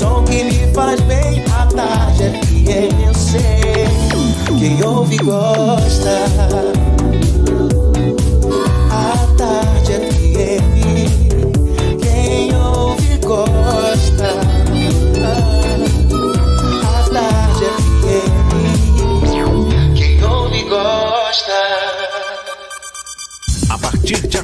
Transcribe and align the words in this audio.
som 0.00 0.24
que 0.24 0.44
me 0.44 0.66
faz 0.72 0.98
bem. 1.02 1.44
A 1.52 1.66
tarde 1.66 2.24
é 2.24 2.88
FM, 2.88 3.06
eu 3.06 3.14
sei. 3.14 4.58
Quem 4.58 4.82
ouve 4.82 5.18
gosta. 5.18 6.79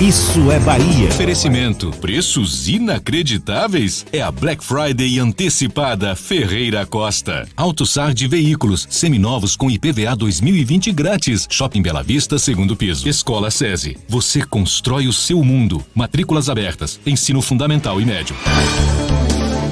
Isso 0.00 0.50
é 0.50 0.58
Bahia. 0.58 1.08
Oferecimento. 1.08 1.92
Preços 2.00 2.68
inacreditáveis? 2.68 4.04
É 4.12 4.20
a 4.20 4.30
Black 4.30 4.62
Friday 4.64 5.20
antecipada 5.20 6.16
Ferreira 6.16 6.84
Costa. 6.84 7.46
AutoSard 7.56 8.26
Veículos. 8.26 8.88
Seminovos 8.90 9.54
com 9.54 9.70
IPVA 9.70 10.16
2020 10.16 10.90
grátis. 10.90 11.46
Shopping 11.48 11.80
Bela 11.80 12.02
Vista, 12.02 12.40
segundo 12.40 12.74
piso. 12.74 13.08
Escola 13.08 13.52
SESI. 13.52 13.96
Você 14.08 14.44
constrói 14.44 15.06
o 15.06 15.12
seu 15.12 15.44
mundo. 15.44 15.82
Matrículas 15.94 16.48
abertas. 16.48 16.98
Ensino 17.06 17.40
fundamental 17.40 18.00
e 18.00 18.04
médio. 18.04 18.34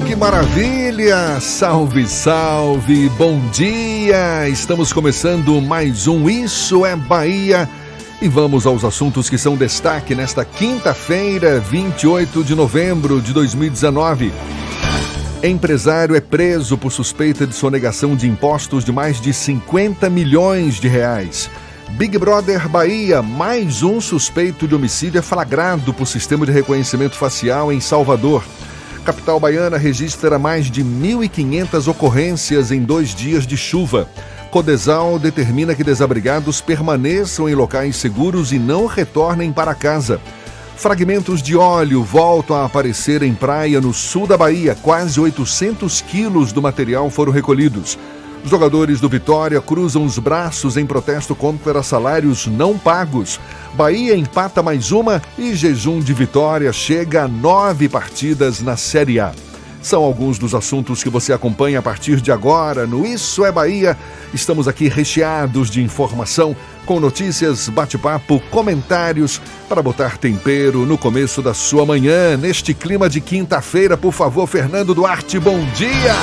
Que 0.07 0.15
maravilha! 0.15 1.39
Salve, 1.41 2.07
salve! 2.07 3.09
Bom 3.17 3.41
dia! 3.51 4.47
Estamos 4.47 4.93
começando 4.93 5.61
mais 5.61 6.07
um 6.07 6.29
Isso 6.29 6.85
é 6.85 6.95
Bahia. 6.95 7.69
E 8.23 8.29
vamos 8.29 8.65
aos 8.65 8.85
assuntos 8.85 9.29
que 9.29 9.37
são 9.37 9.57
destaque 9.57 10.15
nesta 10.15 10.45
quinta-feira, 10.45 11.59
28 11.59 12.41
de 12.41 12.55
novembro 12.55 13.19
de 13.19 13.33
2019. 13.33 14.31
Empresário 15.43 16.15
é 16.15 16.21
preso 16.21 16.77
por 16.77 16.89
suspeita 16.89 17.45
de 17.45 17.53
sonegação 17.53 18.15
de 18.15 18.25
impostos 18.25 18.85
de 18.85 18.93
mais 18.93 19.19
de 19.19 19.33
50 19.33 20.09
milhões 20.09 20.75
de 20.75 20.87
reais. 20.87 21.51
Big 21.97 22.17
Brother 22.17 22.69
Bahia, 22.69 23.21
mais 23.21 23.83
um 23.83 23.99
suspeito 23.99 24.69
de 24.69 24.73
homicídio 24.73 25.19
é 25.19 25.21
flagrado 25.21 25.93
por 25.93 26.07
sistema 26.07 26.45
de 26.45 26.51
reconhecimento 26.53 27.17
facial 27.17 27.73
em 27.73 27.81
Salvador. 27.81 28.41
Capital 29.03 29.37
baiana 29.37 29.75
registra 29.75 30.39
mais 30.39 30.71
de 30.71 30.81
1.500 30.81 31.89
ocorrências 31.89 32.71
em 32.71 32.83
dois 32.83 33.13
dias 33.13 33.45
de 33.45 33.57
chuva. 33.57 34.07
Codesal 34.53 35.17
determina 35.17 35.73
que 35.73 35.83
desabrigados 35.83 36.61
permaneçam 36.61 37.49
em 37.49 37.55
locais 37.55 37.95
seguros 37.95 38.51
e 38.51 38.59
não 38.59 38.85
retornem 38.85 39.51
para 39.51 39.73
casa. 39.73 40.21
Fragmentos 40.77 41.41
de 41.41 41.57
óleo 41.57 42.03
voltam 42.03 42.57
a 42.57 42.65
aparecer 42.65 43.23
em 43.23 43.33
praia 43.33 43.81
no 43.81 43.91
sul 43.91 44.27
da 44.27 44.37
Bahia. 44.37 44.77
Quase 44.79 45.19
800 45.19 46.01
quilos 46.01 46.51
do 46.51 46.61
material 46.61 47.09
foram 47.09 47.31
recolhidos. 47.31 47.97
Os 48.43 48.51
jogadores 48.51 48.99
do 48.99 49.09
Vitória 49.09 49.59
cruzam 49.59 50.05
os 50.05 50.19
braços 50.19 50.77
em 50.77 50.85
protesto 50.85 51.33
contra 51.33 51.81
salários 51.81 52.45
não 52.45 52.77
pagos. 52.77 53.39
Bahia 53.73 54.15
empata 54.15 54.61
mais 54.61 54.91
uma 54.91 55.19
e 55.35 55.55
jejum 55.55 55.99
de 55.99 56.13
vitória 56.13 56.71
chega 56.71 57.23
a 57.23 57.27
nove 57.27 57.89
partidas 57.89 58.61
na 58.61 58.77
Série 58.77 59.19
A. 59.19 59.31
São 59.83 60.01
alguns 60.01 60.39
dos 60.39 60.55
assuntos 60.55 61.03
que 61.03 61.09
você 61.09 61.33
acompanha 61.33 61.79
a 61.79 61.81
partir 61.81 62.21
de 62.21 62.31
agora 62.31 62.87
no 62.87 63.05
Isso 63.05 63.43
é 63.43 63.51
Bahia. 63.51 63.97
Estamos 64.33 64.65
aqui 64.65 64.87
recheados 64.87 65.69
de 65.69 65.83
informação, 65.83 66.55
com 66.85 67.01
notícias, 67.01 67.67
bate-papo, 67.67 68.41
comentários 68.49 69.41
para 69.67 69.81
botar 69.81 70.17
tempero 70.17 70.85
no 70.85 70.97
começo 70.97 71.41
da 71.41 71.53
sua 71.53 71.85
manhã, 71.85 72.37
neste 72.37 72.73
clima 72.73 73.09
de 73.09 73.19
quinta-feira. 73.19 73.97
Por 73.97 74.13
favor, 74.13 74.47
Fernando 74.47 74.95
Duarte, 74.95 75.37
bom 75.37 75.59
dia! 75.75 76.15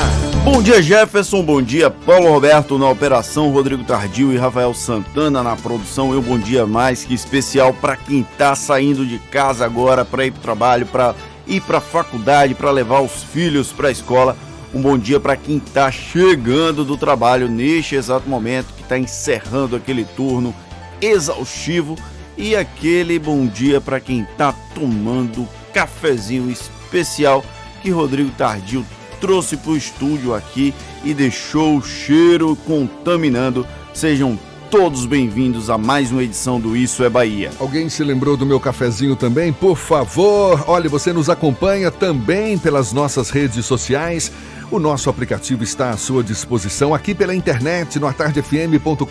Bom 0.43 0.63
dia, 0.63 0.81
Jefferson. 0.81 1.43
Bom 1.43 1.61
dia, 1.61 1.91
Paulo 1.91 2.31
Roberto 2.31 2.79
na 2.79 2.89
operação, 2.89 3.51
Rodrigo 3.51 3.85
Tardio 3.85 4.33
e 4.33 4.39
Rafael 4.39 4.73
Santana 4.73 5.43
na 5.43 5.55
produção. 5.55 6.15
Eu, 6.15 6.23
bom 6.23 6.39
dia 6.39 6.67
mais 6.67 7.05
que 7.05 7.13
especial 7.13 7.75
para 7.75 7.95
quem 7.95 8.21
está 8.21 8.55
saindo 8.55 9.05
de 9.05 9.19
casa 9.19 9.67
agora 9.67 10.03
para 10.03 10.25
ir 10.25 10.31
para 10.31 10.39
o 10.39 10.43
trabalho, 10.43 10.87
para 10.87 11.15
ir 11.51 11.61
para 11.63 11.79
a 11.79 11.83
faculdade, 11.83 12.55
para 12.55 12.71
levar 12.71 13.01
os 13.01 13.25
filhos 13.25 13.73
para 13.73 13.89
a 13.89 13.93
escola. 13.93 14.37
Um 14.73 14.81
bom 14.81 14.97
dia 14.97 15.19
para 15.19 15.37
quem 15.37 15.57
está 15.57 15.91
chegando 15.91 16.85
do 16.85 16.97
trabalho 16.97 17.49
neste 17.49 17.97
exato 17.97 18.29
momento, 18.29 18.73
que 18.75 18.83
está 18.83 18.97
encerrando 18.97 19.75
aquele 19.75 20.05
turno 20.05 20.55
exaustivo. 21.01 21.99
E 22.39 22.55
aquele 22.57 23.19
bom 23.19 23.47
dia 23.47 23.81
para 23.81 24.01
quem 24.01 24.23
está 24.23 24.55
tomando 24.75 25.47
cafezinho 25.75 26.51
especial 26.51 27.45
que 27.83 27.91
Rodrigo 27.91 28.31
Tardio 28.31 28.87
trouxe 29.21 29.57
para 29.57 29.73
o 29.73 29.77
estúdio 29.77 30.35
aqui 30.35 30.73
e 31.05 31.13
deixou 31.13 31.77
o 31.77 31.83
cheiro 31.83 32.57
contaminando. 32.65 33.67
Sejam 33.93 34.39
todos 34.71 35.05
bem-vindos 35.05 35.69
a 35.69 35.77
mais 35.77 36.13
uma 36.13 36.23
edição 36.23 36.61
do 36.61 36.77
Isso 36.77 37.03
é 37.03 37.11
Bahia. 37.11 37.51
Alguém 37.59 37.89
se 37.89 38.05
lembrou 38.05 38.37
do 38.37 38.47
meu 38.47 38.61
cafezinho 38.61 39.17
também? 39.17 39.53
Por 39.53 39.77
favor, 39.77 40.65
olhe, 40.69 40.89
você 40.89 41.13
nos 41.13 41.29
acompanha 41.29 41.91
também 41.91 42.57
pelas 42.57 42.93
nossas 42.93 43.31
redes 43.31 43.67
sociais. 43.67 44.31
O 44.71 44.79
nosso 44.79 45.11
aplicativo 45.11 45.65
está 45.65 45.91
à 45.91 45.97
sua 45.97 46.23
disposição 46.23 46.95
aqui 46.95 47.17
pela 47.17 47.35
internet 47.35 47.99
no 47.99 48.07
atardefm.com.br. 48.07 49.05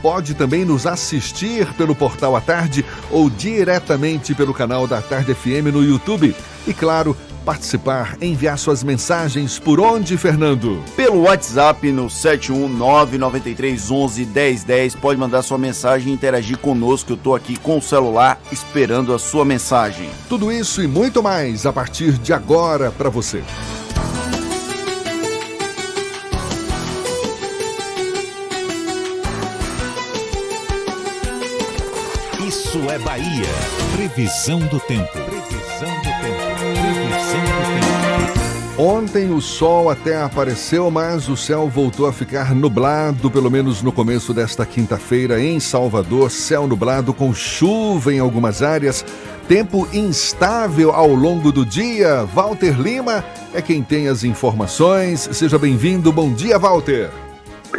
Pode 0.00 0.32
também 0.32 0.64
nos 0.64 0.86
assistir 0.86 1.70
pelo 1.74 1.94
portal 1.94 2.34
à 2.34 2.40
tarde 2.40 2.82
ou 3.10 3.28
diretamente 3.28 4.34
pelo 4.34 4.54
canal 4.54 4.86
da 4.86 5.02
Tarde 5.02 5.34
FM 5.34 5.70
no 5.70 5.84
YouTube. 5.84 6.34
E 6.66 6.72
claro, 6.72 7.14
participar, 7.44 8.16
enviar 8.20 8.58
suas 8.58 8.82
mensagens 8.82 9.56
por 9.58 9.78
onde, 9.78 10.16
Fernando? 10.16 10.82
Pelo 10.96 11.20
WhatsApp 11.22 11.92
no 11.92 12.06
71993111010. 12.06 14.96
Pode 14.96 15.20
mandar 15.20 15.42
sua 15.42 15.58
mensagem 15.58 16.10
e 16.10 16.14
interagir 16.14 16.56
conosco. 16.58 17.12
Eu 17.12 17.16
estou 17.16 17.36
aqui 17.36 17.56
com 17.56 17.76
o 17.78 17.82
celular 17.82 18.40
esperando 18.50 19.14
a 19.14 19.18
sua 19.18 19.44
mensagem. 19.44 20.08
Tudo 20.28 20.50
isso 20.50 20.82
e 20.82 20.86
muito 20.86 21.22
mais 21.22 21.66
a 21.66 21.72
partir 21.72 22.12
de 22.12 22.32
agora 22.32 22.90
para 22.90 23.10
você. 23.10 23.42
Isso 32.74 32.90
é 32.90 32.98
Bahia. 32.98 33.46
Previsão 33.96 34.58
do 34.58 34.80
tempo. 34.80 35.23
Ontem 38.76 39.32
o 39.32 39.40
sol 39.40 39.88
até 39.88 40.20
apareceu, 40.20 40.90
mas 40.90 41.28
o 41.28 41.36
céu 41.36 41.68
voltou 41.68 42.08
a 42.08 42.12
ficar 42.12 42.52
nublado, 42.52 43.30
pelo 43.30 43.48
menos 43.48 43.84
no 43.84 43.92
começo 43.92 44.34
desta 44.34 44.66
quinta-feira 44.66 45.40
em 45.40 45.60
Salvador. 45.60 46.28
Céu 46.28 46.66
nublado 46.66 47.14
com 47.14 47.32
chuva 47.32 48.12
em 48.12 48.18
algumas 48.18 48.64
áreas. 48.64 49.04
Tempo 49.46 49.86
instável 49.92 50.90
ao 50.90 51.06
longo 51.14 51.52
do 51.52 51.64
dia. 51.64 52.24
Walter 52.34 52.72
Lima 52.80 53.24
é 53.54 53.62
quem 53.62 53.80
tem 53.80 54.08
as 54.08 54.24
informações. 54.24 55.28
Seja 55.30 55.56
bem-vindo. 55.56 56.10
Bom 56.10 56.32
dia, 56.32 56.58
Walter. 56.58 57.10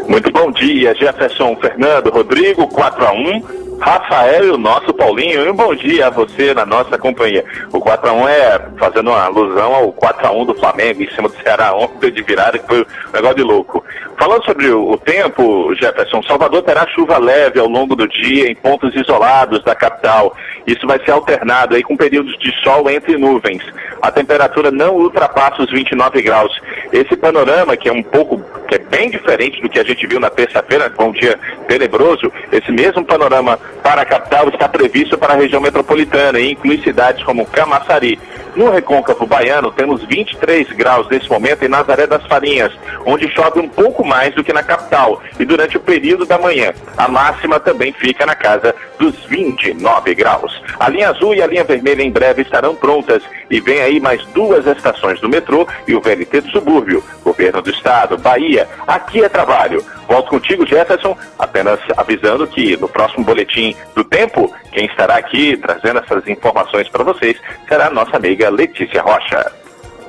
Muito 0.08 0.32
bom 0.32 0.50
dia, 0.50 0.96
Jefferson, 0.96 1.58
Fernando, 1.58 2.10
Rodrigo, 2.10 2.70
4 2.70 3.06
a 3.06 3.12
1 3.12 3.75
Rafael 3.80 4.46
e 4.46 4.52
o 4.52 4.58
nosso 4.58 4.94
Paulinho, 4.94 5.46
e 5.46 5.50
um 5.50 5.56
bom 5.56 5.74
dia 5.76 6.08
a 6.08 6.10
você 6.10 6.54
na 6.54 6.66
nossa 6.66 6.98
companhia. 6.98 7.44
O 7.72 7.80
4x1 7.80 8.28
é 8.30 8.62
fazendo 8.78 9.10
uma 9.10 9.24
alusão 9.24 9.76
ao 9.76 9.94
4x1 9.94 10.46
do 10.46 10.56
Flamengo 10.56 11.04
em 11.04 11.10
cima 11.12 11.30
do 11.30 11.36
Ceará 11.42 11.74
ontem 11.76 12.12
de 12.12 12.22
virada, 12.22 12.58
que 12.58 12.68
foi 12.68 12.82
um 12.82 13.12
negócio 13.14 13.36
de 13.36 13.44
louco. 13.44 13.84
Falando 14.18 14.46
sobre 14.46 14.70
o, 14.70 14.98
tempo, 14.98 15.74
Jefferson, 15.76 16.24
Salvador 16.24 16.64
terá 16.64 16.88
chuva 16.88 17.18
leve 17.18 17.60
ao 17.60 17.68
longo 17.68 17.96
do 17.96 18.08
dia 18.08 18.50
em 18.50 18.56
pontos 18.56 18.96
isolados 18.96 19.64
da 19.64 19.76
capital. 19.76 20.36
Isso 20.66 20.88
vai 20.88 21.04
ser 21.04 21.12
alternado 21.12 21.76
aí 21.76 21.84
com 21.84 21.98
períodos 21.98 22.38
de 22.40 22.52
sol 22.64 22.90
entre 22.90 23.18
nuvens. 23.18 23.62
A 24.02 24.12
temperatura 24.12 24.72
não 24.72 24.96
ultrapassa 24.96 25.64
os 25.64 25.72
29 25.72 26.22
graus. 26.22 26.60
Esse 26.94 27.16
panorama, 27.18 27.76
que 27.76 27.90
é 27.90 27.92
um 27.92 28.02
pouco, 28.02 28.42
que 28.68 28.76
é 28.76 28.80
bem 28.80 29.10
diferente 29.10 29.62
do 29.62 29.70
que 29.70 29.80
a 29.80 29.84
gente 29.84 30.08
viu 30.08 30.20
na 30.20 30.30
terça-feira, 30.30 30.90
com 30.90 31.10
um 31.10 31.12
dia 31.12 31.38
tenebroso, 31.68 32.32
esse 32.52 32.72
mesmo 32.72 33.04
panorama 33.04 33.60
para 33.84 34.02
a 34.02 34.06
capital 34.06 34.50
está 34.50 34.68
previsto 34.68 35.18
para 35.18 35.34
a 35.34 35.38
região 35.38 35.62
metropolitana 35.62 36.40
e 36.40 36.52
inclui 36.52 36.82
cidades 36.82 37.24
como 37.24 37.46
Camaçari. 37.46 38.20
No 38.56 38.70
Recôncavo 38.70 39.26
Baiano, 39.26 39.70
temos 39.70 40.02
23 40.06 40.70
graus 40.70 41.10
nesse 41.10 41.30
momento 41.30 41.66
em 41.66 41.68
Nazaré 41.68 42.08
das 42.08 42.26
Farinhas, 42.26 42.72
onde 43.06 43.30
chove 43.34 43.60
um 43.60 43.68
pouco 43.68 44.06
mais 44.06 44.34
do 44.34 44.44
que 44.46 44.54
na 44.54 44.64
capital. 44.64 45.22
E 45.38 45.44
durante 45.44 45.76
o 45.76 45.82
período 45.82 46.26
da 46.26 46.38
manhã, 46.38 46.74
a 46.98 47.08
máxima 47.10 47.60
também 47.60 47.92
fica 47.92 48.26
na 48.26 48.34
casa 48.34 48.74
dos 48.98 49.14
29 49.26 50.16
graus. 50.16 50.62
A 50.80 50.90
linha 50.90 51.10
azul 51.10 51.36
e 51.36 51.42
a 51.42 51.48
linha 51.48 51.66
vermelha 51.66 52.02
em 52.02 52.12
breve 52.12 52.44
estarão 52.44 52.76
prontas 52.76 53.22
e 53.52 53.60
vem 53.60 53.82
aí 53.82 54.00
mais 54.00 54.24
duas 54.28 54.66
estações 54.66 55.20
do 55.20 55.28
metrô 55.28 55.68
e 55.86 55.94
o 55.94 56.02
VLT 56.02 56.42
do 56.42 56.52
subúrbio. 56.52 57.04
Governo 57.24 57.62
do 57.62 57.70
Estado, 57.70 58.18
Bahia, 58.18 58.68
aqui 58.88 59.22
é 59.22 59.28
trabalho. 59.28 59.84
Volto 60.08 60.30
contigo, 60.30 60.66
Jefferson, 60.66 61.18
apenas 61.38 61.80
avisando 61.98 62.48
que 62.48 62.78
no 62.78 62.88
próximo 62.88 63.26
boletim 63.26 63.76
do 63.96 64.04
tempo, 64.04 64.54
quem 64.72 64.86
estará 64.86 65.16
aqui 65.16 65.58
trazendo 65.58 66.00
essas 66.00 66.28
informações 66.28 66.88
para 66.90 67.04
vocês 67.04 67.38
será 67.68 67.88
a 67.88 67.90
nossa 67.90 68.16
amiga 68.16 68.45
Letícia 68.50 69.02
Rocha. 69.02 69.52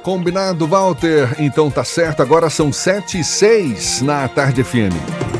Combinado, 0.02 0.66
Walter. 0.66 1.34
Então 1.38 1.70
tá 1.70 1.82
certo, 1.82 2.22
agora 2.22 2.48
são 2.48 2.72
7 2.72 3.20
e 3.20 3.24
6 3.24 4.02
na 4.02 4.28
Tarde 4.28 4.62
FM. 4.62 4.94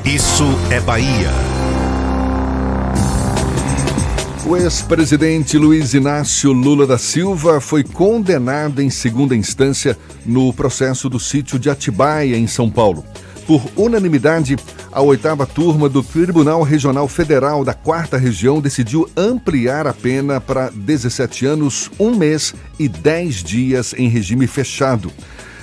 Isso 0.05 0.45
é 0.71 0.81
Bahia. 0.81 1.31
O 4.49 4.57
ex-presidente 4.57 5.59
Luiz 5.59 5.93
Inácio 5.93 6.53
Lula 6.53 6.87
da 6.87 6.97
Silva 6.97 7.61
foi 7.61 7.83
condenado 7.83 8.81
em 8.81 8.89
segunda 8.89 9.35
instância 9.35 9.99
no 10.25 10.53
processo 10.53 11.09
do 11.09 11.19
sítio 11.19 11.59
de 11.59 11.69
Atibaia, 11.69 12.37
em 12.37 12.47
São 12.47 12.71
Paulo. 12.71 13.05
Por 13.47 13.63
unanimidade, 13.77 14.57
a 14.91 15.01
oitava 15.01 15.47
turma 15.47 15.89
do 15.89 16.03
Tribunal 16.03 16.63
Regional 16.63 17.07
Federal 17.07 17.65
da 17.65 17.73
Quarta 17.73 18.17
Região 18.17 18.61
decidiu 18.61 19.09
ampliar 19.17 19.87
a 19.87 19.93
pena 19.93 20.41
para 20.41 20.71
17 20.71 21.47
anos, 21.47 21.91
um 21.99 22.17
mês 22.17 22.55
e 22.79 22.89
10 22.89 23.45
dias 23.45 23.95
em 23.97 24.09
regime 24.09 24.47
fechado. 24.47 25.13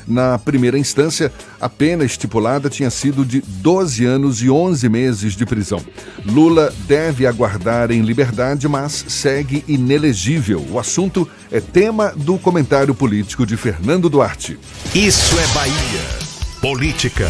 Na 0.08 0.38
primeira 0.38 0.78
instância, 0.78 1.32
a 1.60 1.70
pena 1.70 2.04
estipulada 2.04 2.70
tinha 2.70 2.90
sido 2.90 3.26
de 3.26 3.42
12 3.42 4.06
anos 4.06 4.42
e 4.42 4.50
11 4.50 4.90
meses 4.90 5.34
de 5.34 5.46
prisão. 5.46 5.82
Lula 6.26 6.74
deve 6.88 7.26
aguardar 7.26 7.92
em 7.92 8.02
liberdade, 8.02 8.68
mas 8.68 9.06
segue 9.08 9.64
inelegível. 9.68 10.66
O 10.70 10.80
assunto 10.80 11.28
é 11.52 11.60
tema 11.60 12.14
do 12.16 12.38
comentário 12.38 12.94
político 12.94 13.46
de 13.46 13.56
Fernando 13.56 14.10
Duarte. 14.10 14.60
Isso 14.94 15.40
é 15.40 15.48
Bahia. 15.54 16.23
Política. 16.64 17.28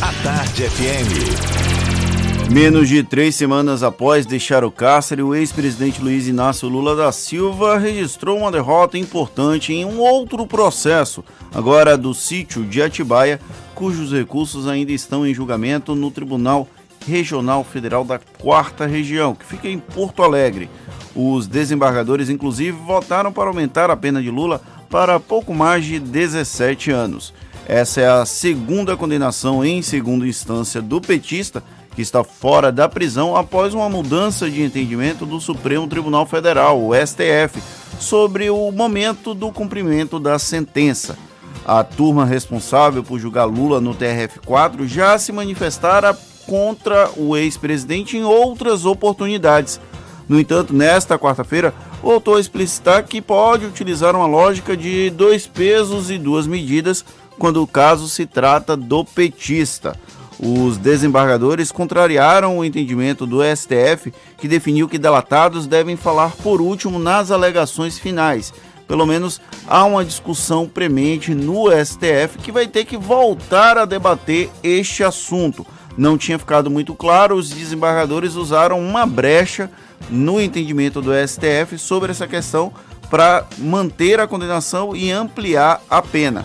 A 0.00 0.10
Tarde 0.24 0.62
FM. 0.70 2.50
Menos 2.50 2.88
de 2.88 3.02
três 3.02 3.34
semanas 3.34 3.82
após 3.82 4.24
deixar 4.24 4.64
o 4.64 4.70
cárcere, 4.70 5.20
o 5.22 5.34
ex-presidente 5.34 6.00
Luiz 6.00 6.26
Inácio 6.26 6.66
Lula 6.66 6.96
da 6.96 7.12
Silva 7.12 7.76
registrou 7.76 8.38
uma 8.38 8.50
derrota 8.50 8.96
importante 8.96 9.70
em 9.70 9.84
um 9.84 9.98
outro 9.98 10.46
processo, 10.46 11.22
agora 11.54 11.94
do 11.94 12.14
sítio 12.14 12.64
de 12.64 12.80
Atibaia, 12.80 13.38
cujos 13.74 14.10
recursos 14.10 14.66
ainda 14.66 14.90
estão 14.90 15.26
em 15.26 15.34
julgamento 15.34 15.94
no 15.94 16.10
Tribunal 16.10 16.66
Regional 17.06 17.64
Federal 17.64 18.02
da 18.02 18.18
Quarta 18.18 18.86
Região, 18.86 19.34
que 19.34 19.44
fica 19.44 19.68
em 19.68 19.78
Porto 19.78 20.22
Alegre. 20.22 20.70
Os 21.14 21.46
desembargadores, 21.46 22.30
inclusive, 22.30 22.78
votaram 22.86 23.30
para 23.30 23.48
aumentar 23.48 23.90
a 23.90 23.96
pena 23.96 24.22
de 24.22 24.30
Lula 24.30 24.62
para 24.88 25.20
pouco 25.20 25.54
mais 25.54 25.84
de 25.84 25.98
17 25.98 26.90
anos. 26.90 27.32
Essa 27.66 28.00
é 28.00 28.08
a 28.08 28.24
segunda 28.24 28.96
condenação 28.96 29.64
em 29.64 29.82
segunda 29.82 30.26
instância 30.26 30.80
do 30.80 31.00
petista, 31.00 31.62
que 31.94 32.00
está 32.00 32.24
fora 32.24 32.72
da 32.72 32.88
prisão 32.88 33.36
após 33.36 33.74
uma 33.74 33.88
mudança 33.88 34.48
de 34.48 34.62
entendimento 34.62 35.26
do 35.26 35.40
Supremo 35.40 35.86
Tribunal 35.86 36.24
Federal, 36.24 36.80
o 36.82 36.94
STF, 36.94 37.60
sobre 37.98 38.48
o 38.48 38.70
momento 38.70 39.34
do 39.34 39.52
cumprimento 39.52 40.18
da 40.18 40.38
sentença. 40.38 41.18
A 41.66 41.84
turma 41.84 42.24
responsável 42.24 43.02
por 43.02 43.18
julgar 43.18 43.44
Lula 43.44 43.80
no 43.80 43.94
TRF4 43.94 44.86
já 44.86 45.18
se 45.18 45.32
manifestara 45.32 46.16
contra 46.46 47.10
o 47.14 47.36
ex-presidente 47.36 48.16
em 48.16 48.24
outras 48.24 48.86
oportunidades. 48.86 49.78
No 50.28 50.38
entanto, 50.38 50.74
nesta 50.74 51.18
quarta-feira, 51.18 51.72
voltou 52.02 52.36
a 52.36 52.40
explicitar 52.40 53.04
que 53.04 53.22
pode 53.22 53.64
utilizar 53.64 54.14
uma 54.14 54.26
lógica 54.26 54.76
de 54.76 55.08
dois 55.10 55.46
pesos 55.46 56.10
e 56.10 56.18
duas 56.18 56.46
medidas 56.46 57.04
quando 57.38 57.62
o 57.62 57.66
caso 57.66 58.08
se 58.08 58.26
trata 58.26 58.76
do 58.76 59.04
petista. 59.04 59.96
Os 60.38 60.76
desembargadores 60.76 61.72
contrariaram 61.72 62.58
o 62.58 62.64
entendimento 62.64 63.26
do 63.26 63.38
STF, 63.42 64.12
que 64.36 64.46
definiu 64.46 64.88
que 64.88 64.98
delatados 64.98 65.66
devem 65.66 65.96
falar 65.96 66.30
por 66.36 66.60
último 66.60 66.98
nas 66.98 67.30
alegações 67.30 67.98
finais. 67.98 68.52
Pelo 68.86 69.04
menos 69.04 69.40
há 69.66 69.84
uma 69.84 70.04
discussão 70.04 70.68
premente 70.68 71.34
no 71.34 71.66
STF 71.70 72.38
que 72.42 72.52
vai 72.52 72.66
ter 72.66 72.84
que 72.84 72.96
voltar 72.96 73.76
a 73.76 73.84
debater 73.84 74.48
este 74.62 75.02
assunto. 75.02 75.66
Não 75.96 76.16
tinha 76.16 76.38
ficado 76.38 76.70
muito 76.70 76.94
claro, 76.94 77.34
os 77.34 77.50
desembargadores 77.50 78.36
usaram 78.36 78.80
uma 78.80 79.04
brecha 79.04 79.68
no 80.10 80.40
entendimento 80.40 81.00
do 81.00 81.10
STF 81.12 81.78
sobre 81.78 82.10
essa 82.10 82.26
questão 82.26 82.72
para 83.10 83.46
manter 83.58 84.20
a 84.20 84.26
condenação 84.26 84.94
e 84.94 85.10
ampliar 85.10 85.82
a 85.88 86.02
pena. 86.02 86.44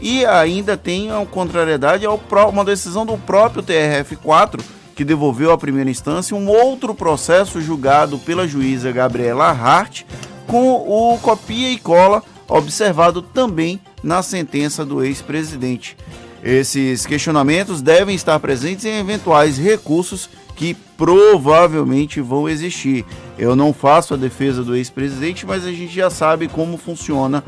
E 0.00 0.24
ainda 0.26 0.76
tem 0.76 1.10
a 1.10 1.24
contrariedade 1.26 2.04
ao 2.04 2.20
uma 2.48 2.64
decisão 2.64 3.06
do 3.06 3.16
próprio 3.16 3.62
TRF4 3.62 4.60
que 4.94 5.04
devolveu 5.04 5.50
à 5.50 5.58
primeira 5.58 5.90
instância 5.90 6.36
um 6.36 6.48
outro 6.48 6.94
processo 6.94 7.60
julgado 7.60 8.18
pela 8.18 8.46
juíza 8.46 8.92
Gabriela 8.92 9.50
Hart 9.50 10.02
com 10.46 10.72
o 10.72 11.18
copia 11.18 11.70
e 11.70 11.78
cola 11.78 12.22
observado 12.48 13.22
também 13.22 13.80
na 14.02 14.22
sentença 14.22 14.84
do 14.84 15.02
ex-presidente. 15.02 15.96
Esses 16.42 17.06
questionamentos 17.06 17.80
devem 17.80 18.14
estar 18.14 18.38
presentes 18.38 18.84
em 18.84 18.98
eventuais 18.98 19.56
recursos 19.56 20.28
que 20.56 20.74
provavelmente 20.96 22.20
vão 22.20 22.48
existir. 22.48 23.04
Eu 23.38 23.56
não 23.56 23.72
faço 23.72 24.14
a 24.14 24.16
defesa 24.16 24.62
do 24.62 24.76
ex-presidente, 24.76 25.46
mas 25.46 25.64
a 25.64 25.70
gente 25.70 25.92
já 25.92 26.10
sabe 26.10 26.48
como 26.48 26.76
funciona 26.76 27.42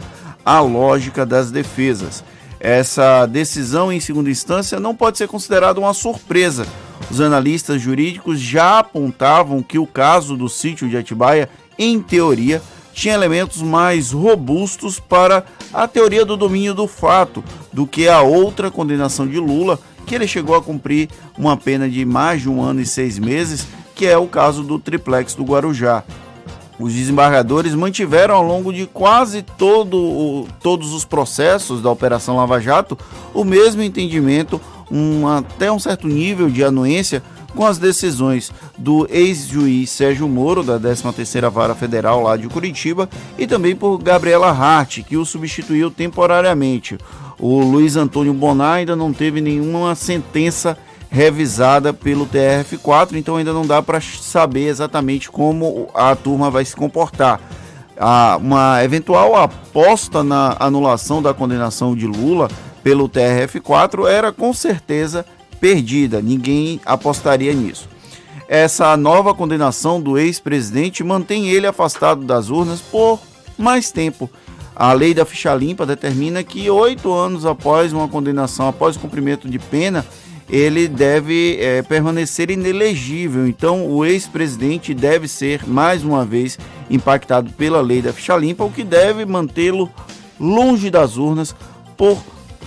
a 0.44 0.60
lógica 0.60 1.24
das 1.24 1.50
defesas. 1.50 2.24
Essa 2.58 3.26
decisão 3.26 3.92
em 3.92 4.00
segunda 4.00 4.30
instância 4.30 4.80
não 4.80 4.94
pode 4.94 5.18
ser 5.18 5.28
considerada 5.28 5.78
uma 5.78 5.94
surpresa. 5.94 6.66
Os 7.10 7.20
analistas 7.20 7.80
jurídicos 7.80 8.40
já 8.40 8.78
apontavam 8.80 9.62
que 9.62 9.78
o 9.78 9.86
caso 9.86 10.36
do 10.36 10.48
sítio 10.48 10.88
de 10.88 10.96
Atibaia, 10.96 11.48
em 11.78 12.00
teoria, 12.00 12.62
tinha 12.92 13.14
elementos 13.14 13.60
mais 13.60 14.10
robustos 14.10 14.98
para 14.98 15.44
a 15.72 15.86
teoria 15.86 16.24
do 16.24 16.36
domínio 16.36 16.72
do 16.72 16.88
fato 16.88 17.44
do 17.70 17.86
que 17.86 18.08
a 18.08 18.22
outra 18.22 18.70
condenação 18.70 19.28
de 19.28 19.38
Lula, 19.38 19.78
que 20.06 20.14
ele 20.14 20.26
chegou 20.26 20.54
a 20.54 20.62
cumprir 20.62 21.10
uma 21.36 21.56
pena 21.56 21.88
de 21.90 22.04
mais 22.04 22.40
de 22.40 22.48
um 22.48 22.62
ano 22.62 22.80
e 22.80 22.86
seis 22.86 23.18
meses, 23.18 23.66
que 23.94 24.06
é 24.06 24.16
o 24.16 24.28
caso 24.28 24.62
do 24.62 24.78
triplex 24.78 25.34
do 25.34 25.44
Guarujá. 25.44 26.04
Os 26.78 26.92
desembargadores 26.92 27.74
mantiveram 27.74 28.34
ao 28.34 28.42
longo 28.42 28.72
de 28.72 28.86
quase 28.86 29.42
todo, 29.42 30.46
todos 30.62 30.92
os 30.92 31.04
processos 31.04 31.82
da 31.82 31.90
Operação 31.90 32.36
Lava 32.36 32.60
Jato 32.60 32.98
o 33.32 33.44
mesmo 33.44 33.82
entendimento, 33.82 34.60
um, 34.90 35.26
até 35.26 35.72
um 35.72 35.78
certo 35.78 36.06
nível 36.06 36.50
de 36.50 36.62
anuência 36.62 37.22
com 37.56 37.64
as 37.64 37.78
decisões 37.78 38.52
do 38.76 39.08
ex-juiz 39.10 39.88
Sérgio 39.88 40.28
Moro, 40.28 40.62
da 40.62 40.78
13ª 40.78 41.50
Vara 41.50 41.74
Federal 41.74 42.22
lá 42.22 42.36
de 42.36 42.46
Curitiba, 42.48 43.08
e 43.38 43.46
também 43.46 43.74
por 43.74 43.96
Gabriela 43.96 44.50
Hart, 44.50 45.02
que 45.02 45.16
o 45.16 45.24
substituiu 45.24 45.90
temporariamente. 45.90 46.98
O 47.38 47.60
Luiz 47.60 47.96
Antônio 47.96 48.32
Bonar 48.32 48.74
ainda 48.74 48.96
não 48.96 49.12
teve 49.12 49.40
nenhuma 49.40 49.94
sentença 49.94 50.76
revisada 51.10 51.92
pelo 51.92 52.26
TRF4, 52.26 53.14
então 53.14 53.36
ainda 53.36 53.52
não 53.52 53.66
dá 53.66 53.82
para 53.82 54.00
saber 54.00 54.66
exatamente 54.66 55.30
como 55.30 55.88
a 55.94 56.14
turma 56.16 56.50
vai 56.50 56.64
se 56.64 56.74
comportar. 56.74 57.40
Há 57.98 58.36
uma 58.36 58.82
eventual 58.84 59.36
aposta 59.36 60.22
na 60.22 60.56
anulação 60.58 61.22
da 61.22 61.32
condenação 61.32 61.94
de 61.94 62.06
Lula 62.06 62.48
pelo 62.82 63.08
TRF4 63.08 64.06
era 64.06 64.32
com 64.32 64.52
certeza 64.52 65.24
perdida, 65.60 66.20
ninguém 66.20 66.80
apostaria 66.84 67.52
nisso. 67.52 67.88
Essa 68.48 68.96
nova 68.96 69.34
condenação 69.34 70.00
do 70.00 70.18
ex-presidente 70.18 71.02
mantém 71.02 71.48
ele 71.48 71.66
afastado 71.66 72.24
das 72.24 72.48
urnas 72.48 72.80
por 72.80 73.18
mais 73.58 73.90
tempo 73.90 74.30
a 74.78 74.92
lei 74.92 75.14
da 75.14 75.24
ficha 75.24 75.54
limpa 75.54 75.86
determina 75.86 76.44
que 76.44 76.68
oito 76.68 77.10
anos 77.10 77.46
após 77.46 77.94
uma 77.94 78.06
condenação, 78.06 78.68
após 78.68 78.94
o 78.94 79.00
cumprimento 79.00 79.48
de 79.48 79.58
pena, 79.58 80.04
ele 80.50 80.86
deve 80.86 81.56
é, 81.58 81.80
permanecer 81.80 82.50
inelegível. 82.50 83.48
Então, 83.48 83.86
o 83.86 84.04
ex-presidente 84.04 84.92
deve 84.92 85.26
ser 85.28 85.66
mais 85.66 86.04
uma 86.04 86.26
vez 86.26 86.58
impactado 86.90 87.50
pela 87.52 87.80
lei 87.80 88.02
da 88.02 88.12
ficha 88.12 88.36
limpa, 88.36 88.64
o 88.64 88.70
que 88.70 88.84
deve 88.84 89.24
mantê-lo 89.24 89.90
longe 90.38 90.90
das 90.90 91.16
urnas 91.16 91.56
por 91.96 92.18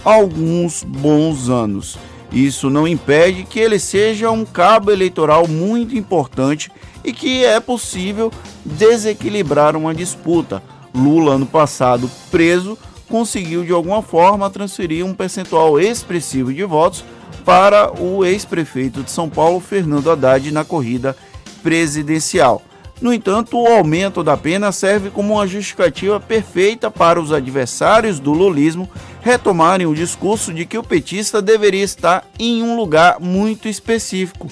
alguns 0.03 0.83
bons 0.83 1.47
anos. 1.47 1.95
Isso 2.31 2.71
não 2.71 2.87
impede 2.87 3.43
que 3.43 3.59
ele 3.59 3.77
seja 3.77 4.31
um 4.31 4.45
cabo 4.45 4.91
eleitoral 4.91 5.47
muito 5.47 5.95
importante 5.95 6.71
e 7.03 7.13
que 7.13 7.45
é 7.45 7.59
possível 7.59 8.31
desequilibrar 8.65 9.75
uma 9.75 9.93
disputa. 9.93 10.61
Lula, 10.93 11.33
ano 11.33 11.45
passado 11.45 12.09
preso, 12.31 12.77
conseguiu 13.07 13.63
de 13.63 13.71
alguma 13.71 14.01
forma 14.01 14.49
transferir 14.49 15.05
um 15.05 15.13
percentual 15.13 15.79
expressivo 15.79 16.53
de 16.53 16.63
votos 16.63 17.03
para 17.43 17.91
o 17.99 18.23
ex-prefeito 18.23 19.03
de 19.03 19.11
São 19.11 19.29
Paulo, 19.29 19.59
Fernando 19.59 20.11
Haddad, 20.11 20.51
na 20.51 20.63
corrida 20.63 21.15
presidencial. 21.63 22.61
No 23.01 23.13
entanto, 23.13 23.57
o 23.57 23.65
aumento 23.65 24.23
da 24.23 24.35
pena 24.35 24.71
serve 24.73 25.09
como 25.09 25.35
uma 25.35 25.47
justificativa 25.47 26.19
perfeita 26.19 26.91
para 26.91 27.19
os 27.19 27.31
adversários 27.31 28.19
do 28.19 28.33
lulismo 28.33 28.89
retomarem 29.21 29.87
o 29.87 29.95
discurso 29.95 30.53
de 30.53 30.65
que 30.65 30.77
o 30.77 30.83
petista 30.83 31.41
deveria 31.41 31.83
estar 31.83 32.27
em 32.37 32.61
um 32.61 32.75
lugar 32.75 33.17
muito 33.19 33.69
específico, 33.69 34.47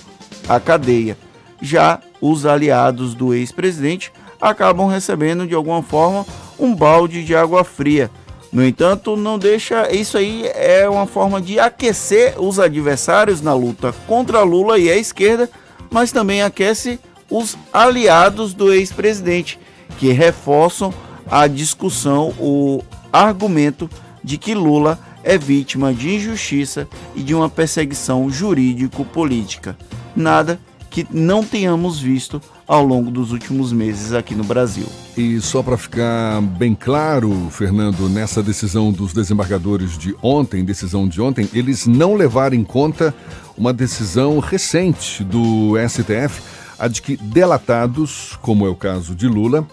a 0.47 0.59
cadeia. 0.59 1.17
Já 1.61 1.99
os 2.21 2.45
aliados 2.45 3.13
do 3.13 3.33
ex-presidente 3.33 4.13
acabam 4.41 4.87
recebendo 4.87 5.47
de 5.47 5.55
alguma 5.55 5.81
forma 5.81 6.25
um 6.59 6.75
balde 6.75 7.23
de 7.23 7.35
água 7.35 7.63
fria. 7.63 8.09
No 8.51 8.65
entanto, 8.65 9.15
não 9.15 9.37
deixa. 9.37 9.93
Isso 9.93 10.17
aí 10.17 10.49
é 10.55 10.87
uma 10.89 11.05
forma 11.05 11.41
de 11.41 11.59
aquecer 11.59 12.35
os 12.37 12.59
adversários 12.59 13.41
na 13.41 13.53
luta 13.53 13.93
contra 14.07 14.41
Lula 14.41 14.79
e 14.79 14.89
a 14.89 14.97
esquerda, 14.97 15.49
mas 15.89 16.11
também 16.11 16.41
aquece 16.41 16.99
os 17.29 17.57
aliados 17.73 18.53
do 18.53 18.71
ex-presidente, 18.71 19.59
que 19.99 20.11
reforçam 20.11 20.93
a 21.29 21.45
discussão, 21.45 22.33
o 22.39 22.81
argumento 23.11 23.89
de 24.23 24.37
que 24.37 24.53
Lula 24.53 24.97
é 25.23 25.37
vítima 25.37 25.93
de 25.93 26.15
injustiça 26.15 26.87
e 27.13 27.21
de 27.21 27.35
uma 27.35 27.49
perseguição 27.49 28.29
jurídico-política. 28.29 29.77
Nada 30.15 30.59
que 30.97 31.05
não 31.11 31.43
tenhamos 31.43 31.99
visto 31.99 32.41
ao 32.67 32.83
longo 32.83 33.11
dos 33.11 33.31
últimos 33.31 33.71
meses 33.71 34.13
aqui 34.13 34.33
no 34.33 34.43
Brasil. 34.43 34.87
E 35.15 35.39
só 35.39 35.61
para 35.61 35.77
ficar 35.77 36.41
bem 36.41 36.73
claro, 36.73 37.49
Fernando, 37.51 38.09
nessa 38.09 38.41
decisão 38.41 38.91
dos 38.91 39.13
desembargadores 39.13 39.95
de 39.95 40.15
ontem, 40.23 40.65
decisão 40.65 41.07
de 41.07 41.21
ontem, 41.21 41.47
eles 41.53 41.85
não 41.85 42.15
levaram 42.15 42.55
em 42.55 42.63
conta 42.63 43.13
uma 43.55 43.71
decisão 43.71 44.39
recente 44.39 45.23
do 45.23 45.75
STF 45.87 46.41
a 46.79 46.87
de 46.87 47.01
que 47.01 47.15
delatados, 47.15 48.35
como 48.41 48.65
é 48.65 48.69
o 48.69 48.75
caso 48.75 49.13
de 49.13 49.27
Lula, 49.27 49.67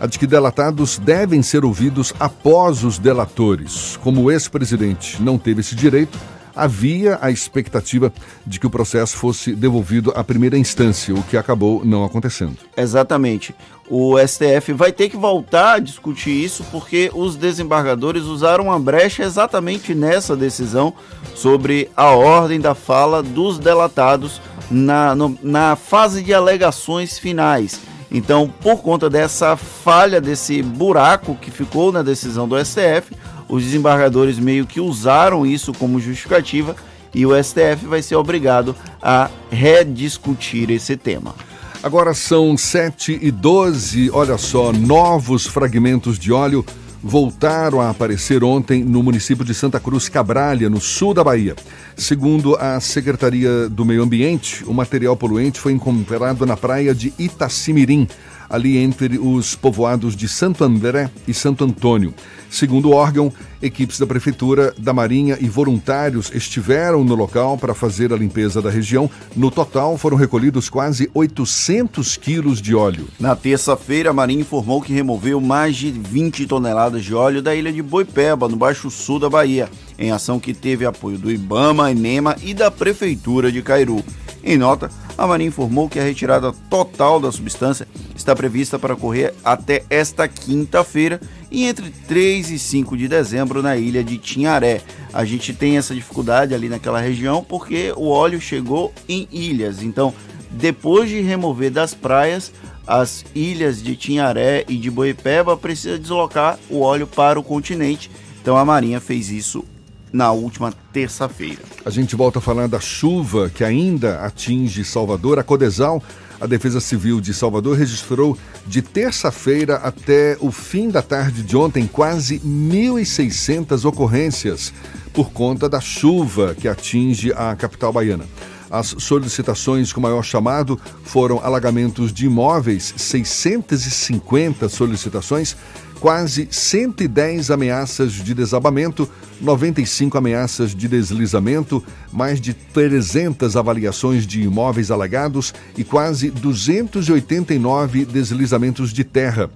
a 0.00 0.06
de 0.06 0.18
que 0.18 0.26
delatados 0.26 0.98
devem 0.98 1.42
ser 1.42 1.62
ouvidos 1.62 2.14
após 2.18 2.84
os 2.84 2.98
delatores. 2.98 3.98
Como 4.02 4.22
o 4.22 4.30
ex-presidente 4.30 5.22
não 5.22 5.36
teve 5.36 5.60
esse 5.60 5.74
direito, 5.74 6.18
havia 6.60 7.18
a 7.22 7.30
expectativa 7.30 8.12
de 8.46 8.60
que 8.60 8.66
o 8.66 8.70
processo 8.70 9.16
fosse 9.16 9.54
devolvido 9.54 10.12
à 10.14 10.22
primeira 10.22 10.58
instância, 10.58 11.14
o 11.14 11.22
que 11.22 11.36
acabou 11.36 11.84
não 11.84 12.04
acontecendo. 12.04 12.56
Exatamente. 12.76 13.54
O 13.88 14.16
STF 14.18 14.72
vai 14.72 14.92
ter 14.92 15.08
que 15.08 15.16
voltar 15.16 15.74
a 15.74 15.78
discutir 15.78 16.30
isso 16.30 16.62
porque 16.70 17.10
os 17.14 17.34
desembargadores 17.34 18.24
usaram 18.24 18.64
uma 18.64 18.78
brecha 18.78 19.24
exatamente 19.24 19.94
nessa 19.94 20.36
decisão 20.36 20.92
sobre 21.34 21.90
a 21.96 22.10
ordem 22.10 22.60
da 22.60 22.74
fala 22.74 23.22
dos 23.22 23.58
delatados 23.58 24.40
na, 24.70 25.14
no, 25.14 25.36
na 25.42 25.74
fase 25.74 26.22
de 26.22 26.32
alegações 26.32 27.18
finais. 27.18 27.80
Então, 28.12 28.52
por 28.60 28.82
conta 28.82 29.08
dessa 29.08 29.56
falha, 29.56 30.20
desse 30.20 30.62
buraco 30.62 31.36
que 31.36 31.50
ficou 31.50 31.90
na 31.90 32.02
decisão 32.02 32.48
do 32.48 32.62
STF, 32.62 33.12
os 33.50 33.64
desembargadores 33.64 34.38
meio 34.38 34.66
que 34.66 34.80
usaram 34.80 35.44
isso 35.44 35.72
como 35.74 36.00
justificativa 36.00 36.76
e 37.12 37.26
o 37.26 37.32
STF 37.42 37.86
vai 37.86 38.00
ser 38.00 38.14
obrigado 38.14 38.74
a 39.02 39.28
rediscutir 39.50 40.70
esse 40.70 40.96
tema. 40.96 41.34
Agora 41.82 42.14
são 42.14 42.56
7 42.56 43.18
e 43.20 43.30
12, 43.30 44.10
olha 44.12 44.38
só, 44.38 44.72
novos 44.72 45.46
fragmentos 45.46 46.18
de 46.18 46.30
óleo 46.30 46.64
voltaram 47.02 47.80
a 47.80 47.90
aparecer 47.90 48.44
ontem 48.44 48.84
no 48.84 49.02
município 49.02 49.44
de 49.44 49.54
Santa 49.54 49.80
Cruz 49.80 50.08
Cabralha, 50.08 50.68
no 50.68 50.80
sul 50.80 51.14
da 51.14 51.24
Bahia. 51.24 51.56
Segundo 51.96 52.54
a 52.56 52.78
Secretaria 52.80 53.68
do 53.68 53.84
Meio 53.84 54.02
Ambiente, 54.02 54.62
o 54.66 54.74
material 54.74 55.16
poluente 55.16 55.58
foi 55.58 55.72
encontrado 55.72 56.44
na 56.44 56.56
praia 56.56 56.94
de 56.94 57.12
Itacimirim, 57.18 58.06
ali 58.50 58.76
entre 58.76 59.16
os 59.16 59.54
povoados 59.54 60.16
de 60.16 60.28
Santo 60.28 60.64
André 60.64 61.08
e 61.26 61.32
Santo 61.32 61.64
Antônio. 61.64 62.12
Segundo 62.50 62.88
o 62.90 62.92
órgão, 62.92 63.32
equipes 63.62 63.98
da 63.98 64.06
Prefeitura, 64.06 64.74
da 64.78 64.92
Marinha 64.92 65.36
e 65.40 65.48
voluntários 65.48 66.30
estiveram 66.34 67.04
no 67.04 67.14
local 67.14 67.58
para 67.58 67.74
fazer 67.74 68.12
a 68.12 68.16
limpeza 68.16 68.62
da 68.62 68.70
região. 68.70 69.10
No 69.36 69.50
total, 69.50 69.98
foram 69.98 70.16
recolhidos 70.16 70.68
quase 70.68 71.10
800 71.14 72.16
quilos 72.16 72.60
de 72.60 72.74
óleo. 72.74 73.08
Na 73.18 73.36
terça-feira, 73.36 74.10
a 74.10 74.12
Marinha 74.12 74.40
informou 74.40 74.80
que 74.80 74.92
removeu 74.92 75.40
mais 75.40 75.76
de 75.76 75.90
20 75.90 76.46
toneladas 76.46 77.04
de 77.04 77.14
óleo 77.14 77.42
da 77.42 77.54
ilha 77.54 77.72
de 77.72 77.82
Boipeba, 77.82 78.48
no 78.48 78.56
Baixo 78.56 78.90
Sul 78.90 79.18
da 79.18 79.28
Bahia, 79.28 79.68
em 79.98 80.10
ação 80.10 80.40
que 80.40 80.54
teve 80.54 80.84
apoio 80.84 81.18
do 81.18 81.30
Ibama, 81.30 81.90
Enema 81.90 82.36
e 82.42 82.54
da 82.54 82.70
Prefeitura 82.70 83.52
de 83.52 83.62
Cairu. 83.62 84.02
Em 84.42 84.56
nota, 84.56 84.90
a 85.18 85.26
Marinha 85.26 85.48
informou 85.48 85.88
que 85.88 85.98
a 85.98 86.02
retirada 86.02 86.52
total 86.70 87.20
da 87.20 87.30
substância 87.30 87.86
está 88.16 88.34
prevista 88.34 88.78
para 88.78 88.94
ocorrer 88.94 89.34
até 89.44 89.84
esta 89.90 90.26
quinta-feira 90.26 91.20
e 91.50 91.64
entre 91.64 91.90
3 91.90 92.50
e 92.50 92.58
5 92.58 92.96
de 92.96 93.08
dezembro 93.08 93.62
na 93.62 93.76
ilha 93.76 94.04
de 94.04 94.18
Tinharé. 94.18 94.80
A 95.12 95.24
gente 95.24 95.52
tem 95.52 95.76
essa 95.76 95.94
dificuldade 95.94 96.54
ali 96.54 96.68
naquela 96.68 97.00
região 97.00 97.44
porque 97.46 97.92
o 97.96 98.08
óleo 98.08 98.40
chegou 98.40 98.92
em 99.08 99.26
ilhas. 99.32 99.82
Então, 99.82 100.14
depois 100.50 101.08
de 101.08 101.20
remover 101.20 101.70
das 101.70 101.94
praias, 101.94 102.52
as 102.86 103.24
ilhas 103.34 103.82
de 103.82 103.94
Tinharé 103.94 104.64
e 104.68 104.76
de 104.76 104.90
Boipeba 104.90 105.56
precisa 105.56 105.98
deslocar 105.98 106.58
o 106.68 106.80
óleo 106.80 107.06
para 107.06 107.38
o 107.38 107.42
continente. 107.42 108.10
Então 108.42 108.56
a 108.56 108.64
Marinha 108.64 109.00
fez 109.00 109.30
isso 109.30 109.64
na 110.12 110.32
última 110.32 110.72
terça-feira. 110.92 111.62
A 111.84 111.90
gente 111.90 112.16
volta 112.16 112.40
a 112.40 112.42
falar 112.42 112.66
da 112.66 112.80
chuva 112.80 113.48
que 113.48 113.62
ainda 113.62 114.20
atinge 114.22 114.84
Salvador. 114.84 115.38
A 115.38 115.44
Codesal, 115.44 116.02
a 116.40 116.46
Defesa 116.46 116.80
Civil 116.80 117.20
de 117.20 117.34
Salvador, 117.34 117.76
registrou 117.76 118.36
de 118.66 118.80
terça-feira 118.80 119.76
até 119.76 120.36
o 120.40 120.50
fim 120.50 120.88
da 120.88 121.02
tarde 121.02 121.42
de 121.42 121.56
ontem 121.56 121.86
quase 121.86 122.38
1.600 122.40 123.84
ocorrências 123.84 124.72
por 125.12 125.30
conta 125.32 125.68
da 125.68 125.80
chuva 125.80 126.54
que 126.54 126.66
atinge 126.66 127.32
a 127.32 127.54
capital 127.54 127.92
baiana. 127.92 128.24
As 128.70 128.94
solicitações 128.98 129.92
com 129.92 130.00
maior 130.00 130.22
chamado 130.22 130.80
foram 131.02 131.40
alagamentos 131.44 132.12
de 132.12 132.26
imóveis, 132.26 132.94
650 132.96 134.68
solicitações, 134.68 135.56
quase 136.00 136.48
110 136.50 137.50
ameaças 137.50 138.12
de 138.12 138.32
desabamento, 138.32 139.08
95 139.40 140.16
ameaças 140.16 140.74
de 140.74 140.88
deslizamento, 140.88 141.84
mais 142.10 142.40
de 142.40 142.54
300 142.54 143.54
avaliações 143.56 144.26
de 144.26 144.42
imóveis 144.42 144.90
alagados 144.90 145.52
e 145.76 145.84
quase 145.84 146.30
289 146.30 148.06
deslizamentos 148.06 148.92
de 148.92 149.04
terra. 149.04 149.50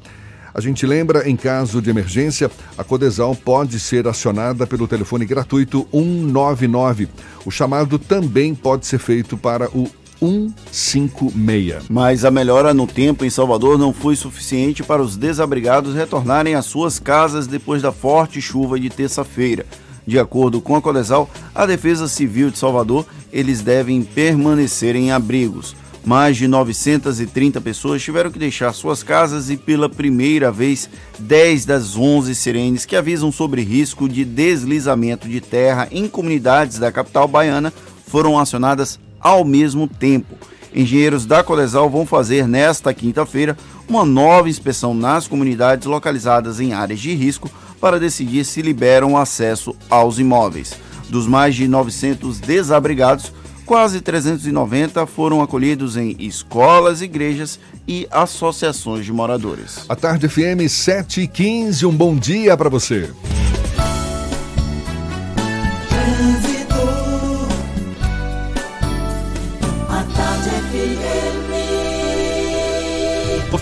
A 0.52 0.60
gente 0.60 0.86
lembra, 0.86 1.28
em 1.28 1.34
caso 1.34 1.82
de 1.82 1.90
emergência, 1.90 2.48
a 2.78 2.84
Codesal 2.84 3.34
pode 3.34 3.80
ser 3.80 4.06
acionada 4.06 4.66
pelo 4.66 4.86
telefone 4.86 5.24
gratuito 5.24 5.88
199. 5.90 7.08
O 7.44 7.50
chamado 7.50 7.98
também 7.98 8.54
pode 8.54 8.86
ser 8.86 8.98
feito 8.98 9.36
para 9.36 9.68
o 9.70 9.90
156. 10.18 11.84
Mas 11.88 12.24
a 12.24 12.30
melhora 12.30 12.72
no 12.72 12.86
tempo 12.86 13.24
em 13.24 13.30
Salvador 13.30 13.78
não 13.78 13.92
foi 13.92 14.16
suficiente 14.16 14.82
para 14.82 15.02
os 15.02 15.16
desabrigados 15.16 15.94
retornarem 15.94 16.54
às 16.54 16.66
suas 16.66 16.98
casas 16.98 17.46
depois 17.46 17.82
da 17.82 17.92
forte 17.92 18.40
chuva 18.40 18.78
de 18.78 18.90
terça-feira. 18.90 19.66
De 20.06 20.18
acordo 20.18 20.60
com 20.60 20.76
a 20.76 20.82
Codesal, 20.82 21.30
a 21.54 21.64
Defesa 21.64 22.06
Civil 22.08 22.50
de 22.50 22.58
Salvador, 22.58 23.06
eles 23.32 23.62
devem 23.62 24.02
permanecer 24.02 24.94
em 24.94 25.10
abrigos. 25.10 25.74
Mais 26.04 26.36
de 26.36 26.46
930 26.46 27.62
pessoas 27.62 28.02
tiveram 28.02 28.30
que 28.30 28.38
deixar 28.38 28.74
suas 28.74 29.02
casas 29.02 29.48
e, 29.48 29.56
pela 29.56 29.88
primeira 29.88 30.52
vez, 30.52 30.90
10 31.18 31.64
das 31.64 31.96
11 31.96 32.34
sirenes 32.34 32.84
que 32.84 32.94
avisam 32.94 33.32
sobre 33.32 33.62
risco 33.62 34.06
de 34.06 34.22
deslizamento 34.22 35.26
de 35.26 35.40
terra 35.40 35.88
em 35.90 36.06
comunidades 36.06 36.78
da 36.78 36.92
capital 36.92 37.26
baiana 37.26 37.72
foram 38.06 38.38
acionadas 38.38 39.00
ao 39.24 39.42
mesmo 39.42 39.88
tempo. 39.88 40.36
Engenheiros 40.74 41.24
da 41.24 41.42
Colesal 41.42 41.88
vão 41.88 42.04
fazer 42.04 42.46
nesta 42.46 42.92
quinta-feira 42.92 43.56
uma 43.88 44.04
nova 44.04 44.48
inspeção 44.48 44.92
nas 44.92 45.26
comunidades 45.26 45.86
localizadas 45.86 46.60
em 46.60 46.74
áreas 46.74 47.00
de 47.00 47.14
risco 47.14 47.50
para 47.80 47.98
decidir 47.98 48.44
se 48.44 48.60
liberam 48.60 49.16
acesso 49.16 49.74
aos 49.88 50.18
imóveis. 50.18 50.74
Dos 51.08 51.26
mais 51.26 51.54
de 51.54 51.68
900 51.68 52.40
desabrigados, 52.40 53.32
quase 53.64 54.00
390 54.00 55.06
foram 55.06 55.40
acolhidos 55.42 55.96
em 55.96 56.16
escolas, 56.18 57.02
igrejas 57.02 57.60
e 57.86 58.06
associações 58.10 59.04
de 59.04 59.12
moradores. 59.12 59.84
A 59.88 59.94
tarde 59.94 60.28
FM 60.28 60.68
7 60.68 61.22
e 61.22 61.28
15, 61.28 61.86
um 61.86 61.92
bom 61.92 62.16
dia 62.16 62.56
para 62.56 62.68
você. 62.68 63.10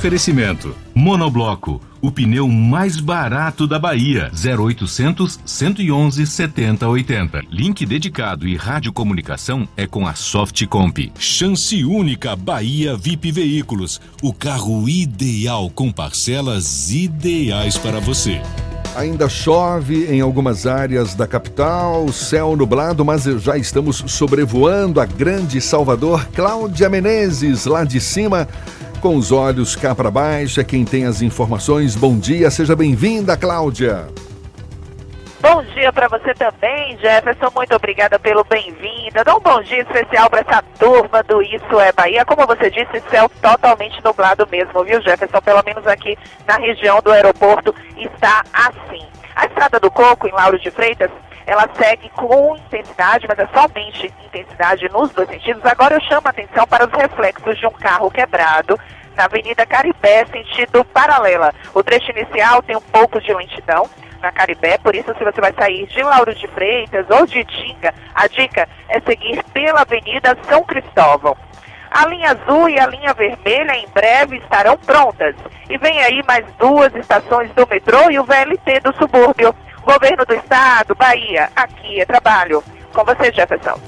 Oferecimento: 0.02 0.74
Monobloco, 0.92 1.80
o 2.00 2.10
pneu 2.10 2.48
mais 2.48 2.98
barato 2.98 3.68
da 3.68 3.78
Bahia. 3.78 4.32
0800 4.34 5.38
111 5.46 6.26
7080. 6.26 7.42
Link 7.48 7.86
dedicado 7.86 8.48
e 8.48 8.56
radiocomunicação 8.56 9.68
é 9.76 9.86
com 9.86 10.04
a 10.04 10.12
Softcomp. 10.12 11.12
Chance 11.16 11.84
única 11.84 12.34
Bahia 12.34 12.96
VIP 12.96 13.30
Veículos, 13.30 14.00
o 14.20 14.32
carro 14.32 14.88
ideal 14.88 15.70
com 15.70 15.92
parcelas 15.92 16.90
ideais 16.90 17.78
para 17.78 18.00
você. 18.00 18.42
Ainda 18.96 19.28
chove 19.28 20.06
em 20.06 20.20
algumas 20.20 20.66
áreas 20.66 21.14
da 21.14 21.28
capital, 21.28 22.12
céu 22.12 22.56
nublado, 22.56 23.04
mas 23.04 23.22
já 23.22 23.56
estamos 23.56 24.02
sobrevoando 24.08 25.00
a 25.00 25.06
grande 25.06 25.60
Salvador. 25.60 26.26
Cláudia 26.34 26.90
Menezes, 26.90 27.66
lá 27.66 27.84
de 27.84 28.00
cima, 28.00 28.48
com 29.02 29.16
os 29.16 29.32
olhos 29.32 29.74
cá 29.74 29.96
para 29.96 30.12
baixo, 30.12 30.60
é 30.60 30.64
quem 30.64 30.84
tem 30.84 31.06
as 31.06 31.20
informações. 31.20 31.96
Bom 31.96 32.16
dia, 32.16 32.48
seja 32.52 32.76
bem-vinda, 32.76 33.36
Cláudia. 33.36 34.06
Bom 35.40 35.60
dia 35.74 35.92
para 35.92 36.06
você 36.06 36.32
também, 36.34 36.96
Jefferson. 36.98 37.50
Muito 37.52 37.74
obrigada 37.74 38.16
pelo 38.16 38.44
bem-vindo. 38.44 39.24
Dá 39.24 39.34
um 39.34 39.40
bom 39.40 39.60
dia 39.62 39.80
especial 39.80 40.30
para 40.30 40.42
essa 40.42 40.62
turma 40.78 41.20
do 41.24 41.42
Isso 41.42 41.80
é 41.80 41.90
Bahia. 41.90 42.24
Como 42.24 42.46
você 42.46 42.70
disse, 42.70 43.02
céu 43.10 43.28
totalmente 43.40 44.00
nublado 44.04 44.46
mesmo, 44.48 44.84
viu, 44.84 45.02
Jefferson? 45.02 45.40
Pelo 45.40 45.64
menos 45.66 45.84
aqui 45.84 46.16
na 46.46 46.54
região 46.58 47.00
do 47.02 47.10
aeroporto 47.10 47.74
está 47.96 48.44
assim. 48.52 49.04
A 49.34 49.46
Estrada 49.46 49.80
do 49.80 49.90
Coco, 49.90 50.28
em 50.28 50.32
Lauro 50.32 50.60
de 50.60 50.70
Freitas, 50.70 51.10
ela 51.46 51.68
segue 51.76 52.08
com 52.10 52.56
intensidade, 52.56 53.26
mas 53.28 53.38
é 53.38 53.46
somente 53.48 54.12
intensidade 54.26 54.88
nos 54.90 55.10
dois 55.12 55.28
sentidos. 55.28 55.64
Agora 55.64 55.94
eu 55.94 56.00
chamo 56.02 56.26
a 56.26 56.30
atenção 56.30 56.66
para 56.66 56.86
os 56.86 56.92
reflexos 56.92 57.58
de 57.58 57.66
um 57.66 57.72
carro 57.72 58.10
quebrado 58.10 58.78
na 59.16 59.24
Avenida 59.24 59.66
Caribé, 59.66 60.24
sentido 60.26 60.84
paralela. 60.84 61.52
O 61.74 61.82
trecho 61.82 62.10
inicial 62.10 62.62
tem 62.62 62.76
um 62.76 62.80
pouco 62.80 63.20
de 63.20 63.32
lentidão, 63.34 63.88
na 64.22 64.30
Caribé, 64.30 64.78
por 64.78 64.94
isso 64.94 65.12
se 65.18 65.24
você 65.24 65.40
vai 65.40 65.52
sair 65.52 65.86
de 65.88 66.02
Lauro 66.02 66.32
de 66.32 66.46
Freitas 66.46 67.04
ou 67.10 67.26
de 67.26 67.44
Tinga, 67.44 67.92
a 68.14 68.28
dica 68.28 68.68
é 68.88 69.00
seguir 69.00 69.42
pela 69.52 69.80
Avenida 69.80 70.38
São 70.48 70.62
Cristóvão. 70.62 71.36
A 71.90 72.06
linha 72.06 72.30
azul 72.30 72.70
e 72.70 72.78
a 72.78 72.86
linha 72.86 73.12
vermelha 73.12 73.74
em 73.74 73.86
breve 73.88 74.38
estarão 74.38 74.78
prontas. 74.78 75.34
E 75.68 75.76
vem 75.76 76.02
aí 76.02 76.22
mais 76.26 76.46
duas 76.58 76.94
estações 76.94 77.50
do 77.50 77.66
metrô 77.68 78.10
e 78.10 78.18
o 78.18 78.24
VLT 78.24 78.80
do 78.80 78.96
subúrbio. 78.96 79.54
Governo 79.84 80.24
do 80.24 80.34
Estado, 80.34 80.94
Bahia, 80.94 81.50
aqui 81.54 82.00
é 82.00 82.06
trabalho. 82.06 82.62
Com 82.92 83.04
você, 83.04 83.32
Jefferson. 83.32 83.78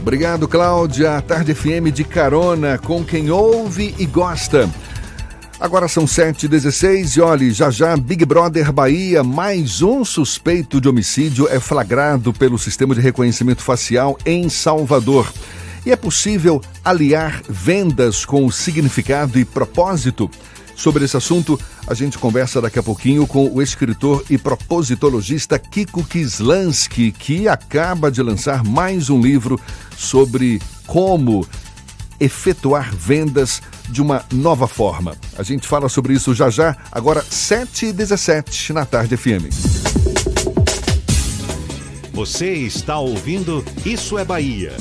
Obrigado, 0.00 0.48
Cláudia. 0.48 1.22
Tarde 1.22 1.54
FM 1.54 1.92
de 1.92 2.04
carona 2.04 2.76
com 2.76 3.04
quem 3.04 3.30
ouve 3.30 3.94
e 3.98 4.04
gosta. 4.04 4.68
Agora 5.60 5.86
são 5.86 6.06
7h16 6.06 7.16
e 7.16 7.20
olhe, 7.20 7.52
já 7.52 7.70
já 7.70 7.96
Big 7.96 8.24
Brother 8.24 8.72
Bahia, 8.72 9.22
mais 9.22 9.80
um 9.80 10.04
suspeito 10.04 10.80
de 10.80 10.88
homicídio 10.88 11.46
é 11.48 11.60
flagrado 11.60 12.32
pelo 12.32 12.58
sistema 12.58 12.96
de 12.96 13.00
reconhecimento 13.00 13.62
facial 13.62 14.18
em 14.26 14.48
Salvador. 14.48 15.32
E 15.86 15.92
é 15.92 15.96
possível 15.96 16.60
aliar 16.84 17.40
vendas 17.48 18.24
com 18.24 18.50
significado 18.50 19.38
e 19.38 19.44
propósito? 19.44 20.28
Sobre 20.74 21.04
esse 21.04 21.16
assunto, 21.16 21.58
a 21.86 21.94
gente 21.94 22.18
conversa 22.18 22.60
daqui 22.60 22.78
a 22.78 22.82
pouquinho 22.82 23.26
com 23.26 23.48
o 23.52 23.62
escritor 23.62 24.24
e 24.28 24.38
propositologista 24.38 25.58
Kiko 25.58 26.04
Kislansky, 26.04 27.12
que 27.12 27.48
acaba 27.48 28.10
de 28.10 28.22
lançar 28.22 28.64
mais 28.64 29.10
um 29.10 29.20
livro 29.20 29.60
sobre 29.96 30.60
como 30.86 31.46
efetuar 32.18 32.94
vendas 32.94 33.60
de 33.88 34.00
uma 34.00 34.24
nova 34.32 34.66
forma. 34.66 35.16
A 35.36 35.42
gente 35.42 35.66
fala 35.66 35.88
sobre 35.88 36.14
isso 36.14 36.34
já 36.34 36.48
já, 36.48 36.76
agora 36.90 37.22
7h17 37.22 38.70
na 38.70 38.84
Tarde 38.86 39.16
FM. 39.16 39.50
Você 42.12 42.52
está 42.52 42.98
ouvindo 42.98 43.64
Isso 43.84 44.18
é 44.18 44.24
Bahia. 44.24 44.76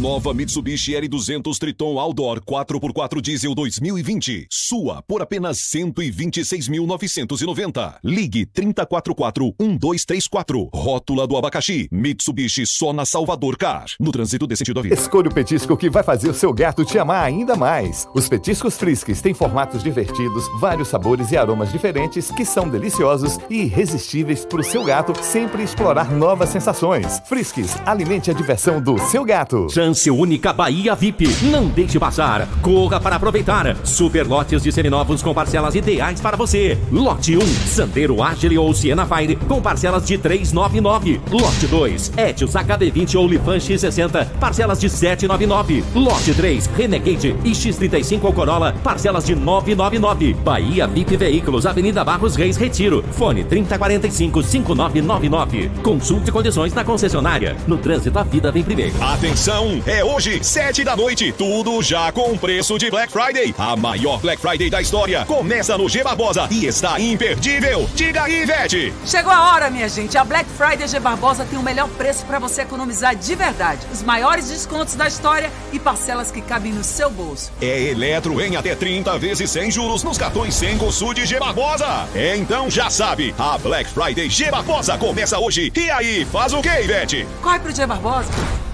Nova 0.00 0.32
Mitsubishi 0.32 0.92
L200 0.92 1.58
Triton 1.58 1.98
Outdoor 1.98 2.40
4x4 2.42 3.20
Diesel 3.20 3.52
2020. 3.52 4.46
Sua 4.48 5.02
por 5.02 5.20
apenas 5.20 5.58
126.990. 5.58 7.96
Ligue 8.04 8.46
3044-1234. 8.46 10.68
Rótula 10.72 11.26
do 11.26 11.36
abacaxi. 11.36 11.88
Mitsubishi 11.90 12.64
só 12.64 12.92
na 12.92 13.04
Salvador 13.04 13.56
Car. 13.56 13.86
No 13.98 14.12
trânsito 14.12 14.46
desse 14.46 14.60
sentido 14.60 14.82
vida. 14.82 14.94
Escolha 14.94 15.28
o 15.28 15.34
petisco 15.34 15.76
que 15.76 15.90
vai 15.90 16.04
fazer 16.04 16.30
o 16.30 16.34
seu 16.34 16.52
gato 16.52 16.84
te 16.84 16.96
amar 16.96 17.24
ainda 17.24 17.56
mais. 17.56 18.06
Os 18.14 18.28
petiscos 18.28 18.78
Friskies 18.78 19.20
têm 19.20 19.34
formatos 19.34 19.82
divertidos, 19.82 20.44
vários 20.60 20.86
sabores 20.86 21.32
e 21.32 21.36
aromas 21.36 21.72
diferentes 21.72 22.30
que 22.30 22.44
são 22.44 22.68
deliciosos 22.68 23.36
e 23.50 23.62
irresistíveis 23.62 24.44
para 24.44 24.60
o 24.60 24.64
seu 24.64 24.84
gato 24.84 25.12
sempre 25.24 25.64
explorar 25.64 26.12
novas 26.12 26.50
sensações. 26.50 27.20
Friskies, 27.26 27.74
alimente 27.84 28.30
a 28.30 28.34
diversão 28.34 28.80
do 28.80 28.96
seu 28.98 29.24
gato. 29.24 29.66
Chance 29.88 30.10
única 30.10 30.52
Bahia 30.52 30.94
VIP. 30.94 31.26
Não 31.44 31.66
deixe 31.66 31.98
passar. 31.98 32.46
Corra 32.60 33.00
para 33.00 33.16
aproveitar. 33.16 33.74
Super 33.84 34.26
lotes 34.26 34.62
de 34.62 34.70
seminovos 34.70 35.22
com 35.22 35.32
parcelas 35.32 35.74
ideais 35.74 36.20
para 36.20 36.36
você. 36.36 36.76
Lote 36.92 37.38
1, 37.38 37.40
Sandero 37.66 38.22
Agile 38.22 38.58
ou 38.58 38.74
Siena 38.74 39.06
Fire 39.06 39.36
com 39.36 39.62
parcelas 39.62 40.06
de 40.06 40.18
399. 40.18 41.20
Lote 41.30 41.66
2, 41.66 42.12
Etios 42.18 42.52
HB20 42.52 43.18
ou 43.18 43.26
Lifan 43.26 43.56
X60, 43.56 44.26
parcelas 44.38 44.78
de 44.78 44.90
799. 44.90 45.82
Lote 45.94 46.34
3, 46.34 46.66
Renegade 46.76 47.34
e 47.42 47.52
X35 47.52 48.24
ou 48.24 48.32
Corolla, 48.34 48.74
parcelas 48.84 49.24
de 49.24 49.34
999. 49.34 50.34
Bahia 50.34 50.86
VIP 50.86 51.16
Veículos, 51.16 51.64
Avenida 51.64 52.04
Barros 52.04 52.36
Reis 52.36 52.58
Retiro. 52.58 53.02
Fone 53.12 53.42
3045 53.42 54.42
5999. 54.42 55.70
Consulte 55.82 56.30
condições 56.30 56.74
na 56.74 56.84
concessionária. 56.84 57.56
No 57.66 57.78
trânsito 57.78 58.18
a 58.18 58.22
vida 58.22 58.52
vem 58.52 58.62
primeiro. 58.62 58.92
Atenção! 59.02 59.67
É 59.86 60.04
hoje, 60.04 60.42
sete 60.42 60.82
da 60.82 60.96
noite, 60.96 61.32
tudo 61.32 61.82
já 61.82 62.10
com 62.12 62.36
preço 62.36 62.78
de 62.78 62.90
Black 62.90 63.12
Friday. 63.12 63.54
A 63.58 63.76
maior 63.76 64.18
Black 64.20 64.40
Friday 64.40 64.70
da 64.70 64.80
história 64.80 65.24
começa 65.24 65.76
no 65.76 65.88
G 65.88 66.02
Barbosa 66.02 66.48
e 66.50 66.66
está 66.66 66.98
imperdível. 66.98 67.88
Diga 67.94 68.22
aí, 68.22 68.42
Ivete! 68.42 68.92
Chegou 69.04 69.32
a 69.32 69.52
hora, 69.52 69.70
minha 69.70 69.88
gente. 69.88 70.16
A 70.16 70.24
Black 70.24 70.48
Friday 70.50 70.88
G 70.88 70.98
Barbosa 70.98 71.44
tem 71.44 71.58
o 71.58 71.62
melhor 71.62 71.88
preço 71.90 72.24
para 72.24 72.38
você 72.38 72.62
economizar 72.62 73.14
de 73.14 73.34
verdade. 73.34 73.86
Os 73.92 74.02
maiores 74.02 74.48
descontos 74.48 74.94
da 74.94 75.06
história 75.06 75.50
e 75.72 75.78
parcelas 75.78 76.30
que 76.30 76.40
cabem 76.40 76.72
no 76.72 76.82
seu 76.82 77.10
bolso. 77.10 77.52
É 77.60 77.82
eletro 77.82 78.40
em 78.40 78.56
até 78.56 78.74
30 78.74 79.18
vezes 79.18 79.50
sem 79.50 79.70
juros 79.70 80.02
nos 80.02 80.16
cartões 80.16 80.54
sem 80.54 80.78
de 81.14 81.26
G 81.26 81.38
Barbosa. 81.38 82.08
Então 82.14 82.70
já 82.70 82.88
sabe, 82.88 83.34
a 83.38 83.58
Black 83.58 83.90
Friday 83.90 84.30
G 84.30 84.50
Barbosa 84.50 84.96
começa 84.96 85.38
hoje. 85.38 85.72
E 85.76 85.90
aí, 85.90 86.24
faz 86.24 86.52
o 86.52 86.62
que, 86.62 86.68
Ivete? 86.68 87.26
Corre 87.42 87.58
pro 87.58 87.74
G 87.74 87.86
Barbosa. 87.86 88.67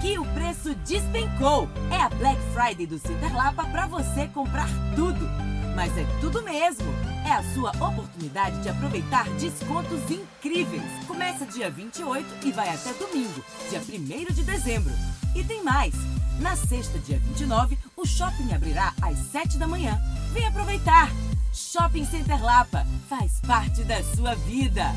Aqui 0.00 0.18
o 0.18 0.24
preço 0.32 0.74
despencou. 0.76 1.68
É 1.90 2.00
a 2.00 2.08
Black 2.08 2.40
Friday 2.54 2.86
do 2.86 2.98
Cinderlapa 2.98 3.64
para 3.64 3.86
você 3.86 4.26
comprar 4.28 4.66
tudo. 4.96 5.28
Mas 5.76 5.94
é 5.94 6.06
tudo 6.22 6.42
mesmo. 6.42 6.86
É 7.26 7.32
a 7.32 7.42
sua 7.52 7.70
oportunidade 7.72 8.62
de 8.62 8.70
aproveitar 8.70 9.28
descontos 9.38 10.00
incríveis. 10.10 10.82
Começa 11.06 11.44
dia 11.44 11.70
28 11.70 12.46
e 12.46 12.50
vai 12.50 12.70
até 12.70 12.94
domingo, 12.94 13.44
dia 13.68 13.78
1 13.78 14.32
de 14.32 14.42
dezembro. 14.42 14.90
E 15.36 15.44
tem 15.44 15.62
mais. 15.62 15.92
Na 16.40 16.56
sexta, 16.56 16.98
dia 17.00 17.18
29, 17.18 17.76
o 17.94 18.06
shopping 18.06 18.54
abrirá 18.54 18.94
às 19.02 19.18
7 19.30 19.58
da 19.58 19.68
manhã. 19.68 20.00
Vem 20.32 20.46
aproveitar! 20.46 21.10
Shopping 21.52 22.06
Center 22.06 22.42
Lapa 22.42 22.86
faz 23.06 23.38
parte 23.46 23.84
da 23.84 24.02
sua 24.02 24.34
vida. 24.34 24.94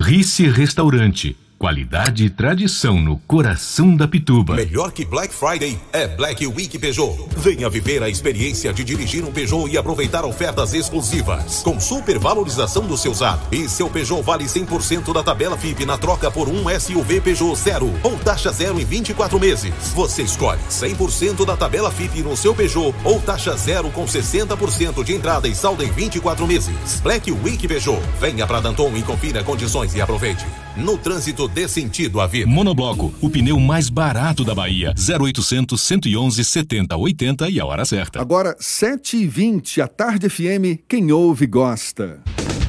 Rice 0.00 0.48
Restaurante 0.48 1.36
Qualidade 1.58 2.26
e 2.26 2.28
tradição 2.28 3.00
no 3.00 3.16
coração 3.20 3.96
da 3.96 4.06
Pituba. 4.06 4.54
Melhor 4.54 4.92
que 4.92 5.06
Black 5.06 5.32
Friday 5.32 5.80
é 5.90 6.06
Black 6.06 6.46
Week 6.46 6.78
Peugeot. 6.78 7.30
Venha 7.34 7.70
viver 7.70 8.02
a 8.02 8.10
experiência 8.10 8.74
de 8.74 8.84
dirigir 8.84 9.24
um 9.24 9.32
Peugeot 9.32 9.66
e 9.66 9.78
aproveitar 9.78 10.26
ofertas 10.26 10.74
exclusivas. 10.74 11.62
Com 11.62 11.80
super 11.80 12.18
valorização 12.18 12.86
do 12.86 12.94
seu 12.98 13.10
usado. 13.10 13.40
E 13.50 13.70
seu 13.70 13.88
Peugeot 13.88 14.22
vale 14.22 14.44
100% 14.44 15.14
da 15.14 15.22
tabela 15.22 15.56
FIP 15.56 15.86
na 15.86 15.96
troca 15.96 16.30
por 16.30 16.46
um 16.46 16.64
SUV 16.78 17.22
Peugeot 17.22 17.56
zero 17.56 17.90
ou 18.02 18.18
taxa 18.18 18.52
zero 18.52 18.78
em 18.78 18.84
24 18.84 19.40
meses. 19.40 19.72
Você 19.94 20.24
escolhe 20.24 20.60
100% 20.68 21.46
da 21.46 21.56
tabela 21.56 21.90
FIP 21.90 22.22
no 22.22 22.36
seu 22.36 22.54
Peugeot 22.54 22.94
ou 23.02 23.18
taxa 23.18 23.56
zero 23.56 23.90
com 23.90 24.04
60% 24.04 25.02
de 25.02 25.14
entrada 25.14 25.48
e 25.48 25.54
saldo 25.54 25.82
em 25.82 25.90
24 25.90 26.46
meses. 26.46 27.00
Black 27.00 27.32
Week 27.32 27.66
Peugeot. 27.66 28.02
Venha 28.20 28.46
para 28.46 28.60
Danton 28.60 28.94
e 28.94 29.02
confira 29.02 29.42
condições 29.42 29.94
e 29.94 30.02
aproveite. 30.02 30.44
No 30.76 30.98
trânsito 30.98 31.48
dê 31.48 31.66
sentido 31.66 32.20
à 32.20 32.26
vida. 32.26 32.46
Monobloco, 32.46 33.14
o 33.22 33.30
pneu 33.30 33.58
mais 33.58 33.88
barato 33.88 34.44
da 34.44 34.54
Bahia. 34.54 34.92
0800 34.94 35.80
111 35.80 36.44
70 36.44 36.94
80 36.94 37.48
e 37.48 37.58
a 37.58 37.64
hora 37.64 37.86
certa. 37.86 38.20
Agora, 38.20 38.54
7h20, 38.60 39.82
a 39.82 39.88
Tarde 39.88 40.28
FM, 40.28 40.84
quem 40.86 41.10
ouve 41.10 41.46
gosta. 41.46 42.20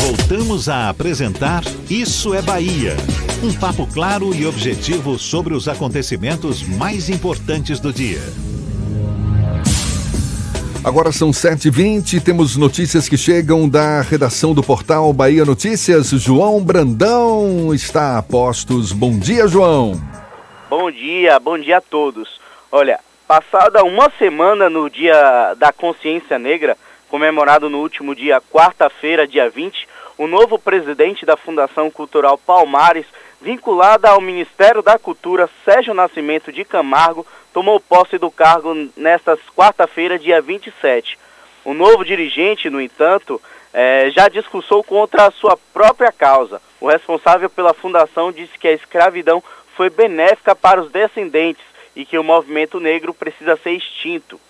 Voltamos 0.00 0.68
a 0.68 0.88
apresentar 0.88 1.62
Isso 1.90 2.34
é 2.34 2.42
Bahia. 2.42 2.96
Um 3.42 3.52
papo 3.52 3.86
claro 3.86 4.34
e 4.34 4.46
objetivo 4.46 5.18
sobre 5.18 5.54
os 5.54 5.68
acontecimentos 5.68 6.62
mais 6.62 7.08
importantes 7.08 7.80
do 7.80 7.92
dia. 7.92 8.20
Agora 10.84 11.10
são 11.10 11.30
7h20, 11.32 12.22
temos 12.22 12.56
notícias 12.56 13.08
que 13.08 13.16
chegam 13.16 13.68
da 13.68 14.02
redação 14.02 14.54
do 14.54 14.62
portal 14.62 15.12
Bahia 15.12 15.44
Notícias. 15.44 16.10
João 16.10 16.62
Brandão 16.62 17.74
está 17.74 18.16
a 18.16 18.22
postos. 18.22 18.92
Bom 18.92 19.18
dia, 19.18 19.48
João. 19.48 20.00
Bom 20.70 20.90
dia, 20.90 21.40
bom 21.40 21.58
dia 21.58 21.78
a 21.78 21.80
todos. 21.80 22.40
Olha, 22.70 23.00
passada 23.26 23.82
uma 23.84 24.10
semana 24.18 24.70
no 24.70 24.88
Dia 24.88 25.54
da 25.58 25.72
Consciência 25.72 26.38
Negra, 26.38 26.76
comemorado 27.08 27.68
no 27.68 27.78
último 27.78 28.14
dia, 28.14 28.40
quarta-feira, 28.40 29.26
dia 29.26 29.48
20, 29.48 29.88
o 30.18 30.26
novo 30.26 30.58
presidente 30.58 31.26
da 31.26 31.36
Fundação 31.36 31.90
Cultural 31.90 32.38
Palmares, 32.38 33.06
vinculada 33.40 34.10
ao 34.10 34.20
Ministério 34.20 34.82
da 34.82 34.98
Cultura, 34.98 35.48
Sérgio 35.64 35.94
Nascimento 35.94 36.50
de 36.50 36.64
Camargo, 36.64 37.26
tomou 37.52 37.78
posse 37.78 38.18
do 38.18 38.30
cargo 38.30 38.74
nesta 38.96 39.38
quarta-feira, 39.54 40.18
dia 40.18 40.40
27. 40.40 41.18
O 41.64 41.74
novo 41.74 42.04
dirigente, 42.04 42.70
no 42.70 42.80
entanto, 42.80 43.40
eh, 43.74 44.10
já 44.10 44.28
discursou 44.28 44.82
contra 44.82 45.26
a 45.26 45.30
sua 45.30 45.58
própria 45.72 46.12
causa. 46.12 46.62
O 46.80 46.88
responsável 46.88 47.50
pela 47.50 47.74
fundação 47.74 48.32
disse 48.32 48.58
que 48.58 48.68
a 48.68 48.72
escravidão 48.72 49.42
foi 49.76 49.90
benéfica 49.90 50.54
para 50.54 50.80
os 50.80 50.90
descendentes 50.90 51.64
e 51.94 52.04
que 52.04 52.18
o 52.18 52.24
movimento 52.24 52.80
negro 52.80 53.12
precisa 53.12 53.56
ser 53.56 53.72
extinto. 53.72 54.40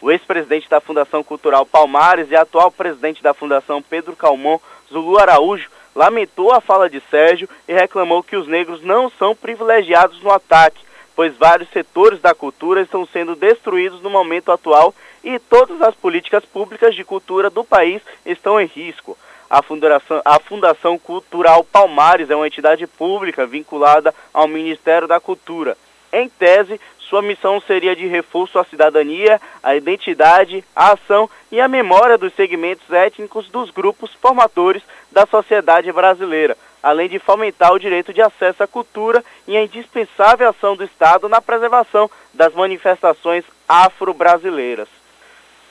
O 0.00 0.10
ex-presidente 0.10 0.68
da 0.68 0.80
Fundação 0.80 1.22
Cultural 1.22 1.64
Palmares 1.64 2.30
e 2.30 2.36
atual 2.36 2.70
presidente 2.70 3.22
da 3.22 3.32
Fundação 3.32 3.80
Pedro 3.80 4.14
Calmon, 4.14 4.58
Zulu 4.90 5.18
Araújo, 5.18 5.70
lamentou 5.94 6.52
a 6.52 6.60
fala 6.60 6.90
de 6.90 7.00
Sérgio 7.10 7.48
e 7.68 7.72
reclamou 7.72 8.22
que 8.22 8.36
os 8.36 8.46
negros 8.48 8.82
não 8.82 9.08
são 9.10 9.34
privilegiados 9.34 10.20
no 10.22 10.30
ataque, 10.30 10.84
pois 11.14 11.36
vários 11.36 11.68
setores 11.70 12.20
da 12.20 12.34
cultura 12.34 12.82
estão 12.82 13.06
sendo 13.06 13.36
destruídos 13.36 14.02
no 14.02 14.10
momento 14.10 14.50
atual 14.50 14.94
e 15.22 15.38
todas 15.38 15.80
as 15.80 15.94
políticas 15.94 16.44
públicas 16.44 16.94
de 16.94 17.04
cultura 17.04 17.48
do 17.48 17.64
país 17.64 18.02
estão 18.26 18.60
em 18.60 18.66
risco. 18.66 19.16
A 19.48 19.62
Fundação, 19.62 20.20
a 20.24 20.40
Fundação 20.40 20.98
Cultural 20.98 21.62
Palmares 21.64 22.28
é 22.28 22.36
uma 22.36 22.46
entidade 22.46 22.86
pública 22.86 23.46
vinculada 23.46 24.12
ao 24.32 24.48
Ministério 24.48 25.06
da 25.06 25.20
Cultura. 25.20 25.76
Em 26.12 26.28
tese, 26.28 26.80
sua 27.08 27.22
missão 27.22 27.60
seria 27.60 27.94
de 27.94 28.06
reforço 28.06 28.58
à 28.58 28.64
cidadania, 28.64 29.40
à 29.62 29.76
identidade, 29.76 30.64
à 30.74 30.92
ação 30.92 31.28
e 31.50 31.60
à 31.60 31.68
memória 31.68 32.18
dos 32.18 32.34
segmentos 32.34 32.90
étnicos 32.90 33.48
dos 33.48 33.70
grupos 33.70 34.12
formadores 34.14 34.82
da 35.12 35.26
sociedade 35.26 35.90
brasileira, 35.92 36.56
além 36.82 37.08
de 37.08 37.18
fomentar 37.18 37.72
o 37.72 37.78
direito 37.78 38.12
de 38.12 38.20
acesso 38.20 38.62
à 38.62 38.66
cultura 38.66 39.24
e 39.46 39.56
a 39.56 39.62
indispensável 39.62 40.48
ação 40.48 40.76
do 40.76 40.84
Estado 40.84 41.28
na 41.28 41.40
preservação 41.40 42.10
das 42.32 42.52
manifestações 42.54 43.44
afro-brasileiras. 43.68 44.88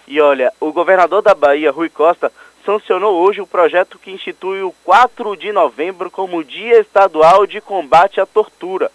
E 0.07 0.19
olha, 0.19 0.51
o 0.59 0.71
governador 0.71 1.21
da 1.21 1.33
Bahia, 1.33 1.71
Rui 1.71 1.89
Costa, 1.89 2.31
sancionou 2.65 3.21
hoje 3.21 3.41
o 3.41 3.47
projeto 3.47 3.99
que 3.99 4.11
institui 4.11 4.61
o 4.61 4.73
4 4.83 5.35
de 5.35 5.51
novembro 5.51 6.09
como 6.09 6.43
Dia 6.43 6.79
Estadual 6.79 7.45
de 7.45 7.61
Combate 7.61 8.19
à 8.19 8.25
Tortura. 8.25 8.91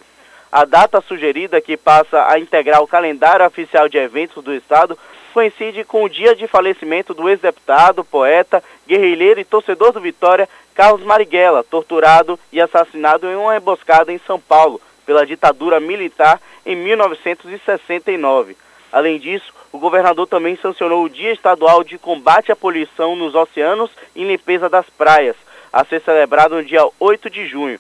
A 0.51 0.65
data 0.65 1.01
sugerida, 1.01 1.61
que 1.61 1.77
passa 1.77 2.27
a 2.27 2.39
integrar 2.39 2.83
o 2.83 2.87
calendário 2.87 3.45
oficial 3.45 3.89
de 3.89 3.99
eventos 3.99 4.43
do 4.43 4.55
Estado, 4.55 4.99
coincide 5.35 5.85
com 5.85 6.05
o 6.05 6.09
dia 6.09 6.35
de 6.35 6.47
falecimento 6.47 7.13
do 7.13 7.29
ex-deputado, 7.29 8.03
poeta, 8.03 8.63
guerrilheiro 8.87 9.39
e 9.39 9.45
torcedor 9.45 9.93
do 9.93 10.01
Vitória, 10.01 10.49
Carlos 10.75 11.05
Marighella, 11.05 11.63
torturado 11.63 12.39
e 12.51 12.61
assassinado 12.61 13.27
em 13.27 13.37
uma 13.37 13.57
emboscada 13.57 14.11
em 14.11 14.19
São 14.27 14.41
Paulo 14.41 14.81
pela 15.05 15.27
ditadura 15.27 15.79
militar 15.81 16.41
em 16.65 16.75
1969. 16.77 18.57
Além 18.91 19.19
disso, 19.19 19.53
o 19.71 19.79
governador 19.79 20.27
também 20.27 20.57
sancionou 20.57 21.05
o 21.05 21.11
Dia 21.11 21.33
Estadual 21.33 21.85
de 21.85 21.99
Combate 21.99 22.51
à 22.51 22.57
Poluição 22.57 23.15
nos 23.15 23.35
Oceanos 23.35 23.91
e 24.17 24.25
Limpeza 24.25 24.69
das 24.69 24.89
Praias, 24.89 25.37
a 25.71 25.85
ser 25.85 26.01
celebrado 26.01 26.55
no 26.55 26.65
dia 26.65 26.87
8 26.99 27.29
de 27.29 27.47
junho. 27.47 27.79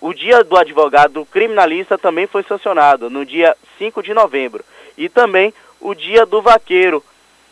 O 0.00 0.12
Dia 0.12 0.44
do 0.44 0.56
Advogado 0.56 1.24
Criminalista 1.26 1.96
também 1.96 2.26
foi 2.26 2.42
sancionado 2.42 3.08
no 3.08 3.24
dia 3.24 3.56
5 3.78 4.02
de 4.02 4.12
novembro. 4.12 4.64
E 4.96 5.08
também 5.08 5.54
o 5.80 5.94
Dia 5.94 6.26
do 6.26 6.42
Vaqueiro, 6.42 7.02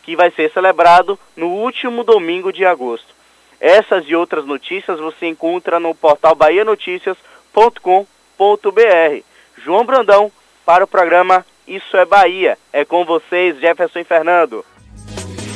que 0.03 0.15
vai 0.15 0.29
ser 0.31 0.51
celebrado 0.51 1.17
no 1.35 1.47
último 1.47 2.03
domingo 2.03 2.53
de 2.53 2.65
agosto. 2.65 3.15
Essas 3.59 4.05
e 4.07 4.15
outras 4.15 4.45
notícias 4.45 4.99
você 4.99 5.27
encontra 5.27 5.79
no 5.79 5.95
portal 5.95 6.35
bahianoticias.com.br. 6.35 9.23
João 9.57 9.85
Brandão 9.85 10.31
para 10.65 10.83
o 10.83 10.87
programa 10.87 11.45
Isso 11.67 11.97
é 11.97 12.05
Bahia. 12.05 12.57
É 12.71 12.85
com 12.85 13.03
vocês, 13.05 13.59
Jefferson 13.59 13.99
e 13.99 14.03
Fernando. 14.03 14.63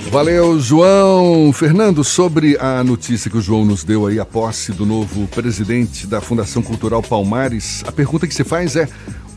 Valeu, 0.08 0.60
João. 0.60 1.54
Fernando, 1.54 2.04
sobre 2.04 2.58
a 2.60 2.84
notícia 2.84 3.30
que 3.30 3.38
o 3.38 3.42
João 3.42 3.64
nos 3.64 3.84
deu 3.84 4.08
aí, 4.08 4.20
a 4.20 4.26
posse 4.26 4.72
do 4.72 4.86
novo 4.86 5.28
presidente 5.28 6.08
da 6.08 6.20
Fundação 6.20 6.64
Cultural 6.64 7.04
Palmares, 7.04 7.84
a 7.86 7.92
pergunta 7.92 8.26
que 8.26 8.34
se 8.34 8.44
faz 8.44 8.76
é: 8.76 8.88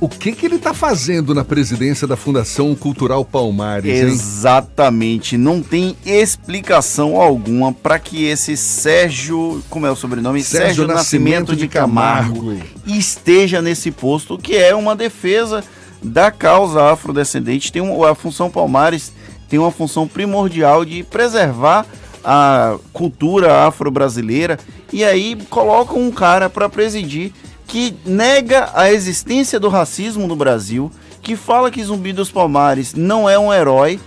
o 0.01 0.09
que, 0.09 0.33
que 0.33 0.47
ele 0.47 0.57
está 0.57 0.73
fazendo 0.73 1.35
na 1.35 1.45
presidência 1.45 2.07
da 2.07 2.17
Fundação 2.17 2.75
Cultural 2.75 3.25
Palmares? 3.25 4.01
Hein? 4.01 4.09
Exatamente, 4.09 5.37
não 5.37 5.63
tem 5.63 5.97
explicação 6.07 7.21
alguma 7.21 7.73
para 7.73 7.99
que 7.99 8.25
esse 8.25 8.57
Sérgio, 8.57 9.63
como 9.69 9.87
é 9.87 9.91
o 9.91 9.97
sobrenome? 9.97 10.43
Sérgio, 10.43 10.67
Sérgio 10.67 10.87
Nascimento, 10.87 11.51
Nascimento, 11.51 11.57
de 11.57 11.69
Camargo, 11.69 12.41
Camargo 12.41 12.63
esteja 12.87 13.61
nesse 13.61 13.91
posto, 13.91 14.39
que 14.39 14.57
é 14.57 14.75
uma 14.75 14.97
defesa 14.97 15.63
da 16.03 16.31
causa 16.31 16.91
afrodescendente. 16.91 17.71
Tem 17.71 17.81
uma, 17.81 18.11
a 18.11 18.15
função 18.15 18.51
Palmares 18.51 19.13
tem 19.53 19.59
uma 19.59 19.71
função 19.71 20.09
primordial 20.09 20.83
de 20.83 21.03
preservar 21.03 21.85
a 22.25 22.79
cultura 22.91 23.67
afro-brasileira 23.67 24.59
e 24.91 25.05
aí 25.05 25.37
colocam 25.51 25.99
um 25.99 26.11
cara 26.11 26.49
para 26.49 26.71
presidir 26.71 27.35
que 27.67 27.95
nega 28.07 28.71
a 28.73 28.91
existência 28.91 29.61
do 29.61 29.69
racismo 29.69 30.27
no 30.27 30.35
Brasil, 30.35 30.91
que 31.21 31.37
fala 31.37 31.71
que 31.71 31.85
Zumbi 31.85 32.15
dos 32.15 32.31
Palmares 32.31 32.95
não 32.95 33.29
é 33.29 33.39
um 33.39 33.53
herói 33.53 34.01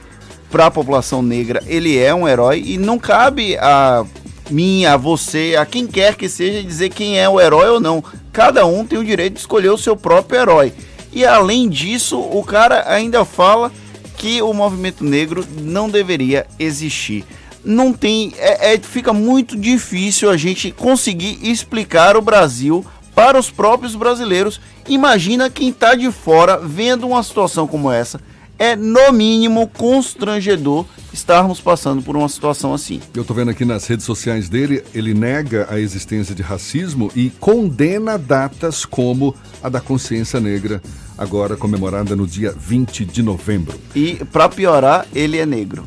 para 0.50 0.66
a 0.66 0.72
população 0.72 1.22
negra, 1.22 1.62
ele 1.68 1.96
é 1.96 2.12
um 2.12 2.28
herói 2.28 2.64
e 2.66 2.80
não 2.80 2.98
cabe 2.98 3.56
a 3.60 4.04
mim, 4.50 4.86
a 4.86 4.98
você, 4.98 5.56
a 5.60 5.64
quem 5.64 5.86
quer 5.86 6.16
que 6.16 6.28
seja 6.28 6.64
dizer 6.64 6.90
quem 6.90 7.20
é 7.20 7.30
o 7.30 7.40
herói 7.40 7.70
ou 7.70 7.80
não. 7.80 8.04
Cada 8.34 8.66
um 8.66 8.84
tem 8.84 8.98
o 8.98 9.06
direito 9.06 9.34
de 9.34 9.42
escolher 9.42 9.70
o 9.70 9.78
seu 9.78 9.96
próprio 9.96 10.40
herói. 10.40 10.74
E 11.14 11.24
além 11.24 11.70
disso, 11.70 12.20
o 12.20 12.44
cara 12.44 12.92
ainda 12.92 13.24
fala 13.24 13.72
que 14.16 14.42
o 14.42 14.54
movimento 14.54 15.04
negro 15.04 15.46
não 15.62 15.90
deveria 15.90 16.46
existir. 16.58 17.26
Não 17.64 17.92
tem. 17.92 18.34
É, 18.38 18.74
é, 18.74 18.80
fica 18.80 19.12
muito 19.12 19.58
difícil 19.58 20.30
a 20.30 20.38
gente 20.38 20.72
conseguir 20.72 21.40
explicar 21.42 22.16
o 22.16 22.22
Brasil 22.22 22.86
para 23.14 23.40
os 23.40 23.50
próprios 23.50 23.96
brasileiros. 23.96 24.62
Imagina 24.88 25.50
quem 25.50 25.70
está 25.70 25.96
de 25.96 26.12
fora 26.12 26.58
vendo 26.58 27.08
uma 27.08 27.24
situação 27.24 27.68
como 27.68 27.92
essa. 27.92 28.20
É 28.58 28.76
no 28.76 29.12
mínimo 29.12 29.68
constrangedor 29.68 30.86
estarmos 31.12 31.60
passando 31.60 32.02
por 32.02 32.16
uma 32.16 32.30
situação 32.30 32.74
assim. 32.74 33.02
Eu 33.14 33.22
estou 33.22 33.36
vendo 33.36 33.52
aqui 33.52 33.66
nas 33.66 33.86
redes 33.86 34.06
sociais 34.06 34.48
dele, 34.48 34.84
ele 34.94 35.14
nega 35.14 35.68
a 35.70 35.80
existência 35.80 36.34
de 36.34 36.42
racismo 36.42 37.12
e 37.16 37.30
condena 37.32 38.18
datas 38.18 38.86
como 38.86 39.36
a 39.62 39.68
da 39.68 39.82
consciência 39.82 40.40
negra 40.40 40.82
agora 41.18 41.56
comemorada 41.56 42.16
no 42.16 42.28
dia 42.28 42.54
20 42.58 43.06
de 43.06 43.24
novembro. 43.24 43.80
E, 43.96 44.16
para 44.32 44.50
piorar, 44.50 45.06
ele 45.14 45.38
é 45.38 45.46
negro. 45.46 45.84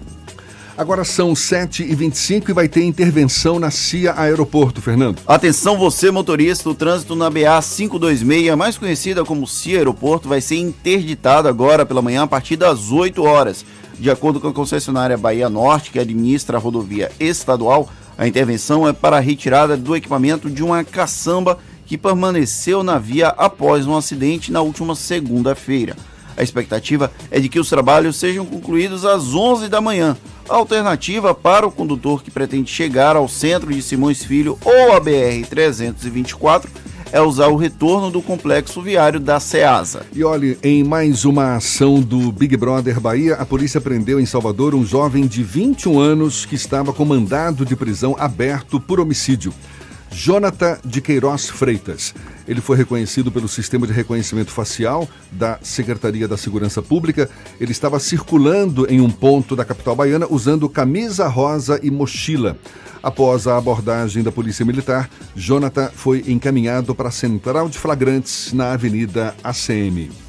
Agora 0.77 1.03
são 1.03 1.33
7h25 1.33 2.51
e 2.51 2.53
vai 2.53 2.69
ter 2.69 2.85
intervenção 2.85 3.59
na 3.59 3.69
CIA 3.69 4.15
Aeroporto, 4.17 4.81
Fernando. 4.81 5.19
Atenção 5.27 5.77
você, 5.77 6.09
motorista, 6.11 6.71
o 6.71 6.75
trânsito 6.75 7.17
na 7.17 7.29
BA 7.29 7.61
526, 7.61 8.55
mais 8.57 8.79
conhecida 8.79 9.25
como 9.25 9.45
CIA 9.45 9.79
Aeroporto, 9.79 10.29
vai 10.29 10.41
ser 10.41 10.57
interditado 10.57 11.49
agora 11.49 11.85
pela 11.85 12.01
manhã 12.01 12.23
a 12.23 12.29
partir 12.29 12.55
das 12.55 12.93
8 12.93 13.23
horas. 13.25 13.65
De 13.99 14.09
acordo 14.09 14.41
com 14.41 14.47
a 14.47 14.53
concessionária 14.53 15.19
Bahia 15.19 15.49
Norte, 15.49 15.91
que 15.91 15.99
administra 15.99 16.57
a 16.57 16.61
rodovia 16.61 17.11
estadual, 17.19 17.91
A 18.19 18.27
intervenção 18.27 18.87
é 18.89 18.93
para 18.93 19.19
a 19.19 19.21
retirada 19.21 19.77
do 19.77 19.95
equipamento 19.95 20.51
de 20.51 20.61
uma 20.61 20.83
caçamba 20.83 21.57
que 21.89 21.97
permaneceu 21.97 22.83
na 22.83 22.99
via 22.99 23.29
após 23.29 23.87
um 23.87 23.97
acidente 23.97 24.53
na 24.53 24.61
última 24.61 24.95
segunda-feira. 24.95 25.97
A 26.37 26.43
expectativa 26.43 27.11
é 27.31 27.41
de 27.41 27.49
que 27.49 27.59
os 27.59 27.71
trabalhos 27.71 28.17
sejam 28.17 28.45
concluídos 28.45 29.07
às 29.07 29.35
11 29.35 29.69
da 29.69 29.81
manhã. 29.81 30.15
A 30.47 30.55
alternativa 30.55 31.35
para 31.35 31.67
o 31.67 31.73
condutor 31.73 32.23
que 32.23 32.31
pretende 32.31 32.71
chegar 32.71 33.17
ao 33.17 33.27
centro 33.27 33.73
de 33.73 33.81
Simões 33.81 34.23
Filho 34.23 34.59
ou 34.63 34.93
a 34.93 35.01
BR-324 35.01 36.67
é 37.11 37.23
usar 37.23 37.49
o 37.49 37.57
retorno 37.57 38.11
do 38.11 38.21
complexo 38.21 38.83
viário 38.83 39.19
da 39.19 39.41
SEASA. 39.41 40.07
E 40.13 40.23
olhe, 40.23 40.59
em 40.63 40.85
mais 40.85 41.25
uma 41.25 41.57
ação 41.57 42.01
do 42.01 42.31
Big 42.31 42.55
Brother 42.55 43.01
Bahia, 43.01 43.37
a 43.37 43.47
polícia 43.47 43.81
prendeu 43.81 44.21
em 44.21 44.27
Salvador 44.27 44.75
um 44.75 44.85
jovem 44.85 45.27
de 45.27 45.43
21 45.43 45.99
anos 45.99 46.45
que 46.45 46.55
estava 46.55 46.93
com 46.93 47.07
mandado 47.07 47.65
de 47.65 47.75
prisão 47.75 48.15
aberto 48.19 48.79
por 48.79 49.01
homicídio. 49.01 49.55
Jonathan 50.11 50.79
de 50.85 51.01
Queiroz 51.01 51.49
Freitas. 51.49 52.15
Ele 52.47 52.61
foi 52.61 52.77
reconhecido 52.77 53.31
pelo 53.31 53.49
Sistema 53.49 53.87
de 53.87 53.93
Reconhecimento 53.93 54.51
Facial 54.51 55.09
da 55.31 55.59
Secretaria 55.63 56.27
da 56.27 56.37
Segurança 56.37 56.81
Pública. 56.81 57.29
Ele 57.61 57.73
estava 57.73 57.99
circulando 57.99 58.87
em 58.91 59.01
um 59.01 59.11
ponto 59.11 59.55
da 59.55 59.65
capital 59.65 59.95
baiana 59.95 60.27
usando 60.29 60.69
camisa 60.69 61.29
rosa 61.29 61.79
e 61.83 61.91
mochila. 61.91 62.57
Após 63.03 63.47
a 63.47 63.57
abordagem 63.57 64.23
da 64.23 64.33
Polícia 64.33 64.65
Militar, 64.65 65.09
Jonathan 65.37 65.91
foi 65.95 66.25
encaminhado 66.27 66.95
para 66.95 67.09
a 67.09 67.13
Central 67.13 67.69
de 67.69 67.79
Flagrantes 67.79 68.53
na 68.53 68.73
Avenida 68.73 69.35
ACM 69.45 70.28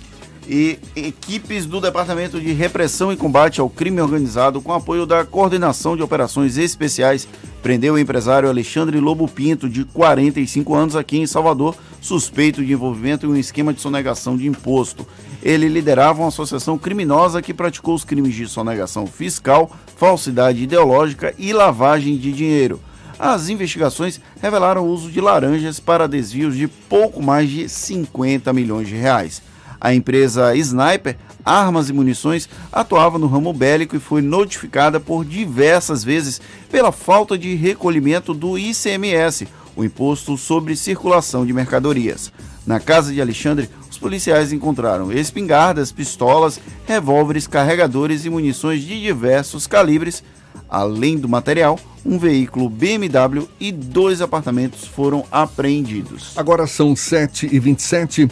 e 0.49 0.79
equipes 0.95 1.67
do 1.67 1.79
Departamento 1.79 2.41
de 2.41 2.51
Repressão 2.51 3.13
e 3.13 3.15
Combate 3.15 3.61
ao 3.61 3.69
Crime 3.69 4.01
Organizado, 4.01 4.59
com 4.59 4.73
apoio 4.73 5.05
da 5.05 5.23
Coordenação 5.23 5.95
de 5.95 6.01
Operações 6.01 6.57
Especiais, 6.57 7.27
prendeu 7.61 7.93
o 7.93 7.99
empresário 7.99 8.49
Alexandre 8.49 8.99
Lobo 8.99 9.27
Pinto, 9.27 9.69
de 9.69 9.85
45 9.85 10.73
anos, 10.73 10.95
aqui 10.95 11.19
em 11.19 11.27
Salvador, 11.27 11.75
suspeito 12.01 12.65
de 12.65 12.73
envolvimento 12.73 13.27
em 13.27 13.29
um 13.29 13.35
esquema 13.35 13.71
de 13.71 13.79
sonegação 13.79 14.35
de 14.35 14.47
imposto. 14.47 15.05
Ele 15.43 15.67
liderava 15.67 16.23
uma 16.23 16.29
associação 16.29 16.79
criminosa 16.79 17.43
que 17.43 17.53
praticou 17.53 17.93
os 17.93 18.03
crimes 18.03 18.33
de 18.33 18.47
sonegação 18.47 19.05
fiscal, 19.05 19.69
falsidade 19.97 20.63
ideológica 20.63 21.31
e 21.37 21.53
lavagem 21.53 22.17
de 22.17 22.31
dinheiro. 22.31 22.81
As 23.19 23.49
investigações 23.49 24.19
revelaram 24.41 24.83
o 24.83 24.89
uso 24.89 25.11
de 25.11 25.21
laranjas 25.21 25.79
para 25.79 26.07
desvios 26.07 26.55
de 26.55 26.67
pouco 26.67 27.21
mais 27.21 27.49
de 27.49 27.69
50 27.69 28.51
milhões 28.51 28.87
de 28.87 28.95
reais. 28.95 29.47
A 29.79 29.93
empresa 29.93 30.55
Sniper 30.55 31.17
Armas 31.43 31.89
e 31.89 31.93
Munições 31.93 32.49
atuava 32.71 33.17
no 33.17 33.27
ramo 33.27 33.53
bélico 33.53 33.95
e 33.95 33.99
foi 33.99 34.21
notificada 34.21 34.99
por 34.99 35.23
diversas 35.23 36.03
vezes 36.03 36.41
pela 36.69 36.91
falta 36.91 37.37
de 37.37 37.55
recolhimento 37.55 38.33
do 38.33 38.57
ICMS, 38.57 39.47
o 39.75 39.83
Imposto 39.83 40.37
sobre 40.37 40.75
Circulação 40.75 41.45
de 41.45 41.53
Mercadorias. 41.53 42.31
Na 42.67 42.79
casa 42.79 43.13
de 43.13 43.21
Alexandre, 43.21 43.69
os 43.89 43.97
policiais 43.97 44.53
encontraram 44.53 45.11
espingardas, 45.11 45.91
pistolas, 45.91 46.59
revólveres, 46.85 47.47
carregadores 47.47 48.25
e 48.25 48.29
munições 48.29 48.81
de 48.81 49.01
diversos 49.01 49.65
calibres. 49.65 50.23
Além 50.69 51.17
do 51.17 51.27
material, 51.27 51.79
um 52.05 52.19
veículo 52.19 52.69
BMW 52.69 53.47
e 53.59 53.71
dois 53.71 54.21
apartamentos 54.21 54.85
foram 54.85 55.25
apreendidos. 55.31 56.37
Agora 56.37 56.67
são 56.67 56.93
7h27. 56.93 58.29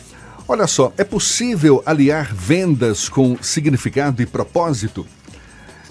Olha 0.50 0.66
só, 0.66 0.94
é 0.98 1.04
possível 1.04 1.84
aliar 1.86 2.34
vendas 2.34 3.10
com 3.10 3.36
significado 3.42 4.22
e 4.22 4.26
propósito? 4.26 5.06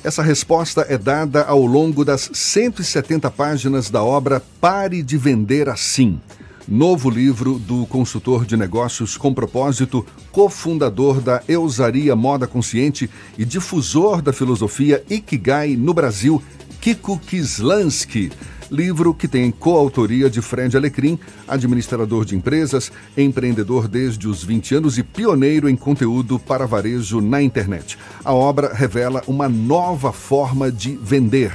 Essa 0.03 0.23
resposta 0.23 0.87
é 0.89 0.97
dada 0.97 1.43
ao 1.43 1.67
longo 1.67 2.03
das 2.07 2.31
170 2.33 3.31
páginas 3.33 3.91
da 3.91 4.03
obra 4.03 4.43
Pare 4.59 5.03
de 5.03 5.19
Vender 5.19 5.69
Assim, 5.69 6.19
novo 6.67 7.11
livro 7.11 7.59
do 7.59 7.85
consultor 7.85 8.47
de 8.47 8.57
negócios 8.57 9.19
com 9.19 9.35
propósito, 9.35 10.07
cofundador 10.33 11.21
da 11.21 11.43
Eusaria 11.47 12.17
Moda 12.17 12.47
Consciente 12.47 13.11
e 13.37 13.45
difusor 13.45 14.23
da 14.23 14.33
filosofia 14.33 15.05
Ikigai 15.11 15.77
no 15.77 15.93
Brasil, 15.93 16.43
Kiko 16.81 17.19
Kislansky 17.19 18.33
livro 18.71 19.15
que 19.15 19.29
tem 19.29 19.51
coautoria 19.51 20.29
de 20.29 20.41
Fred 20.41 20.77
Alecrim, 20.77 21.19
administrador 21.47 22.25
de 22.25 22.35
empresas, 22.35 22.91
empreendedor 23.17 23.89
desde 23.89 24.29
os 24.29 24.43
20 24.43 24.77
anos 24.77 24.99
e 24.99 25.03
pioneiro 25.03 25.69
em 25.69 25.77
conteúdo 25.77 26.39
para 26.39 26.67
varejo 26.67 27.21
na 27.21 27.43
internet. 27.43 27.99
A 28.25 28.33
obra 28.33 28.73
revela 28.75 29.23
uma 29.27 29.49
nova 29.49 30.13
forma 30.13 30.71
de 30.71 30.99
vender. 31.03 31.53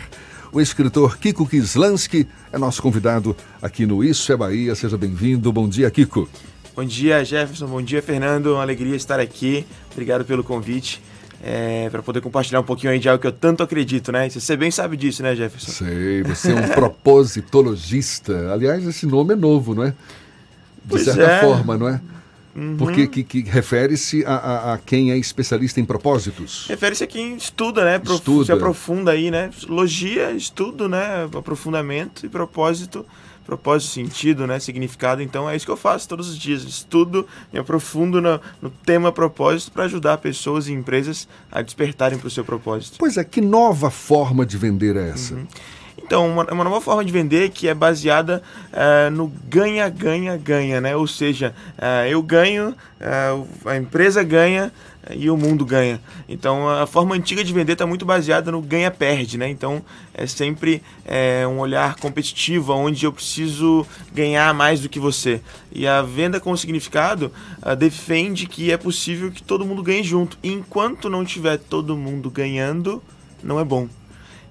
O 0.51 0.59
escritor 0.59 1.17
Kiko 1.17 1.47
Kislansky 1.47 2.27
é 2.51 2.57
nosso 2.57 2.81
convidado 2.81 3.35
aqui 3.61 3.85
no 3.85 4.03
Isso 4.03 4.31
é 4.31 4.35
Bahia. 4.35 4.75
Seja 4.75 4.97
bem-vindo. 4.97 5.51
Bom 5.51 5.67
dia, 5.67 5.89
Kiko. 5.89 6.27
Bom 6.75 6.83
dia, 6.83 7.23
Jefferson. 7.23 7.67
Bom 7.67 7.81
dia, 7.81 8.01
Fernando. 8.01 8.47
Uma 8.47 8.61
alegria 8.61 8.95
estar 8.95 9.19
aqui. 9.19 9.65
Obrigado 9.91 10.25
pelo 10.25 10.43
convite 10.43 11.01
é, 11.43 11.89
para 11.89 12.03
poder 12.03 12.21
compartilhar 12.21 12.59
um 12.59 12.63
pouquinho 12.63 12.93
aí 12.93 12.99
de 12.99 13.09
algo 13.09 13.19
que 13.19 13.27
eu 13.27 13.31
tanto 13.31 13.63
acredito, 13.63 14.11
né? 14.11 14.29
Você 14.29 14.55
bem 14.55 14.69
sabe 14.69 14.95
disso, 14.95 15.23
né, 15.23 15.35
Jefferson? 15.35 15.71
Sei, 15.71 16.23
você 16.23 16.51
é 16.51 16.55
um 16.55 16.69
propositologista. 16.73 18.53
Aliás, 18.53 18.85
esse 18.85 19.05
nome 19.05 19.33
é 19.33 19.35
novo, 19.35 19.73
não 19.73 19.83
é? 19.83 19.89
De 19.89 19.95
pois 20.89 21.03
certa 21.03 21.23
é. 21.23 21.41
forma, 21.41 21.77
não 21.77 21.87
é? 21.87 21.99
Uhum. 22.55 22.75
Porque 22.77 23.07
que, 23.07 23.23
que 23.23 23.41
refere-se 23.41 24.25
a, 24.25 24.35
a, 24.35 24.73
a, 24.73 24.77
quem 24.77 25.11
é 25.11 25.17
especialista 25.17 25.79
em 25.79 25.85
propósitos. 25.85 26.65
Refere-se 26.67 27.03
a 27.03 27.07
quem 27.07 27.35
estuda, 27.35 27.85
né? 27.85 27.97
Prof, 27.97 28.19
Estuda. 28.19 28.45
Se 28.45 28.51
aprofunda 28.51 29.11
aí, 29.11 29.31
né? 29.31 29.49
Logia, 29.67 30.31
estudo, 30.31 30.89
né? 30.89 31.29
Aprofundamento 31.33 32.25
e 32.25 32.29
propósito 32.29 33.05
propósito, 33.45 33.91
sentido, 33.91 34.47
né, 34.47 34.59
significado. 34.59 35.21
Então 35.21 35.49
é 35.49 35.55
isso 35.55 35.65
que 35.65 35.71
eu 35.71 35.77
faço 35.77 36.07
todos 36.07 36.29
os 36.29 36.37
dias. 36.37 36.63
Estudo, 36.63 37.27
me 37.51 37.59
aprofundo 37.59 38.21
no, 38.21 38.39
no 38.61 38.69
tema 38.69 39.11
propósito 39.11 39.71
para 39.71 39.83
ajudar 39.85 40.17
pessoas 40.17 40.67
e 40.67 40.73
empresas 40.73 41.27
a 41.51 41.61
despertarem 41.61 42.17
para 42.17 42.27
o 42.27 42.31
seu 42.31 42.43
propósito. 42.45 42.97
Pois 42.99 43.17
é, 43.17 43.23
que 43.23 43.41
nova 43.41 43.89
forma 43.89 44.45
de 44.45 44.57
vender 44.57 44.95
é 44.95 45.09
essa? 45.09 45.35
Uhum. 45.35 45.47
Então, 46.11 46.27
uma, 46.27 46.43
uma, 46.51 46.63
nova 46.65 46.81
forma 46.81 47.05
de 47.05 47.11
vender 47.11 47.51
que 47.51 47.69
é 47.69 47.73
baseada 47.73 48.43
uh, 48.73 49.09
no 49.11 49.31
ganha, 49.47 49.87
ganha, 49.87 50.35
ganha, 50.35 50.81
né? 50.81 50.93
Ou 50.93 51.07
seja, 51.07 51.55
uh, 51.77 52.05
eu 52.05 52.21
ganho, 52.21 52.75
uh, 52.99 53.47
a 53.65 53.77
empresa 53.77 54.21
ganha, 54.21 54.73
e 55.09 55.29
o 55.29 55.37
mundo 55.37 55.65
ganha. 55.65 55.99
Então 56.27 56.69
a 56.69 56.85
forma 56.85 57.15
antiga 57.15 57.43
de 57.43 57.53
vender 57.53 57.73
está 57.73 57.85
muito 57.85 58.05
baseada 58.05 58.51
no 58.51 58.61
ganha-perde, 58.61 59.37
né? 59.37 59.49
Então 59.49 59.81
é 60.13 60.27
sempre 60.27 60.81
é, 61.05 61.45
um 61.47 61.59
olhar 61.59 61.95
competitivo, 61.95 62.73
onde 62.73 63.05
eu 63.05 63.11
preciso 63.11 63.85
ganhar 64.13 64.53
mais 64.53 64.81
do 64.81 64.89
que 64.89 64.99
você. 64.99 65.41
E 65.71 65.87
a 65.87 66.01
venda 66.01 66.39
com 66.39 66.55
significado 66.55 67.31
uh, 67.63 67.75
defende 67.75 68.45
que 68.45 68.71
é 68.71 68.77
possível 68.77 69.31
que 69.31 69.41
todo 69.41 69.65
mundo 69.65 69.81
ganhe 69.81 70.03
junto. 70.03 70.37
E 70.43 70.51
enquanto 70.51 71.09
não 71.09 71.25
tiver 71.25 71.57
todo 71.57 71.97
mundo 71.97 72.29
ganhando, 72.29 73.01
não 73.43 73.59
é 73.59 73.63
bom. 73.63 73.87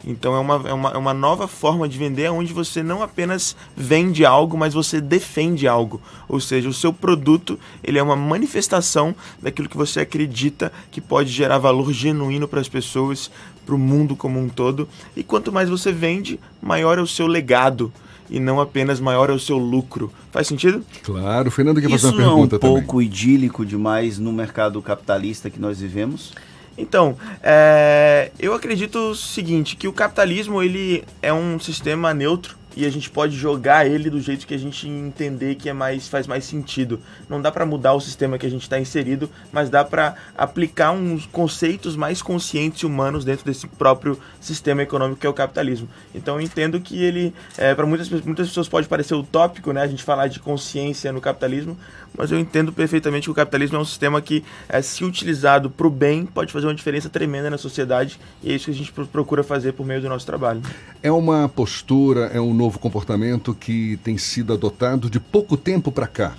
Então 0.04 0.34
é 0.34 0.38
uma, 0.38 0.68
é, 0.68 0.72
uma, 0.72 0.90
é 0.90 0.96
uma 0.96 1.14
nova 1.14 1.46
forma 1.46 1.88
de 1.88 1.98
vender 1.98 2.30
onde 2.30 2.52
você 2.52 2.82
não 2.82 3.02
apenas 3.02 3.54
vende 3.76 4.24
algo, 4.24 4.56
mas 4.56 4.72
você 4.72 5.00
defende 5.00 5.68
algo. 5.68 6.00
Ou 6.28 6.40
seja, 6.40 6.68
o 6.68 6.72
seu 6.72 6.92
produto 6.92 7.58
ele 7.84 7.98
é 7.98 8.02
uma 8.02 8.16
manifestação 8.16 9.14
daquilo 9.40 9.68
que 9.68 9.76
você 9.76 10.00
acredita 10.00 10.72
que 10.90 11.00
pode 11.00 11.30
gerar 11.30 11.58
valor 11.58 11.92
genuíno 11.92 12.48
para 12.48 12.60
as 12.60 12.68
pessoas, 12.68 13.30
para 13.66 13.74
o 13.74 13.78
mundo 13.78 14.16
como 14.16 14.40
um 14.40 14.48
todo. 14.48 14.88
E 15.16 15.22
quanto 15.22 15.52
mais 15.52 15.68
você 15.68 15.92
vende, 15.92 16.40
maior 16.62 16.98
é 16.98 17.02
o 17.02 17.06
seu 17.06 17.26
legado 17.26 17.92
e 18.30 18.38
não 18.38 18.60
apenas 18.60 19.00
maior 19.00 19.28
é 19.28 19.32
o 19.32 19.40
seu 19.40 19.58
lucro. 19.58 20.12
Faz 20.30 20.46
sentido? 20.46 20.84
Claro, 21.02 21.48
o 21.48 21.50
Fernando 21.50 21.80
quer 21.80 21.90
Isso 21.90 22.06
fazer 22.10 22.22
uma 22.22 22.28
pergunta 22.28 22.30
não 22.30 22.40
é 22.40 22.44
um 22.44 22.46
também. 22.48 22.82
pouco 22.86 23.02
idílico 23.02 23.66
demais 23.66 24.18
no 24.18 24.32
mercado 24.32 24.80
capitalista 24.80 25.50
que 25.50 25.60
nós 25.60 25.80
vivemos? 25.80 26.32
Então, 26.80 27.16
é, 27.42 28.30
eu 28.38 28.54
acredito 28.54 29.10
o 29.10 29.14
seguinte, 29.14 29.76
que 29.76 29.86
o 29.86 29.92
capitalismo 29.92 30.62
ele 30.62 31.04
é 31.20 31.32
um 31.32 31.58
sistema 31.60 32.14
neutro 32.14 32.59
e 32.76 32.87
a 32.87 32.90
gente 32.90 33.11
pode 33.11 33.37
jogar 33.37 33.87
ele 33.87 34.09
do 34.11 34.20
jeito 34.20 34.46
que 34.46 34.54
a 34.54 34.59
gente 34.59 34.88
entender 34.88 35.54
que 35.56 35.68
é 35.68 35.72
mais 35.72 36.09
faz 36.09 36.26
mais 36.26 36.44
sentido. 36.44 37.00
Não 37.28 37.40
dá 37.40 37.50
para 37.50 37.66
mudar 37.66 37.94
o 37.94 38.00
sistema 38.00 38.38
que 38.38 38.46
a 38.46 38.50
gente 38.50 38.62
está 38.62 38.78
inserido, 38.78 39.30
mas 39.52 39.68
dá 39.68 39.85
para 39.85 40.14
aplicar 40.37 40.92
uns 40.92 41.26
conceitos 41.26 41.96
mais 41.96 42.22
conscientes 42.22 42.83
e 42.83 42.87
humanos 42.87 43.24
dentro 43.24 43.44
desse 43.44 43.66
próprio 43.66 44.18
sistema 44.40 44.83
econômico 44.83 45.20
que 45.20 45.26
é 45.26 45.30
o 45.30 45.35
capitalismo. 45.35 45.88
Então 46.14 46.37
eu 46.37 46.40
entendo 46.40 46.80
que 46.80 47.02
ele, 47.02 47.35
é, 47.59 47.74
para 47.74 47.87
muitas 47.87 48.09
muitas 48.09 48.48
pessoas 48.48 48.68
pode 48.68 48.88
parecer 48.88 49.14
utópico, 49.14 49.72
né, 49.72 49.83
a 49.83 49.87
gente 49.87 50.02
falar 50.02 50.28
de 50.28 50.40
consciência 50.40 51.12
no 51.12 51.20
capitalismo, 51.20 51.76
mas 52.16 52.33
eu 52.33 52.38
entendo 52.38 52.72
perfeitamente 52.72 53.24
que 53.24 53.30
o 53.30 53.35
capitalismo 53.35 53.76
é 53.76 53.80
um 53.80 53.85
sistema 53.85 54.20
que, 54.20 54.44
é, 54.68 54.83
se 54.83 55.04
utilizado 55.04 55.70
para 55.70 55.87
o 55.87 55.90
bem, 55.90 56.26
pode 56.26 56.52
fazer 56.52 56.66
uma 56.66 56.74
diferença 56.74 57.09
tremenda 57.09 57.48
na 57.48 57.59
sociedade 57.59 58.18
e 58.42 58.52
é 58.52 58.54
isso 58.54 58.66
que 58.66 58.70
a 58.70 58.74
gente 58.74 58.92
procura 58.92 59.42
fazer 59.42 59.72
por 59.72 59.87
meio 59.87 60.00
do 60.00 60.09
nosso 60.09 60.26
trabalho. 60.26 60.61
É 61.02 61.11
uma 61.11 61.48
postura, 61.48 62.26
é 62.26 62.40
um 62.40 62.52
novo 62.60 62.78
comportamento 62.78 63.54
que 63.54 63.98
tem 64.04 64.18
sido 64.18 64.52
adotado 64.52 65.08
de 65.08 65.18
pouco 65.18 65.56
tempo 65.56 65.90
para 65.90 66.06
cá. 66.06 66.34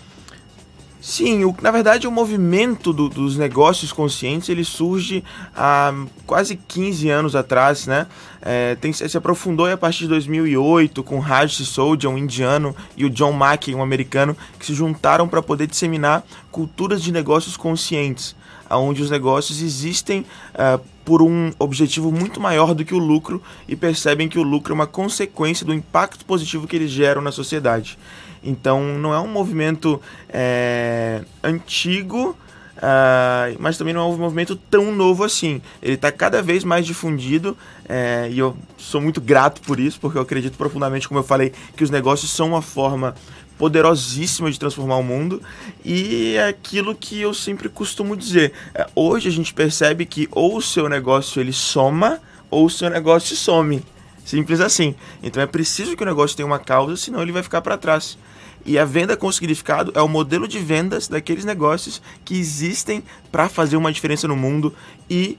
Sim, 1.01 1.43
o, 1.45 1.55
na 1.63 1.71
verdade 1.71 2.07
o 2.07 2.11
movimento 2.11 2.93
do, 2.93 3.09
dos 3.09 3.35
negócios 3.35 3.91
conscientes 3.91 4.49
ele 4.49 4.63
surge 4.63 5.23
há 5.55 5.91
quase 6.27 6.55
15 6.55 7.09
anos 7.09 7.35
atrás, 7.35 7.87
né? 7.87 8.05
É, 8.39 8.75
tem, 8.75 8.93
se 8.93 9.17
aprofundou 9.17 9.65
a 9.65 9.75
partir 9.75 10.01
de 10.03 10.09
2008 10.09 11.03
com 11.03 11.17
Raj 11.17 11.55
Sissodia, 11.55 12.07
um 12.07 12.19
indiano, 12.19 12.75
e 12.95 13.03
o 13.03 13.09
John 13.09 13.31
Mackey, 13.31 13.73
um 13.73 13.81
americano, 13.81 14.37
que 14.59 14.65
se 14.67 14.75
juntaram 14.75 15.27
para 15.27 15.41
poder 15.41 15.65
disseminar 15.65 16.23
culturas 16.51 17.01
de 17.01 17.11
negócios 17.11 17.57
conscientes, 17.57 18.35
onde 18.77 19.01
os 19.01 19.09
negócios 19.09 19.61
existem 19.61 20.25
uh, 20.53 20.81
por 21.03 21.21
um 21.21 21.51
objetivo 21.57 22.11
muito 22.11 22.39
maior 22.39 22.73
do 22.73 22.85
que 22.85 22.93
o 22.93 22.99
lucro 22.99 23.41
e 23.67 23.75
percebem 23.75 24.29
que 24.29 24.39
o 24.39 24.43
lucro 24.43 24.73
é 24.73 24.75
uma 24.75 24.87
consequência 24.87 25.65
do 25.65 25.73
impacto 25.73 26.25
positivo 26.25 26.67
que 26.67 26.75
eles 26.75 26.91
geram 26.91 27.21
na 27.21 27.31
sociedade. 27.31 27.97
Então 28.43 28.81
não 28.97 29.13
é 29.13 29.19
um 29.19 29.27
movimento 29.27 30.01
é, 30.29 31.23
antigo, 31.43 32.35
uh, 32.77 33.55
mas 33.59 33.77
também 33.77 33.93
não 33.93 34.01
é 34.01 34.05
um 34.05 34.17
movimento 34.17 34.55
tão 34.55 34.91
novo 34.91 35.23
assim. 35.23 35.61
Ele 35.81 35.93
está 35.93 36.11
cada 36.11 36.41
vez 36.41 36.63
mais 36.63 36.85
difundido 36.85 37.57
é, 37.87 38.29
e 38.31 38.39
eu 38.39 38.55
sou 38.77 39.01
muito 39.01 39.21
grato 39.21 39.61
por 39.61 39.79
isso, 39.79 39.99
porque 39.99 40.17
eu 40.17 40.21
acredito 40.21 40.57
profundamente, 40.57 41.07
como 41.07 41.19
eu 41.19 41.23
falei, 41.23 41.51
que 41.75 41.83
os 41.83 41.89
negócios 41.89 42.31
são 42.31 42.49
uma 42.49 42.61
forma 42.61 43.15
poderosíssima 43.61 44.49
de 44.49 44.57
transformar 44.57 44.97
o 44.97 45.03
mundo 45.03 45.39
e 45.85 46.33
é 46.35 46.47
aquilo 46.47 46.95
que 46.95 47.21
eu 47.21 47.31
sempre 47.31 47.69
costumo 47.69 48.17
dizer. 48.17 48.53
É, 48.73 48.87
hoje 48.95 49.27
a 49.27 49.31
gente 49.31 49.53
percebe 49.53 50.03
que 50.03 50.27
ou 50.31 50.57
o 50.57 50.61
seu 50.63 50.89
negócio 50.89 51.39
ele 51.39 51.53
soma 51.53 52.19
ou 52.49 52.65
o 52.65 52.69
seu 52.71 52.89
negócio 52.89 53.35
some. 53.35 53.83
Simples 54.25 54.59
assim. 54.61 54.95
Então 55.21 55.43
é 55.43 55.45
preciso 55.45 55.95
que 55.95 56.01
o 56.01 56.05
negócio 56.07 56.35
tenha 56.35 56.47
uma 56.47 56.57
causa, 56.57 56.97
senão 56.97 57.21
ele 57.21 57.31
vai 57.31 57.43
ficar 57.43 57.61
para 57.61 57.77
trás. 57.77 58.17
E 58.65 58.79
a 58.79 58.85
venda 58.85 59.15
com 59.15 59.31
significado 59.31 59.91
é 59.93 60.01
o 60.01 60.07
modelo 60.07 60.47
de 60.47 60.57
vendas 60.57 61.07
daqueles 61.07 61.45
negócios 61.45 62.01
que 62.25 62.39
existem 62.39 63.03
para 63.31 63.47
fazer 63.47 63.77
uma 63.77 63.93
diferença 63.93 64.27
no 64.27 64.35
mundo 64.35 64.73
e 65.07 65.37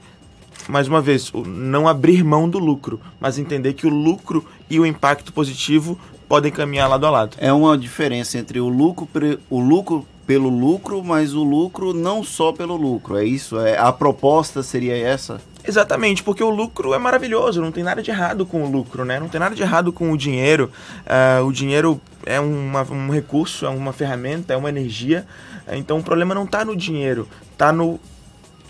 mais 0.69 0.87
uma 0.87 1.01
vez, 1.01 1.29
não 1.45 1.89
abrir 1.89 2.23
mão 2.23 2.49
do 2.49 2.57
lucro, 2.57 3.01
mas 3.19 3.37
entender 3.37 3.73
que 3.73 3.85
o 3.85 3.89
lucro 3.89 4.45
e 4.69 4.79
o 4.79 4.85
impacto 4.85 5.33
positivo 5.33 5.99
podem 6.27 6.51
caminhar 6.51 6.89
lado 6.89 7.05
a 7.05 7.09
lado. 7.09 7.37
É 7.39 7.51
uma 7.51 7.77
diferença 7.77 8.37
entre 8.37 8.59
o 8.59 8.67
lucro, 8.67 9.07
o 9.49 9.59
lucro 9.59 10.05
pelo 10.25 10.49
lucro, 10.49 11.03
mas 11.03 11.33
o 11.33 11.43
lucro 11.43 11.93
não 11.93 12.23
só 12.23 12.51
pelo 12.51 12.75
lucro. 12.75 13.17
É 13.17 13.25
isso? 13.25 13.59
É, 13.59 13.77
a 13.77 13.91
proposta 13.91 14.63
seria 14.63 14.97
essa? 14.97 15.41
Exatamente, 15.65 16.21
porque 16.23 16.43
o 16.43 16.49
lucro 16.49 16.93
é 16.93 16.97
maravilhoso, 16.97 17.61
não 17.61 17.71
tem 17.71 17.83
nada 17.83 18.01
de 18.01 18.11
errado 18.11 18.45
com 18.45 18.63
o 18.63 18.69
lucro, 18.69 19.05
né? 19.05 19.17
Não 19.19 19.29
tem 19.29 19.39
nada 19.39 19.55
de 19.55 19.61
errado 19.61 19.93
com 19.93 20.11
o 20.11 20.17
dinheiro. 20.17 20.69
Uh, 21.05 21.45
o 21.45 21.53
dinheiro 21.53 22.01
é 22.25 22.39
uma, 22.39 22.83
um 22.83 23.09
recurso, 23.09 23.65
é 23.65 23.69
uma 23.69 23.93
ferramenta, 23.93 24.53
é 24.53 24.57
uma 24.57 24.69
energia. 24.69 25.25
Então 25.71 25.99
o 25.99 26.03
problema 26.03 26.35
não 26.35 26.43
está 26.43 26.65
no 26.65 26.75
dinheiro, 26.75 27.27
está 27.51 27.71
no 27.71 27.99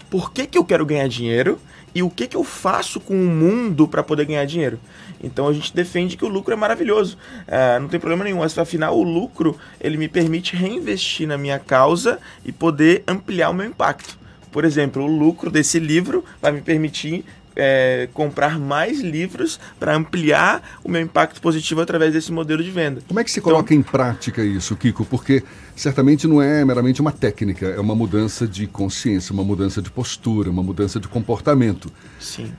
por 0.09 0.31
que, 0.31 0.45
que 0.45 0.57
eu 0.57 0.63
quero 0.63 0.85
ganhar 0.85 1.07
dinheiro 1.07 1.59
e 1.95 2.03
o 2.03 2.09
que, 2.09 2.27
que 2.27 2.37
eu 2.37 2.43
faço 2.43 2.99
com 2.99 3.15
o 3.15 3.27
mundo 3.27 3.87
para 3.87 4.03
poder 4.03 4.25
ganhar 4.25 4.45
dinheiro. 4.45 4.79
Então 5.23 5.47
a 5.47 5.53
gente 5.53 5.73
defende 5.73 6.17
que 6.17 6.25
o 6.25 6.27
lucro 6.27 6.53
é 6.53 6.57
maravilhoso, 6.57 7.17
uh, 7.47 7.79
não 7.79 7.87
tem 7.87 7.99
problema 7.99 8.25
nenhum. 8.25 8.43
Afinal, 8.43 8.97
o 8.97 9.03
lucro 9.03 9.57
ele 9.79 9.97
me 9.97 10.09
permite 10.09 10.55
reinvestir 10.55 11.27
na 11.27 11.37
minha 11.37 11.57
causa 11.57 12.19
e 12.45 12.51
poder 12.51 13.03
ampliar 13.07 13.49
o 13.49 13.53
meu 13.53 13.65
impacto. 13.65 14.19
Por 14.51 14.65
exemplo, 14.65 15.03
o 15.03 15.07
lucro 15.07 15.49
desse 15.49 15.79
livro 15.79 16.23
vai 16.41 16.51
me 16.51 16.61
permitir 16.61 17.25
é, 17.55 18.09
comprar 18.13 18.59
mais 18.59 18.99
livros 18.99 19.59
para 19.79 19.95
ampliar 19.95 20.79
o 20.83 20.89
meu 20.89 21.01
impacto 21.01 21.41
positivo 21.41 21.81
através 21.81 22.13
desse 22.13 22.31
modelo 22.31 22.63
de 22.63 22.71
venda. 22.71 23.01
Como 23.07 23.19
é 23.19 23.23
que 23.23 23.31
se 23.31 23.41
coloca 23.41 23.73
então, 23.73 23.77
em 23.77 23.83
prática 23.83 24.43
isso, 24.43 24.75
Kiko? 24.75 25.05
Porque 25.05 25.43
certamente 25.75 26.27
não 26.27 26.41
é 26.41 26.63
meramente 26.65 27.01
uma 27.01 27.11
técnica, 27.11 27.67
é 27.67 27.79
uma 27.79 27.95
mudança 27.95 28.47
de 28.47 28.67
consciência, 28.67 29.33
uma 29.33 29.43
mudança 29.43 29.81
de 29.81 29.89
postura, 29.89 30.49
uma 30.49 30.63
mudança 30.63 30.99
de 30.99 31.07
comportamento. 31.07 31.91
Sim. 32.19 32.51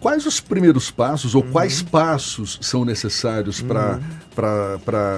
Quais 0.00 0.24
os 0.26 0.40
primeiros 0.40 0.90
passos 0.90 1.34
ou 1.34 1.44
uhum. 1.44 1.50
quais 1.50 1.82
passos 1.82 2.58
são 2.62 2.84
necessários 2.84 3.60
para 3.60 3.98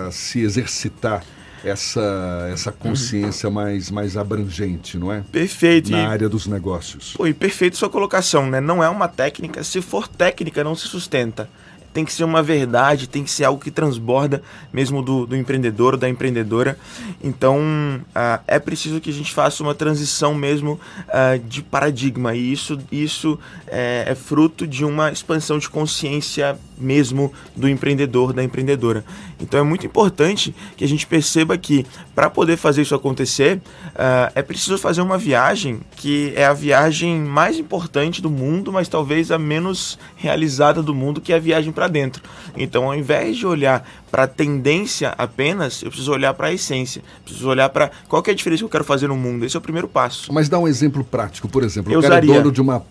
uhum. 0.05 0.11
se 0.11 0.41
exercitar 0.41 1.23
essa, 1.65 2.49
essa 2.53 2.73
consciência 2.73 3.49
mais, 3.49 3.91
mais 3.91 4.17
abrangente, 4.17 4.99
não 4.99 5.13
é? 5.13 5.23
Perfeito. 5.31 5.91
Na 5.91 6.03
e... 6.03 6.07
área 6.07 6.29
dos 6.29 6.47
negócios. 6.47 7.13
Foi 7.13 7.33
perfeito 7.33 7.77
sua 7.77 7.89
colocação, 7.89 8.51
né? 8.51 8.61
Não 8.61 8.83
é 8.83 8.89
uma 8.89 9.09
técnica. 9.09 9.63
Se 9.63 9.81
for 9.81 10.09
técnica, 10.09 10.65
não 10.65 10.75
se 10.75 10.89
sustenta 10.89 11.49
tem 11.93 12.05
que 12.05 12.13
ser 12.13 12.25
uma 12.25 12.43
verdade, 12.43 13.09
tem 13.09 13.23
que 13.23 13.31
ser 13.31 13.45
algo 13.45 13.63
que 13.63 13.71
transborda 13.71 14.43
mesmo 14.73 15.03
do, 15.03 15.27
do 15.27 15.37
empreendedor, 15.37 15.97
da 15.97 16.09
empreendedora. 16.09 16.79
Então 17.23 17.59
uh, 17.61 18.43
é 18.47 18.59
preciso 18.59 19.01
que 19.01 19.11
a 19.11 19.13
gente 19.13 19.33
faça 19.33 19.63
uma 19.63 19.75
transição 19.75 20.35
mesmo 20.35 20.81
uh, 21.09 21.39
de 21.39 21.63
paradigma 21.63 22.35
e 22.35 22.53
isso, 22.53 22.79
isso 22.91 23.39
é, 23.67 24.05
é 24.09 24.15
fruto 24.15 24.67
de 24.67 24.85
uma 24.85 25.11
expansão 25.11 25.59
de 25.59 25.69
consciência 25.69 26.59
mesmo 26.79 27.33
do 27.55 27.69
empreendedor, 27.69 28.33
da 28.33 28.43
empreendedora. 28.43 29.05
Então 29.43 29.59
é 29.61 29.63
muito 29.63 29.87
importante 29.87 30.55
que 30.77 30.85
a 30.85 30.89
gente 30.89 31.07
perceba 31.07 31.57
que 31.59 31.85
para 32.15 32.31
poder 32.31 32.57
fazer 32.57 32.83
isso 32.83 32.95
acontecer 32.95 33.57
uh, 33.57 34.33
é 34.35 34.43
preciso 34.43 34.79
fazer 34.79 35.01
uma 35.01 35.19
viagem 35.19 35.81
que 35.97 36.33
é 36.37 36.45
a 36.45 36.53
viagem 36.53 37.19
mais 37.21 37.59
importante 37.59 38.23
do 38.23 38.31
mundo, 38.31 38.73
mas 38.73 38.89
talvez 38.89 39.31
a 39.31 39.39
menos 39.39 39.99
realizada 40.17 40.83
do 40.83 40.95
mundo, 40.95 41.21
que 41.21 41.33
é 41.33 41.37
a 41.37 41.39
viagem 41.39 41.73
para 41.73 41.89
dentro. 41.89 42.23
Então, 42.57 42.85
ao 42.85 42.95
invés 42.95 43.37
de 43.37 43.47
olhar 43.47 43.87
para 44.11 44.25
a 44.25 44.27
tendência 44.27 45.15
apenas, 45.17 45.83
eu 45.83 45.89
preciso 45.89 46.13
olhar 46.13 46.35
para 46.35 46.49
a 46.49 46.53
essência. 46.53 47.03
Preciso 47.25 47.49
olhar 47.49 47.69
para 47.71 47.91
qual 48.09 48.23
é 48.27 48.31
a 48.31 48.35
diferença 48.35 48.61
que 48.61 48.65
eu 48.65 48.69
quero 48.69 48.85
fazer 48.85 49.09
no 49.09 49.17
mundo. 49.17 49.45
Esse 49.45 49.57
é 49.57 49.59
o 49.59 49.63
primeiro 49.63 49.89
passo. 49.89 50.33
Mas 50.33 50.49
dá 50.49 50.59
um 50.59 50.69
exemplo 50.69 51.03
prático, 51.03 51.49
por 51.49 51.63
exemplo. 51.63 51.93
Eu 51.93 51.99
usaria. 51.99 52.35
é 52.35 52.39
dono 52.39 52.53
de 52.53 52.61
uma 52.61 52.85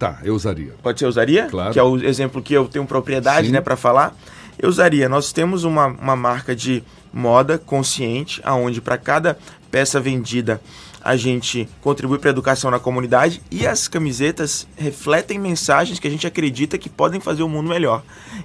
Tá, 0.00 0.18
eu 0.24 0.34
usaria. 0.34 0.72
Pode 0.82 0.98
ser 0.98 1.04
usaria? 1.04 1.44
Claro. 1.50 1.74
Que 1.74 1.78
é 1.78 1.82
o 1.82 1.98
exemplo 1.98 2.40
que 2.40 2.54
eu 2.54 2.66
tenho 2.66 2.86
propriedade, 2.86 3.52
né, 3.52 3.60
para 3.60 3.76
falar. 3.76 4.16
Eu 4.60 4.68
usaria. 4.68 5.08
Nós 5.08 5.32
temos 5.32 5.64
uma, 5.64 5.86
uma 5.86 6.14
marca 6.14 6.54
de 6.54 6.84
moda 7.12 7.58
consciente, 7.58 8.40
aonde 8.44 8.80
para 8.80 8.98
cada 8.98 9.38
peça 9.70 9.98
vendida 9.98 10.60
a 11.02 11.16
gente 11.16 11.66
contribui 11.80 12.18
para 12.18 12.28
a 12.28 12.32
educação 12.32 12.70
na 12.70 12.78
comunidade 12.78 13.40
e 13.50 13.66
as 13.66 13.88
camisetas 13.88 14.68
refletem 14.76 15.38
mensagens 15.38 15.98
que 15.98 16.06
a 16.06 16.10
gente 16.10 16.26
acredita 16.26 16.76
que 16.76 16.90
podem 16.90 17.20
fazer 17.20 17.42
o 17.42 17.48
mundo 17.48 17.70
melhor. 17.70 18.02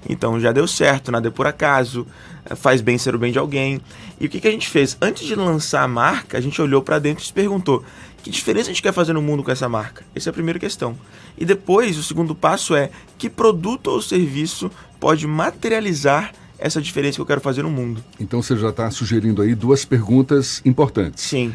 Então 0.07 0.39
já 0.39 0.53
deu 0.53 0.65
certo, 0.65 1.11
nada 1.11 1.27
é 1.27 1.31
por 1.31 1.45
acaso, 1.45 2.07
faz 2.55 2.79
bem 2.79 2.97
ser 2.97 3.13
o 3.13 3.19
bem 3.19 3.33
de 3.33 3.39
alguém. 3.39 3.81
E 4.21 4.25
o 4.25 4.29
que, 4.29 4.39
que 4.39 4.47
a 4.47 4.51
gente 4.51 4.69
fez? 4.69 4.97
Antes 5.01 5.27
de 5.27 5.35
lançar 5.35 5.83
a 5.83 5.87
marca, 5.87 6.37
a 6.37 6.41
gente 6.41 6.61
olhou 6.61 6.81
para 6.81 6.97
dentro 6.97 7.23
e 7.23 7.27
se 7.27 7.33
perguntou: 7.33 7.83
que 8.25 8.31
diferença 8.31 8.71
a 8.71 8.73
gente 8.73 8.81
quer 8.81 8.91
fazer 8.91 9.13
no 9.13 9.21
mundo 9.21 9.43
com 9.43 9.51
essa 9.51 9.69
marca? 9.69 10.03
Essa 10.15 10.29
é 10.29 10.31
a 10.31 10.33
primeira 10.33 10.57
questão. 10.57 10.97
E 11.37 11.45
depois, 11.45 11.95
o 11.95 12.01
segundo 12.01 12.33
passo 12.33 12.75
é 12.75 12.89
que 13.19 13.29
produto 13.29 13.85
ou 13.91 14.01
serviço 14.01 14.71
pode 14.99 15.27
materializar 15.27 16.33
essa 16.57 16.81
diferença 16.81 17.17
que 17.17 17.21
eu 17.21 17.25
quero 17.27 17.39
fazer 17.39 17.61
no 17.61 17.69
mundo. 17.69 18.03
Então 18.19 18.41
você 18.41 18.57
já 18.57 18.69
está 18.69 18.89
sugerindo 18.89 19.43
aí 19.43 19.53
duas 19.53 19.85
perguntas 19.85 20.59
importantes. 20.65 21.23
Sim. 21.23 21.53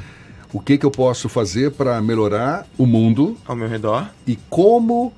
O 0.53 0.61
que, 0.61 0.79
que 0.79 0.87
eu 0.87 0.93
posso 0.93 1.29
fazer 1.29 1.73
para 1.73 2.01
melhorar 2.01 2.65
o 2.79 2.87
mundo 2.87 3.37
ao 3.45 3.57
meu 3.57 3.67
redor 3.67 4.09
e 4.25 4.39
como 4.49 5.13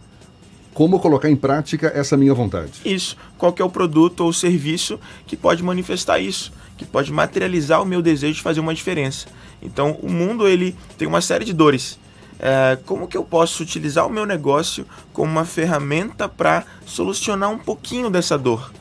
como 0.72 0.98
colocar 0.98 1.28
em 1.28 1.36
prática 1.36 1.92
essa 1.94 2.16
minha 2.16 2.32
vontade. 2.32 2.80
Isso. 2.82 3.14
Qual 3.36 3.54
é 3.58 3.62
o 3.62 3.68
produto 3.68 4.20
ou 4.20 4.32
serviço 4.32 4.98
que 5.26 5.36
pode 5.36 5.62
manifestar 5.62 6.18
isso, 6.18 6.50
que 6.78 6.86
pode 6.86 7.12
materializar 7.12 7.82
o 7.82 7.84
meu 7.84 8.00
desejo 8.00 8.36
de 8.36 8.42
fazer 8.42 8.60
uma 8.60 8.72
diferença. 8.72 9.26
Então, 9.62 9.98
o 10.02 10.10
mundo 10.10 10.46
ele 10.46 10.76
tem 10.98 11.06
uma 11.06 11.20
série 11.20 11.44
de 11.44 11.52
dores. 11.52 11.98
É, 12.38 12.76
como 12.84 13.06
que 13.06 13.16
eu 13.16 13.22
posso 13.22 13.62
utilizar 13.62 14.06
o 14.06 14.10
meu 14.10 14.26
negócio 14.26 14.84
como 15.12 15.30
uma 15.30 15.44
ferramenta 15.44 16.28
para 16.28 16.64
solucionar 16.84 17.50
um 17.50 17.58
pouquinho 17.58 18.10
dessa 18.10 18.36
dor? 18.36 18.72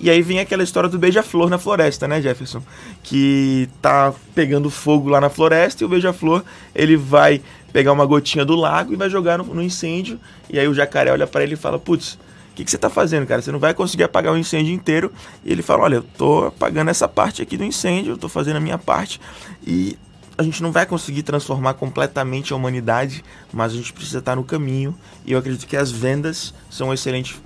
E 0.00 0.08
aí 0.08 0.22
vem 0.22 0.40
aquela 0.40 0.62
história 0.62 0.88
do 0.88 0.98
beija-flor 0.98 1.50
na 1.50 1.58
floresta, 1.58 2.08
né, 2.08 2.22
Jefferson? 2.22 2.62
Que 3.02 3.68
tá 3.82 4.14
pegando 4.34 4.70
fogo 4.70 5.10
lá 5.10 5.20
na 5.20 5.28
floresta 5.28 5.84
e 5.84 5.86
o 5.86 5.88
beija-flor 5.90 6.42
ele 6.74 6.96
vai 6.96 7.42
pegar 7.70 7.92
uma 7.92 8.06
gotinha 8.06 8.42
do 8.42 8.56
lago 8.56 8.94
e 8.94 8.96
vai 8.96 9.10
jogar 9.10 9.36
no, 9.36 9.44
no 9.44 9.62
incêndio. 9.62 10.18
E 10.48 10.58
aí 10.58 10.66
o 10.66 10.72
jacaré 10.72 11.12
olha 11.12 11.26
para 11.26 11.42
ele 11.42 11.52
e 11.52 11.56
fala: 11.56 11.78
Putz, 11.78 12.14
o 12.14 12.54
que, 12.54 12.64
que 12.64 12.70
você 12.70 12.78
tá 12.78 12.88
fazendo, 12.88 13.26
cara? 13.26 13.42
Você 13.42 13.52
não 13.52 13.58
vai 13.58 13.74
conseguir 13.74 14.04
apagar 14.04 14.32
o 14.32 14.38
incêndio 14.38 14.72
inteiro. 14.72 15.12
E 15.44 15.52
ele 15.52 15.60
fala: 15.60 15.82
Olha, 15.82 15.96
eu 15.96 16.02
tô 16.16 16.46
apagando 16.46 16.88
essa 16.88 17.06
parte 17.06 17.42
aqui 17.42 17.58
do 17.58 17.64
incêndio, 17.64 18.14
eu 18.14 18.18
tô 18.18 18.28
fazendo 18.28 18.56
a 18.56 18.60
minha 18.60 18.78
parte. 18.78 19.20
E 19.66 19.98
a 20.40 20.42
gente 20.42 20.62
não 20.62 20.72
vai 20.72 20.86
conseguir 20.86 21.22
transformar 21.22 21.74
completamente 21.74 22.54
a 22.54 22.56
humanidade, 22.56 23.22
mas 23.52 23.72
a 23.72 23.76
gente 23.76 23.92
precisa 23.92 24.20
estar 24.20 24.34
no 24.34 24.42
caminho. 24.42 24.96
E 25.26 25.32
eu 25.32 25.38
acredito 25.38 25.66
que 25.66 25.76
as 25.76 25.92
vendas 25.92 26.54
são 26.70 26.88
uma 26.88 26.94
excelente 26.94 27.38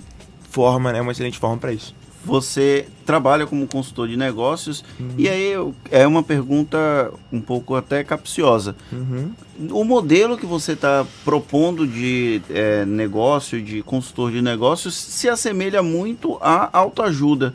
forma, 0.49 0.93
né? 0.93 1.01
Uma 1.01 1.11
excelente 1.11 1.37
forma 1.37 1.57
para 1.57 1.73
isso. 1.73 1.93
Você 2.23 2.87
trabalha 3.05 3.45
como 3.45 3.67
consultor 3.67 4.07
de 4.07 4.15
negócios 4.15 4.83
uhum. 4.97 5.09
e 5.17 5.27
aí 5.27 5.51
é 5.91 6.07
uma 6.07 6.23
pergunta 6.23 7.11
um 7.31 7.41
pouco 7.41 7.75
até 7.75 8.01
capciosa. 8.01 8.77
Uhum. 8.93 9.31
O 9.71 9.83
modelo 9.83 10.37
que 10.37 10.45
você 10.45 10.71
está 10.71 11.05
propondo 11.25 11.85
de 11.85 12.41
é, 12.49 12.85
negócio, 12.85 13.61
de 13.61 13.83
consultor 13.83 14.31
de 14.31 14.41
negócios, 14.41 14.95
se 14.95 15.27
assemelha 15.27 15.83
muito 15.83 16.37
à 16.41 16.69
autoajuda. 16.71 17.53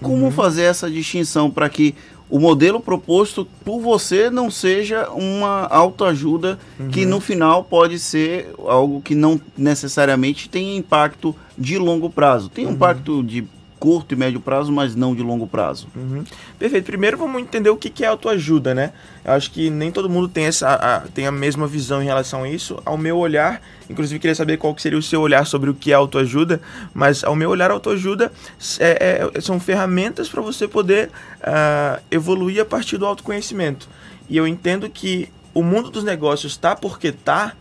Como 0.00 0.26
uhum. 0.26 0.30
fazer 0.30 0.62
essa 0.62 0.88
distinção 0.88 1.50
para 1.50 1.68
que 1.68 1.94
o 2.30 2.38
modelo 2.38 2.78
proposto 2.80 3.46
por 3.64 3.80
você 3.80 4.28
não 4.30 4.50
seja 4.50 5.08
uma 5.10 5.66
autoajuda 5.66 6.58
que 6.92 7.04
Uhum. 7.04 7.10
no 7.10 7.20
final 7.20 7.64
pode 7.64 7.98
ser 7.98 8.50
algo 8.66 9.00
que 9.00 9.14
não 9.14 9.40
necessariamente 9.56 10.48
tem 10.48 10.76
impacto 10.76 11.34
de 11.56 11.78
longo 11.78 12.10
prazo. 12.10 12.48
Tem 12.48 12.66
um 12.66 12.72
impacto 12.72 13.22
de 13.22 13.44
curto 13.78 14.14
e 14.14 14.16
médio 14.16 14.40
prazo, 14.40 14.72
mas 14.72 14.94
não 14.94 15.14
de 15.14 15.22
longo 15.22 15.46
prazo. 15.46 15.88
Uhum. 15.94 16.24
Perfeito. 16.58 16.84
Primeiro 16.84 17.16
vamos 17.16 17.40
entender 17.40 17.70
o 17.70 17.76
que 17.76 18.04
é 18.04 18.08
autoajuda, 18.08 18.74
né? 18.74 18.92
Eu 19.24 19.32
acho 19.32 19.50
que 19.50 19.70
nem 19.70 19.90
todo 19.90 20.08
mundo 20.08 20.28
tem, 20.28 20.44
essa, 20.44 20.68
a, 20.68 21.00
tem 21.00 21.26
a 21.26 21.32
mesma 21.32 21.66
visão 21.66 22.02
em 22.02 22.06
relação 22.06 22.44
a 22.44 22.48
isso. 22.48 22.80
Ao 22.84 22.96
meu 22.96 23.16
olhar, 23.16 23.62
inclusive 23.88 24.18
queria 24.18 24.34
saber 24.34 24.56
qual 24.56 24.74
que 24.74 24.82
seria 24.82 24.98
o 24.98 25.02
seu 25.02 25.20
olhar 25.20 25.46
sobre 25.46 25.70
o 25.70 25.74
que 25.74 25.92
é 25.92 25.94
autoajuda, 25.94 26.60
mas 26.92 27.22
ao 27.24 27.36
meu 27.36 27.50
olhar, 27.50 27.70
autoajuda 27.70 28.32
é, 28.78 29.30
é, 29.34 29.40
são 29.40 29.58
ferramentas 29.60 30.28
para 30.28 30.42
você 30.42 30.66
poder 30.66 31.10
ah, 31.42 32.00
evoluir 32.10 32.60
a 32.60 32.64
partir 32.64 32.98
do 32.98 33.06
autoconhecimento. 33.06 33.88
E 34.28 34.36
eu 34.36 34.46
entendo 34.46 34.88
que 34.90 35.30
o 35.54 35.62
mundo 35.62 35.90
dos 35.90 36.04
negócios 36.04 36.52
está 36.52 36.76
porque 36.76 37.12
tá, 37.12 37.54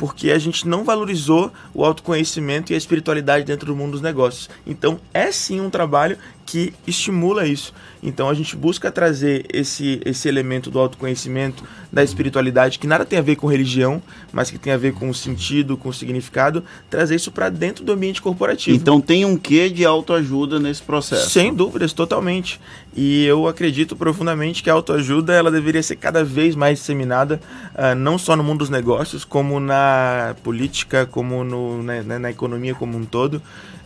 porque 0.00 0.30
a 0.30 0.38
gente 0.38 0.66
não 0.66 0.82
valorizou 0.82 1.52
o 1.74 1.84
autoconhecimento 1.84 2.72
e 2.72 2.74
a 2.74 2.78
espiritualidade 2.78 3.44
dentro 3.44 3.66
do 3.66 3.76
mundo 3.76 3.92
dos 3.92 4.00
negócios. 4.00 4.48
Então, 4.66 4.98
é 5.12 5.30
sim 5.30 5.60
um 5.60 5.68
trabalho 5.68 6.16
que 6.50 6.74
estimula 6.84 7.46
isso. 7.46 7.72
Então, 8.02 8.28
a 8.28 8.34
gente 8.34 8.56
busca 8.56 8.90
trazer 8.90 9.46
esse, 9.52 10.00
esse 10.04 10.26
elemento 10.26 10.68
do 10.68 10.80
autoconhecimento, 10.80 11.62
da 11.92 12.02
espiritualidade, 12.02 12.76
que 12.76 12.88
nada 12.88 13.04
tem 13.04 13.20
a 13.20 13.22
ver 13.22 13.36
com 13.36 13.46
religião, 13.46 14.02
mas 14.32 14.50
que 14.50 14.58
tem 14.58 14.72
a 14.72 14.76
ver 14.76 14.92
com 14.94 15.08
o 15.08 15.14
sentido, 15.14 15.76
com 15.76 15.90
o 15.90 15.94
significado, 15.94 16.64
trazer 16.88 17.14
isso 17.14 17.30
para 17.30 17.48
dentro 17.48 17.84
do 17.84 17.92
ambiente 17.92 18.20
corporativo. 18.20 18.76
Então 18.76 19.00
tem 19.00 19.24
um 19.24 19.36
quê 19.36 19.70
de 19.70 19.84
autoajuda 19.84 20.58
nesse 20.58 20.82
processo? 20.82 21.30
Sem 21.30 21.54
dúvidas, 21.54 21.92
totalmente. 21.92 22.60
E 22.96 23.24
eu 23.26 23.46
acredito 23.46 23.94
profundamente 23.94 24.60
que 24.60 24.70
a 24.70 24.72
autoajuda 24.72 25.32
ela 25.32 25.50
deveria 25.50 25.82
ser 25.82 25.94
cada 25.94 26.24
vez 26.24 26.56
mais 26.56 26.80
disseminada, 26.80 27.40
ah, 27.76 27.94
não 27.94 28.18
só 28.18 28.34
no 28.34 28.42
mundo 28.42 28.60
dos 28.60 28.70
negócios, 28.70 29.24
como 29.24 29.60
na 29.60 30.34
política, 30.42 31.06
como 31.06 31.44
no, 31.44 31.80
né, 31.80 32.02
né, 32.02 32.18
na 32.18 32.30
economia 32.30 32.74
como 32.74 32.98
um 32.98 33.04
todo. 33.04 33.40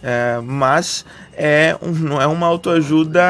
Eh, 0.07 0.39
mas 0.45 1.03
é 1.33 1.75
um, 1.81 1.91
não 1.93 2.21
é 2.21 2.27
uma 2.27 2.47
autoajuda, 2.47 3.23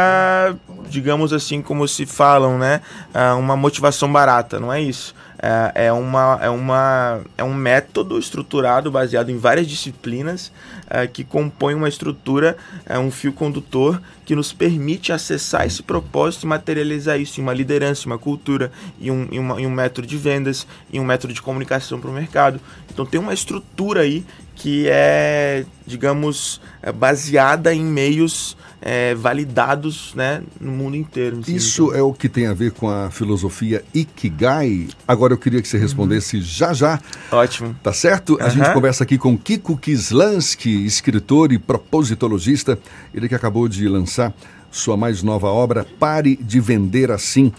digamos 0.91 1.33
assim, 1.33 1.63
como 1.63 1.87
se 1.87 2.05
falam, 2.05 2.59
né? 2.59 2.81
Ah, 3.15 3.37
uma 3.37 3.57
motivação 3.57 4.13
barata, 4.13 4.59
não 4.59 4.73
é 4.73 4.83
isso. 4.83 5.15
É, 5.47 5.87
é, 5.87 5.93
uma, 5.93 6.39
é, 6.41 6.49
uma, 6.49 7.21
é 7.37 7.45
um 7.45 7.53
método 7.53 8.19
estruturado 8.19 8.91
baseado 8.91 9.29
em 9.31 9.37
várias 9.37 9.67
disciplinas 9.67 10.51
eh, 10.89 11.07
que 11.07 11.23
compõe 11.23 11.75
uma 11.75 11.87
estrutura, 11.89 12.57
é 12.87 12.99
um 12.99 13.11
fio 13.11 13.31
condutor 13.31 14.01
que 14.25 14.35
nos 14.35 14.55
permite 14.55 15.13
acessar 15.13 15.67
esse 15.67 15.83
propósito 15.83 16.45
e 16.45 16.47
materializar 16.47 17.21
isso 17.21 17.41
em 17.41 17.43
uma 17.43 17.53
liderança, 17.53 18.05
em 18.05 18.07
uma 18.07 18.19
cultura, 18.19 18.73
em 18.99 19.11
um, 19.11 19.29
em 19.31 19.39
uma- 19.39 19.61
em 19.61 19.67
um 19.67 19.71
método 19.71 20.07
de 20.09 20.17
vendas, 20.17 20.67
em 20.91 20.99
um 20.99 21.05
método 21.05 21.35
de 21.35 21.43
comunicação 21.43 22.01
para 22.01 22.11
o 22.11 22.15
mercado. 22.15 22.59
Então 22.91 23.05
tem 23.05 23.21
uma 23.21 23.35
estrutura 23.35 24.01
aí 24.01 24.25
que 24.55 24.87
é, 24.89 25.65
digamos, 25.87 26.61
é 26.83 26.93
baseada 26.93 27.75
em 27.75 27.85
meios 27.85 28.57
é, 28.81 29.15
validados 29.15 30.13
né, 30.15 30.43
no 30.61 30.71
mundo 30.71 30.95
inteiro. 30.95 31.41
assim. 31.41 31.55
Isso 31.55 31.95
é 31.95 32.03
o 32.03 32.13
que 32.13 32.29
tem 32.29 32.47
a 32.47 32.53
ver 32.53 32.73
com 32.73 32.89
a 32.89 33.11
filosofia 33.11 33.83
Ikigai. 33.95 34.89
Agora 35.09 35.33
eu 35.33 35.39
queria 35.39 35.63
que 35.63 35.67
você 35.67 35.79
respondesse 35.79 36.43
já 36.43 36.75
já. 36.75 37.01
Ótimo. 37.33 37.75
Tá 37.83 37.95
certo? 37.95 38.37
A 38.41 38.51
gente 38.51 38.71
conversa 38.75 39.05
aqui 39.05 39.17
com 39.17 39.39
Kiko 39.39 39.79
Kislansky, 39.79 40.85
escritor 40.85 41.51
e 41.51 41.59
propositologista. 41.59 42.79
Ele 43.15 43.27
que 43.27 43.35
acabou 43.35 43.67
de 43.69 43.89
lançar 43.89 44.35
sua 44.71 44.97
mais 44.97 45.23
nova 45.23 45.47
obra, 45.49 45.87
Pare 45.99 46.37
de 46.37 46.61
Vender 46.61 47.11
Assim. 47.11 47.53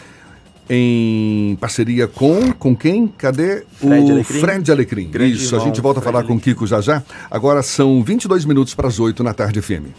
Em 0.70 1.56
parceria 1.62 2.08
com 2.08 2.52
com 2.54 2.76
quem? 2.76 3.08
Cadê? 3.08 3.64
Fred 3.74 4.12
o 4.12 4.14
Alecrim. 4.14 4.40
Fred 4.40 4.72
Alecrim. 4.72 5.08
Grande 5.10 5.36
Isso, 5.36 5.56
a 5.56 5.60
gente 5.60 5.80
volta 5.80 6.00
a 6.00 6.04
falar 6.04 6.24
com 6.24 6.36
o 6.36 6.40
Kiko 6.40 6.66
já 6.66 6.82
já. 6.82 7.04
Agora 7.30 7.62
são 7.62 8.04
22 8.04 8.46
minutos 8.46 8.74
para 8.74 8.88
as 8.88 9.00
8 9.00 9.24
na 9.24 9.34
tarde. 9.34 9.62
Trânsito. 9.62 9.94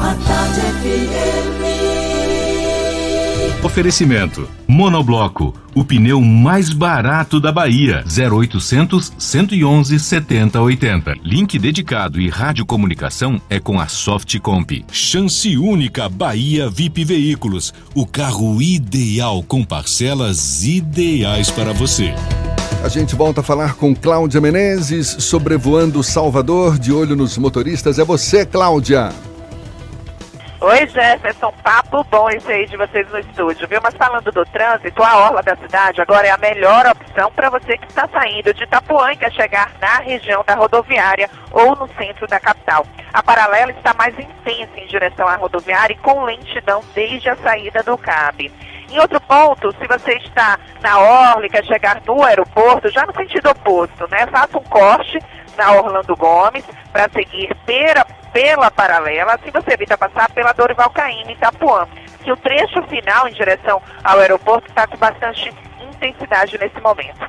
A 0.00 0.14
tarde 0.26 0.60
FM. 0.60 1.41
Oferecimento: 3.62 4.48
Monobloco, 4.66 5.54
o 5.72 5.84
pneu 5.84 6.20
mais 6.20 6.70
barato 6.70 7.38
da 7.38 7.52
Bahia. 7.52 8.04
0800 8.04 9.12
111 9.16 9.98
7080. 10.00 11.14
Link 11.22 11.58
dedicado 11.60 12.20
e 12.20 12.28
radiocomunicação 12.28 13.40
é 13.48 13.60
com 13.60 13.78
a 13.78 13.86
Softcomp. 13.86 14.84
Chance 14.90 15.56
única 15.56 16.08
Bahia 16.08 16.68
VIP 16.68 17.04
Veículos, 17.04 17.72
o 17.94 18.04
carro 18.04 18.60
ideal 18.60 19.44
com 19.44 19.62
parcelas 19.64 20.64
ideais 20.64 21.48
para 21.48 21.72
você. 21.72 22.12
A 22.82 22.88
gente 22.88 23.14
volta 23.14 23.42
a 23.42 23.44
falar 23.44 23.74
com 23.74 23.94
Cláudia 23.94 24.40
Menezes, 24.40 25.06
sobrevoando 25.20 26.02
Salvador, 26.02 26.80
de 26.80 26.92
olho 26.92 27.14
nos 27.14 27.38
motoristas. 27.38 28.00
É 28.00 28.04
você, 28.04 28.44
Cláudia. 28.44 29.12
Oi, 30.64 30.86
Jefferson, 30.86 31.52
papo 31.60 32.04
bom 32.04 32.30
esse 32.30 32.52
aí 32.52 32.66
de 32.66 32.76
vocês 32.76 33.10
no 33.10 33.18
estúdio, 33.18 33.66
viu? 33.66 33.80
Mas 33.82 33.96
falando 33.96 34.30
do 34.30 34.44
trânsito, 34.44 35.02
a 35.02 35.16
orla 35.16 35.42
da 35.42 35.56
cidade 35.56 36.00
agora 36.00 36.28
é 36.28 36.30
a 36.30 36.36
melhor 36.36 36.86
opção 36.86 37.32
para 37.32 37.50
você 37.50 37.76
que 37.76 37.88
está 37.88 38.06
saindo 38.06 38.54
de 38.54 38.62
Itapuã 38.62 39.10
e 39.10 39.16
quer 39.16 39.32
chegar 39.32 39.72
na 39.80 39.98
região 39.98 40.44
da 40.46 40.54
rodoviária 40.54 41.28
ou 41.50 41.74
no 41.74 41.88
centro 41.98 42.28
da 42.28 42.38
capital. 42.38 42.86
A 43.12 43.20
paralela 43.24 43.72
está 43.72 43.92
mais 43.94 44.16
intensa 44.16 44.78
em 44.78 44.86
direção 44.86 45.26
à 45.26 45.34
rodoviária 45.34 45.94
e 45.94 45.98
com 45.98 46.22
lentidão 46.22 46.80
desde 46.94 47.28
a 47.28 47.34
saída 47.34 47.82
do 47.82 47.98
CAB. 47.98 48.52
Em 48.92 48.98
outro 48.98 49.18
ponto, 49.22 49.74
se 49.78 49.86
você 49.88 50.12
está 50.18 50.58
na 50.82 50.98
orla 50.98 51.46
e 51.46 51.48
quer 51.48 51.64
chegar 51.64 52.02
no 52.06 52.22
aeroporto, 52.22 52.90
já 52.90 53.06
no 53.06 53.14
sentido 53.14 53.48
oposto, 53.48 54.06
né? 54.10 54.26
Faça 54.26 54.58
um 54.58 54.62
corte 54.64 55.18
na 55.56 55.72
Orlando 55.72 56.14
Gomes 56.14 56.62
para 56.92 57.08
seguir 57.08 57.54
pela, 57.64 58.04
pela 58.34 58.70
paralela, 58.70 59.32
assim 59.32 59.50
você 59.50 59.72
evita 59.72 59.96
passar 59.96 60.30
pela 60.32 60.52
Dorival 60.52 60.90
Caymmi 60.90 61.32
em 61.32 61.32
Itapuã. 61.32 61.88
Que 62.22 62.30
o 62.30 62.36
trecho 62.36 62.82
final 62.82 63.26
em 63.26 63.32
direção 63.32 63.80
ao 64.04 64.18
aeroporto 64.18 64.68
está 64.68 64.86
com 64.86 64.98
bastante 64.98 65.50
intensidade 65.80 66.58
nesse 66.58 66.78
momento. 66.82 67.26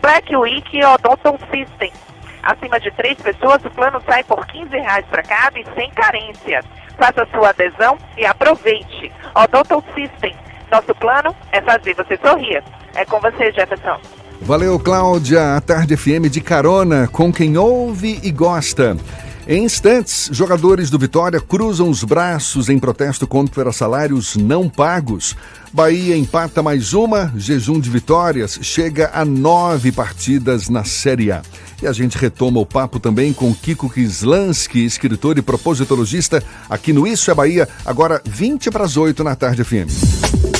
Black 0.00 0.34
Week 0.36 0.76
e 0.76 0.84
Odonton 0.84 1.36
System. 1.50 1.92
Acima 2.40 2.78
de 2.78 2.90
três 2.92 3.20
pessoas, 3.20 3.64
o 3.64 3.70
plano 3.70 4.00
sai 4.06 4.22
por 4.22 4.46
15 4.46 4.70
reais 4.76 5.04
para 5.06 5.24
cada 5.24 5.58
e 5.58 5.66
sem 5.74 5.90
carências. 5.90 6.64
Faça 6.96 7.26
sua 7.32 7.48
adesão 7.48 7.98
e 8.16 8.24
aproveite. 8.24 9.10
Odonton 9.34 9.82
System. 9.92 10.36
Nosso 10.70 10.94
plano 10.94 11.34
é 11.52 11.60
fazer 11.60 11.94
você 11.94 12.16
sorrir. 12.18 12.62
É 12.94 13.04
com 13.04 13.20
você, 13.20 13.52
Jefferson. 13.52 13.98
Valeu, 14.40 14.78
Cláudia. 14.78 15.56
A 15.56 15.60
Tarde 15.60 15.96
FM 15.96 16.30
de 16.30 16.40
carona 16.40 17.08
com 17.08 17.32
quem 17.32 17.58
ouve 17.58 18.20
e 18.22 18.30
gosta. 18.30 18.96
Em 19.48 19.64
instantes, 19.64 20.28
jogadores 20.32 20.90
do 20.90 20.98
Vitória 20.98 21.40
cruzam 21.40 21.90
os 21.90 22.04
braços 22.04 22.68
em 22.68 22.78
protesto 22.78 23.26
contra 23.26 23.72
salários 23.72 24.36
não 24.36 24.68
pagos. 24.68 25.34
Bahia 25.72 26.16
empata 26.16 26.62
mais 26.62 26.94
uma, 26.94 27.32
jejum 27.36 27.80
de 27.80 27.90
vitórias, 27.90 28.60
chega 28.62 29.10
a 29.12 29.24
nove 29.24 29.90
partidas 29.90 30.68
na 30.68 30.84
Série 30.84 31.32
A. 31.32 31.42
E 31.82 31.86
a 31.86 31.92
gente 31.92 32.16
retoma 32.16 32.60
o 32.60 32.66
papo 32.66 33.00
também 33.00 33.32
com 33.32 33.52
Kiko 33.52 33.90
Kislansky, 33.90 34.84
escritor 34.84 35.36
e 35.36 35.42
propositologista, 35.42 36.42
aqui 36.68 36.92
no 36.92 37.06
Isso 37.06 37.30
é 37.30 37.34
Bahia, 37.34 37.68
agora 37.84 38.22
20 38.24 38.70
para 38.70 38.84
as 38.84 38.96
8 38.96 39.24
na 39.24 39.34
Tarde 39.34 39.64
FM. 39.64 40.59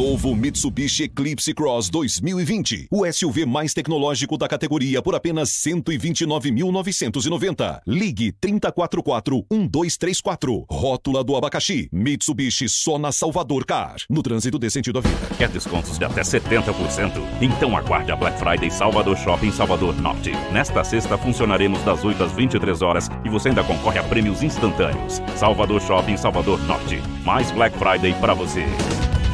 Novo 0.00 0.34
Mitsubishi 0.34 1.02
Eclipse 1.02 1.52
Cross 1.52 1.90
2020. 1.90 2.88
O 2.90 3.04
SUV 3.12 3.44
mais 3.44 3.74
tecnológico 3.74 4.38
da 4.38 4.48
categoria 4.48 5.02
por 5.02 5.14
apenas 5.14 5.50
129.990. 5.50 7.82
Ligue 7.86 8.32
3044-1234. 8.40 10.64
Rótula 10.70 11.22
do 11.22 11.36
abacaxi. 11.36 11.86
Mitsubishi 11.92 12.66
só 12.66 12.98
na 12.98 13.12
Salvador 13.12 13.66
Car. 13.66 13.96
No 14.08 14.22
trânsito 14.22 14.58
dê 14.58 14.70
sentido 14.70 15.00
à 15.00 15.02
vida. 15.02 15.20
Quer 15.36 15.50
descontos 15.50 15.98
de 15.98 16.04
até 16.06 16.22
70%? 16.22 17.20
Então 17.42 17.76
aguarde 17.76 18.10
a 18.10 18.16
Black 18.16 18.38
Friday 18.38 18.70
Salvador 18.70 19.18
Shopping 19.18 19.52
Salvador 19.52 19.94
Norte. 20.00 20.32
Nesta 20.50 20.82
sexta 20.82 21.18
funcionaremos 21.18 21.82
das 21.82 22.02
8 22.02 22.24
às 22.24 22.32
23 22.32 22.80
horas 22.80 23.10
e 23.22 23.28
você 23.28 23.50
ainda 23.50 23.62
concorre 23.62 23.98
a 23.98 24.02
prêmios 24.04 24.42
instantâneos. 24.42 25.20
Salvador 25.36 25.82
Shopping 25.82 26.16
Salvador 26.16 26.58
Norte. 26.60 27.02
Mais 27.22 27.50
Black 27.50 27.76
Friday 27.76 28.14
para 28.14 28.32
você. 28.32 28.64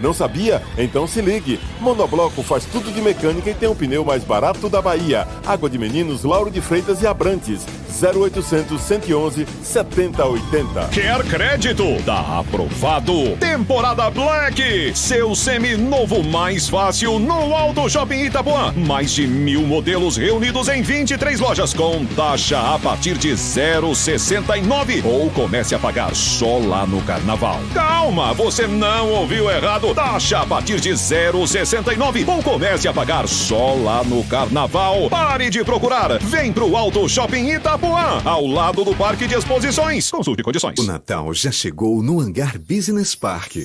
Não 0.00 0.12
sabia? 0.12 0.62
Então 0.76 1.06
se 1.06 1.20
ligue. 1.20 1.58
Monobloco 1.80 2.42
faz 2.42 2.64
tudo 2.64 2.92
de 2.92 3.00
mecânica 3.00 3.50
e 3.50 3.54
tem 3.54 3.68
o 3.68 3.74
pneu 3.74 4.04
mais 4.04 4.24
barato 4.24 4.68
da 4.68 4.80
Bahia. 4.80 5.26
Água 5.46 5.68
de 5.68 5.78
Meninos, 5.78 6.24
Lauro 6.24 6.50
de 6.50 6.60
Freitas 6.60 7.02
e 7.02 7.06
Abrantes. 7.06 7.66
0800 8.00 8.80
111 8.80 9.46
7080. 9.62 10.88
Quer 10.92 11.24
crédito? 11.24 11.84
Tá 12.04 12.38
aprovado. 12.38 13.36
Temporada 13.40 14.08
Black. 14.10 14.92
Seu 14.94 15.34
semi-novo 15.34 16.22
mais 16.22 16.68
fácil 16.68 17.18
no 17.18 17.54
Alto 17.54 17.88
Shopping 17.88 18.24
Itapuã. 18.26 18.72
Mais 18.76 19.10
de 19.12 19.26
mil 19.26 19.62
modelos 19.62 20.16
reunidos 20.16 20.68
em 20.68 20.82
23 20.82 21.40
lojas 21.40 21.74
com 21.74 22.04
taxa 22.06 22.74
a 22.74 22.78
partir 22.78 23.16
de 23.18 23.30
0,69 23.30 25.04
ou 25.04 25.30
comece 25.30 25.74
a 25.74 25.78
pagar 25.78 26.14
só 26.14 26.58
lá 26.58 26.86
no 26.86 27.00
Carnaval. 27.02 27.60
Calma, 27.74 28.32
você 28.34 28.66
não 28.66 29.10
ouviu 29.12 29.50
errado. 29.50 29.87
Taxa 29.94 30.40
a 30.40 30.46
partir 30.46 30.80
de 30.80 30.90
0,69 30.90 32.28
ou 32.28 32.42
comece 32.42 32.88
a 32.88 32.92
pagar 32.92 33.26
só 33.26 33.74
lá 33.74 34.04
no 34.04 34.22
Carnaval. 34.24 35.08
Pare 35.08 35.50
de 35.50 35.64
procurar. 35.64 36.18
Vem 36.18 36.52
pro 36.52 36.76
Alto 36.76 37.08
Shopping 37.08 37.50
Itapuã, 37.50 38.22
ao 38.24 38.46
lado 38.46 38.84
do 38.84 38.94
Parque 38.94 39.26
de 39.26 39.34
Exposições. 39.34 40.10
Consulte 40.10 40.42
condições. 40.42 40.78
O 40.78 40.84
Natal 40.84 41.32
já 41.34 41.50
chegou 41.50 42.02
no 42.02 42.20
Hangar 42.20 42.58
Business 42.58 43.14
Park. 43.14 43.56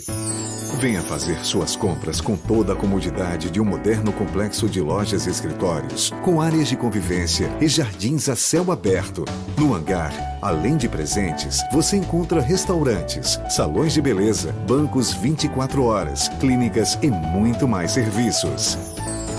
Venha 0.83 1.01
fazer 1.01 1.37
suas 1.45 1.77
compras 1.77 2.19
com 2.19 2.35
toda 2.35 2.73
a 2.73 2.75
comodidade 2.75 3.49
de 3.49 3.61
um 3.61 3.63
moderno 3.63 4.11
complexo 4.11 4.67
de 4.67 4.81
lojas 4.81 5.25
e 5.25 5.29
escritórios, 5.29 6.11
com 6.23 6.41
áreas 6.41 6.67
de 6.67 6.75
convivência 6.75 7.49
e 7.61 7.69
jardins 7.69 8.27
a 8.27 8.35
céu 8.35 8.69
aberto. 8.69 9.23
No 9.57 9.73
hangar, 9.73 10.11
além 10.41 10.75
de 10.75 10.89
presentes, 10.89 11.61
você 11.71 11.95
encontra 11.95 12.41
restaurantes, 12.41 13.39
salões 13.49 13.93
de 13.93 14.01
beleza, 14.01 14.51
bancos 14.67 15.13
24 15.13 15.83
horas, 15.85 16.12
clínicas 16.39 16.97
e 17.01 17.09
muito 17.09 17.67
mais 17.67 17.91
serviços. 17.91 18.77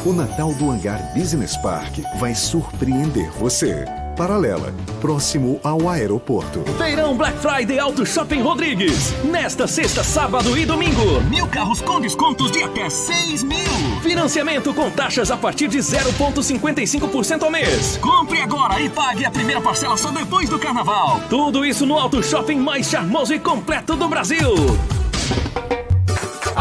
O 0.04 0.12
Natal 0.12 0.52
do 0.54 0.70
Hangar 0.70 1.00
Business 1.14 1.56
Park 1.56 1.98
vai 2.18 2.34
surpreender 2.34 3.30
você. 3.32 3.86
Paralela, 4.16 4.72
próximo 5.00 5.58
ao 5.64 5.88
aeroporto. 5.88 6.62
Feirão 6.78 7.16
Black 7.16 7.36
Friday 7.38 7.78
Auto 7.78 8.06
Shopping 8.06 8.42
Rodrigues. 8.42 9.12
Nesta 9.24 9.66
sexta, 9.66 10.04
sábado 10.04 10.56
e 10.56 10.64
domingo. 10.64 11.20
Mil 11.22 11.46
carros 11.48 11.80
com 11.80 12.00
descontos 12.00 12.52
de 12.52 12.62
até 12.62 12.88
6 12.88 13.42
mil. 13.42 13.58
Financiamento 14.02 14.72
com 14.72 14.90
taxas 14.90 15.30
a 15.30 15.36
partir 15.36 15.68
de 15.68 15.78
0,55% 15.78 17.42
ao 17.42 17.50
mês. 17.50 17.96
Compre 17.96 18.40
agora 18.40 18.80
e 18.80 18.88
pague 18.88 19.24
a 19.24 19.30
primeira 19.30 19.60
parcela 19.60 19.96
só 19.96 20.10
depois 20.10 20.48
do 20.48 20.58
carnaval. 20.58 21.20
Tudo 21.28 21.64
isso 21.64 21.84
no 21.84 21.98
Auto 21.98 22.22
Shopping 22.22 22.58
mais 22.58 22.88
charmoso 22.88 23.34
e 23.34 23.38
completo 23.38 23.96
do 23.96 24.06
Brasil. 24.06 24.54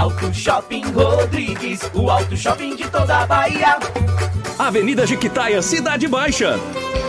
Auto 0.04 0.34
Shopping 0.34 0.84
Rodrigues, 0.92 1.80
o 1.94 2.10
Auto 2.10 2.36
Shopping 2.36 2.76
de 2.76 2.90
toda 2.90 3.20
a 3.20 3.26
Bahia. 3.26 3.80
Avenida 4.60 5.08
Jequitaia, 5.08 5.62
Cidade 5.62 6.10
Baixa. 6.10 6.60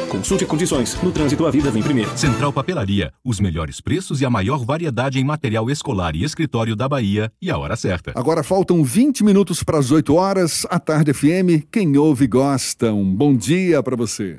Consulte 0.09 0.47
condições. 0.47 0.97
No 1.03 1.11
trânsito, 1.11 1.45
a 1.45 1.51
vida 1.51 1.73
vem 1.73 1.83
primeiro. 1.83 2.17
Central 2.17 2.53
Papelaria. 2.53 3.13
Os 3.25 3.41
melhores 3.41 3.81
preços 3.81 4.21
e 4.21 4.25
a 4.25 4.31
maior 4.31 4.65
variedade 4.65 5.19
em 5.19 5.25
material 5.25 5.69
escolar 5.69 6.15
e 6.15 6.23
escritório 6.23 6.77
da 6.77 6.89
Bahia. 6.89 7.33
E 7.43 7.51
a 7.51 7.59
hora 7.59 7.75
certa. 7.75 8.13
Agora 8.15 8.45
faltam 8.45 8.85
20 8.85 9.25
minutos 9.25 9.65
para 9.65 9.79
as 9.79 9.91
8 9.91 10.15
horas. 10.15 10.65
A 10.71 10.79
Tarde 10.79 11.13
FM, 11.13 11.67
quem 11.73 11.97
ouve 11.99 12.29
gosta. 12.29 12.93
Um 12.93 13.13
bom 13.13 13.35
dia 13.35 13.83
para 13.83 13.97
você. 13.97 14.39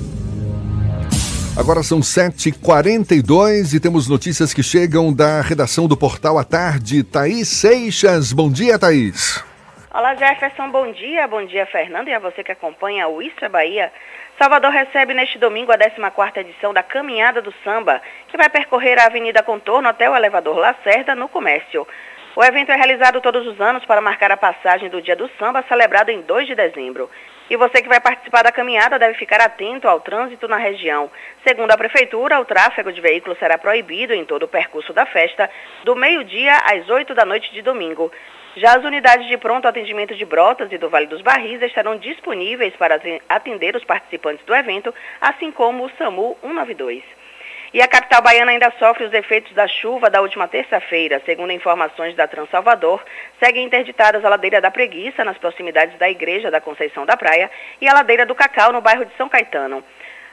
Agora 1.57 1.83
são 1.83 1.99
7h42 1.99 3.75
e 3.75 3.79
temos 3.79 4.07
notícias 4.07 4.53
que 4.53 4.63
chegam 4.63 5.13
da 5.13 5.41
redação 5.41 5.85
do 5.85 5.97
Portal 5.97 6.39
à 6.39 6.45
Tarde. 6.45 7.03
Thaís 7.03 7.49
Seixas. 7.49 8.31
Bom 8.31 8.49
dia, 8.49 8.79
Thaís. 8.79 9.43
Olá 9.93 10.15
Jefferson, 10.15 10.69
bom 10.69 10.89
dia, 10.93 11.27
bom 11.27 11.45
dia 11.45 11.65
Fernando 11.65 12.07
e 12.07 12.13
a 12.13 12.19
você 12.19 12.41
que 12.41 12.53
acompanha 12.53 13.09
o 13.09 13.21
é 13.21 13.49
Bahia. 13.49 13.91
Salvador 14.39 14.71
recebe 14.71 15.13
neste 15.13 15.37
domingo 15.37 15.73
a 15.73 15.77
14ª 15.77 16.37
edição 16.37 16.73
da 16.73 16.81
Caminhada 16.81 17.41
do 17.41 17.53
Samba, 17.65 18.01
que 18.29 18.37
vai 18.37 18.49
percorrer 18.49 18.97
a 18.97 19.07
Avenida 19.07 19.43
Contorno 19.43 19.89
até 19.89 20.09
o 20.09 20.15
elevador 20.15 20.55
Lacerda, 20.55 21.13
no 21.13 21.27
Comércio. 21.27 21.85
O 22.33 22.41
evento 22.41 22.71
é 22.71 22.75
realizado 22.77 23.19
todos 23.19 23.45
os 23.45 23.59
anos 23.59 23.83
para 23.83 23.99
marcar 23.99 24.31
a 24.31 24.37
passagem 24.37 24.89
do 24.89 25.01
Dia 25.01 25.17
do 25.17 25.29
Samba, 25.37 25.65
celebrado 25.67 26.09
em 26.09 26.21
2 26.21 26.47
de 26.47 26.55
dezembro. 26.55 27.09
E 27.51 27.57
você 27.57 27.81
que 27.81 27.89
vai 27.89 27.99
participar 27.99 28.43
da 28.43 28.51
caminhada 28.53 28.97
deve 28.97 29.15
ficar 29.15 29.41
atento 29.41 29.85
ao 29.85 29.99
trânsito 29.99 30.47
na 30.47 30.55
região. 30.55 31.11
Segundo 31.45 31.69
a 31.69 31.77
Prefeitura, 31.77 32.39
o 32.39 32.45
tráfego 32.45 32.93
de 32.93 33.01
veículos 33.01 33.37
será 33.39 33.57
proibido 33.57 34.13
em 34.13 34.23
todo 34.23 34.43
o 34.43 34.47
percurso 34.47 34.93
da 34.93 35.05
festa, 35.05 35.49
do 35.83 35.93
meio-dia 35.93 36.55
às 36.59 36.89
8 36.89 37.13
da 37.13 37.25
noite 37.25 37.51
de 37.51 37.61
domingo. 37.61 38.09
Já 38.55 38.77
as 38.77 38.85
unidades 38.85 39.27
de 39.27 39.37
pronto 39.37 39.67
atendimento 39.67 40.15
de 40.15 40.23
Brotas 40.23 40.71
e 40.71 40.77
do 40.77 40.89
Vale 40.89 41.07
dos 41.07 41.21
Barris 41.21 41.61
estarão 41.61 41.97
disponíveis 41.97 42.73
para 42.77 42.95
aten- 42.95 43.21
atender 43.27 43.75
os 43.75 43.83
participantes 43.83 44.45
do 44.45 44.55
evento, 44.55 44.95
assim 45.19 45.51
como 45.51 45.83
o 45.83 45.91
SAMU 45.97 46.37
192. 46.39 47.03
E 47.73 47.81
a 47.81 47.87
capital 47.87 48.21
baiana 48.21 48.51
ainda 48.51 48.69
sofre 48.77 49.05
os 49.05 49.13
efeitos 49.13 49.53
da 49.53 49.65
chuva 49.65 50.09
da 50.09 50.21
última 50.21 50.45
terça-feira. 50.45 51.21
Segundo 51.25 51.53
informações 51.53 52.13
da 52.15 52.27
Transalvador, 52.27 53.01
seguem 53.41 53.65
interditadas 53.65 54.25
a 54.25 54.29
ladeira 54.29 54.59
da 54.59 54.69
Preguiça, 54.69 55.23
nas 55.23 55.37
proximidades 55.37 55.97
da 55.97 56.09
Igreja 56.09 56.51
da 56.51 56.59
Conceição 56.59 57.05
da 57.05 57.15
Praia, 57.15 57.49
e 57.79 57.87
a 57.87 57.93
ladeira 57.93 58.25
do 58.25 58.35
Cacau, 58.35 58.73
no 58.73 58.81
bairro 58.81 59.05
de 59.05 59.15
São 59.15 59.29
Caetano. 59.29 59.81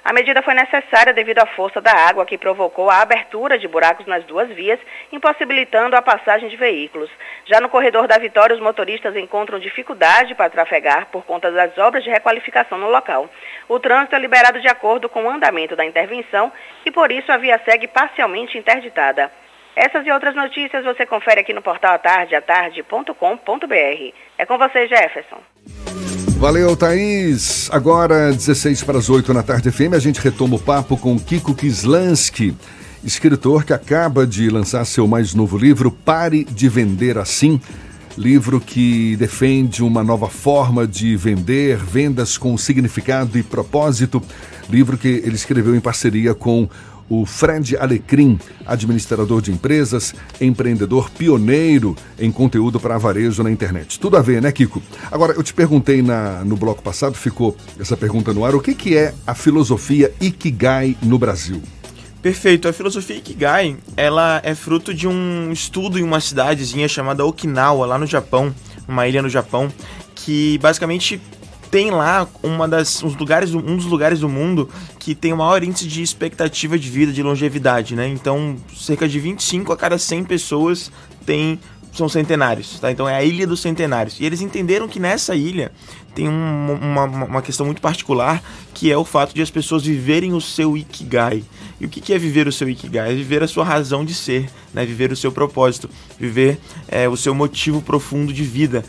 A 0.09 0.13
medida 0.15 0.41
foi 0.41 0.55
necessária 0.55 1.13
devido 1.13 1.41
à 1.41 1.45
força 1.45 1.83
da 1.83 1.93
água 1.93 2.25
que 2.25 2.39
provocou 2.39 2.89
a 2.89 3.03
abertura 3.03 3.59
de 3.59 3.69
buracos 3.69 4.07
nas 4.07 4.25
duas 4.25 4.49
vias, 4.49 4.81
impossibilitando 5.13 5.95
a 5.95 6.01
passagem 6.01 6.49
de 6.49 6.57
veículos. 6.57 7.11
Já 7.45 7.61
no 7.61 7.69
corredor 7.69 8.09
da 8.09 8.17
Vitória, 8.17 8.57
os 8.57 8.63
motoristas 8.63 9.15
encontram 9.15 9.59
dificuldade 9.59 10.35
para 10.35 10.49
trafegar 10.49 11.09
por 11.13 11.27
conta 11.27 11.53
das 11.53 11.77
obras 11.77 12.03
de 12.03 12.09
requalificação 12.09 12.79
no 12.79 12.89
local. 12.89 13.29
O 13.69 13.79
trânsito 13.79 14.17
é 14.17 14.19
liberado 14.19 14.63
de 14.63 14.69
acordo 14.69 15.11
com 15.11 15.25
o 15.25 15.31
andamento 15.31 15.77
da 15.77 15.85
intervenção 15.85 16.51
e, 16.87 16.91
por 16.91 17.13
isso, 17.13 17.31
a 17.31 17.37
via 17.37 17.61
segue 17.67 17.87
parcialmente 17.87 18.57
interditada. 18.57 19.31
Essas 19.77 20.07
e 20.07 20.11
outras 20.11 20.35
notícias 20.35 20.87
você 20.87 21.05
confere 21.05 21.43
aqui 21.43 21.53
no 21.53 21.61
portal 21.61 21.93
atardeatarde.com.br. 21.93 24.15
É 24.39 24.47
com 24.47 24.57
você, 24.57 24.87
Jefferson. 24.87 25.43
Valeu, 26.39 26.77
Thaís. 26.77 27.69
Agora, 27.73 28.33
16 28.33 28.85
para 28.85 28.99
as 28.99 29.11
8 29.11 29.35
na 29.35 29.43
tarde 29.43 29.73
FM, 29.73 29.95
a 29.95 29.99
gente 29.99 30.21
retoma 30.21 30.55
o 30.55 30.59
papo 30.59 30.97
com 30.97 31.19
Kiko 31.19 31.53
Kislansky, 31.53 32.55
escritor 33.03 33.65
que 33.65 33.73
acaba 33.73 34.25
de 34.25 34.49
lançar 34.49 34.85
seu 34.85 35.09
mais 35.09 35.35
novo 35.35 35.59
livro, 35.59 35.91
Pare 35.91 36.45
de 36.45 36.69
Vender 36.69 37.19
Assim. 37.19 37.61
Livro 38.17 38.61
que 38.61 39.17
defende 39.17 39.83
uma 39.83 40.05
nova 40.05 40.29
forma 40.29 40.87
de 40.87 41.17
vender, 41.17 41.77
vendas 41.77 42.39
com 42.39 42.57
significado 42.57 43.37
e 43.37 43.43
propósito. 43.43 44.23
Livro 44.71 44.97
que 44.97 45.09
ele 45.09 45.35
escreveu 45.35 45.75
em 45.75 45.81
parceria 45.81 46.37
com 46.37 46.69
o 47.09 47.25
Fred 47.25 47.77
Alecrim, 47.77 48.39
administrador 48.67 49.41
de 49.41 49.51
empresas, 49.51 50.15
empreendedor 50.41 51.11
pioneiro 51.11 51.97
em 52.19 52.31
conteúdo 52.31 52.79
para 52.79 52.99
varejo 52.99 53.43
na 53.43 53.51
internet. 53.51 53.99
Tudo 53.99 54.17
a 54.17 54.23
ver, 54.23 54.43
né, 54.43 54.53
Kiko? 54.53 54.83
Agora, 55.11 55.33
eu 55.33 55.43
te 55.43 55.55
perguntei 55.55 56.03
na, 56.03 56.45
no 56.45 56.57
bloco 56.57 56.83
passado, 56.83 57.15
ficou 57.15 57.57
essa 57.79 57.97
pergunta 57.97 58.33
no 58.33 58.45
ar, 58.45 58.55
o 58.55 58.61
que, 58.61 58.75
que 58.75 58.97
é 58.97 59.15
a 59.27 59.35
filosofia 59.35 60.13
Ikigai 60.21 60.97
no 61.03 61.19
Brasil? 61.19 61.63
Perfeito. 62.21 62.69
A 62.69 62.73
filosofia 62.73 63.17
Ikigai, 63.17 63.77
ela 63.97 64.41
é 64.45 64.55
fruto 64.55 64.93
de 64.93 65.07
um 65.07 65.53
estudo 65.53 65.99
em 65.99 66.03
uma 66.03 66.21
cidadezinha 66.21 66.89
chamada 66.89 67.25
Okinawa, 67.25 67.87
lá 67.87 67.99
no 67.99 68.07
Japão, 68.07 68.53
uma 68.87 69.07
ilha 69.07 69.23
no 69.23 69.29
Japão, 69.29 69.73
que 70.15 70.59
basicamente 70.59 71.21
tem 71.71 71.91
lá 71.91 72.27
uma 72.43 72.67
das, 72.67 73.03
uns 73.03 73.17
lugares, 73.17 73.55
um 73.55 73.77
dos 73.77 73.87
lugares 73.87 74.21
do 74.21 74.29
mundo 74.29 74.69
que 74.99 75.15
tem 75.15 75.33
o 75.33 75.37
maior 75.37 75.63
índice 75.63 75.87
de 75.87 76.03
expectativa 76.03 76.79
de 76.79 76.89
vida, 76.89 77.13
de 77.13 77.23
longevidade, 77.23 77.95
né? 77.95 78.09
Então, 78.09 78.57
cerca 78.77 79.09
de 79.09 79.19
25 79.21 79.73
a 79.73 79.77
cada 79.77 79.99
100 79.99 80.25
pessoas 80.25 80.91
têm 81.25 81.59
são 81.93 82.09
centenários, 82.09 82.79
tá? 82.79 82.91
Então 82.93 83.09
é 83.09 83.17
a 83.17 83.25
Ilha 83.25 83.47
dos 83.47 83.61
Centenários. 83.61 84.21
E 84.21 84.25
eles 84.25 84.41
entenderam 84.41 84.87
que 84.87 85.01
nessa 85.01 85.35
ilha 85.35 85.73
tem 86.15 86.29
um, 86.29 86.79
uma, 86.81 87.05
uma 87.05 87.43
questão 87.43 87.67
muito 87.67 87.83
particular, 87.83 88.43
que 88.75 88.91
é 88.91 88.97
o 88.97 89.05
fato 89.05 89.35
de 89.35 89.43
as 89.43 89.51
pessoas 89.51 89.85
viverem 89.85 90.33
o 90.33 90.41
seu 90.41 90.77
Ikigai. 90.77 91.43
E 91.81 91.87
o 91.87 91.89
que 91.89 92.13
é 92.13 92.19
viver 92.19 92.47
o 92.47 92.53
seu 92.53 92.69
Ikigai? 92.69 93.13
É 93.13 93.15
viver 93.15 93.43
a 93.43 93.49
sua 93.49 93.65
razão 93.65 94.05
de 94.05 94.15
ser, 94.15 94.49
né? 94.73 94.85
viver 94.85 95.13
o 95.13 95.17
seu 95.17 95.33
propósito, 95.33 95.89
viver 96.19 96.59
é, 96.89 97.09
o 97.09 97.17
seu 97.17 97.35
motivo 97.35 97.81
profundo 97.83 98.33
de 98.33 98.43
vida. 98.43 98.85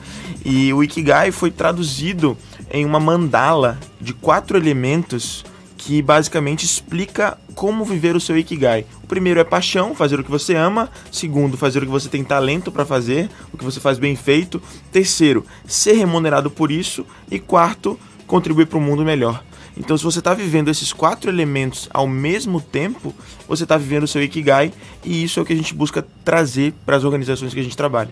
E 0.46 0.74
o 0.74 0.84
Ikigai 0.84 1.32
foi 1.32 1.52
traduzido 1.52 2.38
em 2.72 2.86
uma 2.86 3.00
mandala 3.00 3.80
de 4.00 4.14
quatro 4.14 4.58
elementos 4.58 5.44
que 5.78 6.02
basicamente 6.02 6.66
explica 6.66 7.38
como 7.56 7.86
viver 7.86 8.16
o 8.16 8.20
seu 8.20 8.38
Ikigai. 8.38 8.86
O 9.04 9.08
primeiro 9.08 9.40
é 9.40 9.44
paixão, 9.44 9.96
fazer 9.96 10.20
o 10.20 10.24
que 10.24 10.30
você 10.30 10.54
ama. 10.54 10.90
Segundo, 11.12 11.58
fazer 11.58 11.80
o 11.80 11.86
que 11.86 11.92
você 11.92 12.10
tem 12.10 12.24
talento 12.24 12.72
para 12.72 12.86
fazer, 12.86 13.30
o 13.52 13.58
que 13.58 13.64
você 13.64 13.80
faz 13.80 13.98
bem 13.98 14.16
feito. 14.16 14.62
Terceiro, 14.92 15.46
ser 15.66 15.94
remunerado 15.94 16.52
por 16.52 16.70
isso. 16.70 17.06
E 17.32 17.40
quarto, 17.40 17.98
contribuir 18.28 18.68
para 18.68 18.78
um 18.78 18.82
mundo 18.82 19.04
melhor. 19.04 19.44
Então, 19.76 19.98
se 19.98 20.04
você 20.04 20.20
está 20.20 20.34
vivendo 20.34 20.70
esses 20.70 20.92
quatro 20.92 21.32
elementos 21.32 21.88
ao 21.94 22.06
mesmo 22.06 22.60
tempo, 22.60 23.16
você 23.48 23.64
está 23.64 23.78
vivendo 23.78 24.04
o 24.04 24.08
seu 24.08 24.22
Ikigai 24.22 24.74
e 25.06 25.24
isso 25.24 25.40
é 25.40 25.44
o 25.44 25.46
que 25.46 25.54
a 25.54 25.56
gente 25.56 25.74
busca 25.74 26.06
trazer 26.26 26.74
para 26.86 26.98
as 26.98 27.06
organizações 27.06 27.54
que 27.54 27.60
a 27.62 27.64
gente 27.64 27.78
trabalha. 27.78 28.10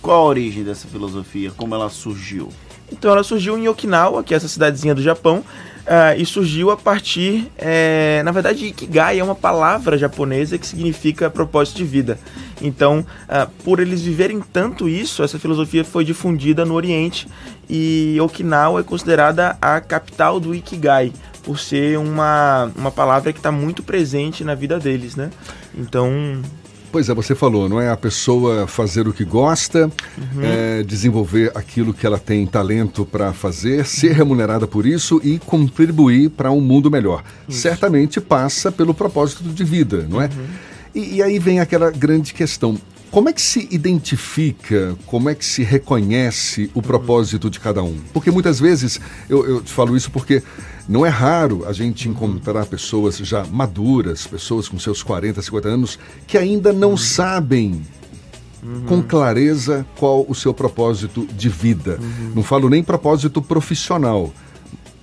Qual 0.00 0.22
a 0.22 0.28
origem 0.28 0.62
dessa 0.62 0.86
filosofia? 0.86 1.50
Como 1.50 1.74
ela 1.74 1.90
surgiu? 1.90 2.50
Então, 2.96 3.10
ela 3.10 3.24
surgiu 3.24 3.58
em 3.58 3.68
Okinawa, 3.68 4.22
que 4.22 4.32
é 4.32 4.36
essa 4.36 4.48
cidadezinha 4.48 4.94
do 4.94 5.02
Japão, 5.02 5.44
Uh, 5.84 6.16
e 6.16 6.24
surgiu 6.24 6.70
a 6.70 6.78
partir. 6.78 7.46
É, 7.58 8.22
na 8.24 8.32
verdade, 8.32 8.68
Ikigai 8.68 9.20
é 9.20 9.22
uma 9.22 9.34
palavra 9.34 9.98
japonesa 9.98 10.56
que 10.56 10.66
significa 10.66 11.28
propósito 11.28 11.76
de 11.76 11.84
vida. 11.84 12.18
Então, 12.62 13.00
uh, 13.24 13.50
por 13.62 13.80
eles 13.80 14.00
viverem 14.00 14.40
tanto 14.40 14.88
isso, 14.88 15.22
essa 15.22 15.38
filosofia 15.38 15.84
foi 15.84 16.02
difundida 16.02 16.64
no 16.64 16.72
Oriente 16.72 17.28
e 17.68 18.16
Okinawa 18.18 18.80
é 18.80 18.82
considerada 18.82 19.58
a 19.60 19.78
capital 19.78 20.40
do 20.40 20.54
Ikigai, 20.54 21.12
por 21.42 21.58
ser 21.58 21.98
uma, 21.98 22.72
uma 22.74 22.90
palavra 22.90 23.30
que 23.30 23.38
está 23.38 23.52
muito 23.52 23.82
presente 23.82 24.42
na 24.42 24.54
vida 24.54 24.78
deles, 24.78 25.16
né? 25.16 25.30
Então, 25.76 26.40
Pois 26.94 27.08
é, 27.08 27.12
você 27.12 27.34
falou, 27.34 27.68
não 27.68 27.80
é 27.80 27.90
a 27.90 27.96
pessoa 27.96 28.68
fazer 28.68 29.08
o 29.08 29.12
que 29.12 29.24
gosta, 29.24 29.90
uhum. 30.16 30.40
é, 30.40 30.80
desenvolver 30.84 31.50
aquilo 31.52 31.92
que 31.92 32.06
ela 32.06 32.20
tem 32.20 32.46
talento 32.46 33.04
para 33.04 33.32
fazer, 33.32 33.84
ser 33.84 34.12
remunerada 34.12 34.64
por 34.64 34.86
isso 34.86 35.20
e 35.24 35.40
contribuir 35.40 36.30
para 36.30 36.52
um 36.52 36.60
mundo 36.60 36.88
melhor. 36.88 37.24
Isso. 37.48 37.62
Certamente 37.62 38.20
passa 38.20 38.70
pelo 38.70 38.94
propósito 38.94 39.42
de 39.42 39.64
vida, 39.64 40.06
não 40.08 40.22
é? 40.22 40.26
Uhum. 40.26 40.46
E, 40.94 41.16
e 41.16 41.22
aí 41.24 41.36
vem 41.40 41.58
aquela 41.58 41.90
grande 41.90 42.32
questão: 42.32 42.78
como 43.10 43.28
é 43.28 43.32
que 43.32 43.42
se 43.42 43.66
identifica, 43.72 44.96
como 45.04 45.28
é 45.28 45.34
que 45.34 45.44
se 45.44 45.64
reconhece 45.64 46.70
o 46.74 46.80
propósito 46.80 47.50
de 47.50 47.58
cada 47.58 47.82
um? 47.82 47.98
Porque 48.12 48.30
muitas 48.30 48.60
vezes, 48.60 49.00
eu, 49.28 49.44
eu 49.44 49.60
te 49.60 49.72
falo 49.72 49.96
isso 49.96 50.12
porque 50.12 50.44
não 50.88 51.04
é 51.04 51.08
raro 51.08 51.64
a 51.66 51.72
gente 51.72 52.08
encontrar 52.08 52.66
pessoas 52.66 53.16
já 53.18 53.44
maduras, 53.44 54.26
pessoas 54.26 54.68
com 54.68 54.78
seus 54.78 55.02
40, 55.02 55.40
50 55.40 55.68
anos, 55.68 55.98
que 56.26 56.36
ainda 56.36 56.72
não 56.72 56.90
uhum. 56.90 56.96
sabem 56.96 57.82
Uhum. 58.62 58.86
com 58.86 59.02
clareza 59.02 59.84
qual 59.98 60.24
o 60.26 60.34
seu 60.34 60.54
propósito 60.54 61.26
de 61.36 61.50
vida. 61.50 61.98
Uhum. 62.00 62.32
Não 62.36 62.42
falo 62.42 62.70
nem 62.70 62.82
propósito 62.82 63.42
profissional, 63.42 64.32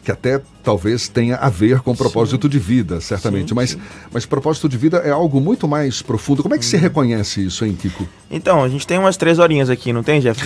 que 0.03 0.11
até 0.11 0.41
talvez 0.63 1.07
tenha 1.07 1.35
a 1.35 1.49
ver 1.49 1.81
com 1.81 1.95
propósito 1.95 2.47
sim. 2.47 2.49
de 2.49 2.59
vida, 2.59 2.99
certamente. 3.01 3.49
Sim, 3.49 3.55
mas, 3.55 3.69
sim. 3.71 3.81
mas 4.11 4.25
propósito 4.25 4.67
de 4.67 4.77
vida 4.77 4.97
é 4.97 5.11
algo 5.11 5.39
muito 5.39 5.67
mais 5.67 6.01
profundo. 6.01 6.41
Como 6.41 6.55
é 6.55 6.57
que 6.57 6.65
se 6.65 6.75
uhum. 6.75 6.81
reconhece 6.81 7.45
isso, 7.45 7.63
hein, 7.65 7.77
Kiko? 7.79 8.07
Então, 8.29 8.63
a 8.63 8.69
gente 8.69 8.87
tem 8.87 8.97
umas 8.97 9.17
três 9.17 9.39
horinhas 9.39 9.69
aqui, 9.69 9.93
não 9.93 10.03
tem, 10.03 10.19
Jeff? 10.19 10.41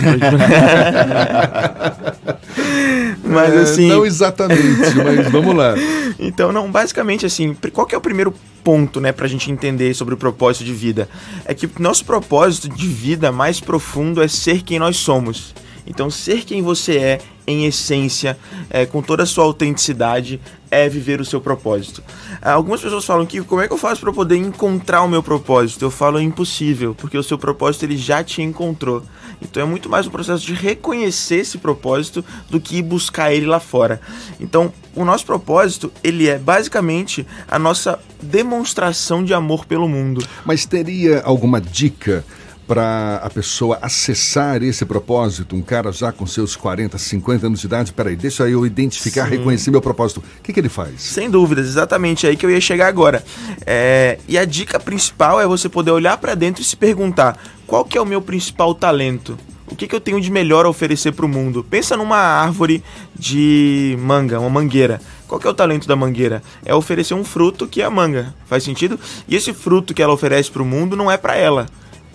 mas 3.24 3.52
é, 3.52 3.58
assim. 3.58 3.88
Não 3.88 4.06
exatamente, 4.06 4.94
mas 5.04 5.30
vamos 5.30 5.54
lá. 5.54 5.74
Então, 6.18 6.50
não, 6.50 6.70
basicamente 6.70 7.26
assim, 7.26 7.54
qual 7.74 7.86
é 7.92 7.96
o 7.96 8.00
primeiro 8.00 8.32
ponto, 8.64 9.02
né, 9.02 9.12
pra 9.12 9.28
gente 9.28 9.50
entender 9.50 9.92
sobre 9.94 10.14
o 10.14 10.16
propósito 10.16 10.64
de 10.64 10.72
vida? 10.72 11.10
É 11.44 11.52
que 11.52 11.68
nosso 11.78 12.06
propósito 12.06 12.70
de 12.70 12.88
vida 12.88 13.30
mais 13.30 13.60
profundo 13.60 14.22
é 14.22 14.28
ser 14.28 14.62
quem 14.62 14.78
nós 14.78 14.96
somos. 14.96 15.54
Então, 15.86 16.10
ser 16.10 16.44
quem 16.44 16.62
você 16.62 16.96
é, 16.96 17.20
em 17.46 17.64
essência, 17.64 18.36
é, 18.68 18.84
com 18.84 19.00
toda 19.00 19.22
a 19.22 19.26
sua 19.26 19.44
autenticidade, 19.44 20.40
é 20.70 20.88
viver 20.88 21.20
o 21.20 21.24
seu 21.24 21.40
propósito. 21.40 22.02
Ah, 22.42 22.52
algumas 22.52 22.80
pessoas 22.80 23.04
falam 23.04 23.24
que 23.24 23.40
como 23.42 23.60
é 23.60 23.68
que 23.68 23.72
eu 23.72 23.78
faço 23.78 24.00
para 24.00 24.12
poder 24.12 24.36
encontrar 24.36 25.02
o 25.02 25.08
meu 25.08 25.22
propósito? 25.22 25.84
Eu 25.84 25.90
falo 25.90 26.18
é 26.18 26.22
impossível, 26.22 26.94
porque 26.94 27.16
o 27.16 27.22
seu 27.22 27.38
propósito 27.38 27.84
ele 27.84 27.96
já 27.96 28.22
te 28.22 28.42
encontrou. 28.42 29.02
Então 29.40 29.62
é 29.62 29.66
muito 29.66 29.88
mais 29.88 30.06
um 30.06 30.10
processo 30.10 30.44
de 30.44 30.54
reconhecer 30.54 31.36
esse 31.36 31.58
propósito 31.58 32.24
do 32.50 32.60
que 32.60 32.82
buscar 32.82 33.32
ele 33.32 33.46
lá 33.46 33.60
fora. 33.60 34.00
Então, 34.40 34.72
o 34.94 35.04
nosso 35.04 35.26
propósito, 35.26 35.92
ele 36.02 36.28
é 36.28 36.38
basicamente 36.38 37.26
a 37.46 37.58
nossa 37.58 37.98
demonstração 38.20 39.22
de 39.22 39.34
amor 39.34 39.66
pelo 39.66 39.88
mundo. 39.88 40.26
Mas 40.44 40.64
teria 40.64 41.20
alguma 41.22 41.60
dica 41.60 42.24
para 42.66 43.20
a 43.22 43.30
pessoa 43.30 43.78
acessar 43.80 44.62
esse 44.62 44.84
propósito, 44.84 45.54
um 45.54 45.62
cara 45.62 45.92
já 45.92 46.10
com 46.10 46.26
seus 46.26 46.56
40, 46.56 46.98
50 46.98 47.46
anos 47.46 47.60
de 47.60 47.66
idade, 47.66 47.92
peraí, 47.92 48.16
deixa 48.16 48.48
eu 48.48 48.66
identificar, 48.66 49.24
Sim. 49.24 49.36
reconhecer 49.36 49.70
meu 49.70 49.80
propósito. 49.80 50.22
O 50.38 50.42
que, 50.42 50.52
que 50.52 50.60
ele 50.60 50.68
faz? 50.68 51.00
Sem 51.00 51.30
dúvidas, 51.30 51.66
exatamente 51.66 52.26
aí 52.26 52.36
que 52.36 52.44
eu 52.44 52.50
ia 52.50 52.60
chegar 52.60 52.88
agora. 52.88 53.24
É, 53.64 54.18
e 54.28 54.36
a 54.36 54.44
dica 54.44 54.80
principal 54.80 55.40
é 55.40 55.46
você 55.46 55.68
poder 55.68 55.92
olhar 55.92 56.16
para 56.18 56.34
dentro 56.34 56.60
e 56.60 56.64
se 56.64 56.76
perguntar, 56.76 57.38
qual 57.66 57.84
que 57.84 57.96
é 57.96 58.00
o 58.00 58.06
meu 58.06 58.20
principal 58.20 58.74
talento? 58.74 59.38
O 59.68 59.74
que, 59.74 59.86
que 59.86 59.94
eu 59.94 60.00
tenho 60.00 60.20
de 60.20 60.30
melhor 60.30 60.64
a 60.64 60.68
oferecer 60.68 61.12
para 61.12 61.26
o 61.26 61.28
mundo? 61.28 61.64
Pensa 61.68 61.96
numa 61.96 62.18
árvore 62.18 62.82
de 63.18 63.96
manga, 64.00 64.38
uma 64.38 64.50
mangueira. 64.50 65.00
Qual 65.26 65.40
que 65.40 65.46
é 65.46 65.50
o 65.50 65.54
talento 65.54 65.88
da 65.88 65.96
mangueira? 65.96 66.40
É 66.64 66.72
oferecer 66.72 67.14
um 67.14 67.24
fruto 67.24 67.66
que 67.66 67.82
é 67.82 67.84
a 67.84 67.90
manga. 67.90 68.32
Faz 68.46 68.62
sentido? 68.62 68.98
E 69.28 69.34
esse 69.34 69.52
fruto 69.52 69.92
que 69.92 70.00
ela 70.00 70.12
oferece 70.12 70.50
para 70.52 70.62
o 70.62 70.64
mundo 70.64 70.96
não 70.96 71.10
é 71.10 71.16
para 71.16 71.34
ela 71.34 71.66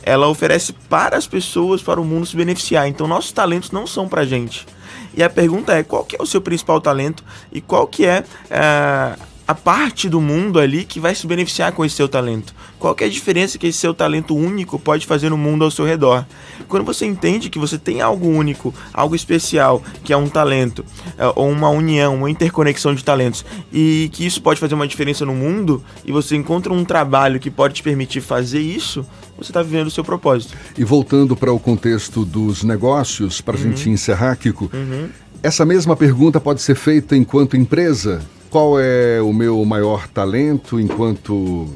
ela 0.04 0.28
oferece 0.28 0.74
para 0.74 1.18
as 1.18 1.28
pessoas, 1.28 1.82
para 1.82 2.00
o 2.00 2.06
mundo 2.06 2.26
se 2.26 2.36
beneficiar. 2.36 2.88
Então 2.88 3.08
nossos 3.08 3.32
talentos 3.32 3.72
não 3.72 3.86
são 3.86 4.08
para 4.08 4.26
gente. 4.26 4.66
E 5.14 5.22
a 5.22 5.30
pergunta 5.30 5.74
é 5.74 5.84
qual 5.84 6.04
que 6.06 6.16
é 6.16 6.22
o 6.22 6.26
seu 6.26 6.42
principal 6.42 6.80
talento 6.80 7.24
e 7.52 7.60
qual 7.60 7.88
que 7.88 8.06
é 8.06 8.24
uh, 8.24 9.31
a 9.52 9.56
parte 9.56 10.08
do 10.08 10.22
mundo 10.22 10.60
ali 10.60 10.86
que 10.86 10.98
vai 10.98 11.14
se 11.14 11.28
beneficiar 11.28 11.74
com 11.74 11.84
esse 11.84 11.96
seu 11.96 12.08
talento. 12.08 12.56
Qual 12.80 12.96
é 13.02 13.04
a 13.04 13.10
diferença 13.10 13.58
que 13.58 13.68
esse 13.68 13.78
seu 13.78 13.94
talento 13.94 14.34
único 14.34 14.80
pode 14.80 15.06
fazer 15.06 15.30
no 15.30 15.38
mundo 15.38 15.66
ao 15.66 15.70
seu 15.70 15.84
redor? 15.84 16.26
Quando 16.70 16.86
você 16.86 17.06
entende 17.06 17.50
que 17.50 17.60
você 17.60 17.78
tem 17.78 18.00
algo 18.00 18.30
único, 18.30 18.74
algo 18.94 19.14
especial, 19.14 19.84
que 20.06 20.14
é 20.14 20.18
um 20.18 20.30
talento, 20.30 20.86
é, 21.18 21.26
ou 21.36 21.50
uma 21.50 21.68
união, 21.68 22.16
uma 22.16 22.32
interconexão 22.32 22.96
de 22.96 23.04
talentos, 23.04 23.44
e 23.74 24.10
que 24.14 24.26
isso 24.26 24.42
pode 24.42 24.58
fazer 24.58 24.74
uma 24.74 24.88
diferença 24.88 25.26
no 25.26 25.36
mundo, 25.36 25.84
e 26.06 26.14
você 26.14 26.38
encontra 26.38 26.72
um 26.72 26.86
trabalho 26.86 27.38
que 27.38 27.52
pode 27.52 27.74
te 27.74 27.84
permitir 27.84 28.22
fazer 28.22 28.62
isso, 28.62 29.06
você 29.38 29.52
está 29.52 29.62
vivendo 29.62 29.88
o 29.88 29.92
seu 29.92 30.04
propósito. 30.04 30.56
E 30.78 30.86
voltando 30.86 31.36
para 31.36 31.52
o 31.52 31.60
contexto 31.60 32.24
dos 32.24 32.64
negócios, 32.64 33.42
para 33.42 33.58
a 33.58 33.58
uhum. 33.58 33.64
gente 33.76 33.90
encerrar, 33.90 34.38
Kiko, 34.38 34.72
uhum. 34.74 35.10
essa 35.44 35.66
mesma 35.66 35.98
pergunta 35.98 36.40
pode 36.40 36.62
ser 36.62 36.76
feita 36.76 37.18
enquanto 37.18 37.58
empresa? 37.58 38.22
Qual 38.52 38.80
é 38.80 39.20
o 39.22 39.34
meu 39.34 39.66
maior 39.66 40.08
talento 40.08 40.80
enquanto 40.80 41.68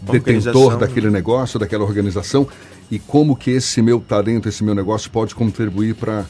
detentor 0.00 0.78
daquele 0.78 1.10
negócio, 1.10 1.58
daquela 1.58 1.84
organização 1.84 2.46
e 2.90 2.98
como 2.98 3.36
que 3.36 3.50
esse 3.50 3.82
meu 3.82 4.00
talento, 4.00 4.48
esse 4.48 4.64
meu 4.64 4.74
negócio 4.74 5.10
pode 5.10 5.34
contribuir 5.34 5.94
para 5.94 6.24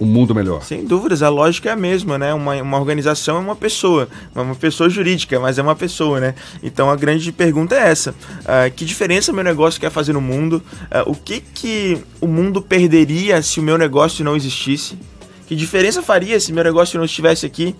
um 0.00 0.06
mundo 0.06 0.34
melhor. 0.34 0.62
Sem 0.62 0.84
dúvidas, 0.84 1.22
a 1.22 1.28
lógica 1.28 1.70
é 1.70 1.72
a 1.72 1.76
mesma, 1.76 2.18
né? 2.18 2.34
Uma, 2.34 2.54
uma 2.62 2.78
organização 2.78 3.36
é 3.36 3.40
uma 3.40 3.54
pessoa, 3.54 4.08
uma 4.34 4.54
pessoa 4.54 4.90
jurídica, 4.90 5.38
mas 5.38 5.58
é 5.58 5.62
uma 5.62 5.76
pessoa, 5.76 6.20
né? 6.20 6.34
Então 6.62 6.90
a 6.90 6.96
grande 6.96 7.30
pergunta 7.30 7.74
é 7.74 7.90
essa: 7.90 8.10
uh, 8.10 8.72
que 8.74 8.84
diferença 8.84 9.32
meu 9.32 9.44
negócio 9.44 9.80
quer 9.80 9.90
fazer 9.90 10.12
no 10.12 10.20
mundo? 10.20 10.62
Uh, 11.06 11.10
o 11.10 11.14
que 11.14 11.40
que 11.40 11.98
o 12.20 12.26
mundo 12.26 12.60
perderia 12.60 13.40
se 13.42 13.60
o 13.60 13.62
meu 13.62 13.78
negócio 13.78 14.24
não 14.24 14.34
existisse? 14.34 14.98
Que 15.46 15.54
diferença 15.54 16.02
faria 16.02 16.40
se 16.40 16.52
meu 16.52 16.64
negócio 16.64 16.98
não 16.98 17.04
estivesse 17.04 17.46
aqui? 17.46 17.76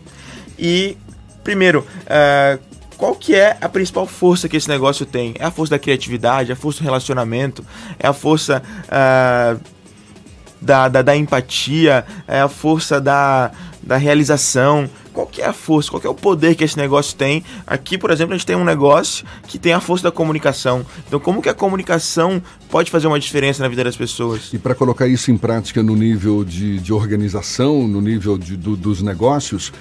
E 0.59 0.97
primeiro, 1.45 1.87
uh, 2.03 2.59
qual 2.97 3.15
que 3.15 3.35
é 3.35 3.57
a 3.61 3.69
principal 3.69 4.07
força 4.07 4.49
que 4.49 4.57
esse 4.57 4.69
negócio 4.69 5.05
tem? 5.05 5.35
É 5.39 5.45
a 5.45 5.51
força 5.51 5.73
da 5.73 5.79
criatividade, 5.79 6.51
é 6.51 6.55
a 6.55 6.57
força 6.57 6.81
do 6.81 6.85
relacionamento, 6.85 7.65
é 7.99 8.07
a 8.07 8.13
força 8.13 8.63
uh, 8.89 9.61
da, 10.61 10.89
da, 10.89 11.03
da, 11.03 11.17
empatia, 11.17 12.05
é 12.27 12.41
a 12.41 12.49
força 12.49 13.01
da, 13.01 13.51
da 13.83 13.97
realização. 13.97 14.89
Qual 15.13 15.27
que 15.29 15.43
é 15.43 15.47
a 15.47 15.53
força, 15.53 15.91
qual 15.91 16.01
que 16.01 16.07
é 16.09 16.11
o 16.11 16.15
poder 16.15 16.57
que 16.57 16.65
esse 16.65 16.77
negócio 16.77 17.15
tem? 17.15 17.45
Aqui, 17.65 17.97
por 17.97 18.11
exemplo, 18.11 18.35
a 18.35 18.37
gente 18.37 18.47
tem 18.47 18.57
um 18.57 18.65
negócio 18.65 19.25
que 19.47 19.61
tem 19.61 19.73
a 19.73 19.79
força 19.79 20.03
da 20.03 20.11
comunicação. 20.11 20.85
Então, 21.07 21.21
como 21.21 21.41
que 21.41 21.49
a 21.49 21.55
comunicação 21.55 22.43
pode 22.69 22.91
fazer 22.91 23.07
uma 23.07 23.21
diferença 23.21 23.63
na 23.63 23.69
vida 23.69 23.85
das 23.85 23.97
pessoas? 23.97 24.53
E 24.53 24.59
para 24.59 24.75
colocar 24.75 25.07
isso 25.07 25.31
em 25.31 25.37
prática 25.37 25.85
no 25.85 25.95
nível 25.95 26.43
de, 26.43 26.81
de 26.81 26.93
organização, 26.93 27.87
no 27.87 28.01
nível 28.01 28.37
de, 28.37 28.57
do, 28.57 28.77
dos 28.77 29.03
negócios, 29.03 29.73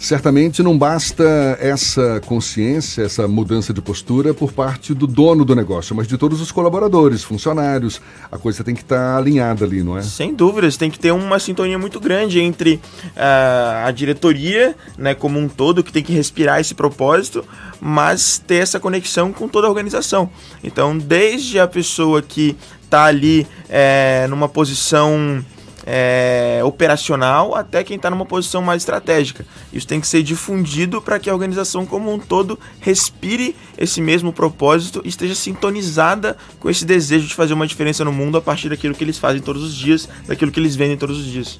Certamente 0.00 0.62
não 0.62 0.78
basta 0.78 1.58
essa 1.60 2.22
consciência, 2.24 3.02
essa 3.02 3.28
mudança 3.28 3.70
de 3.70 3.82
postura 3.82 4.32
por 4.32 4.50
parte 4.50 4.94
do 4.94 5.06
dono 5.06 5.44
do 5.44 5.54
negócio, 5.54 5.94
mas 5.94 6.08
de 6.08 6.16
todos 6.16 6.40
os 6.40 6.50
colaboradores, 6.50 7.22
funcionários. 7.22 8.00
A 8.32 8.38
coisa 8.38 8.64
tem 8.64 8.74
que 8.74 8.80
estar 8.80 8.96
tá 8.96 9.18
alinhada 9.18 9.62
ali, 9.62 9.82
não 9.82 9.98
é? 9.98 10.02
Sem 10.02 10.34
dúvidas, 10.34 10.78
tem 10.78 10.90
que 10.90 10.98
ter 10.98 11.12
uma 11.12 11.38
sintonia 11.38 11.78
muito 11.78 12.00
grande 12.00 12.40
entre 12.40 12.76
uh, 13.14 13.86
a 13.86 13.90
diretoria, 13.90 14.74
né, 14.96 15.14
como 15.14 15.38
um 15.38 15.46
todo, 15.46 15.84
que 15.84 15.92
tem 15.92 16.02
que 16.02 16.14
respirar 16.14 16.60
esse 16.60 16.74
propósito, 16.74 17.44
mas 17.78 18.38
ter 18.38 18.56
essa 18.56 18.80
conexão 18.80 19.34
com 19.34 19.46
toda 19.48 19.66
a 19.66 19.70
organização. 19.70 20.30
Então, 20.64 20.96
desde 20.96 21.60
a 21.60 21.66
pessoa 21.66 22.22
que 22.22 22.56
está 22.82 23.04
ali 23.04 23.46
é, 23.68 24.26
numa 24.30 24.48
posição 24.48 25.44
é, 25.92 26.60
operacional 26.62 27.56
até 27.56 27.82
quem 27.82 27.96
está 27.96 28.08
numa 28.08 28.24
posição 28.24 28.62
mais 28.62 28.82
estratégica. 28.82 29.44
Isso 29.72 29.88
tem 29.88 30.00
que 30.00 30.06
ser 30.06 30.22
difundido 30.22 31.02
para 31.02 31.18
que 31.18 31.28
a 31.28 31.34
organização 31.34 31.84
como 31.84 32.14
um 32.14 32.18
todo 32.18 32.56
respire 32.80 33.56
esse 33.76 34.00
mesmo 34.00 34.32
propósito 34.32 35.02
e 35.04 35.08
esteja 35.08 35.34
sintonizada 35.34 36.36
com 36.60 36.70
esse 36.70 36.84
desejo 36.84 37.26
de 37.26 37.34
fazer 37.34 37.54
uma 37.54 37.66
diferença 37.66 38.04
no 38.04 38.12
mundo 38.12 38.38
a 38.38 38.40
partir 38.40 38.68
daquilo 38.68 38.94
que 38.94 39.02
eles 39.02 39.18
fazem 39.18 39.42
todos 39.42 39.64
os 39.64 39.74
dias, 39.74 40.08
daquilo 40.28 40.52
que 40.52 40.60
eles 40.60 40.76
vendem 40.76 40.96
todos 40.96 41.18
os 41.18 41.24
dias. 41.24 41.58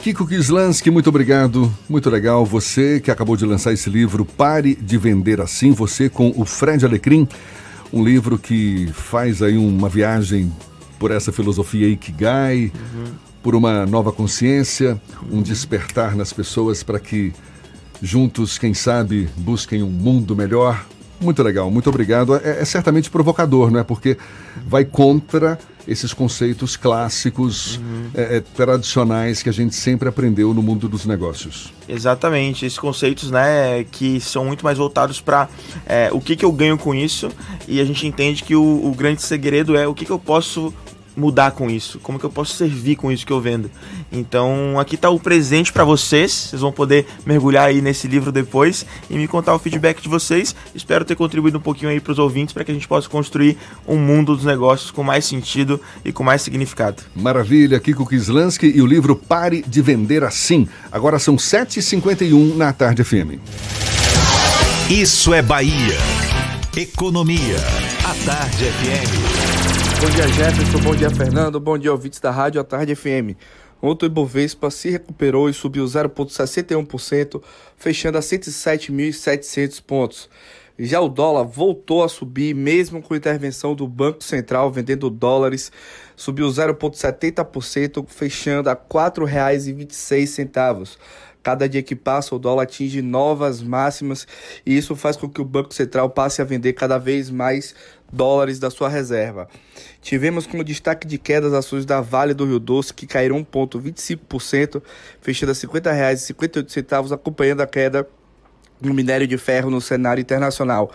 Kiko 0.00 0.26
Kislansky, 0.26 0.90
muito 0.90 1.08
obrigado, 1.08 1.72
muito 1.88 2.10
legal. 2.10 2.44
Você 2.44 2.98
que 2.98 3.12
acabou 3.12 3.36
de 3.36 3.46
lançar 3.46 3.72
esse 3.72 3.88
livro, 3.88 4.24
Pare 4.24 4.74
de 4.74 4.98
Vender 4.98 5.40
Assim, 5.40 5.70
você 5.70 6.08
com 6.08 6.32
o 6.34 6.44
Fred 6.44 6.84
Alecrim, 6.84 7.28
um 7.92 8.02
livro 8.02 8.36
que 8.36 8.88
faz 8.92 9.40
aí 9.40 9.56
uma 9.56 9.88
viagem 9.88 10.52
por 10.98 11.12
essa 11.12 11.30
filosofia 11.30 11.86
Ikigai, 11.86 12.72
uhum 12.74 13.31
por 13.42 13.54
uma 13.54 13.84
nova 13.86 14.12
consciência, 14.12 15.00
um 15.30 15.42
despertar 15.42 16.14
nas 16.14 16.32
pessoas 16.32 16.82
para 16.82 17.00
que 17.00 17.32
juntos, 18.00 18.58
quem 18.58 18.74
sabe, 18.74 19.28
busquem 19.36 19.82
um 19.82 19.90
mundo 19.90 20.34
melhor. 20.34 20.84
Muito 21.20 21.42
legal, 21.42 21.70
muito 21.70 21.88
obrigado. 21.88 22.34
É, 22.36 22.60
é 22.60 22.64
certamente 22.64 23.08
provocador, 23.08 23.70
não 23.70 23.78
é? 23.78 23.84
Porque 23.84 24.16
vai 24.66 24.84
contra 24.84 25.58
esses 25.86 26.12
conceitos 26.12 26.76
clássicos, 26.76 27.76
uhum. 27.76 28.10
é, 28.14 28.36
é, 28.36 28.40
tradicionais 28.40 29.42
que 29.42 29.48
a 29.48 29.52
gente 29.52 29.74
sempre 29.74 30.08
aprendeu 30.08 30.54
no 30.54 30.62
mundo 30.62 30.88
dos 30.88 31.04
negócios. 31.04 31.72
Exatamente, 31.88 32.64
esses 32.64 32.78
conceitos, 32.78 33.30
né, 33.30 33.84
que 33.90 34.20
são 34.20 34.44
muito 34.44 34.64
mais 34.64 34.78
voltados 34.78 35.20
para 35.20 35.48
é, 35.86 36.08
o 36.12 36.20
que, 36.20 36.36
que 36.36 36.44
eu 36.44 36.52
ganho 36.52 36.78
com 36.78 36.94
isso 36.94 37.30
e 37.66 37.80
a 37.80 37.84
gente 37.84 38.06
entende 38.06 38.44
que 38.44 38.54
o, 38.54 38.86
o 38.86 38.94
grande 38.94 39.22
segredo 39.22 39.76
é 39.76 39.86
o 39.86 39.94
que, 39.94 40.04
que 40.04 40.12
eu 40.12 40.18
posso 40.18 40.72
mudar 41.16 41.52
com 41.52 41.70
isso? 41.70 41.98
Como 42.00 42.18
que 42.18 42.24
eu 42.24 42.30
posso 42.30 42.54
servir 42.54 42.96
com 42.96 43.10
isso 43.10 43.26
que 43.26 43.32
eu 43.32 43.40
vendo? 43.40 43.70
Então, 44.10 44.78
aqui 44.78 44.94
está 44.94 45.10
o 45.10 45.18
presente 45.18 45.72
para 45.72 45.84
vocês. 45.84 46.32
Vocês 46.32 46.62
vão 46.62 46.72
poder 46.72 47.06
mergulhar 47.24 47.66
aí 47.66 47.80
nesse 47.80 48.06
livro 48.08 48.32
depois 48.32 48.84
e 49.08 49.14
me 49.14 49.28
contar 49.28 49.54
o 49.54 49.58
feedback 49.58 50.00
de 50.00 50.08
vocês. 50.08 50.54
Espero 50.74 51.04
ter 51.04 51.16
contribuído 51.16 51.58
um 51.58 51.60
pouquinho 51.60 51.90
aí 51.90 52.00
para 52.00 52.12
os 52.12 52.18
ouvintes 52.18 52.52
para 52.52 52.64
que 52.64 52.70
a 52.70 52.74
gente 52.74 52.88
possa 52.88 53.08
construir 53.08 53.56
um 53.86 53.96
mundo 53.96 54.34
dos 54.34 54.44
negócios 54.44 54.90
com 54.90 55.02
mais 55.02 55.24
sentido 55.24 55.80
e 56.04 56.12
com 56.12 56.22
mais 56.22 56.42
significado. 56.42 57.02
Maravilha, 57.14 57.80
Kiko 57.80 58.06
Kislansky 58.06 58.66
e 58.66 58.82
o 58.82 58.86
livro 58.86 59.16
Pare 59.16 59.64
de 59.66 59.82
Vender 59.82 60.24
Assim. 60.24 60.68
Agora 60.90 61.18
são 61.18 61.36
7h51 61.36 62.56
na 62.56 62.72
Tarde 62.72 63.04
FM. 63.04 63.38
Isso 64.90 65.32
é 65.32 65.40
Bahia. 65.40 65.98
Economia. 66.76 67.56
A 68.04 68.14
Tarde 68.26 68.64
FM. 68.64 69.41
Bom 70.02 70.10
dia, 70.10 70.26
Jefferson. 70.26 70.80
Bom 70.80 70.96
dia, 70.96 71.10
Fernando. 71.10 71.60
Bom 71.60 71.78
dia, 71.78 71.92
ouvintes 71.92 72.18
da 72.18 72.32
Rádio 72.32 72.60
A 72.60 72.64
Tarde 72.64 72.92
FM. 72.92 73.38
Ontem 73.80 74.06
o 74.06 74.08
Ibovespa 74.08 74.68
se 74.68 74.90
recuperou 74.90 75.48
e 75.48 75.54
subiu 75.54 75.84
0,61%, 75.84 77.40
fechando 77.76 78.18
a 78.18 78.20
107.700 78.20 79.80
pontos. 79.80 80.28
Já 80.76 81.00
o 81.00 81.08
dólar 81.08 81.44
voltou 81.44 82.02
a 82.02 82.08
subir, 82.08 82.52
mesmo 82.52 83.00
com 83.00 83.14
intervenção 83.14 83.76
do 83.76 83.86
Banco 83.86 84.24
Central 84.24 84.72
vendendo 84.72 85.08
dólares, 85.08 85.70
subiu 86.16 86.48
0,70%, 86.48 88.04
fechando 88.08 88.70
a 88.70 88.72
R$ 88.72 88.80
4,26. 88.90 90.98
Cada 91.42 91.68
dia 91.68 91.82
que 91.82 91.96
passa, 91.96 92.34
o 92.34 92.38
dólar 92.38 92.64
atinge 92.64 93.02
novas 93.02 93.60
máximas 93.60 94.26
e 94.64 94.76
isso 94.76 94.94
faz 94.94 95.16
com 95.16 95.28
que 95.28 95.40
o 95.40 95.44
Banco 95.44 95.74
Central 95.74 96.08
passe 96.10 96.40
a 96.40 96.44
vender 96.44 96.72
cada 96.72 96.98
vez 96.98 97.30
mais 97.30 97.74
dólares 98.12 98.58
da 98.58 98.70
sua 98.70 98.88
reserva. 98.88 99.48
Tivemos 100.00 100.46
como 100.46 100.62
destaque 100.62 101.06
de 101.06 101.18
queda 101.18 101.46
as 101.46 101.54
ações 101.54 101.86
da 101.86 102.00
Vale 102.00 102.34
do 102.34 102.44
Rio 102.44 102.58
Doce, 102.58 102.92
que 102.92 103.06
caíram 103.06 103.42
1,25%, 103.44 104.82
fechando 105.20 105.52
a 105.52 105.54
R$ 105.54 105.60
50,58, 105.60 107.12
acompanhando 107.12 107.62
a 107.62 107.66
queda 107.66 108.06
no 108.80 108.92
minério 108.92 109.26
de 109.26 109.38
ferro 109.38 109.70
no 109.70 109.80
cenário 109.80 110.20
internacional. 110.20 110.90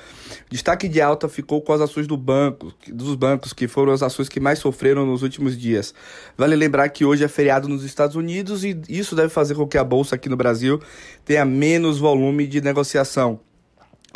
Destaque 0.50 0.90
de 0.90 1.02
alta 1.02 1.30
ficou 1.30 1.62
com 1.62 1.72
as 1.72 1.82
ações 1.82 2.06
do 2.06 2.18
banco, 2.18 2.74
dos 2.88 3.16
bancos, 3.16 3.54
que 3.54 3.68
foram 3.68 3.94
as 3.94 4.04
ações 4.04 4.28
que 4.28 4.40
mais 4.40 4.60
sofreram 4.60 5.06
nos 5.06 5.24
últimos 5.24 5.58
dias. 5.58 5.94
Vale 6.38 6.56
lembrar 6.56 6.90
que 6.90 7.06
hoje 7.06 7.24
é 7.24 7.28
feriado 7.28 7.68
nos 7.68 7.84
Estados 7.84 8.16
Unidos 8.16 8.64
e 8.64 8.78
isso 8.90 9.16
deve 9.16 9.30
fazer 9.30 9.56
com 9.56 9.66
que 9.66 9.78
a 9.78 9.84
bolsa 9.84 10.16
aqui 10.16 10.28
no 10.28 10.36
Brasil 10.36 10.82
tenha 11.24 11.46
menos 11.46 11.98
volume 11.98 12.46
de 12.46 12.62
negociação. 12.62 13.40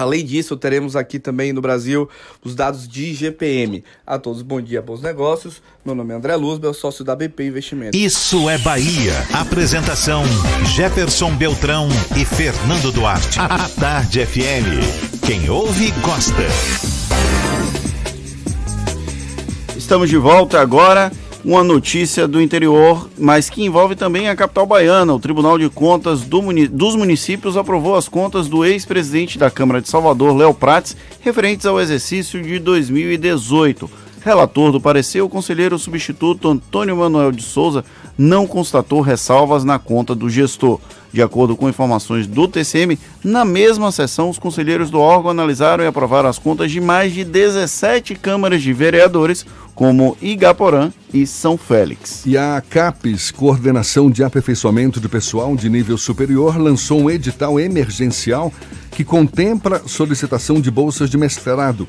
Além 0.02 0.26
disso, 0.26 0.58
teremos 0.58 0.96
aqui 0.96 1.20
também 1.20 1.54
no 1.54 1.62
Brasil 1.62 2.10
os 2.44 2.56
dados 2.56 2.88
de 2.88 3.14
GPM. 3.14 3.84
A 4.06 4.18
todos, 4.18 4.42
bom 4.42 4.60
dia, 4.60 4.82
bons 4.82 5.02
negócios. 5.02 5.62
Meu 5.86 5.94
nome 5.94 6.14
é 6.14 6.18
André 6.18 6.36
Luz, 6.36 6.60
meu 6.60 6.74
sócio 6.74 7.06
da 7.06 7.16
BP 7.16 7.46
Investimentos. 7.46 8.00
Isso 8.00 8.50
é 8.50 8.58
Bahia. 8.58 9.14
Apresentação: 9.34 10.24
Jefferson 10.76 11.36
Beltrão 11.36 11.88
e 12.20 12.26
Fernando 12.26 12.92
Duarte. 12.92 13.40
A 13.40 13.70
Tarde 13.70 14.26
FM. 14.26 15.22
Quem 15.26 15.50
ouve, 15.50 15.92
gosta. 16.02 16.44
Estamos 19.78 20.10
de 20.10 20.18
volta 20.18 20.60
agora 20.60 21.12
uma 21.44 21.64
notícia 21.64 22.28
do 22.28 22.42
interior, 22.42 23.10
mas 23.18 23.50
que 23.50 23.64
envolve 23.64 23.96
também 23.96 24.30
a 24.30 24.36
capital 24.36 24.66
baiana. 24.66 25.14
O 25.14 25.20
Tribunal 25.20 25.58
de 25.58 25.70
Contas 25.70 26.22
do 26.22 26.42
muni 26.42 26.68
dos 26.68 26.96
Municípios 26.96 27.58
aprovou 27.58 27.96
as 27.96 28.08
contas 28.08 28.48
do 28.48 28.64
ex-presidente 28.64 29.40
da 29.40 29.50
Câmara 29.50 29.82
de 29.82 29.90
Salvador, 29.90 30.36
Léo 30.36 30.54
Prates, 30.54 30.96
referentes 31.20 31.66
ao 31.66 31.80
exercício 31.80 32.42
de 32.42 32.60
2018. 32.60 33.90
Relator 34.24 34.72
do 34.72 34.80
parecer, 34.80 35.22
o 35.22 35.30
conselheiro 35.30 35.80
substituto 35.80 36.48
Antônio 36.48 36.96
Manuel 36.96 37.32
de 37.32 37.42
Souza 37.42 37.84
não 38.16 38.46
constatou 38.46 39.02
ressalvas 39.02 39.64
na 39.64 39.80
conta 39.80 40.14
do 40.14 40.30
gestor. 40.30 40.80
De 41.14 41.22
acordo 41.22 41.58
com 41.58 41.68
informações 41.68 42.26
do 42.26 42.48
TCM, 42.48 42.98
na 43.24 43.44
mesma 43.44 43.92
sessão, 43.92 44.30
os 44.30 44.40
conselheiros 44.40 44.90
do 44.90 45.00
órgão 45.00 45.32
analisaram 45.32 45.84
e 45.84 45.88
aprovaram 45.88 46.30
as 46.30 46.40
contas 46.40 46.72
de 46.72 46.80
mais 46.80 47.14
de 47.14 47.24
17 47.24 48.16
câmaras 48.16 48.62
de 48.62 48.72
vereadores, 48.72 49.46
como 49.76 50.18
Igaporã 50.22 50.92
e 51.14 51.26
São 51.28 51.58
Félix. 51.58 52.24
E 52.26 52.38
a 52.38 52.62
CAPES, 52.70 53.32
Coordenação 53.32 54.10
de 54.10 54.24
Aperfeiçoamento 54.24 55.00
de 55.00 55.10
Pessoal 55.10 55.56
de 55.56 55.70
Nível 55.70 55.98
Superior, 55.98 56.58
lançou 56.58 57.02
um 57.02 57.10
edital 57.10 57.60
emergencial 57.60 58.54
que 58.92 59.04
contempla 59.04 59.82
solicitação 59.86 60.62
de 60.62 60.72
bolsas 60.72 61.10
de 61.10 61.18
mestrado. 61.18 61.88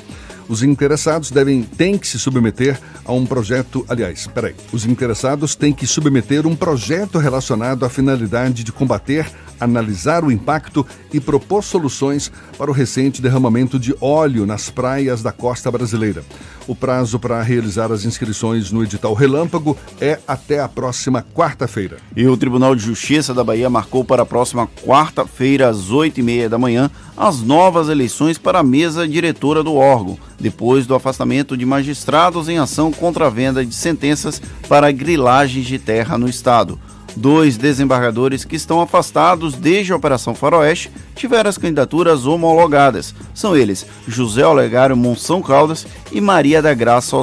Os 0.53 0.63
interessados 0.63 1.31
devem 1.31 1.63
têm 1.63 1.97
que 1.97 2.07
se 2.07 2.19
submeter 2.19 2.79
a 3.07 3.13
um 3.15 3.25
projeto, 3.25 3.87
aliás, 3.89 4.27
peraí, 4.27 4.55
os 4.71 4.85
interessados 4.85 5.55
têm 5.55 5.73
que 5.73 5.87
submeter 5.87 6.47
um 6.47 6.55
projeto 6.55 7.17
relacionado 7.17 7.87
à 7.87 7.89
finalidade 7.89 8.63
de 8.63 8.71
combater, 8.71 9.27
analisar 9.59 10.23
o 10.23 10.31
impacto 10.31 10.87
e 11.11 11.19
propor 11.19 11.65
soluções 11.65 12.31
para 12.59 12.71
o 12.71 12.75
recente 12.75 13.23
derramamento 13.23 13.79
de 13.79 13.95
óleo 13.99 14.45
nas 14.45 14.69
praias 14.69 15.23
da 15.23 15.33
costa 15.33 15.71
brasileira. 15.71 16.23
O 16.69 16.77
prazo 16.77 17.19
para 17.19 17.43
realizar 17.43 17.91
as 17.91 18.05
inscrições 18.05 18.71
no 18.71 18.85
edital 18.85 19.15
Relâmpago 19.15 19.77
é 20.01 20.19
até 20.29 20.61
a 20.61 20.69
próxima 20.69 21.25
quarta-feira. 21.35 21.97
E 22.15 22.27
o 22.27 22.37
Tribunal 22.37 22.77
de 22.77 22.85
Justiça 22.85 23.33
da 23.33 23.43
Bahia 23.43 23.71
marcou 23.71 24.05
para 24.05 24.23
a 24.23 24.27
próxima 24.27 24.69
quarta-feira, 24.85 25.69
às 25.69 25.91
oito 25.91 26.21
e 26.21 26.23
meia 26.23 26.49
da 26.49 26.59
manhã, 26.59 26.91
as 27.17 27.41
novas 27.41 27.89
eleições 27.89 28.39
para 28.39 28.61
a 28.61 28.63
mesa 28.63 29.07
diretora 29.07 29.63
do 29.63 29.75
órgão, 29.75 30.19
depois 30.41 30.87
do 30.87 30.95
afastamento 30.95 31.57
de 31.57 31.67
magistrados 31.67 32.49
em 32.49 32.59
ação 32.59 32.91
contra 32.91 33.27
a 33.27 33.31
venda 33.31 33.65
de 33.65 33.75
sentenças 33.75 34.41
para 34.69 34.91
grilagens 34.91 35.67
de 35.67 35.79
terra 35.79 36.17
no 36.17 36.29
estado. 36.29 36.79
Dois 37.17 37.57
desembargadores 37.57 38.45
que 38.45 38.57
estão 38.57 38.81
afastados 38.81 39.55
desde 39.55 39.93
a 39.93 39.97
Operação 39.97 40.35
Faroeste 40.35 40.91
tiveram 41.15 41.51
as 41.51 41.59
candidaturas 41.59 42.27
homologadas. 42.27 43.15
São 43.35 43.57
eles 43.57 43.87
José 44.09 44.47
Olegário 44.47 44.97
Monção 44.97 45.43
Caldas 45.43 45.87
e 46.11 46.21
Maria 46.21 46.63
da 46.63 46.73
Graça 46.75 47.17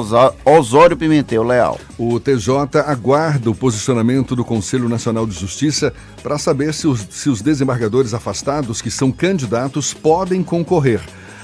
Osório 0.44 0.96
Pimentel 0.96 1.42
Leal. 1.42 1.78
O 1.98 2.18
TJ 2.20 2.78
aguarda 2.86 3.50
o 3.50 3.54
posicionamento 3.54 4.36
do 4.36 4.44
Conselho 4.44 4.88
Nacional 4.88 5.26
de 5.26 5.38
Justiça 5.38 5.92
para 6.22 6.38
saber 6.38 6.72
se 6.72 6.86
os, 6.86 7.06
se 7.10 7.28
os 7.28 7.42
desembargadores 7.42 8.14
afastados 8.14 8.80
que 8.80 8.90
são 8.90 9.10
candidatos 9.10 9.92
podem 9.92 10.42
concorrer. 10.42 11.00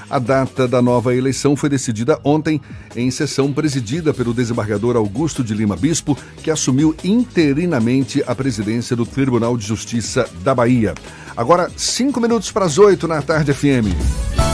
A 0.09 0.19
data 0.19 0.67
da 0.67 0.81
nova 0.81 1.13
eleição 1.13 1.55
foi 1.55 1.69
decidida 1.69 2.19
ontem 2.23 2.61
em 2.95 3.11
sessão 3.11 3.51
presidida 3.51 4.13
pelo 4.13 4.33
desembargador 4.33 4.95
Augusto 4.95 5.43
de 5.43 5.53
Lima 5.53 5.75
Bispo, 5.75 6.17
que 6.41 6.49
assumiu 6.49 6.95
interinamente 7.03 8.23
a 8.25 8.33
presidência 8.33 8.95
do 8.95 9.05
Tribunal 9.05 9.57
de 9.57 9.65
Justiça 9.65 10.29
da 10.43 10.55
Bahia. 10.55 10.95
Agora, 11.35 11.69
cinco 11.75 12.21
minutos 12.21 12.51
para 12.51 12.65
as 12.65 12.77
oito 12.77 13.07
na 13.07 13.21
tarde 13.21 13.53
FM. 13.53 14.46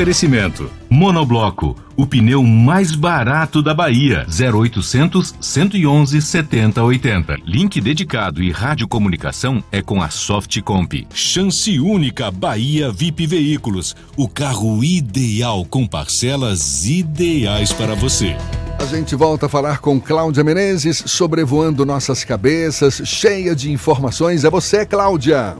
Oferecimento: 0.00 0.70
Monobloco, 0.88 1.76
o 1.94 2.06
pneu 2.06 2.42
mais 2.42 2.94
barato 2.94 3.62
da 3.62 3.74
Bahia. 3.74 4.26
0800 4.26 5.34
111 5.38 6.22
7080. 6.22 7.36
Link 7.44 7.78
dedicado 7.82 8.42
e 8.42 8.50
radiocomunicação 8.50 9.62
é 9.70 9.82
com 9.82 10.02
a 10.02 10.08
Softcomp. 10.08 11.06
Chance 11.12 11.78
única 11.78 12.30
Bahia 12.30 12.90
VIP 12.90 13.26
Veículos, 13.26 13.94
o 14.16 14.26
carro 14.26 14.82
ideal 14.82 15.66
com 15.66 15.86
parcelas 15.86 16.86
ideais 16.86 17.70
para 17.70 17.94
você. 17.94 18.34
A 18.78 18.86
gente 18.86 19.14
volta 19.14 19.44
a 19.44 19.48
falar 19.50 19.80
com 19.80 20.00
Cláudia 20.00 20.42
Menezes, 20.42 21.02
sobrevoando 21.04 21.84
nossas 21.84 22.24
cabeças, 22.24 23.02
cheia 23.04 23.54
de 23.54 23.70
informações. 23.70 24.46
É 24.46 24.50
você, 24.50 24.86
Cláudia. 24.86 25.58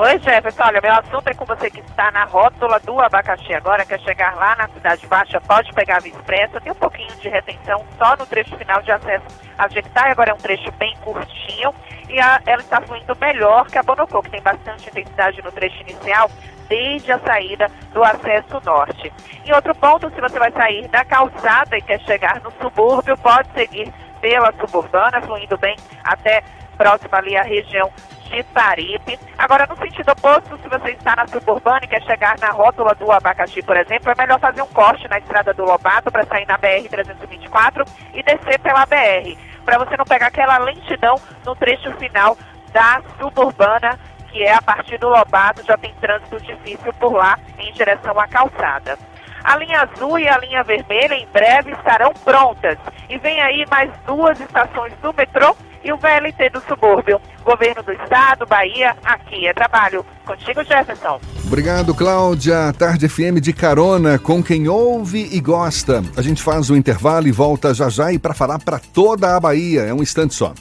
Oi, 0.00 0.16
Jefferson. 0.20 0.62
Olha, 0.62 0.80
meu 0.80 0.92
assunto 0.92 1.26
é 1.26 1.34
com 1.34 1.44
você 1.44 1.68
que 1.68 1.80
está 1.80 2.12
na 2.12 2.22
rótula 2.22 2.78
do 2.78 3.00
abacaxi 3.00 3.52
agora, 3.52 3.84
quer 3.84 3.98
chegar 3.98 4.36
lá 4.36 4.54
na 4.54 4.68
Cidade 4.68 5.04
Baixa, 5.08 5.40
pode 5.40 5.72
pegar 5.72 5.96
a 5.96 5.98
Via 5.98 6.12
Expressa. 6.12 6.60
Tem 6.60 6.70
um 6.70 6.76
pouquinho 6.76 7.12
de 7.16 7.28
retenção 7.28 7.84
só 7.98 8.16
no 8.16 8.24
trecho 8.24 8.56
final 8.56 8.80
de 8.80 8.92
acesso 8.92 9.24
a 9.58 9.66
Jequitai, 9.66 10.12
agora 10.12 10.30
é 10.30 10.34
um 10.34 10.38
trecho 10.38 10.70
bem 10.78 10.96
curtinho 10.98 11.74
e 12.08 12.20
a, 12.20 12.40
ela 12.46 12.62
está 12.62 12.80
fluindo 12.80 13.16
melhor 13.20 13.66
que 13.66 13.76
a 13.76 13.82
Bonocô, 13.82 14.22
que 14.22 14.30
tem 14.30 14.40
bastante 14.40 14.88
intensidade 14.88 15.42
no 15.42 15.50
trecho 15.50 15.82
inicial, 15.82 16.30
desde 16.68 17.10
a 17.10 17.18
saída 17.18 17.68
do 17.92 18.04
acesso 18.04 18.62
norte. 18.64 19.12
E 19.44 19.52
outro 19.52 19.74
ponto, 19.74 20.08
se 20.10 20.20
você 20.20 20.38
vai 20.38 20.52
sair 20.52 20.86
da 20.86 21.04
calçada 21.04 21.76
e 21.76 21.82
quer 21.82 21.98
chegar 22.02 22.40
no 22.40 22.52
subúrbio, 22.62 23.18
pode 23.18 23.50
seguir 23.50 23.92
pela 24.20 24.52
suburbana, 24.60 25.20
fluindo 25.22 25.58
bem 25.58 25.74
até 26.04 26.44
próxima 26.76 27.18
ali 27.18 27.36
à 27.36 27.42
região 27.42 27.90
de 28.28 28.42
Taripe. 28.44 29.18
Agora, 29.36 29.66
no 29.66 29.76
sentido 29.76 30.12
oposto, 30.12 30.58
se 30.58 30.68
você 30.68 30.92
está 30.92 31.16
na 31.16 31.26
suburbana 31.26 31.80
e 31.82 31.88
quer 31.88 32.02
chegar 32.02 32.38
na 32.38 32.50
rótula 32.50 32.94
do 32.94 33.10
abacaxi, 33.10 33.62
por 33.62 33.76
exemplo, 33.76 34.10
é 34.10 34.14
melhor 34.16 34.38
fazer 34.38 34.62
um 34.62 34.66
corte 34.68 35.08
na 35.08 35.18
estrada 35.18 35.52
do 35.54 35.64
Lobato 35.64 36.10
para 36.10 36.24
sair 36.26 36.46
na 36.46 36.58
BR-324 36.58 37.86
e 38.14 38.22
descer 38.22 38.58
pela 38.60 38.86
BR, 38.86 39.36
para 39.64 39.78
você 39.78 39.96
não 39.96 40.04
pegar 40.04 40.28
aquela 40.28 40.58
lentidão 40.58 41.20
no 41.44 41.54
trecho 41.56 41.92
final 41.94 42.36
da 42.72 43.02
suburbana, 43.18 43.98
que 44.30 44.42
é 44.42 44.54
a 44.54 44.62
partir 44.62 44.98
do 44.98 45.08
Lobato, 45.08 45.64
já 45.64 45.76
tem 45.76 45.94
trânsito 45.94 46.40
difícil 46.40 46.92
por 46.94 47.12
lá 47.12 47.38
em 47.58 47.72
direção 47.72 48.18
à 48.18 48.26
calçada. 48.26 48.98
A 49.44 49.56
linha 49.56 49.82
azul 49.82 50.18
e 50.18 50.28
a 50.28 50.36
linha 50.38 50.62
vermelha 50.62 51.14
em 51.14 51.26
breve 51.28 51.72
estarão 51.72 52.12
prontas. 52.24 52.76
E 53.08 53.16
vem 53.18 53.40
aí 53.40 53.64
mais 53.70 53.90
duas 54.06 54.38
estações 54.40 54.92
do 55.00 55.14
metrô 55.14 55.56
e 55.84 55.92
o 55.92 55.96
VLT 55.96 56.50
do 56.50 56.60
subúrbio. 56.62 57.20
Governo 57.44 57.82
do 57.82 57.92
Estado, 57.92 58.46
Bahia, 58.46 58.96
aqui 59.04 59.46
é 59.46 59.54
trabalho. 59.54 60.04
Contigo, 60.24 60.62
Jefferson. 60.64 61.20
Obrigado, 61.46 61.94
Cláudia. 61.94 62.72
Tarde 62.78 63.08
FM 63.08 63.40
de 63.40 63.52
carona 63.52 64.18
com 64.18 64.42
quem 64.42 64.68
ouve 64.68 65.28
e 65.32 65.40
gosta. 65.40 66.02
A 66.16 66.22
gente 66.22 66.42
faz 66.42 66.68
o 66.70 66.76
intervalo 66.76 67.26
e 67.26 67.32
volta 67.32 67.72
já 67.72 67.88
já 67.88 68.12
e 68.12 68.18
para 68.18 68.34
falar 68.34 68.58
para 68.58 68.78
toda 68.78 69.36
a 69.36 69.40
Bahia. 69.40 69.82
É 69.82 69.94
um 69.94 70.02
instante 70.02 70.34
só. 70.34 70.52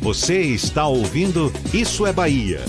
Você 0.00 0.40
está 0.40 0.86
ouvindo 0.86 1.52
Isso 1.74 2.06
é 2.06 2.12
Bahia. 2.12 2.60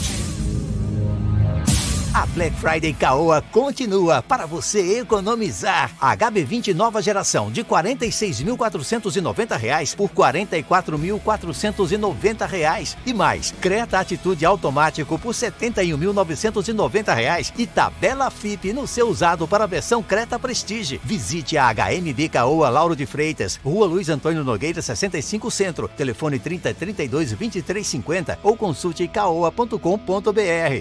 A 2.17 2.25
Black 2.25 2.59
Friday 2.59 2.93
Caoa 2.93 3.43
continua 3.51 4.23
para 4.23 4.47
você 4.47 5.01
economizar. 5.01 5.91
HB20 6.01 6.73
nova 6.73 6.99
geração 6.99 7.51
de 7.51 7.61
R$ 7.61 7.67
46.490 7.67 9.95
por 9.95 10.09
R$ 10.09 10.41
44.490 10.41 12.97
e 13.05 13.13
mais. 13.13 13.53
Creta 13.61 13.99
Atitude 13.99 14.47
automático 14.47 15.19
por 15.19 15.31
R$ 15.31 15.51
71.990 15.51 17.53
e 17.55 17.67
tabela 17.67 18.31
FIP 18.31 18.73
no 18.73 18.87
seu 18.87 19.07
usado 19.07 19.47
para 19.47 19.65
a 19.65 19.67
versão 19.67 20.01
Creta 20.01 20.39
Prestige. 20.39 20.99
Visite 21.03 21.55
a 21.55 21.71
HMB 21.71 22.29
Caoa 22.31 22.69
Lauro 22.69 22.95
de 22.95 23.05
Freitas, 23.05 23.59
Rua 23.63 23.85
Luiz 23.85 24.09
Antônio 24.09 24.43
Nogueira 24.43 24.81
65 24.81 25.51
Centro, 25.51 25.87
telefone 25.87 26.39
3032 26.39 27.33
2350 27.33 28.39
ou 28.41 28.57
consulte 28.57 29.07
caoa.com.br. 29.07 29.77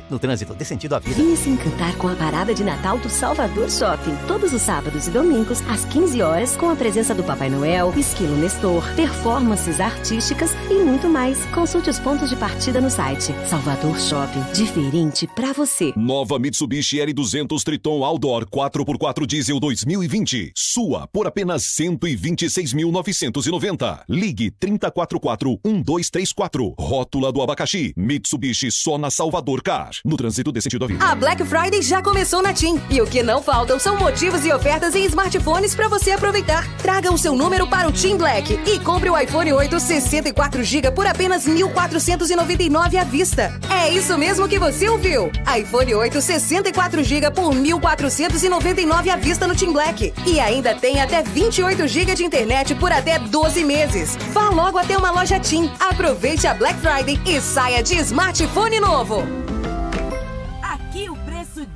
No 0.09 0.19
trânsito 0.19 0.55
de 0.55 0.65
sentido 0.65 0.95
à 0.95 0.99
vida. 0.99 1.26
Venha 1.27 1.37
se 1.37 1.51
encantar 1.51 1.97
com 1.97 2.07
a 2.07 2.15
parada 2.15 2.55
de 2.55 2.63
Natal 2.63 2.99
do 2.99 3.11
Salvador 3.11 3.69
Shopping. 3.69 4.15
Todos 4.29 4.53
os 4.53 4.63
sábados 4.63 5.09
e 5.09 5.11
domingos, 5.11 5.61
às 5.69 5.85
15 5.87 6.23
horas, 6.23 6.57
com 6.57 6.71
a 6.71 6.77
presença 6.77 7.13
do 7.13 7.25
Papai 7.25 7.51
Noel, 7.51 7.93
Esquilo 7.97 8.37
Nestor, 8.37 8.89
performances 8.95 9.81
artísticas 9.81 10.53
e 10.71 10.75
muito 10.85 11.09
mais. 11.09 11.45
Consulte 11.47 11.91
os 11.91 11.99
pontos 11.99 12.31
de 12.31 12.37
partida 12.37 12.81
no 12.81 12.89
site. 12.89 13.35
Salvador 13.49 13.99
Shopping. 13.99 14.41
Diferente 14.55 15.27
pra 15.27 15.53
você. 15.53 15.93
Nova 15.97 16.39
Mitsubishi 16.39 16.99
L200 16.99 17.61
Triton 17.65 18.05
Outdoor 18.05 18.49
4x4 18.49 19.27
Diesel 19.27 19.59
2020. 19.59 20.53
Sua 20.55 21.09
por 21.09 21.27
apenas 21.27 21.65
126.990. 21.65 24.05
Ligue 24.09 24.53
3044-1234. 24.53 26.77
Rótula 26.79 27.33
do 27.33 27.43
abacaxi. 27.43 27.93
Mitsubishi 27.97 28.71
só 28.71 28.97
na 28.97 29.11
Salvador 29.11 29.61
Car. 29.61 29.91
No 30.05 30.17
trânsito 30.17 30.53
desse 30.53 30.67
sentido 30.67 30.85
à 30.85 30.87
vida. 30.87 31.16
Black 31.19 31.43
Friday 31.45 31.81
já 31.81 32.03
começou 32.03 32.43
na 32.43 32.53
TIM. 32.53 32.81
E 32.91 33.01
o 33.01 33.07
que 33.07 33.23
não 33.23 33.43
faltam 33.43 33.79
são 33.79 33.97
motivos 33.97 34.45
e 34.45 34.53
ofertas 34.53 34.95
em 34.95 35.05
smartphones 35.07 35.75
para 35.75 35.89
você 35.89 36.11
aproveitar. 36.11 36.67
Traga 36.79 37.11
o 37.11 37.17
seu 37.17 37.35
número 37.35 37.67
para 37.67 37.89
o 37.89 37.93
TIM 37.93 38.17
Black 38.17 38.61
e 38.67 38.79
compre 38.81 39.09
o 39.09 39.19
iPhone 39.19 39.53
8 39.53 39.77
64GB 39.77 40.93
por 40.93 41.07
apenas 41.07 41.47
1.499 41.47 42.97
à 43.01 43.05
vista. 43.05 43.59
É 43.71 43.91
isso 43.91 44.17
mesmo 44.19 44.49
que 44.49 44.59
você 44.59 44.89
ouviu. 44.89 45.31
iPhone 45.59 45.95
8 45.95 46.19
64GB 46.19 47.33
por 47.33 47.55
1.499 47.55 49.09
à 49.09 49.17
vista 49.17 49.47
no 49.47 49.57
TIM 49.57 49.73
Black. 49.73 50.13
E 50.27 50.39
ainda 50.39 50.75
tem 50.75 51.01
até 51.01 51.23
28GB 51.23 52.15
de 52.15 52.25
internet 52.25 52.75
por 52.75 52.93
até 52.93 53.19
12 53.19 53.65
meses. 53.65 54.17
Vá 54.33 54.51
logo 54.51 54.77
até 54.77 54.97
uma 54.99 55.11
loja 55.11 55.41
TIM. 55.41 55.71
Aproveite 55.81 56.47
a 56.47 56.55
Black 56.55 56.79
Friday 56.81 57.19
e 57.25 57.41
saia 57.41 57.83
de 57.83 57.97
smartphone 57.97 58.81
novo. 58.81 59.46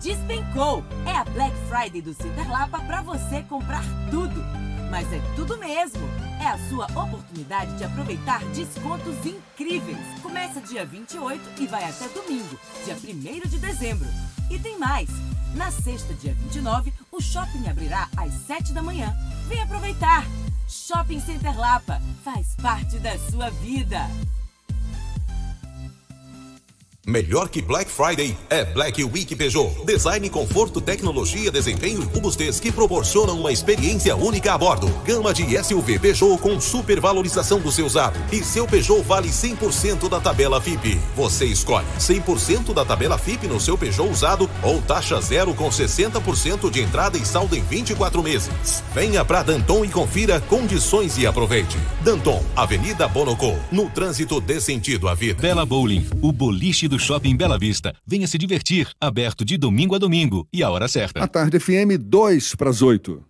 Despencou. 0.00 0.82
É 1.06 1.12
a 1.12 1.24
Black 1.24 1.54
Friday 1.68 2.00
do 2.00 2.14
Cinderlapa 2.14 2.80
para 2.80 3.02
você 3.02 3.42
comprar 3.42 3.84
tudo. 4.10 4.42
Mas 4.90 5.12
é 5.12 5.20
tudo 5.36 5.58
mesmo. 5.58 6.00
É 6.40 6.46
a 6.46 6.58
sua 6.68 6.86
oportunidade 6.86 7.76
de 7.76 7.84
aproveitar 7.84 8.42
descontos 8.46 9.14
incríveis. 9.26 9.98
Começa 10.22 10.60
dia 10.62 10.86
28 10.86 11.62
e 11.62 11.66
vai 11.66 11.84
até 11.84 12.08
domingo, 12.08 12.58
dia 12.84 12.96
1 12.96 13.48
de 13.48 13.58
dezembro. 13.58 14.08
E 14.50 14.58
tem 14.58 14.78
mais. 14.78 15.10
Na 15.54 15.70
sexta, 15.70 16.14
dia 16.14 16.32
29, 16.32 16.92
o 17.12 17.20
shopping 17.20 17.68
abrirá 17.68 18.08
às 18.16 18.32
7 18.46 18.72
da 18.72 18.82
manhã. 18.82 19.14
Vem 19.48 19.60
aproveitar. 19.60 20.24
Shopping 20.66 21.20
Center 21.20 21.58
Lapa 21.58 22.00
faz 22.24 22.54
parte 22.54 22.98
da 23.00 23.18
sua 23.18 23.50
vida. 23.50 24.08
Melhor 27.06 27.48
que 27.48 27.62
Black 27.62 27.90
Friday 27.90 28.36
é 28.50 28.62
Black 28.62 29.02
Week 29.02 29.34
Peugeot. 29.34 29.86
Design, 29.86 30.28
conforto, 30.28 30.82
tecnologia, 30.82 31.50
desempenho 31.50 32.02
e 32.02 32.04
robustez 32.04 32.60
que 32.60 32.70
proporcionam 32.70 33.40
uma 33.40 33.50
experiência 33.50 34.14
única 34.14 34.52
a 34.52 34.58
bordo. 34.58 34.86
Gama 35.06 35.32
de 35.32 35.42
SUV 35.64 35.98
Peugeot 35.98 36.36
com 36.38 36.60
supervalorização 36.60 37.58
do 37.58 37.72
seu 37.72 37.86
usado. 37.86 38.20
E 38.30 38.44
seu 38.44 38.66
Peugeot 38.66 39.02
vale 39.02 39.28
100% 39.28 40.10
da 40.10 40.20
tabela 40.20 40.60
FIP. 40.60 41.00
Você 41.16 41.46
escolhe 41.46 41.86
100% 41.98 42.74
da 42.74 42.84
tabela 42.84 43.16
FIP 43.16 43.46
no 43.46 43.58
seu 43.58 43.78
Peugeot 43.78 44.10
usado 44.10 44.48
ou 44.62 44.82
taxa 44.82 45.18
zero 45.22 45.54
com 45.54 45.70
60% 45.70 46.70
de 46.70 46.82
entrada 46.82 47.16
e 47.16 47.24
saldo 47.24 47.56
em 47.56 47.62
24 47.62 48.22
meses. 48.22 48.84
Venha 48.94 49.24
para 49.24 49.42
Danton 49.42 49.86
e 49.86 49.88
confira 49.88 50.38
condições 50.42 51.16
e 51.16 51.26
aproveite. 51.26 51.78
Danton, 52.02 52.44
Avenida 52.54 53.08
Bonocô, 53.08 53.56
no 53.72 53.88
trânsito 53.88 54.38
dê 54.38 54.60
sentido 54.60 55.08
à 55.08 55.14
vida. 55.14 55.40
Bela 55.40 55.64
Bowling, 55.64 56.06
o 56.20 56.30
boliche 56.30 56.89
do 56.90 56.98
Shopping 56.98 57.36
Bela 57.36 57.56
Vista. 57.56 57.94
Venha 58.04 58.26
se 58.26 58.36
divertir, 58.36 58.90
aberto 59.00 59.44
de 59.44 59.56
domingo 59.56 59.94
a 59.94 59.98
domingo 59.98 60.46
e 60.52 60.62
a 60.62 60.68
hora 60.68 60.88
certa. 60.88 61.22
A 61.22 61.28
tarde 61.28 61.58
FM 61.60 61.96
2 61.98 62.56
para 62.56 62.68
as 62.68 62.82
8. 62.82 63.29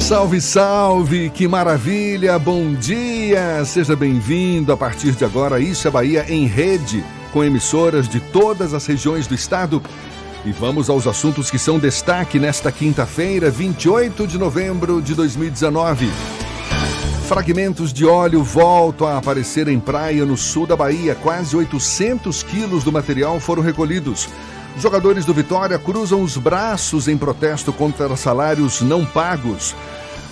Salve, 0.00 0.40
salve, 0.40 1.30
que 1.30 1.46
maravilha, 1.46 2.36
bom 2.38 2.72
dia, 2.72 3.64
seja 3.64 3.94
bem-vindo 3.94 4.72
a 4.72 4.76
partir 4.76 5.12
de 5.12 5.24
agora, 5.24 5.60
Isso 5.60 5.86
é 5.86 5.90
Bahia 5.90 6.26
em 6.28 6.46
rede, 6.46 7.04
com 7.32 7.44
emissoras 7.44 8.08
de 8.08 8.18
todas 8.18 8.74
as 8.74 8.84
regiões 8.86 9.28
do 9.28 9.34
estado. 9.34 9.80
E 10.44 10.50
vamos 10.50 10.90
aos 10.90 11.06
assuntos 11.06 11.48
que 11.50 11.58
são 11.58 11.78
destaque 11.78 12.40
nesta 12.40 12.72
quinta-feira, 12.72 13.50
28 13.50 14.26
de 14.26 14.36
novembro 14.36 15.00
de 15.00 15.14
2019. 15.14 16.10
Fragmentos 17.28 17.92
de 17.92 18.04
óleo 18.04 18.42
voltam 18.42 19.06
a 19.06 19.18
aparecer 19.18 19.68
em 19.68 19.78
praia 19.78 20.26
no 20.26 20.36
sul 20.36 20.66
da 20.66 20.74
Bahia. 20.74 21.14
Quase 21.14 21.54
800 21.54 22.42
quilos 22.42 22.82
do 22.82 22.90
material 22.90 23.38
foram 23.38 23.62
recolhidos. 23.62 24.28
Jogadores 24.78 25.24
do 25.24 25.34
Vitória 25.34 25.78
cruzam 25.78 26.22
os 26.22 26.36
braços 26.36 27.08
em 27.08 27.16
protesto 27.16 27.72
contra 27.72 28.16
salários 28.16 28.80
não 28.80 29.04
pagos. 29.04 29.74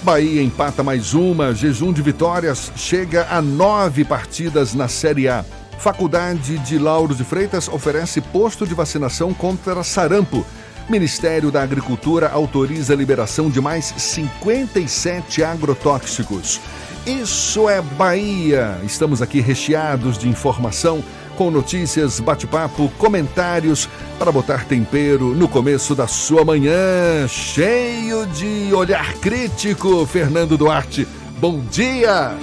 Bahia 0.03 0.43
empata 0.43 0.83
mais 0.83 1.13
uma, 1.13 1.55
jejum 1.55 1.93
de 1.93 2.01
vitórias 2.01 2.73
chega 2.77 3.27
a 3.31 3.43
nove 3.43 4.05
partidas 4.05 4.73
na 4.73 4.89
Série 4.89 5.29
A. 5.29 5.45
Faculdade 5.79 6.59
de 6.59 6.79
Lauro 6.79 7.15
de 7.15 7.25
Freitas 7.25 7.69
oferece 7.69 8.21
posto 8.21 8.67
de 8.67 8.75
vacinação 8.75 9.35
contra 9.35 9.83
sarampo. 9.83 10.47
Ministério 10.89 11.51
da 11.51 11.63
Agricultura 11.63 12.31
autoriza 12.31 12.95
a 12.95 12.97
liberação 12.97 13.51
de 13.51 13.61
mais 13.61 13.93
57 13.97 15.43
agrotóxicos. 15.43 16.61
Isso 17.07 17.69
é 17.69 17.83
Bahia. 17.83 18.79
Estamos 18.85 19.21
aqui 19.21 19.41
recheados 19.41 20.17
de 20.17 20.29
informação, 20.29 21.03
com 21.39 21.53
notícias, 21.53 22.19
bate-papo, 22.19 22.91
comentários 22.99 23.89
para 24.19 24.33
botar 24.33 24.65
tempero 24.65 25.37
no 25.37 25.47
começo 25.47 25.95
da 25.95 26.09
sua 26.09 26.45
manhã, 26.45 27.29
cheio 27.29 28.27
de 28.27 28.75
olhar 28.75 29.15
crítico. 29.15 30.05
Fernando 30.05 30.59
Duarte, 30.59 31.07
bom 31.39 31.61
dia! 31.71 32.37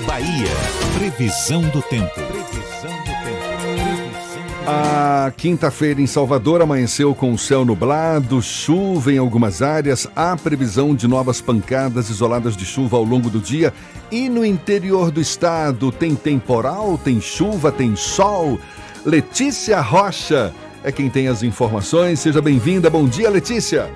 Bahia. 0.00 0.48
Previsão 0.98 1.62
do 1.62 1.82
tempo. 1.82 2.14
Previsão 2.14 2.90
do 3.00 3.24
tempo. 3.24 3.38
A 4.66 5.32
quinta-feira 5.36 6.00
em 6.00 6.06
Salvador 6.06 6.60
amanheceu 6.60 7.14
com 7.14 7.32
o 7.32 7.38
céu 7.38 7.64
nublado, 7.64 8.42
chuva 8.42 9.10
em 9.10 9.16
algumas 9.16 9.62
áreas, 9.62 10.06
há 10.14 10.36
previsão 10.36 10.94
de 10.94 11.08
novas 11.08 11.40
pancadas 11.40 12.10
isoladas 12.10 12.54
de 12.54 12.66
chuva 12.66 12.98
ao 12.98 13.02
longo 13.02 13.30
do 13.30 13.38
dia. 13.38 13.72
E 14.10 14.28
no 14.28 14.44
interior 14.44 15.10
do 15.10 15.20
estado 15.20 15.90
tem 15.90 16.14
temporal, 16.14 16.98
tem 17.02 17.20
chuva, 17.20 17.72
tem 17.72 17.96
sol. 17.96 18.58
Letícia 19.06 19.80
Rocha 19.80 20.52
é 20.84 20.92
quem 20.92 21.08
tem 21.08 21.28
as 21.28 21.42
informações. 21.42 22.20
Seja 22.20 22.42
bem-vinda. 22.42 22.90
Bom 22.90 23.06
dia, 23.08 23.30
Letícia. 23.30 23.88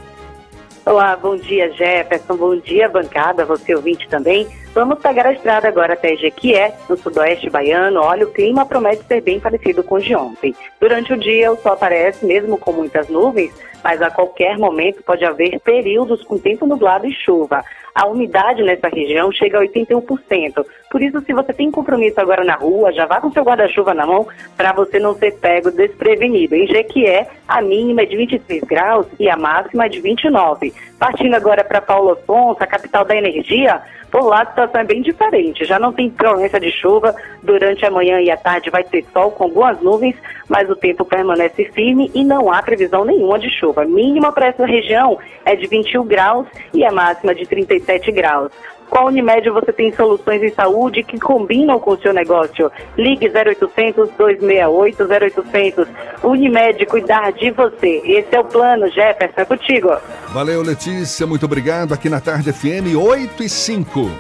Olá, 0.85 1.17
bom 1.17 1.37
dia 1.37 1.71
Jefferson, 1.73 2.37
bom 2.37 2.57
dia 2.57 2.89
bancada, 2.89 3.45
você 3.45 3.73
ouvinte 3.75 4.09
também. 4.09 4.49
Vamos 4.75 5.01
pegar 5.01 5.27
a 5.27 5.33
estrada 5.35 5.68
agora 5.68 5.93
até 5.93 6.16
Jequié, 6.16 6.75
no 6.89 6.97
sudoeste 6.97 7.51
baiano. 7.51 8.01
Olha, 8.01 8.25
o 8.25 8.33
clima 8.33 8.64
promete 8.64 9.05
ser 9.05 9.20
bem 9.20 9.39
parecido 9.39 9.83
com 9.83 9.97
o 9.97 10.01
de 10.01 10.16
ontem. 10.16 10.55
Durante 10.81 11.12
o 11.12 11.16
dia 11.18 11.53
o 11.53 11.57
sol 11.59 11.73
aparece, 11.73 12.25
mesmo 12.25 12.57
com 12.57 12.73
muitas 12.73 13.07
nuvens, 13.09 13.53
mas 13.85 14.01
a 14.01 14.11
qualquer 14.11 14.57
momento 14.57 15.03
pode 15.03 15.27
haver 15.27 15.61
períodos 15.61 16.23
com 16.25 16.39
tempo 16.39 16.66
nublado 16.66 17.07
e 17.07 17.12
chuva. 17.12 17.62
A 17.95 18.07
umidade 18.07 18.62
nessa 18.62 18.89
região 18.89 19.31
chega 19.31 19.59
a 19.59 19.62
81%. 19.62 20.64
Por 20.91 21.03
isso, 21.03 21.20
se 21.20 21.35
você 21.35 21.53
tem 21.53 21.70
compromisso 21.70 22.18
agora 22.18 22.43
na 22.43 22.55
rua, 22.55 22.91
já 22.93 23.05
vá 23.05 23.20
com 23.20 23.31
seu 23.31 23.43
guarda-chuva 23.43 23.93
na 23.93 24.07
mão 24.07 24.27
para 24.57 24.73
você 24.73 24.99
não 24.99 25.14
ser 25.14 25.33
pego 25.39 25.70
desprevenido. 25.70 26.55
Em 26.55 26.66
Jequié, 26.66 27.29
a 27.47 27.61
mínima 27.61 28.03
é 28.03 28.07
de 28.07 28.16
23 28.16 28.62
graus 28.64 29.07
e 29.20 29.29
a 29.29 29.37
máxima 29.37 29.85
é 29.85 29.89
de 29.91 30.01
29. 30.01 30.73
Partindo 31.03 31.35
agora 31.35 31.65
para 31.65 31.81
Paulo 31.81 32.13
Afonso, 32.13 32.63
a 32.63 32.67
capital 32.67 33.05
da 33.05 33.17
energia, 33.17 33.83
por 34.09 34.23
lá 34.23 34.43
a 34.43 34.47
situação 34.47 34.83
é 34.83 34.85
bem 34.85 35.03
diferente. 35.03 35.65
Já 35.65 35.77
não 35.77 35.93
tem 35.93 36.09
promessa 36.09 36.61
de 36.61 36.71
chuva. 36.71 37.13
Durante 37.43 37.85
a 37.85 37.91
manhã 37.91 38.21
e 38.21 38.31
a 38.31 38.37
tarde 38.37 38.71
vai 38.71 38.85
ter 38.85 39.05
sol 39.13 39.33
com 39.33 39.43
algumas 39.43 39.81
nuvens, 39.81 40.15
mas 40.49 40.71
o 40.71 40.77
tempo 40.77 41.05
permanece 41.05 41.65
firme 41.73 42.09
e 42.15 42.23
não 42.23 42.53
há 42.53 42.63
previsão 42.63 43.05
nenhuma 43.05 43.37
de 43.37 43.51
chuva. 43.51 43.85
Mínima 43.85 44.31
para 44.31 44.47
essa 44.47 44.65
região 44.65 45.19
é 45.45 45.57
de 45.57 45.67
21 45.67 46.07
graus 46.07 46.47
e 46.73 46.85
a 46.85 46.93
máxima 46.93 47.35
de 47.35 47.47
37 47.47 48.13
graus. 48.13 48.53
Com 48.93 48.99
a 48.99 49.05
Unimed 49.07 49.49
você 49.49 49.72
tem 49.72 49.90
soluções 49.90 50.43
em 50.43 50.53
saúde 50.53 51.03
que 51.03 51.18
combinam 51.18 51.80
com 51.80 51.93
o 51.93 51.99
seu 51.99 52.12
negócio. 52.12 52.70
Ligue 52.99 53.26
0800 53.26 54.11
268 54.18 55.03
0800. 55.49 55.88
Unimed, 56.22 56.84
cuidar 56.84 57.32
de 57.32 57.51
você. 57.53 58.03
Esse 58.05 58.36
é 58.36 58.40
o 58.40 58.45
plano, 58.45 58.90
Jefferson, 58.90 59.40
é 59.40 59.45
contigo. 59.47 59.88
Valeu, 60.28 60.61
Letícia, 60.61 61.26
muito 61.26 61.47
obrigado. 61.47 61.95
Aqui 61.95 62.11
na 62.11 62.20
Tarde 62.20 62.53
FM 62.53 62.95
8 62.95 63.43
e 63.43 63.49
5. 63.49 64.11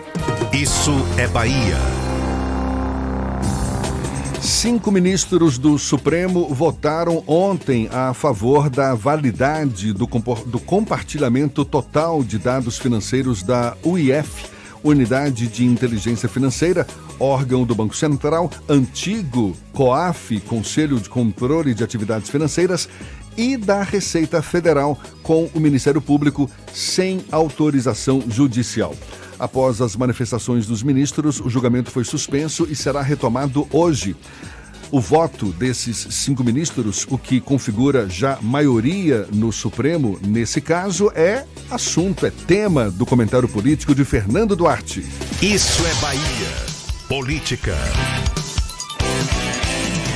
Isso 0.54 0.92
é 1.18 1.26
Bahia. 1.28 1.76
Cinco 4.40 4.90
ministros 4.90 5.58
do 5.58 5.78
Supremo 5.78 6.48
votaram 6.48 7.22
ontem 7.26 7.90
a 7.92 8.14
favor 8.14 8.70
da 8.70 8.94
validade 8.94 9.92
do, 9.92 10.08
do 10.46 10.58
compartilhamento 10.58 11.62
total 11.62 12.22
de 12.22 12.38
dados 12.38 12.78
financeiros 12.78 13.42
da 13.42 13.76
UIF 13.84 14.61
Unidade 14.84 15.46
de 15.46 15.64
Inteligência 15.64 16.28
Financeira, 16.28 16.86
órgão 17.18 17.64
do 17.64 17.74
Banco 17.74 17.96
Central, 17.96 18.50
antigo 18.68 19.56
COAF, 19.72 20.40
Conselho 20.40 20.98
de 20.98 21.08
Controle 21.08 21.74
de 21.74 21.84
Atividades 21.84 22.28
Financeiras, 22.28 22.88
e 23.36 23.56
da 23.56 23.82
Receita 23.82 24.42
Federal, 24.42 24.98
com 25.22 25.48
o 25.54 25.60
Ministério 25.60 26.00
Público, 26.00 26.50
sem 26.72 27.24
autorização 27.30 28.22
judicial. 28.28 28.94
Após 29.38 29.80
as 29.80 29.96
manifestações 29.96 30.66
dos 30.66 30.82
ministros, 30.82 31.40
o 31.40 31.48
julgamento 31.48 31.90
foi 31.90 32.04
suspenso 32.04 32.66
e 32.70 32.76
será 32.76 33.02
retomado 33.02 33.66
hoje. 33.72 34.14
O 34.92 35.00
voto 35.00 35.46
desses 35.54 35.96
cinco 36.10 36.44
ministros, 36.44 37.06
o 37.08 37.16
que 37.16 37.40
configura 37.40 38.10
já 38.10 38.38
maioria 38.42 39.26
no 39.32 39.50
Supremo, 39.50 40.20
nesse 40.22 40.60
caso, 40.60 41.10
é 41.14 41.46
assunto, 41.70 42.26
é 42.26 42.30
tema 42.30 42.90
do 42.90 43.06
comentário 43.06 43.48
político 43.48 43.94
de 43.94 44.04
Fernando 44.04 44.54
Duarte. 44.54 45.00
Isso 45.40 45.82
é 45.86 45.94
Bahia. 45.94 46.20
Política. 47.08 47.74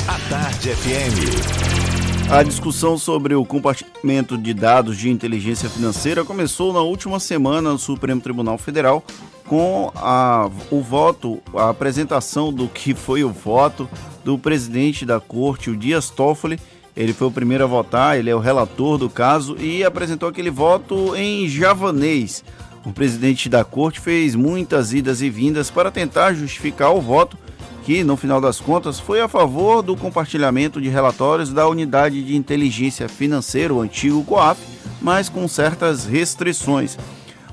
A 0.07 0.19
Tarde 0.29 0.69
FM. 0.69 2.31
A 2.31 2.43
discussão 2.43 2.99
sobre 2.99 3.35
o 3.35 3.47
compartilhamento 3.47 4.37
de 4.37 4.53
dados 4.53 4.99
de 4.99 5.09
inteligência 5.09 5.71
financeira 5.71 6.23
começou 6.23 6.75
na 6.75 6.81
última 6.81 7.19
semana 7.19 7.73
no 7.73 7.79
Supremo 7.79 8.21
Tribunal 8.21 8.59
Federal 8.59 9.03
com 9.47 9.93
a, 9.95 10.51
o 10.71 10.81
voto, 10.81 11.41
a 11.55 11.71
apresentação 11.71 12.53
do 12.53 12.69
que 12.69 12.95
foi 12.95 13.25
o 13.25 13.31
voto 13.31 13.89
do 14.25 14.39
presidente 14.39 15.07
da 15.07 15.21
corte, 15.21 15.71
o 15.71 15.77
Dias 15.77 16.11
Toffoli. 16.11 16.59
Ele 16.97 17.13
foi 17.13 17.29
o 17.29 17.31
primeiro 17.31 17.65
a 17.65 17.67
votar, 17.67 18.19
ele 18.19 18.31
é 18.31 18.35
o 18.35 18.41
relator 18.41 18.99
do 18.99 19.09
caso 19.09 19.57
e 19.59 19.85
apresentou 19.85 20.29
aquele 20.29 20.51
voto 20.51 21.15
em 21.15 21.47
javanês. 21.49 22.43
O 22.85 22.93
presidente 22.93 23.49
da 23.49 23.65
corte 23.65 24.01
fez 24.01 24.35
muitas 24.35 24.93
idas 24.93 25.21
e 25.21 25.29
vindas 25.29 25.71
para 25.71 25.91
tentar 25.91 26.33
justificar 26.35 26.95
o 26.95 27.01
voto, 27.01 27.37
que 27.85 28.03
no 28.03 28.17
final 28.17 28.41
das 28.41 28.61
contas 28.61 28.99
foi 28.99 29.21
a 29.21 29.29
favor 29.29 29.83
do 29.83 29.97
compartilhamento 29.97 30.81
de 30.81 30.89
relatórios 30.89 31.53
da 31.53 31.69
Unidade 31.69 32.23
de 32.23 32.35
Inteligência 32.35 33.09
Financeira, 33.09 33.75
o 33.75 33.81
antigo 33.81 34.25
COAF, 34.25 34.61
mas 35.03 35.29
com 35.29 35.47
certas 35.47 36.05
restrições. 36.05 36.97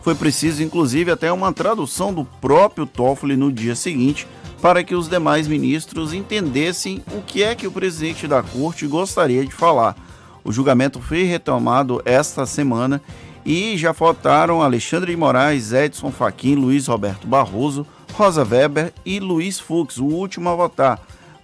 Foi 0.04 0.14
preciso, 0.14 0.62
inclusive, 0.62 1.12
até 1.12 1.32
uma 1.32 1.54
tradução 1.54 2.14
do 2.14 2.26
próprio 2.26 2.86
Toffoli 2.86 3.38
no 3.38 3.50
dia 3.50 3.74
seguinte 3.74 4.28
para 4.62 4.84
que 4.84 4.94
os 4.94 5.08
demais 5.08 5.48
ministros 5.48 6.14
entendessem 6.14 7.02
o 7.14 7.22
que 7.22 7.42
é 7.42 7.56
que 7.56 7.66
o 7.66 7.72
presidente 7.72 8.28
da 8.28 8.44
corte 8.44 8.86
gostaria 8.86 9.46
de 9.46 9.54
falar. 9.54 9.96
O 10.44 10.52
julgamento 10.52 11.02
foi 11.02 11.24
retomado 11.24 12.02
esta 12.04 12.46
semana 12.46 13.02
e 13.46 13.78
já 13.78 13.94
votaram 13.94 14.62
Alexandre 14.62 15.12
de 15.12 15.18
Moraes, 15.18 15.72
Edson 15.72 16.12
Fachin, 16.12 16.56
Luiz 16.56 16.88
Roberto 16.88 17.26
Barroso, 17.26 17.88
Rosa 18.14 18.44
Weber 18.44 18.94
e 19.06 19.22
Luiz 19.22 19.58
Fux, 19.58 19.98
o 19.98 20.06
último 20.06 20.50
a 20.50 20.56
votar. 20.56 21.00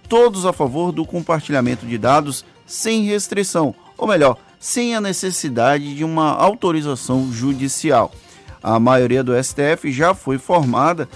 Todos 0.06 0.44
a 0.44 0.52
favor 0.52 0.92
do 0.92 1.06
compartilhamento 1.06 1.86
de 1.86 1.96
dados 1.96 2.44
sem 2.66 3.04
restrição, 3.04 3.74
ou 3.96 4.06
melhor, 4.06 4.36
sem 4.58 4.94
a 4.94 5.00
necessidade 5.00 5.94
de 5.94 6.04
uma 6.04 6.32
autorização 6.32 7.32
judicial. 7.32 8.12
A 8.62 8.78
maioria 8.78 9.22
do 9.22 9.32
STF 9.42 9.90
já 9.90 10.14
foi 10.14 10.38
formada 10.38 11.08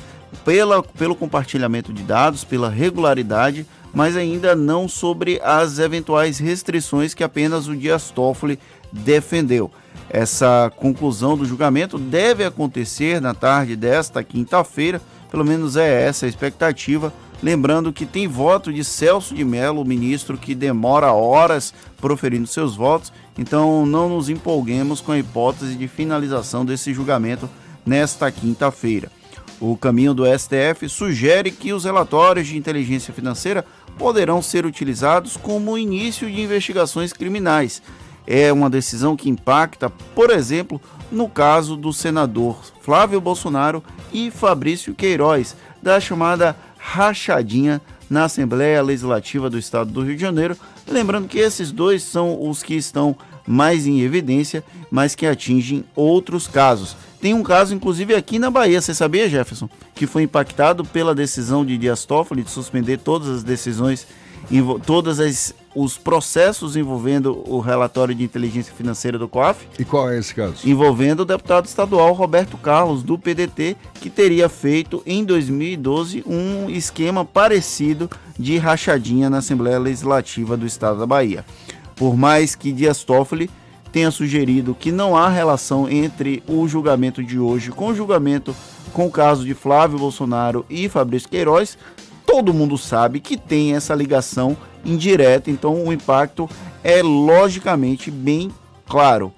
pela, 0.44 0.82
pelo 0.82 1.14
compartilhamento 1.14 1.92
de 1.92 2.02
dados, 2.02 2.44
pela 2.44 2.68
regularidade, 2.68 3.66
mas 3.92 4.16
ainda 4.16 4.56
não 4.56 4.88
sobre 4.88 5.40
as 5.42 5.78
eventuais 5.78 6.38
restrições 6.38 7.14
que 7.14 7.22
apenas 7.22 7.68
o 7.68 7.76
Dias 7.76 8.10
Toffoli 8.10 8.58
defendeu. 8.92 9.70
Essa 10.10 10.72
conclusão 10.76 11.36
do 11.36 11.44
julgamento 11.44 11.98
deve 11.98 12.44
acontecer 12.44 13.20
na 13.20 13.34
tarde 13.34 13.76
desta 13.76 14.22
quinta-feira, 14.22 15.00
pelo 15.30 15.44
menos 15.44 15.76
é 15.76 16.04
essa 16.04 16.26
a 16.26 16.28
expectativa. 16.28 17.12
Lembrando 17.42 17.92
que 17.92 18.06
tem 18.06 18.26
voto 18.26 18.72
de 18.72 18.84
Celso 18.84 19.34
de 19.34 19.44
Mello, 19.44 19.84
ministro 19.84 20.38
que 20.38 20.54
demora 20.54 21.12
horas 21.12 21.74
proferindo 22.00 22.46
seus 22.46 22.76
votos, 22.76 23.12
então 23.36 23.84
não 23.84 24.08
nos 24.08 24.28
empolguemos 24.28 25.00
com 25.00 25.12
a 25.12 25.18
hipótese 25.18 25.74
de 25.74 25.88
finalização 25.88 26.64
desse 26.64 26.92
julgamento 26.94 27.48
nesta 27.84 28.30
quinta-feira. 28.30 29.10
O 29.60 29.76
caminho 29.76 30.14
do 30.14 30.24
STF 30.26 30.88
sugere 30.88 31.50
que 31.50 31.72
os 31.72 31.84
relatórios 31.84 32.46
de 32.46 32.56
inteligência 32.56 33.14
financeira 33.14 33.64
poderão 33.98 34.42
ser 34.42 34.66
utilizados 34.66 35.36
como 35.36 35.78
início 35.78 36.30
de 36.30 36.40
investigações 36.40 37.12
criminais. 37.12 37.82
É 38.26 38.52
uma 38.52 38.70
decisão 38.70 39.16
que 39.16 39.28
impacta, 39.28 39.90
por 40.14 40.30
exemplo, 40.30 40.80
no 41.12 41.28
caso 41.28 41.76
do 41.76 41.92
senador 41.92 42.58
Flávio 42.80 43.20
Bolsonaro 43.20 43.82
e 44.12 44.30
Fabrício 44.30 44.94
Queiroz, 44.94 45.56
da 45.82 46.00
chamada 46.00 46.56
rachadinha 46.78 47.80
na 48.08 48.24
Assembleia 48.24 48.82
Legislativa 48.82 49.48
do 49.50 49.58
Estado 49.58 49.90
do 49.90 50.02
Rio 50.02 50.14
de 50.14 50.20
Janeiro. 50.20 50.56
Lembrando 50.88 51.28
que 51.28 51.38
esses 51.38 51.70
dois 51.72 52.02
são 52.02 52.48
os 52.48 52.62
que 52.62 52.74
estão 52.74 53.16
mais 53.46 53.86
em 53.86 54.00
evidência, 54.00 54.64
mas 54.90 55.14
que 55.14 55.26
atingem 55.26 55.84
outros 55.94 56.46
casos. 56.46 56.96
Tem 57.20 57.34
um 57.34 57.42
caso, 57.42 57.74
inclusive, 57.74 58.14
aqui 58.14 58.38
na 58.38 58.50
Bahia, 58.50 58.80
você 58.80 58.94
sabia, 58.94 59.28
Jefferson? 59.28 59.68
Que 59.94 60.06
foi 60.06 60.22
impactado 60.22 60.84
pela 60.84 61.14
decisão 61.14 61.64
de 61.64 61.78
Dias 61.78 62.04
Toffoli 62.04 62.42
de 62.42 62.50
suspender 62.50 62.98
todas 62.98 63.28
as 63.28 63.42
decisões, 63.42 64.06
todos 64.86 65.54
os 65.74 65.98
processos 65.98 66.76
envolvendo 66.76 67.42
o 67.46 67.58
relatório 67.58 68.14
de 68.14 68.22
inteligência 68.22 68.72
financeira 68.72 69.18
do 69.18 69.28
COAF. 69.28 69.66
E 69.78 69.84
qual 69.84 70.10
é 70.10 70.18
esse 70.18 70.34
caso? 70.34 70.68
Envolvendo 70.68 71.20
o 71.20 71.24
deputado 71.24 71.66
estadual 71.66 72.12
Roberto 72.12 72.56
Carlos, 72.56 73.02
do 73.02 73.18
PDT, 73.18 73.76
que 74.00 74.08
teria 74.08 74.48
feito 74.48 75.02
em 75.04 75.24
2012 75.24 76.24
um 76.26 76.70
esquema 76.70 77.24
parecido 77.24 78.08
de 78.38 78.56
rachadinha 78.58 79.28
na 79.28 79.38
Assembleia 79.38 79.78
Legislativa 79.78 80.56
do 80.56 80.66
Estado 80.66 80.98
da 80.98 81.06
Bahia. 81.06 81.44
Por 81.96 82.16
mais 82.16 82.54
que 82.54 82.72
Dias 82.72 83.02
Toffoli 83.04 83.50
tenha 83.92 84.10
sugerido 84.10 84.74
que 84.74 84.90
não 84.90 85.16
há 85.16 85.28
relação 85.28 85.88
entre 85.88 86.42
o 86.48 86.66
julgamento 86.66 87.22
de 87.22 87.38
hoje 87.38 87.70
com 87.70 87.88
o 87.88 87.94
julgamento 87.94 88.54
com 88.92 89.06
o 89.06 89.10
caso 89.10 89.44
de 89.44 89.54
Flávio 89.54 89.98
Bolsonaro 89.98 90.64
e 90.70 90.88
Fabrício 90.88 91.28
Queiroz, 91.28 91.76
todo 92.26 92.54
mundo 92.54 92.76
sabe 92.76 93.20
que 93.20 93.36
tem 93.36 93.74
essa 93.74 93.94
ligação 93.94 94.56
indireta, 94.84 95.50
então 95.50 95.84
o 95.84 95.92
impacto 95.92 96.48
é 96.82 97.02
logicamente 97.02 98.10
bem 98.10 98.50
claro. 98.86 99.32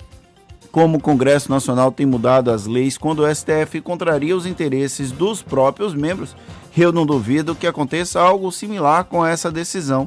Como 0.72 0.98
o 0.98 1.00
Congresso 1.00 1.50
Nacional 1.50 1.90
tem 1.90 2.04
mudado 2.04 2.50
as 2.50 2.66
leis 2.66 2.98
quando 2.98 3.20
o 3.20 3.34
STF 3.34 3.80
contraria 3.80 4.36
os 4.36 4.44
interesses 4.44 5.10
dos 5.10 5.42
próprios 5.42 5.94
membros, 5.94 6.36
eu 6.76 6.92
não 6.92 7.06
duvido 7.06 7.54
que 7.54 7.66
aconteça 7.66 8.20
algo 8.20 8.52
similar 8.52 9.04
com 9.04 9.24
essa 9.24 9.50
decisão, 9.50 10.06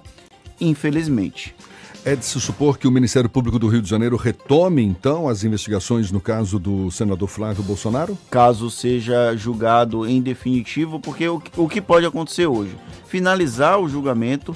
infelizmente. 0.61 1.55
É 2.05 2.15
de 2.15 2.25
se 2.25 2.39
supor 2.39 2.77
que 2.77 2.87
o 2.87 2.91
Ministério 2.91 3.29
Público 3.29 3.59
do 3.59 3.67
Rio 3.67 3.81
de 3.81 3.89
Janeiro 3.89 4.15
retome, 4.15 4.81
então, 4.81 5.27
as 5.27 5.43
investigações 5.43 6.11
no 6.11 6.21
caso 6.21 6.57
do 6.57 6.89
senador 6.89 7.27
Flávio 7.27 7.61
Bolsonaro? 7.61 8.17
Caso 8.31 8.71
seja 8.71 9.35
julgado 9.35 10.07
em 10.07 10.21
definitivo, 10.21 10.97
porque 10.97 11.27
o, 11.27 11.39
que 11.39 11.81
pode 11.81 12.05
acontecer 12.05 12.47
hoje? 12.47 12.73
Finalizar 13.05 13.79
o 13.79 13.89
julgamento 13.89 14.55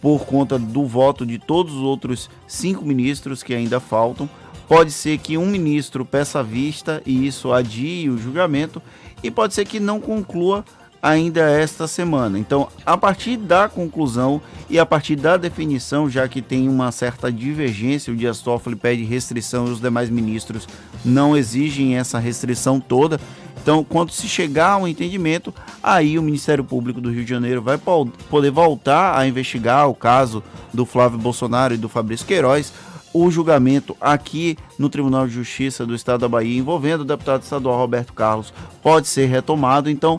por 0.00 0.24
conta 0.24 0.56
do 0.56 0.86
voto 0.86 1.26
de 1.26 1.36
todos 1.36 1.74
os 1.74 1.82
outros 1.82 2.30
cinco 2.46 2.84
ministros 2.86 3.42
que 3.42 3.54
ainda 3.54 3.80
faltam. 3.80 4.30
Pode 4.68 4.92
ser 4.92 5.18
que 5.18 5.36
um 5.36 5.46
ministro 5.46 6.04
peça 6.04 6.44
vista 6.44 7.02
e 7.04 7.26
isso 7.26 7.52
adie 7.52 8.08
o 8.08 8.16
julgamento, 8.16 8.80
e 9.20 9.30
pode 9.32 9.52
ser 9.52 9.64
que 9.64 9.80
não 9.80 10.00
conclua 10.00 10.64
ainda 11.02 11.40
esta 11.50 11.88
semana. 11.88 12.38
Então, 12.38 12.68
a 12.86 12.96
partir 12.96 13.36
da 13.36 13.68
conclusão 13.68 14.40
e 14.70 14.78
a 14.78 14.86
partir 14.86 15.16
da 15.16 15.36
definição, 15.36 16.08
já 16.08 16.28
que 16.28 16.40
tem 16.40 16.68
uma 16.68 16.92
certa 16.92 17.30
divergência, 17.32 18.12
o 18.12 18.16
Dias 18.16 18.40
Toffoli 18.40 18.76
pede 18.76 19.02
restrição 19.02 19.66
e 19.66 19.70
os 19.70 19.80
demais 19.80 20.08
ministros 20.08 20.68
não 21.04 21.36
exigem 21.36 21.96
essa 21.96 22.20
restrição 22.20 22.78
toda. 22.78 23.20
Então, 23.60 23.84
quando 23.84 24.10
se 24.10 24.28
chegar 24.28 24.72
a 24.72 24.76
um 24.76 24.88
entendimento, 24.88 25.52
aí 25.82 26.18
o 26.18 26.22
Ministério 26.22 26.64
Público 26.64 27.00
do 27.00 27.10
Rio 27.10 27.24
de 27.24 27.30
Janeiro 27.30 27.60
vai 27.60 27.78
poder 27.78 28.50
voltar 28.50 29.18
a 29.18 29.26
investigar 29.26 29.88
o 29.88 29.94
caso 29.94 30.42
do 30.72 30.86
Flávio 30.86 31.18
Bolsonaro 31.18 31.74
e 31.74 31.76
do 31.78 31.88
Fabrício 31.88 32.26
Queiroz, 32.26 32.72
o 33.14 33.30
julgamento 33.30 33.96
aqui 34.00 34.56
no 34.78 34.88
Tribunal 34.88 35.26
de 35.26 35.34
Justiça 35.34 35.84
do 35.84 35.94
Estado 35.94 36.20
da 36.20 36.28
Bahia 36.28 36.58
envolvendo 36.58 37.02
o 37.02 37.04
deputado 37.04 37.42
estadual 37.42 37.76
Roberto 37.76 38.12
Carlos 38.12 38.52
pode 38.82 39.06
ser 39.06 39.26
retomado. 39.26 39.90
Então, 39.90 40.18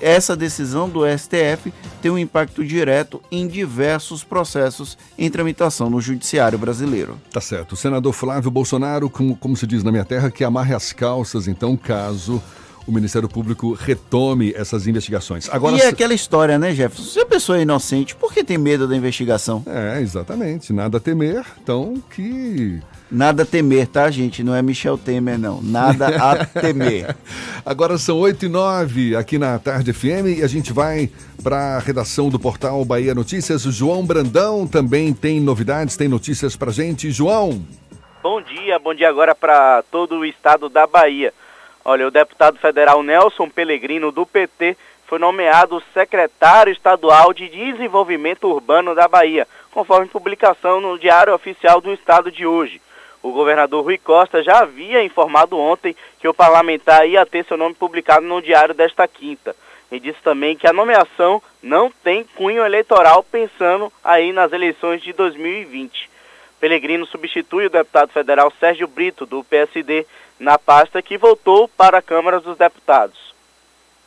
essa 0.00 0.34
decisão 0.34 0.88
do 0.88 1.02
STF 1.06 1.72
tem 2.00 2.10
um 2.10 2.18
impacto 2.18 2.64
direto 2.64 3.22
em 3.30 3.46
diversos 3.46 4.24
processos 4.24 4.96
em 5.18 5.30
tramitação 5.30 5.90
no 5.90 6.00
judiciário 6.00 6.58
brasileiro. 6.58 7.18
Tá 7.30 7.40
certo. 7.40 7.72
O 7.72 7.76
senador 7.76 8.12
Flávio 8.12 8.50
Bolsonaro, 8.50 9.10
como, 9.10 9.36
como 9.36 9.56
se 9.56 9.66
diz 9.66 9.84
na 9.84 9.92
minha 9.92 10.04
terra, 10.04 10.30
que 10.30 10.42
amarre 10.42 10.74
as 10.74 10.92
calças, 10.92 11.46
então, 11.46 11.76
caso 11.76 12.42
o 12.86 12.92
Ministério 12.92 13.28
Público 13.28 13.72
retome 13.72 14.52
essas 14.56 14.86
investigações. 14.86 15.48
Agora, 15.50 15.76
e 15.76 15.80
é 15.80 15.88
aquela 15.88 16.14
história, 16.14 16.58
né, 16.58 16.74
Jefferson? 16.74 17.12
Se 17.12 17.20
a 17.20 17.26
pessoa 17.26 17.58
é 17.58 17.62
inocente, 17.62 18.16
por 18.16 18.32
que 18.32 18.42
tem 18.42 18.58
medo 18.58 18.88
da 18.88 18.96
investigação? 18.96 19.62
É, 19.66 20.00
exatamente. 20.00 20.72
Nada 20.72 20.96
a 20.96 21.00
temer, 21.00 21.44
então 21.62 22.02
que 22.10 22.80
Nada 23.10 23.42
a 23.42 23.46
temer, 23.46 23.88
tá, 23.88 24.08
gente? 24.08 24.44
Não 24.44 24.54
é 24.54 24.62
Michel 24.62 24.96
Temer, 24.96 25.36
não. 25.36 25.60
Nada 25.60 26.06
a 26.16 26.44
temer. 26.60 27.16
Agora 27.66 27.98
são 27.98 28.16
8 28.20 28.46
e 28.46 28.48
9 28.48 29.16
aqui 29.16 29.36
na 29.36 29.58
Tarde 29.58 29.92
FM 29.92 30.38
e 30.38 30.44
a 30.44 30.46
gente 30.46 30.72
vai 30.72 31.10
para 31.42 31.76
a 31.76 31.78
redação 31.80 32.28
do 32.28 32.38
portal 32.38 32.84
Bahia 32.84 33.12
Notícias. 33.12 33.66
O 33.66 33.72
João 33.72 34.06
Brandão 34.06 34.64
também 34.64 35.12
tem 35.12 35.40
novidades, 35.40 35.96
tem 35.96 36.06
notícias 36.06 36.54
para 36.54 36.70
gente. 36.70 37.10
João. 37.10 37.60
Bom 38.22 38.40
dia, 38.40 38.78
bom 38.78 38.94
dia 38.94 39.08
agora 39.08 39.34
para 39.34 39.82
todo 39.90 40.16
o 40.18 40.24
estado 40.24 40.68
da 40.68 40.86
Bahia. 40.86 41.34
Olha, 41.84 42.06
o 42.06 42.10
deputado 42.12 42.58
federal 42.58 43.02
Nelson 43.02 43.48
Pellegrino, 43.48 44.12
do 44.12 44.24
PT, 44.24 44.76
foi 45.06 45.18
nomeado 45.18 45.82
secretário 45.92 46.72
estadual 46.72 47.32
de 47.32 47.48
Desenvolvimento 47.48 48.46
Urbano 48.46 48.94
da 48.94 49.08
Bahia, 49.08 49.48
conforme 49.72 50.06
publicação 50.06 50.80
no 50.80 50.96
Diário 50.96 51.34
Oficial 51.34 51.80
do 51.80 51.92
Estado 51.92 52.30
de 52.30 52.46
hoje. 52.46 52.80
O 53.22 53.32
governador 53.32 53.84
Rui 53.84 53.98
Costa 53.98 54.42
já 54.42 54.60
havia 54.60 55.04
informado 55.04 55.58
ontem 55.58 55.94
que 56.18 56.28
o 56.28 56.34
parlamentar 56.34 57.06
ia 57.06 57.26
ter 57.26 57.44
seu 57.44 57.56
nome 57.56 57.74
publicado 57.74 58.24
no 58.24 58.40
diário 58.40 58.74
desta 58.74 59.06
quinta. 59.06 59.54
E 59.92 60.00
disse 60.00 60.20
também 60.22 60.56
que 60.56 60.66
a 60.66 60.72
nomeação 60.72 61.42
não 61.62 61.90
tem 61.90 62.24
cunho 62.24 62.64
eleitoral 62.64 63.22
pensando 63.22 63.92
aí 64.02 64.32
nas 64.32 64.52
eleições 64.52 65.02
de 65.02 65.12
2020. 65.12 66.08
Pelegrino 66.60 67.06
substitui 67.06 67.66
o 67.66 67.70
deputado 67.70 68.12
federal 68.12 68.52
Sérgio 68.58 68.86
Brito, 68.86 69.26
do 69.26 69.42
PSD, 69.44 70.06
na 70.38 70.58
pasta 70.58 71.02
que 71.02 71.18
voltou 71.18 71.68
para 71.68 71.98
a 71.98 72.02
Câmara 72.02 72.40
dos 72.40 72.56
Deputados. 72.56 73.34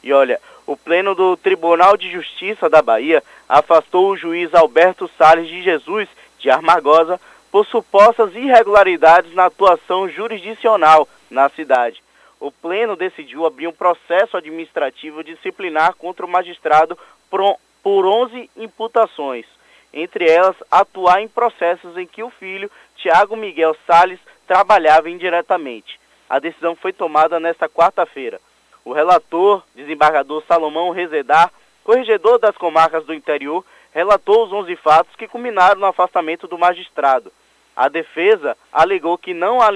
E 0.04 0.14
olha, 0.14 0.40
o 0.66 0.78
Pleno 0.78 1.14
do 1.14 1.36
Tribunal 1.36 1.98
de 1.98 2.10
Justiça 2.10 2.70
da 2.70 2.82
Bahia 2.82 3.24
afastou 3.48 4.10
o 4.10 4.18
juiz 4.18 4.54
Alberto 4.54 5.10
Sales 5.18 5.48
de 5.48 5.62
Jesus 5.62 6.08
de 6.40 6.50
Armagosa 6.50 7.20
por 7.54 7.68
supostas 7.68 8.36
irregularidades 8.36 9.32
na 9.36 9.46
atuação 9.46 10.10
jurisdicional 10.10 11.08
na 11.30 11.48
cidade. 11.50 12.02
O 12.40 12.52
Pleno 12.52 12.96
decidiu 12.96 13.46
abrir 13.46 13.68
um 13.68 13.72
processo 13.72 14.36
administrativo 14.36 15.24
disciplinar 15.24 15.94
contra 15.94 16.26
o 16.26 16.28
magistrado 16.28 16.98
por 17.30 18.08
11 18.08 18.50
imputações, 18.58 19.46
entre 19.94 20.28
elas 20.28 20.56
atuar 20.72 21.22
em 21.22 21.28
processos 21.28 21.96
em 21.96 22.08
que 22.08 22.24
o 22.24 22.32
filho, 22.32 22.72
Tiago 22.96 23.36
Miguel 23.36 23.78
Sales, 23.86 24.20
trabalhava 24.48 25.08
indiretamente. 25.08 26.00
A 26.28 26.40
decisão 26.40 26.76
foi 26.76 26.92
tomada 26.92 27.40
nesta 27.40 27.70
quarta-feira. 27.70 28.42
O 28.84 28.94
relator, 28.94 29.62
desembargador 29.76 30.44
Salomão 30.48 30.90
Rezedar, 30.90 31.54
corregedor 31.84 32.40
das 32.40 32.58
comarcas 32.58 33.06
do 33.06 33.14
interior, 33.14 33.64
relatou 33.94 34.44
os 34.44 34.52
11 34.52 34.76
fatos 34.78 35.16
que 35.16 35.28
culminaram 35.28 35.80
no 35.80 35.86
afastamento 35.86 36.48
do 36.48 36.58
magistrado. 36.58 37.32
A 37.76 37.90
defesa 37.90 38.56
alegou 38.72 39.18
que 39.18 39.34
não 39.34 39.60
há 39.62 39.70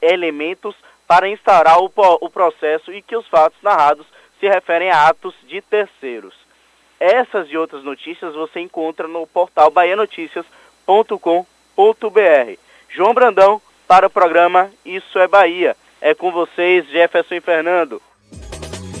elementos 0.00 0.74
para 1.06 1.28
instaurar 1.28 1.80
o, 1.80 1.90
o 2.20 2.30
processo 2.30 2.92
e 2.92 3.02
que 3.02 3.16
os 3.16 3.26
fatos 3.28 3.58
narrados 3.62 4.06
se 4.38 4.48
referem 4.48 4.90
a 4.90 5.08
atos 5.08 5.34
de 5.46 5.60
terceiros. 5.60 6.34
Essas 6.98 7.50
e 7.50 7.56
outras 7.56 7.82
notícias 7.82 8.34
você 8.34 8.60
encontra 8.60 9.08
no 9.08 9.26
portal 9.26 9.70
baianoticias.com.br. 9.70 12.58
João 12.88 13.14
Brandão 13.14 13.60
para 13.88 14.06
o 14.06 14.10
programa 14.10 14.70
Isso 14.84 15.18
é 15.18 15.26
Bahia. 15.26 15.76
É 16.00 16.14
com 16.14 16.32
vocês, 16.32 16.88
Jefferson 16.88 17.34
e 17.34 17.40
Fernando. 17.40 18.00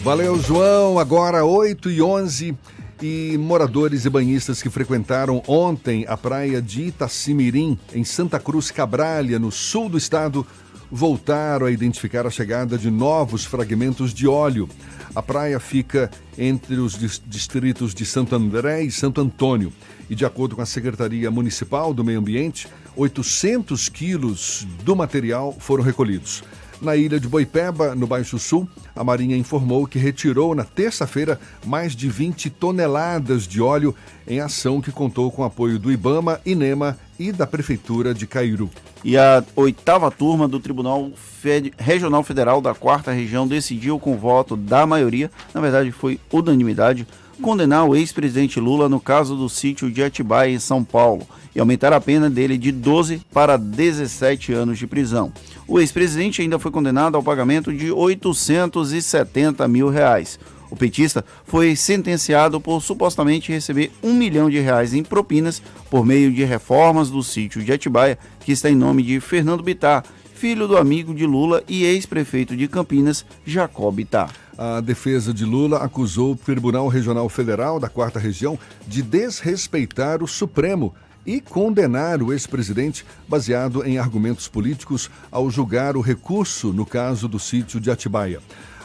Valeu, 0.02 0.36
João. 0.36 0.98
Agora 0.98 1.44
8 1.44 1.90
e 1.90 2.02
11 2.02 2.56
e 3.02 3.36
moradores 3.36 4.04
e 4.04 4.10
banhistas 4.10 4.62
que 4.62 4.70
frequentaram 4.70 5.42
ontem 5.48 6.06
a 6.08 6.16
praia 6.16 6.62
de 6.62 6.82
Itacimirim, 6.84 7.76
em 7.92 8.04
Santa 8.04 8.38
Cruz 8.38 8.70
Cabralha, 8.70 9.40
no 9.40 9.50
sul 9.50 9.88
do 9.88 9.98
estado, 9.98 10.46
voltaram 10.90 11.66
a 11.66 11.70
identificar 11.70 12.26
a 12.26 12.30
chegada 12.30 12.78
de 12.78 12.90
novos 12.90 13.44
fragmentos 13.44 14.14
de 14.14 14.28
óleo. 14.28 14.68
A 15.14 15.20
praia 15.20 15.58
fica 15.58 16.10
entre 16.38 16.76
os 16.76 16.96
distritos 17.26 17.92
de 17.92 18.06
Santo 18.06 18.36
André 18.36 18.82
e 18.82 18.90
Santo 18.92 19.20
Antônio. 19.20 19.72
E, 20.08 20.14
de 20.14 20.24
acordo 20.24 20.54
com 20.54 20.62
a 20.62 20.66
Secretaria 20.66 21.30
Municipal 21.30 21.92
do 21.92 22.04
Meio 22.04 22.20
Ambiente, 22.20 22.68
800 22.94 23.88
quilos 23.88 24.66
do 24.84 24.94
material 24.94 25.56
foram 25.58 25.82
recolhidos. 25.82 26.44
Na 26.82 26.96
ilha 26.96 27.20
de 27.20 27.28
Boipeba, 27.28 27.94
no 27.94 28.08
Baixo 28.08 28.40
Sul, 28.40 28.68
a 28.96 29.04
Marinha 29.04 29.36
informou 29.36 29.86
que 29.86 30.00
retirou 30.00 30.52
na 30.52 30.64
terça-feira 30.64 31.38
mais 31.64 31.94
de 31.94 32.08
20 32.08 32.50
toneladas 32.50 33.46
de 33.46 33.62
óleo 33.62 33.94
em 34.26 34.40
ação 34.40 34.80
que 34.80 34.90
contou 34.90 35.30
com 35.30 35.44
apoio 35.44 35.78
do 35.78 35.92
Ibama, 35.92 36.40
INEMA 36.44 36.98
e 37.20 37.30
da 37.30 37.46
Prefeitura 37.46 38.12
de 38.12 38.26
Cairu. 38.26 38.68
E 39.04 39.16
a 39.16 39.44
oitava 39.54 40.10
turma 40.10 40.48
do 40.48 40.58
Tribunal 40.58 41.12
Fed... 41.14 41.72
Regional 41.78 42.24
Federal 42.24 42.60
da 42.60 42.74
Quarta 42.74 43.12
Região 43.12 43.46
decidiu 43.46 44.00
com 44.00 44.16
voto 44.16 44.56
da 44.56 44.84
maioria, 44.84 45.30
na 45.54 45.60
verdade 45.60 45.92
foi 45.92 46.18
unanimidade, 46.32 47.06
condenar 47.42 47.86
o 47.86 47.94
ex-presidente 47.94 48.60
Lula 48.60 48.88
no 48.88 49.00
caso 49.00 49.36
do 49.36 49.48
sítio 49.48 49.90
de 49.90 50.02
Atibaia, 50.02 50.52
em 50.52 50.58
São 50.58 50.82
Paulo, 50.82 51.26
e 51.54 51.60
aumentar 51.60 51.92
a 51.92 52.00
pena 52.00 52.30
dele 52.30 52.56
de 52.56 52.70
12 52.72 53.20
para 53.32 53.58
17 53.58 54.52
anos 54.52 54.78
de 54.78 54.86
prisão. 54.86 55.32
O 55.66 55.80
ex-presidente 55.80 56.40
ainda 56.40 56.58
foi 56.58 56.70
condenado 56.70 57.16
ao 57.16 57.22
pagamento 57.22 57.72
de 57.72 57.90
870 57.90 59.66
mil 59.68 59.90
reais. 59.90 60.38
O 60.70 60.76
petista 60.76 61.22
foi 61.44 61.76
sentenciado 61.76 62.58
por 62.58 62.80
supostamente 62.80 63.52
receber 63.52 63.90
um 64.02 64.14
milhão 64.14 64.48
de 64.48 64.58
reais 64.58 64.94
em 64.94 65.02
propinas 65.02 65.60
por 65.90 66.06
meio 66.06 66.32
de 66.32 66.44
reformas 66.44 67.10
do 67.10 67.22
sítio 67.22 67.62
de 67.62 67.72
Atibaia, 67.72 68.18
que 68.40 68.52
está 68.52 68.70
em 68.70 68.74
nome 68.74 69.02
de 69.02 69.20
Fernando 69.20 69.62
Bittar, 69.62 70.04
filho 70.34 70.66
do 70.66 70.78
amigo 70.78 71.12
de 71.12 71.26
Lula 71.26 71.62
e 71.68 71.84
ex-prefeito 71.84 72.56
de 72.56 72.68
Campinas, 72.68 73.26
Jacob 73.44 73.94
Bittar. 73.94 74.32
A 74.64 74.80
defesa 74.80 75.34
de 75.34 75.44
Lula 75.44 75.78
acusou 75.78 76.34
o 76.34 76.36
Tribunal 76.36 76.86
Regional 76.86 77.28
Federal 77.28 77.80
da 77.80 77.88
Quarta 77.88 78.20
Região 78.20 78.56
de 78.86 79.02
desrespeitar 79.02 80.22
o 80.22 80.28
Supremo 80.28 80.94
e 81.26 81.40
condenar 81.40 82.22
o 82.22 82.32
ex-presidente 82.32 83.04
baseado 83.26 83.84
em 83.84 83.98
argumentos 83.98 84.46
políticos 84.46 85.10
ao 85.32 85.50
julgar 85.50 85.96
o 85.96 86.00
recurso 86.00 86.72
no 86.72 86.86
caso 86.86 87.26
do 87.26 87.40
sítio 87.40 87.80
de 87.80 87.90
Atibaia. 87.90 88.40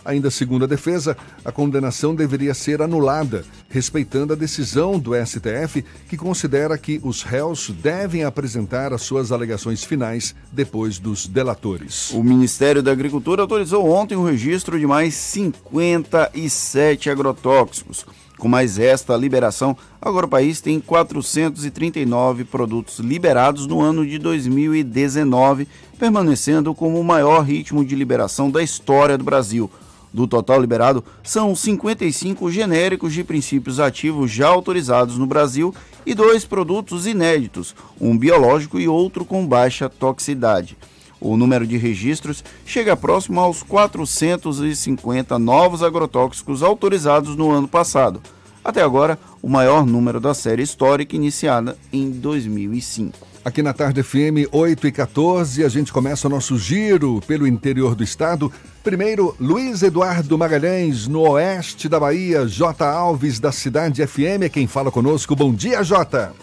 Ainda 0.08 0.32
segundo 0.32 0.64
a 0.64 0.68
defesa, 0.68 1.18
a 1.44 1.52
condenação 1.52 2.16
deveria 2.16 2.54
ser 2.54 2.82
anulada, 2.82 3.44
respeitando 3.68 4.32
a 4.32 4.38
decisão 4.38 4.98
do 4.98 5.12
STF, 5.14 5.84
que 6.08 6.16
considera 6.16 6.78
que 6.78 6.98
os 7.04 7.24
réus 7.24 7.70
devem 7.82 8.24
apresentar 8.24 8.94
as 8.94 9.02
suas 9.02 9.34
alegações 9.34 9.84
finais 9.84 10.34
depois 10.50 10.98
dos 10.98 11.28
delatores. 11.28 12.12
O 12.12 12.24
Ministério 12.24 12.82
da 12.82 12.90
Agricultura 12.90 13.42
autorizou 13.42 13.86
ontem 13.92 14.16
o 14.16 14.24
registro 14.24 14.80
de 14.80 14.88
mais 14.88 15.14
57 15.14 17.10
agrotóxicos. 17.10 18.06
Com 18.38 18.48
mais 18.48 18.80
esta 18.80 19.18
liberação, 19.18 19.76
agora 20.02 20.26
o 20.26 20.30
país 20.30 20.62
tem 20.62 20.80
439 20.80 22.46
produtos 22.46 23.00
liberados 23.00 23.68
no 23.68 23.82
ano 23.82 24.06
de 24.06 24.18
2019, 24.20 25.68
permanecendo 26.00 26.74
como 26.74 26.98
o 26.98 27.04
maior 27.04 27.42
ritmo 27.42 27.84
de 27.84 27.94
liberação 27.94 28.50
da 28.50 28.64
história 28.64 29.18
do 29.18 29.26
Brasil. 29.26 29.70
Do 30.14 30.28
total 30.28 30.62
liberado, 30.62 31.04
são 31.24 31.56
55 31.56 32.50
genéricos 32.50 33.14
de 33.14 33.24
princípios 33.24 33.80
ativos 33.80 34.32
já 34.32 34.48
autorizados 34.48 35.18
no 35.18 35.28
Brasil 35.28 35.74
e 36.06 36.14
dois 36.14 36.46
produtos 36.46 37.06
inéditos, 37.06 37.76
um 38.00 38.18
biológico 38.18 38.80
e 38.80 38.88
outro 38.88 39.26
com 39.26 39.46
baixa 39.46 39.90
toxicidade. 39.90 40.78
O 41.20 41.36
número 41.36 41.66
de 41.66 41.78
registros 41.78 42.44
chega 42.66 42.96
próximo 42.96 43.40
aos 43.40 43.64
450 43.64 45.38
novos 45.40 45.82
agrotóxicos 45.82 46.62
autorizados 46.62 47.36
no 47.36 47.52
ano 47.52 47.68
passado. 47.68 48.22
Até 48.64 48.82
agora, 48.82 49.18
o 49.42 49.48
maior 49.48 49.86
número 49.86 50.20
da 50.20 50.34
série 50.34 50.62
histórica 50.62 51.16
iniciada 51.16 51.78
em 51.92 52.12
2005. 52.12 53.28
Aqui 53.44 53.64
na 53.64 53.72
Tarde 53.72 54.04
FM 54.04 54.52
8 54.52 54.88
e 54.88 54.92
14, 54.92 55.64
a 55.64 55.70
gente 55.70 55.94
começa 55.94 56.28
o 56.28 56.30
nosso 56.30 56.58
giro 56.58 57.22
pelo 57.26 57.48
interior 57.48 57.96
do 57.96 58.04
estado. 58.04 58.52
Primeiro, 58.88 59.35
Luiz 59.38 59.84
Eduardo 59.84 60.38
Magalhães, 60.38 61.09
no 61.09 61.30
oeste 61.31 61.89
da 61.89 61.99
Bahia. 61.99 62.47
J. 62.47 62.85
Alves, 62.85 63.38
da 63.38 63.51
Cidade 63.51 64.07
FM, 64.07 64.43
é 64.45 64.49
quem 64.49 64.65
fala 64.65 64.89
conosco. 64.89 65.35
Bom 65.35 65.53
dia, 65.53 65.84
Jota. 65.84 66.34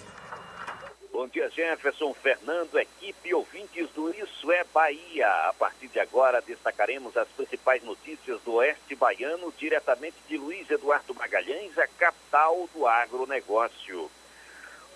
Bom 1.11 1.27
dia, 1.27 1.49
Jefferson, 1.49 2.13
Fernando, 2.13 2.79
equipe 2.79 3.33
ouvintes 3.33 3.89
do 3.95 4.11
Isso 4.11 4.53
é 4.53 4.63
Bahia. 4.75 5.27
A 5.49 5.55
partir 5.59 5.89
de 5.89 5.99
agora, 5.99 6.43
destacaremos 6.43 7.17
as 7.17 7.29
principais 7.29 7.83
notícias 7.83 8.39
do 8.43 8.57
oeste 8.57 8.95
baiano, 8.95 9.51
diretamente 9.57 10.17
de 10.29 10.37
Luiz 10.37 10.71
Eduardo 10.71 11.15
Magalhães, 11.15 11.79
a 11.79 11.87
capital 11.99 12.69
do 12.75 12.87
agronegócio. 12.87 14.11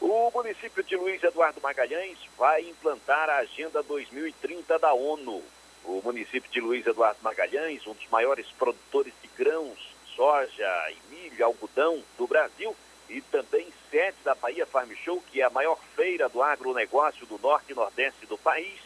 O 0.03 0.31
município 0.35 0.85
de 0.85 0.97
Luiz 0.97 1.23
Eduardo 1.23 1.63
Magalhães 1.63 2.19
vai 2.37 2.61
implantar 2.69 3.31
a 3.31 3.39
Agenda 3.39 3.83
2030 3.83 4.79
da 4.79 4.93
ONU. 4.93 5.43
O 5.89 6.03
município 6.05 6.51
de 6.51 6.61
Luiz 6.61 6.87
Eduardo 6.87 7.19
Magalhães, 7.23 7.87
um 7.87 7.95
dos 7.95 8.07
maiores 8.09 8.47
produtores 8.59 9.15
de 9.23 9.43
grãos, 9.43 9.79
soja 10.15 10.91
e 10.91 11.15
milho, 11.15 11.43
algodão 11.43 12.05
do 12.19 12.27
Brasil, 12.27 12.77
e 13.09 13.23
também 13.23 13.67
sede 13.91 14.19
da 14.23 14.35
Bahia 14.35 14.67
Farm 14.67 14.93
Show, 15.03 15.25
que 15.31 15.41
é 15.41 15.45
a 15.45 15.51
maior 15.51 15.79
feira 15.97 16.29
do 16.29 16.43
agronegócio 16.43 17.25
do 17.25 17.39
norte 17.39 17.73
e 17.73 17.75
nordeste 17.75 18.27
do 18.27 18.37
país, 18.37 18.79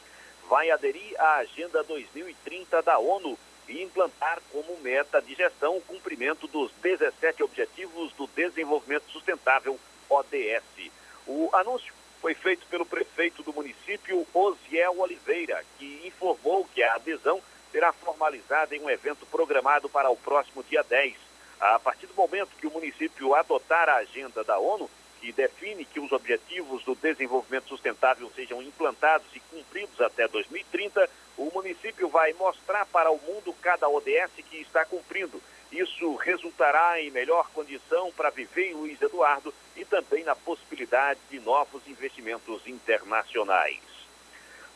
vai 0.48 0.70
aderir 0.70 1.20
à 1.20 1.38
Agenda 1.38 1.82
2030 1.82 2.80
da 2.82 3.00
ONU 3.00 3.36
e 3.68 3.82
implantar 3.82 4.40
como 4.52 4.78
meta 4.78 5.20
de 5.20 5.34
gestão 5.34 5.76
o 5.76 5.82
cumprimento 5.82 6.46
dos 6.46 6.70
17 6.82 7.42
Objetivos 7.42 8.12
do 8.12 8.28
Desenvolvimento 8.28 9.10
Sustentável, 9.10 9.76
ODS. 10.08 10.92
O 11.26 11.50
anúncio 11.52 11.92
foi 12.22 12.34
feito 12.34 12.64
pelo 12.68 12.86
prefeito 12.86 13.42
do 13.42 13.52
município, 13.52 14.24
Osiel 14.32 15.00
Oliveira, 15.00 15.64
que 15.76 16.06
informou 16.06 16.64
que 16.72 16.80
a 16.80 16.94
adesão 16.94 17.42
será 17.72 17.92
formalizada 17.92 18.76
em 18.76 18.80
um 18.80 18.88
evento 18.88 19.26
programado 19.26 19.88
para 19.88 20.08
o 20.08 20.16
próximo 20.16 20.62
dia 20.62 20.84
10. 20.84 21.16
A 21.60 21.80
partir 21.80 22.06
do 22.06 22.14
momento 22.14 22.56
que 22.56 22.66
o 22.66 22.70
município 22.70 23.34
adotar 23.34 23.88
a 23.88 23.96
agenda 23.96 24.44
da 24.44 24.56
ONU, 24.56 24.88
que 25.20 25.32
define 25.32 25.84
que 25.84 25.98
os 25.98 26.12
objetivos 26.12 26.84
do 26.84 26.94
desenvolvimento 26.94 27.68
sustentável 27.68 28.30
sejam 28.36 28.62
implantados 28.62 29.26
e 29.34 29.40
cumpridos 29.40 30.00
até 30.00 30.28
2030, 30.28 31.08
o 31.36 31.50
município 31.52 32.08
vai 32.08 32.32
mostrar 32.34 32.86
para 32.86 33.10
o 33.10 33.18
mundo 33.18 33.52
cada 33.60 33.88
ODS 33.88 34.30
que 34.48 34.58
está 34.58 34.84
cumprindo 34.84 35.42
isso 35.72 36.14
resultará 36.16 37.00
em 37.00 37.10
melhor 37.10 37.48
condição 37.50 38.12
para 38.12 38.30
viver 38.30 38.70
em 38.70 38.74
Luiz 38.74 39.00
Eduardo 39.00 39.52
e 39.74 39.84
também 39.84 40.22
na 40.22 40.36
possibilidade 40.36 41.18
de 41.30 41.40
novos 41.40 41.82
investimentos 41.88 42.66
internacionais. 42.66 43.80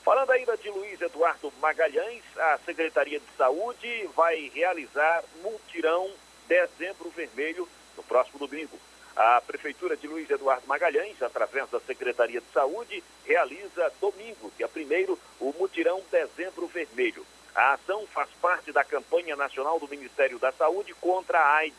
Falando 0.03 0.31
ainda 0.31 0.57
de 0.57 0.71
Luiz 0.71 1.01
Eduardo 1.01 1.53
Magalhães, 1.61 2.23
a 2.39 2.59
Secretaria 2.65 3.21
de 3.21 3.27
Saúde 3.37 4.09
vai 4.15 4.51
realizar 4.55 5.23
multirão 5.43 6.11
Dezembro 6.49 7.11
Vermelho 7.11 7.69
no 7.97 8.03
próximo 8.03 8.39
domingo. 8.39 8.79
A 9.17 9.41
Prefeitura 9.41 9.97
de 9.97 10.07
Luiz 10.07 10.31
Eduardo 10.31 10.67
Magalhães, 10.67 11.21
através 11.21 11.69
da 11.71 11.81
Secretaria 11.81 12.41
de 12.41 12.53
Saúde, 12.53 13.03
realiza 13.25 13.93
domingo, 14.01 14.53
dia 14.57 14.69
1 14.69 15.19
o 15.41 15.55
mutirão 15.59 16.01
Dezembro 16.11 16.67
Vermelho. 16.69 17.27
A 17.57 17.73
ação 17.73 18.07
faz 18.09 18.29
parte 18.43 18.71
da 18.71 18.85
campanha 18.85 19.35
nacional 19.35 19.81
do 19.81 19.89
Ministério 19.89 20.39
da 20.39 20.53
Saúde 20.53 20.93
contra 20.93 21.41
a 21.41 21.55
AIDS, 21.55 21.79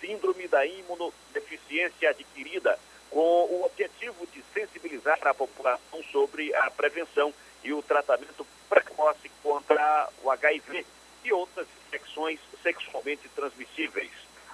síndrome 0.00 0.46
da 0.46 0.64
imunodeficiência 0.64 2.10
adquirida, 2.10 2.78
com 3.10 3.18
o 3.18 3.64
objetivo 3.64 4.24
de 4.28 4.40
sensibilizar 4.54 5.18
a 5.26 5.34
população 5.34 6.04
sobre 6.12 6.54
a 6.54 6.70
prevenção 6.70 7.34
e 7.64 7.72
o 7.72 7.82
tratamento 7.82 8.46
precoce 8.68 9.28
contra 9.42 10.08
o 10.22 10.30
HIV 10.30 10.86
e 11.24 11.32
outras 11.32 11.66
infecções 11.88 12.38
sexualmente 12.62 13.28
transmissíveis. 13.30 14.12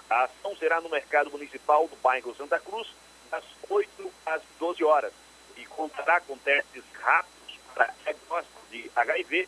A 0.08 0.24
ação 0.24 0.56
será 0.56 0.80
no 0.80 0.88
mercado 0.88 1.30
municipal 1.30 1.86
do 1.88 1.96
bairro 1.96 2.34
Santa 2.34 2.58
Cruz, 2.58 2.88
das 3.30 3.44
8 3.68 4.10
às 4.24 4.40
12 4.58 4.82
horas, 4.82 5.12
e 5.58 5.66
contará 5.66 6.22
com 6.22 6.38
testes 6.38 6.84
rápidos 6.94 7.58
para 7.74 7.92
diagnóstico 8.02 8.62
de 8.70 8.90
HIV, 8.96 9.46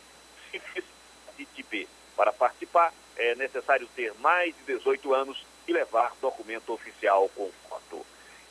sífilis 0.51 0.96
hepatite 1.37 1.65
B. 1.69 1.87
Para 2.15 2.33
participar, 2.33 2.93
é 3.15 3.35
necessário 3.35 3.87
ter 3.95 4.13
mais 4.19 4.55
de 4.55 4.75
18 4.75 5.13
anos 5.13 5.45
e 5.67 5.73
levar 5.73 6.13
documento 6.21 6.73
oficial 6.73 7.29
com 7.35 7.49
foto. 7.69 8.05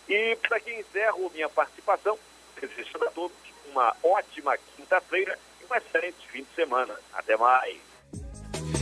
E 0.08 0.36
para 0.36 0.60
que 0.60 0.72
encerro 0.72 1.30
minha 1.34 1.48
participação, 1.48 2.18
desejando 2.60 3.06
a 3.06 3.10
todos 3.10 3.36
uma 3.72 3.94
ótima 4.02 4.56
quinta-feira 4.76 5.38
e 5.60 5.64
um 5.64 5.76
excelente 5.76 6.28
fim 6.28 6.42
de 6.42 6.54
semana. 6.54 6.94
Até 7.12 7.36
mais. 7.36 7.76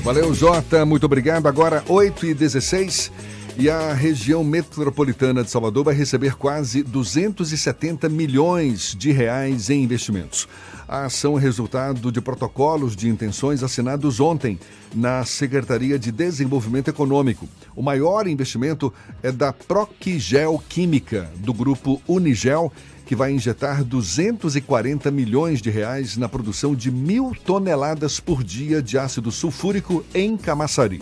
Valeu, 0.03 0.35
Jota. 0.35 0.85
Muito 0.85 1.07
obrigado. 1.07 1.47
Agora, 1.47 1.83
8 1.89 2.27
e 2.27 2.35
16 2.35 3.11
e 3.57 3.71
a 3.71 3.93
região 3.93 4.43
metropolitana 4.43 5.45
de 5.45 5.51
Salvador 5.51 5.85
vai 5.85 5.95
receber 5.95 6.35
quase 6.35 6.83
270 6.83 8.09
milhões 8.09 8.95
de 8.99 9.13
reais 9.13 9.71
em 9.71 9.83
investimentos. 9.83 10.49
A 10.89 11.05
ação 11.07 11.39
é 11.39 11.41
resultado 11.41 12.11
de 12.11 12.21
protocolos 12.21 12.97
de 12.97 13.09
intenções 13.09 13.63
assinados 13.63 14.19
ontem 14.19 14.59
na 14.95 15.25
Secretaria 15.25 15.99
de 15.99 16.11
Desenvolvimento 16.11 16.89
Econômico. 16.89 17.49
O 17.75 17.83
maior 17.83 18.27
investimento 18.27 18.93
é 19.23 19.31
da 19.31 19.53
Proquigel 19.53 20.63
Química, 20.69 21.31
do 21.37 21.55
grupo 21.55 22.03
Unigel, 22.09 22.73
que 23.07 23.15
vai 23.15 23.33
injetar 23.33 23.85
240 23.85 25.11
milhões 25.11 25.63
de 25.63 25.71
reais 25.71 26.17
na 26.17 26.29
produção 26.29 26.75
de 26.75 26.91
mil 26.91 27.33
toneladas 27.45 28.19
por 28.19 28.43
dia 28.43 28.83
de 28.83 28.99
ácido 28.99 29.31
sulfúrico 29.31 30.05
em 30.15 30.37
Camaçari. 30.37 31.01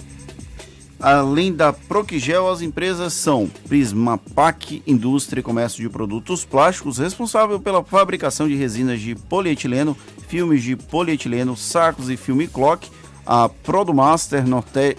Além 1.02 1.52
da 1.52 1.72
Proquigel, 1.72 2.48
as 2.48 2.62
empresas 2.62 3.12
são 3.12 3.50
Prismapac, 3.66 4.80
Indústria 4.86 5.40
e 5.40 5.42
Comércio 5.42 5.82
de 5.82 5.88
Produtos 5.88 6.44
Plásticos, 6.44 6.98
responsável 6.98 7.58
pela 7.58 7.82
fabricação 7.82 8.46
de 8.46 8.54
resinas 8.54 9.00
de 9.00 9.16
polietileno, 9.16 9.96
filmes 10.28 10.62
de 10.62 10.76
polietileno, 10.76 11.56
sacos 11.56 12.08
e 12.08 12.16
filme 12.16 12.46
clock, 12.46 12.88
a 13.26 13.48
Produmaster 13.48 14.44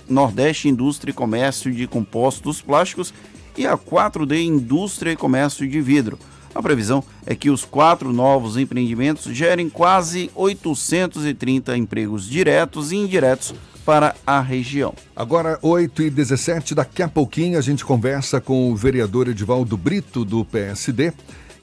Nordeste 0.09 0.67
Indústria 0.67 1.11
e 1.11 1.15
Comércio 1.15 1.71
de 1.71 1.87
Compostos 1.87 2.61
Plásticos 2.61 3.13
e 3.57 3.65
a 3.65 3.77
4D 3.77 4.43
Indústria 4.43 5.13
e 5.13 5.15
Comércio 5.15 5.65
de 5.65 5.79
Vidro. 5.79 6.19
A 6.53 6.61
previsão 6.61 7.03
é 7.25 7.35
que 7.35 7.49
os 7.49 7.65
quatro 7.65 8.13
novos 8.13 8.57
empreendimentos 8.57 9.33
gerem 9.35 9.69
quase 9.69 10.29
830 10.35 11.75
empregos 11.75 12.27
diretos 12.27 12.91
e 12.91 12.97
indiretos 12.97 13.53
para 13.85 14.15
a 14.25 14.39
região. 14.39 14.93
Agora, 15.15 15.59
8 15.61 16.03
e 16.03 16.09
17 16.09 16.73
daqui 16.75 17.03
a 17.03 17.07
pouquinho 17.07 17.57
a 17.57 17.61
gente 17.61 17.83
conversa 17.83 18.39
com 18.39 18.71
o 18.71 18.75
vereador 18.75 19.27
Edivaldo 19.27 19.75
Brito, 19.75 20.23
do 20.23 20.45
PSD, 20.45 21.11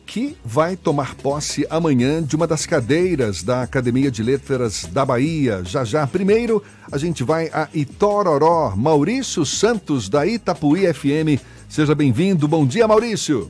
que 0.05 0.37
vai 0.45 0.77
tomar 0.77 1.15
posse 1.15 1.65
amanhã 1.71 2.21
de 2.23 2.35
uma 2.35 2.47
das 2.47 2.67
cadeiras 2.67 3.43
da 3.45 3.62
Academia 3.62 4.11
de 4.11 4.23
Letras 4.23 4.85
da 4.91 5.07
Bahia. 5.07 5.62
Já 5.65 5.85
já, 5.85 6.05
primeiro, 6.07 6.62
a 6.91 6.99
gente 6.99 7.23
vai 7.23 7.49
a 7.53 7.69
Itororó. 7.73 8.75
Maurício 8.77 9.47
Santos, 9.47 10.09
da 10.09 10.27
Itapuí 10.27 10.93
FM. 10.93 11.41
Seja 11.69 11.95
bem-vindo. 11.95 12.49
Bom 12.49 12.67
dia, 12.67 12.89
Maurício. 12.89 13.49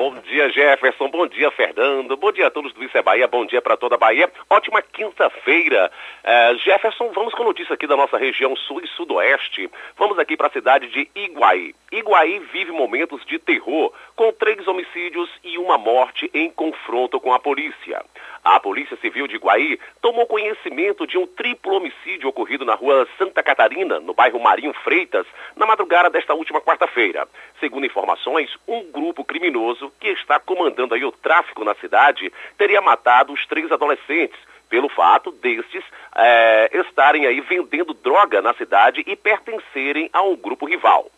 Bom 0.00 0.14
dia, 0.20 0.48
Jefferson. 0.48 1.10
Bom 1.10 1.26
dia, 1.26 1.50
Fernando. 1.50 2.16
Bom 2.16 2.32
dia 2.32 2.46
a 2.46 2.50
todos 2.50 2.72
do 2.72 2.82
Isso 2.82 2.96
é 2.96 3.02
Bahia. 3.02 3.28
Bom 3.28 3.44
dia 3.44 3.60
para 3.60 3.76
toda 3.76 3.96
a 3.96 3.98
Bahia. 3.98 4.32
Ótima 4.48 4.80
quinta-feira. 4.80 5.92
Uh, 6.24 6.56
Jefferson, 6.56 7.10
vamos 7.12 7.34
com 7.34 7.44
notícia 7.44 7.74
aqui 7.74 7.86
da 7.86 7.98
nossa 7.98 8.16
região 8.16 8.56
sul 8.56 8.80
e 8.82 8.86
sudoeste. 8.86 9.70
Vamos 9.98 10.18
aqui 10.18 10.38
para 10.38 10.46
a 10.46 10.52
cidade 10.52 10.88
de 10.88 11.06
Iguaí. 11.14 11.74
Iguaí 11.92 12.38
vive 12.50 12.72
momentos 12.72 13.22
de 13.26 13.38
terror, 13.38 13.92
com 14.16 14.32
três 14.32 14.66
homicídios 14.66 15.28
e 15.44 15.58
uma 15.58 15.76
morte 15.76 16.30
em 16.32 16.50
confronto 16.50 17.20
com 17.20 17.34
a 17.34 17.38
polícia. 17.38 18.02
A 18.42 18.58
Polícia 18.58 18.96
Civil 18.96 19.26
de 19.26 19.36
Iguaí 19.36 19.78
tomou 20.00 20.26
conhecimento 20.26 21.06
de 21.06 21.18
um 21.18 21.26
triplo 21.26 21.74
homicídio 21.74 22.28
ocorrido 22.28 22.64
na 22.64 22.74
rua 22.74 23.06
Santa 23.18 23.42
Catarina, 23.42 24.00
no 24.00 24.14
bairro 24.14 24.40
Marinho 24.40 24.72
Freitas, 24.82 25.26
na 25.54 25.66
madrugada 25.66 26.08
desta 26.08 26.34
última 26.34 26.60
quarta-feira. 26.60 27.28
Segundo 27.58 27.84
informações, 27.84 28.50
um 28.66 28.90
grupo 28.90 29.24
criminoso 29.24 29.92
que 30.00 30.08
está 30.08 30.40
comandando 30.40 30.94
aí 30.94 31.04
o 31.04 31.12
tráfico 31.12 31.64
na 31.64 31.74
cidade 31.74 32.32
teria 32.56 32.80
matado 32.80 33.32
os 33.32 33.46
três 33.46 33.70
adolescentes 33.70 34.38
pelo 34.70 34.88
fato 34.88 35.32
destes 35.32 35.84
é, 36.16 36.70
estarem 36.72 37.26
aí 37.26 37.40
vendendo 37.40 37.92
droga 37.92 38.40
na 38.40 38.54
cidade 38.54 39.02
e 39.06 39.16
pertencerem 39.16 40.08
a 40.12 40.22
um 40.22 40.36
grupo 40.36 40.64
rival. 40.64 41.10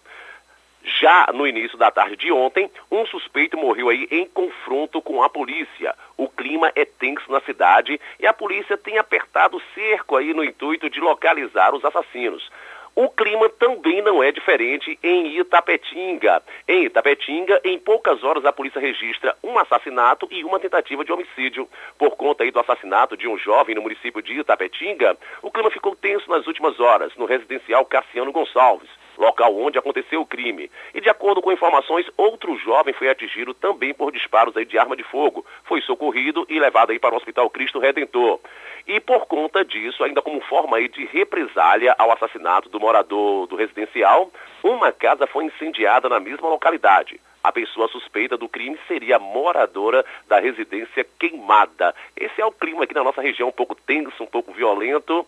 Já 0.84 1.28
no 1.32 1.46
início 1.46 1.78
da 1.78 1.90
tarde 1.90 2.16
de 2.16 2.32
ontem, 2.32 2.68
um 2.90 3.06
suspeito 3.06 3.56
morreu 3.56 3.88
aí 3.88 4.08
em 4.10 4.26
confronto 4.26 5.00
com 5.00 5.22
a 5.22 5.28
polícia. 5.28 5.94
O 6.16 6.28
clima 6.28 6.72
é 6.74 6.84
tenso 6.84 7.30
na 7.30 7.40
cidade 7.40 8.00
e 8.18 8.26
a 8.26 8.32
polícia 8.32 8.76
tem 8.76 8.98
apertado 8.98 9.56
o 9.56 9.62
cerco 9.74 10.16
aí 10.16 10.34
no 10.34 10.42
intuito 10.42 10.90
de 10.90 11.00
localizar 11.00 11.72
os 11.72 11.84
assassinos. 11.84 12.50
O 12.94 13.08
clima 13.08 13.48
também 13.48 14.02
não 14.02 14.22
é 14.22 14.30
diferente 14.32 14.98
em 15.02 15.38
Itapetinga. 15.38 16.42
Em 16.68 16.84
Itapetinga, 16.84 17.60
em 17.64 17.78
poucas 17.78 18.22
horas 18.22 18.44
a 18.44 18.52
polícia 18.52 18.80
registra 18.80 19.34
um 19.42 19.58
assassinato 19.58 20.28
e 20.30 20.44
uma 20.44 20.60
tentativa 20.60 21.04
de 21.04 21.12
homicídio. 21.12 21.66
Por 21.96 22.16
conta 22.16 22.42
aí 22.42 22.50
do 22.50 22.60
assassinato 22.60 23.16
de 23.16 23.26
um 23.26 23.38
jovem 23.38 23.74
no 23.74 23.82
município 23.82 24.20
de 24.20 24.40
Itapetinga, 24.40 25.16
o 25.40 25.50
clima 25.50 25.70
ficou 25.70 25.96
tenso 25.96 26.28
nas 26.28 26.46
últimas 26.46 26.78
horas 26.80 27.14
no 27.16 27.24
residencial 27.24 27.84
Cassiano 27.86 28.32
Gonçalves 28.32 28.90
local 29.22 29.56
onde 29.56 29.78
aconteceu 29.78 30.20
o 30.20 30.26
crime. 30.26 30.70
E 30.92 31.00
de 31.00 31.08
acordo 31.08 31.40
com 31.40 31.52
informações, 31.52 32.06
outro 32.16 32.56
jovem 32.58 32.92
foi 32.92 33.08
atingido 33.08 33.54
também 33.54 33.94
por 33.94 34.10
disparos 34.10 34.54
de 34.66 34.78
arma 34.78 34.96
de 34.96 35.04
fogo. 35.04 35.46
Foi 35.64 35.80
socorrido 35.80 36.44
e 36.48 36.58
levado 36.58 36.90
aí 36.90 36.98
para 36.98 37.14
o 37.14 37.16
Hospital 37.16 37.48
Cristo 37.48 37.78
Redentor. 37.78 38.40
E 38.86 38.98
por 38.98 39.26
conta 39.26 39.64
disso, 39.64 40.02
ainda 40.02 40.20
como 40.20 40.40
forma 40.40 40.76
aí 40.76 40.88
de 40.88 41.04
represália 41.06 41.94
ao 41.96 42.10
assassinato 42.10 42.68
do 42.68 42.80
morador 42.80 43.46
do 43.46 43.54
residencial, 43.54 44.30
uma 44.62 44.90
casa 44.90 45.26
foi 45.26 45.44
incendiada 45.44 46.08
na 46.08 46.18
mesma 46.18 46.48
localidade. 46.48 47.20
A 47.44 47.52
pessoa 47.52 47.88
suspeita 47.88 48.36
do 48.36 48.48
crime 48.48 48.78
seria 48.86 49.18
moradora 49.18 50.04
da 50.28 50.38
residência 50.38 51.04
queimada. 51.18 51.94
Esse 52.16 52.40
é 52.40 52.46
o 52.46 52.52
clima 52.52 52.84
aqui 52.84 52.94
na 52.94 53.02
nossa 53.02 53.20
região, 53.20 53.48
um 53.48 53.52
pouco 53.52 53.74
tenso, 53.74 54.22
um 54.22 54.26
pouco 54.26 54.52
violento. 54.52 55.26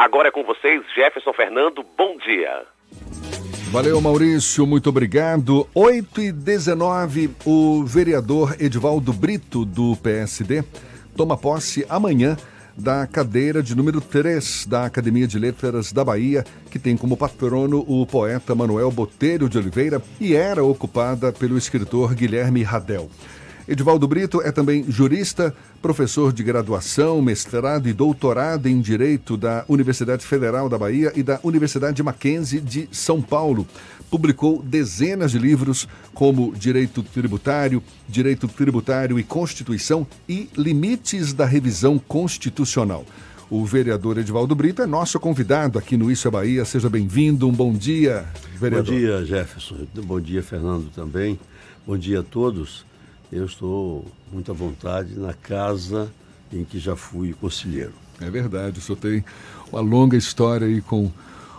Agora 0.00 0.28
é 0.28 0.30
com 0.30 0.42
vocês, 0.42 0.82
Jefferson 0.94 1.30
Fernando, 1.34 1.84
bom 1.94 2.16
dia. 2.16 2.62
Valeu, 3.70 4.00
Maurício, 4.00 4.66
muito 4.66 4.88
obrigado. 4.88 5.68
8 5.74 6.22
e 6.22 6.32
19, 6.32 7.28
o 7.44 7.84
vereador 7.84 8.56
Edivaldo 8.58 9.12
Brito, 9.12 9.62
do 9.66 9.94
PSD, 9.96 10.64
toma 11.14 11.36
posse 11.36 11.84
amanhã 11.86 12.34
da 12.74 13.06
cadeira 13.06 13.62
de 13.62 13.76
número 13.76 14.00
3 14.00 14.64
da 14.64 14.86
Academia 14.86 15.26
de 15.26 15.38
Letras 15.38 15.92
da 15.92 16.02
Bahia, 16.02 16.46
que 16.70 16.78
tem 16.78 16.96
como 16.96 17.14
patrono 17.14 17.84
o 17.86 18.06
poeta 18.06 18.54
Manuel 18.54 18.90
Botelho 18.90 19.50
de 19.50 19.58
Oliveira 19.58 20.00
e 20.18 20.34
era 20.34 20.64
ocupada 20.64 21.30
pelo 21.30 21.58
escritor 21.58 22.14
Guilherme 22.14 22.62
Radel. 22.62 23.10
Edivaldo 23.70 24.08
Brito 24.08 24.42
é 24.42 24.50
também 24.50 24.84
jurista, 24.90 25.54
professor 25.80 26.32
de 26.32 26.42
graduação, 26.42 27.22
mestrado 27.22 27.88
e 27.88 27.92
doutorado 27.92 28.66
em 28.66 28.80
Direito 28.80 29.36
da 29.36 29.64
Universidade 29.68 30.26
Federal 30.26 30.68
da 30.68 30.76
Bahia 30.76 31.12
e 31.14 31.22
da 31.22 31.38
Universidade 31.44 32.02
Mackenzie 32.02 32.60
de 32.60 32.88
São 32.90 33.22
Paulo. 33.22 33.64
Publicou 34.10 34.60
dezenas 34.60 35.30
de 35.30 35.38
livros 35.38 35.86
como 36.12 36.52
Direito 36.52 37.00
Tributário, 37.00 37.80
Direito 38.08 38.48
Tributário 38.48 39.20
e 39.20 39.22
Constituição 39.22 40.04
e 40.28 40.50
Limites 40.56 41.32
da 41.32 41.46
Revisão 41.46 41.96
Constitucional. 41.96 43.06
O 43.48 43.64
vereador 43.64 44.18
Edivaldo 44.18 44.52
Brito 44.56 44.82
é 44.82 44.86
nosso 44.86 45.20
convidado 45.20 45.78
aqui 45.78 45.96
no 45.96 46.10
Isso 46.10 46.26
é 46.26 46.30
Bahia. 46.32 46.64
Seja 46.64 46.90
bem-vindo. 46.90 47.46
Um 47.46 47.52
bom 47.52 47.72
dia, 47.72 48.26
vereador. 48.56 48.92
Bom 48.92 48.98
dia, 48.98 49.24
Jefferson. 49.24 49.86
Bom 49.94 50.20
dia, 50.20 50.42
Fernando, 50.42 50.90
também. 50.92 51.38
Bom 51.86 51.96
dia 51.96 52.18
a 52.18 52.24
todos 52.24 52.89
eu 53.32 53.44
estou 53.44 54.04
muito 54.32 54.50
à 54.50 54.54
vontade 54.54 55.18
na 55.18 55.32
casa 55.32 56.10
em 56.52 56.64
que 56.64 56.78
já 56.78 56.96
fui 56.96 57.32
conselheiro. 57.32 57.92
É 58.20 58.30
verdade, 58.30 58.78
o 58.78 58.82
senhor 58.82 58.98
tem 58.98 59.24
uma 59.72 59.80
longa 59.80 60.16
história 60.16 60.66
aí 60.66 60.80
com 60.80 61.10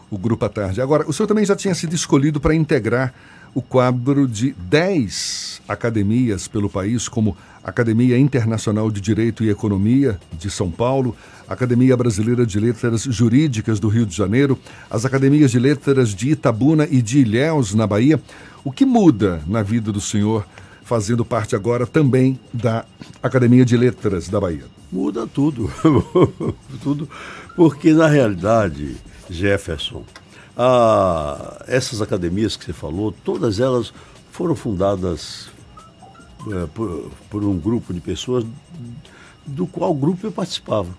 o 0.09 0.17
Grupo 0.17 0.45
à 0.45 0.49
Tarde. 0.49 0.81
Agora, 0.81 1.09
o 1.09 1.13
senhor 1.13 1.27
também 1.27 1.45
já 1.45 1.55
tinha 1.55 1.73
sido 1.73 1.95
escolhido 1.95 2.39
para 2.39 2.53
integrar 2.53 3.13
o 3.53 3.61
quadro 3.61 4.27
de 4.27 4.51
10 4.51 5.61
academias 5.67 6.47
pelo 6.47 6.69
país, 6.69 7.07
como 7.07 7.35
Academia 7.63 8.17
Internacional 8.17 8.89
de 8.89 8.99
Direito 9.01 9.43
e 9.43 9.49
Economia 9.49 10.19
de 10.37 10.49
São 10.49 10.69
Paulo, 10.71 11.15
Academia 11.47 11.95
Brasileira 11.95 12.45
de 12.45 12.59
Letras 12.59 13.03
Jurídicas 13.03 13.79
do 13.79 13.87
Rio 13.87 14.05
de 14.05 14.15
Janeiro, 14.15 14.57
as 14.89 15.05
Academias 15.05 15.51
de 15.51 15.59
Letras 15.59 16.15
de 16.15 16.31
Itabuna 16.31 16.87
e 16.89 17.01
de 17.01 17.19
Ilhéus, 17.19 17.73
na 17.73 17.85
Bahia. 17.85 18.21
O 18.63 18.71
que 18.71 18.85
muda 18.85 19.41
na 19.47 19.63
vida 19.63 19.91
do 19.91 20.01
senhor 20.01 20.45
fazendo 20.83 21.23
parte 21.23 21.55
agora 21.55 21.85
também 21.87 22.39
da 22.53 22.85
Academia 23.21 23.65
de 23.65 23.77
Letras 23.77 24.27
da 24.27 24.39
Bahia. 24.39 24.65
Muda 24.91 25.25
tudo. 25.25 25.71
tudo. 26.83 27.09
Porque, 27.55 27.93
na 27.93 28.07
realidade, 28.07 28.97
Jefferson, 29.29 30.03
a, 30.57 31.63
essas 31.67 32.01
academias 32.01 32.55
que 32.55 32.65
você 32.65 32.73
falou, 32.73 33.11
todas 33.23 33.59
elas 33.59 33.93
foram 34.31 34.55
fundadas 34.55 35.49
é, 36.51 36.65
por, 36.73 37.11
por, 37.29 37.43
um 37.43 37.57
grupo 37.57 37.93
de 37.93 38.01
pessoas 38.01 38.45
do 39.45 39.65
qual 39.65 39.93
grupo 39.93 40.27
eu 40.27 40.31
participava. 40.31 40.89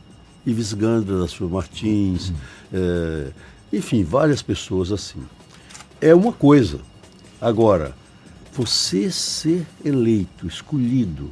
Ives 0.44 0.72
Gandra, 0.72 1.28
Silva 1.28 1.56
Martins, 1.56 2.30
hum. 2.30 2.34
é, 2.72 3.28
enfim, 3.72 4.02
várias 4.04 4.42
pessoas 4.42 4.90
assim. 4.90 5.22
É 6.00 6.14
uma 6.14 6.32
coisa. 6.32 6.80
Agora, 7.40 7.94
você 8.52 9.10
ser 9.10 9.66
eleito, 9.82 10.46
escolhido 10.46 11.30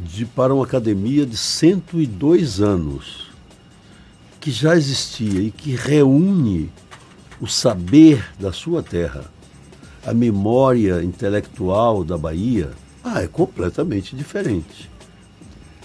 de, 0.00 0.26
para 0.26 0.52
uma 0.52 0.64
academia 0.64 1.24
de 1.24 1.36
102 1.36 2.60
anos, 2.60 3.30
que 4.40 4.50
já 4.50 4.76
existia 4.76 5.40
e 5.40 5.50
que 5.52 5.76
reúne 5.76 6.70
o 7.40 7.46
saber 7.46 8.24
da 8.38 8.52
sua 8.52 8.82
terra, 8.82 9.24
a 10.04 10.12
memória 10.12 11.02
intelectual 11.04 12.02
da 12.02 12.18
Bahia, 12.18 12.70
ah, 13.04 13.22
é 13.22 13.28
completamente 13.28 14.16
diferente. 14.16 14.90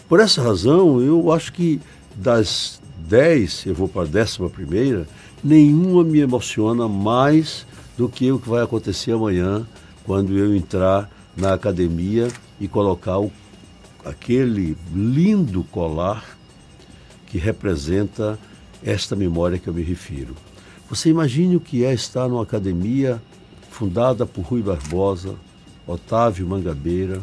Por 0.09 0.19
essa 0.19 0.41
razão, 0.41 0.99
eu 0.99 1.31
acho 1.31 1.53
que 1.53 1.79
das 2.15 2.81
10, 3.07 3.67
eu 3.67 3.75
vou 3.75 3.87
para 3.87 4.03
a 4.03 4.05
décima 4.05 4.49
primeira, 4.49 5.07
nenhuma 5.43 6.03
me 6.03 6.19
emociona 6.19 6.87
mais 6.87 7.67
do 7.95 8.09
que 8.09 8.31
o 8.31 8.39
que 8.39 8.49
vai 8.49 8.63
acontecer 8.63 9.11
amanhã 9.11 9.65
quando 10.07 10.37
eu 10.37 10.55
entrar 10.55 11.11
na 11.35 11.53
academia 11.53 12.29
e 12.61 12.67
colocar 12.67 13.19
o, 13.19 13.29
aquele 14.05 14.77
lindo 14.95 15.65
colar 15.65 16.23
que 17.25 17.37
representa 17.37 18.39
esta 18.81 19.17
memória 19.17 19.59
que 19.59 19.67
eu 19.67 19.73
me 19.73 19.83
refiro. 19.83 20.33
Você 20.89 21.09
imagine 21.09 21.57
o 21.57 21.59
que 21.59 21.83
é 21.83 21.93
estar 21.93 22.29
numa 22.29 22.43
academia 22.43 23.21
fundada 23.69 24.25
por 24.25 24.43
Rui 24.43 24.61
Barbosa, 24.61 25.35
Otávio 25.85 26.47
Mangabeira, 26.47 27.21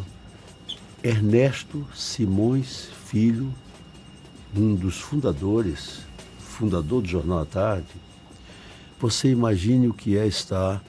Ernesto 1.03 1.87
Simões 1.95 2.91
Filho, 3.07 3.51
um 4.55 4.75
dos 4.75 5.01
fundadores, 5.01 6.01
fundador 6.39 7.01
do 7.01 7.09
Jornal 7.09 7.41
à 7.41 7.47
Tarde. 7.47 7.89
Você 9.01 9.31
imagine 9.31 9.89
o 9.89 9.95
que 9.95 10.19
é 10.19 10.27
estar 10.27 10.83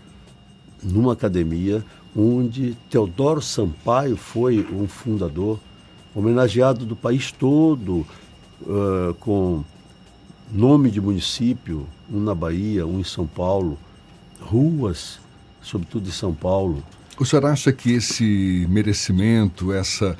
numa 0.85 1.13
academia 1.13 1.83
onde 2.15 2.77
Teodoro 2.89 3.41
Sampaio 3.41 4.15
foi 4.15 4.65
um 4.71 4.87
fundador, 4.87 5.59
homenageado 6.13 6.85
do 6.85 6.95
país 6.95 7.31
todo, 7.31 8.05
uh, 8.61 9.13
com 9.19 9.63
nome 10.51 10.89
de 10.89 11.01
município, 11.01 11.85
um 12.09 12.21
na 12.21 12.33
Bahia, 12.33 12.85
um 12.85 12.99
em 12.99 13.03
São 13.03 13.27
Paulo, 13.27 13.77
ruas, 14.39 15.19
sobretudo 15.61 16.07
em 16.07 16.11
São 16.11 16.33
Paulo. 16.33 16.81
O 17.19 17.25
senhor 17.25 17.45
acha 17.45 17.71
que 17.73 17.91
esse 17.91 18.65
merecimento, 18.69 19.73
essa 19.73 20.17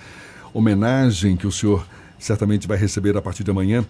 homenagem 0.54 1.38
que 1.38 1.48
o 1.48 1.52
senhor 1.52 1.86
certamente 2.18 2.68
vai 2.68 2.78
receber 2.78 3.16
a 3.16 3.22
partir 3.22 3.44
de 3.44 3.52
amanhã, 3.52 3.86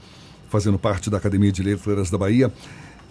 fazendo 0.49 0.77
parte 0.77 1.09
da 1.09 1.17
Academia 1.17 1.51
de 1.51 1.63
Letras 1.63 2.09
da 2.09 2.17
Bahia, 2.17 2.51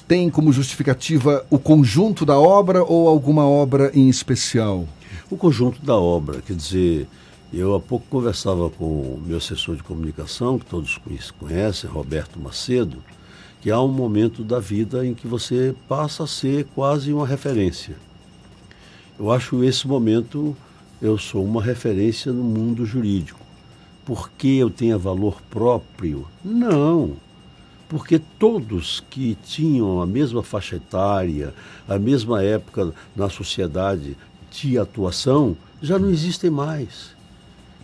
tem 0.06 0.28
como 0.28 0.52
justificativa 0.52 1.47
o 1.48 1.59
conjunto 1.59 2.26
da 2.26 2.39
obra 2.39 2.85
ou 2.85 3.09
alguma 3.09 3.47
obra 3.47 3.90
em 3.94 4.09
especial? 4.09 4.86
O 5.31 5.36
conjunto 5.36 5.85
da 5.85 5.97
obra, 5.97 6.43
quer 6.43 6.55
dizer, 6.55 7.09
eu 7.52 7.74
há 7.74 7.81
pouco 7.81 8.06
conversava 8.10 8.68
com 8.68 8.85
o 8.85 9.22
meu 9.24 9.39
assessor 9.39 9.76
de 9.76 9.82
comunicação, 9.82 10.59
que 10.59 10.66
todos 10.66 11.01
conhecem, 11.39 11.89
Roberto 11.89 12.39
Macedo, 12.39 13.02
que 13.62 13.70
há 13.70 13.81
um 13.81 13.89
momento 13.89 14.44
da 14.44 14.60
vida 14.60 15.06
em 15.06 15.14
que 15.14 15.26
você 15.26 15.74
passa 15.89 16.24
a 16.24 16.26
ser 16.26 16.66
quase 16.74 17.12
uma 17.12 17.26
referência. 17.26 17.97
Eu 19.18 19.31
acho 19.31 19.64
esse 19.64 19.89
momento, 19.89 20.55
eu 21.01 21.16
sou 21.16 21.44
uma 21.44 21.62
referência 21.62 22.31
no 22.31 22.43
mundo 22.43 22.85
jurídico. 22.85 23.40
Por 24.05 24.31
que 24.31 24.59
eu 24.59 24.68
tenho 24.68 24.98
valor 24.98 25.40
próprio? 25.48 26.26
Não 26.44 27.12
porque 27.89 28.19
todos 28.39 29.02
que 29.11 29.36
tinham 29.44 30.01
a 30.01 30.06
mesma 30.06 30.43
faixa 30.43 30.77
etária, 30.77 31.55
a 31.89 31.98
mesma 31.98 32.43
época 32.43 32.93
na 33.15 33.28
sociedade 33.28 34.16
de 34.51 34.78
atuação, 34.78 35.56
já 35.82 35.98
não 35.98 36.11
existem 36.11 36.51
mais. 36.51 37.15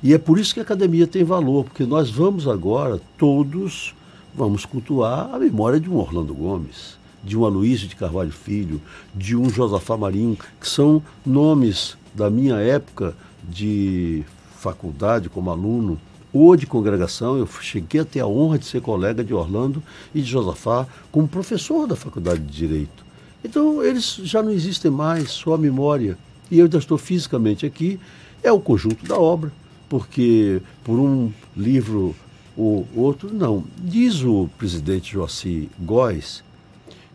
E 0.03 0.15
é 0.15 0.19
por 0.19 0.39
isso 0.39 0.55
que 0.55 0.61
a 0.61 0.63
academia 0.63 1.07
tem 1.07 1.23
valor, 1.25 1.65
porque 1.65 1.85
nós 1.85 2.11
vamos 2.11 2.49
agora, 2.49 3.01
todos, 3.19 3.95
vamos 4.35 4.65
cultuar 4.65 5.35
a 5.35 5.39
memória 5.39 5.79
de 5.79 5.91
um 5.91 5.97
Orlando 5.97 6.35
Gomes, 6.35 6.99
de 7.23 7.37
um 7.37 7.45
Aloysio 7.45 7.87
de 7.87 7.97
Carvalho 7.97 8.33
Filho, 8.33 8.81
de 9.15 9.37
um 9.37 9.51
Josafá 9.51 9.97
Marinho, 9.97 10.39
que 10.59 10.69
são 10.69 11.03
nomes 11.25 11.99
da 12.15 12.31
minha 12.31 12.57
época 12.57 13.15
de 13.47 14.25
faculdade 14.57 15.29
como 15.29 15.51
aluno 15.51 16.01
ou 16.33 16.57
de 16.57 16.67
congregação. 16.67 17.37
Eu 17.37 17.47
cheguei 17.61 18.01
a 18.01 18.05
ter 18.05 18.21
a 18.21 18.27
honra 18.27 18.59
de 18.59 18.67
ser 18.67 18.81
colega 18.81 19.23
de 19.23 19.35
Orlando 19.35 19.83
e 20.15 20.21
de 20.21 20.29
Josafá 20.29 20.87
como 21.11 21.29
professor 21.29 21.87
da 21.87 21.97
Faculdade 21.97 22.41
de 22.41 22.53
Direito. 22.53 23.05
Então, 23.45 23.83
eles 23.83 24.21
já 24.23 24.43
não 24.43 24.51
existem 24.51 24.91
mais, 24.91 25.31
só 25.31 25.55
a 25.55 25.59
memória. 25.59 26.19
E 26.51 26.59
eu 26.59 26.65
ainda 26.65 26.79
estou 26.79 26.99
fisicamente 26.99 27.65
aqui, 27.65 27.99
é 28.43 28.53
o 28.53 28.61
conjunto 28.61 29.07
da 29.07 29.19
obra, 29.19 29.53
porque 29.89 30.61
por 30.85 30.99
um 30.99 31.33
livro 31.57 32.15
ou 32.57 32.87
outro, 32.95 33.33
não. 33.33 33.65
Diz 33.79 34.23
o 34.23 34.49
presidente 34.59 35.13
Joaci 35.13 35.71
Góes, 35.79 36.43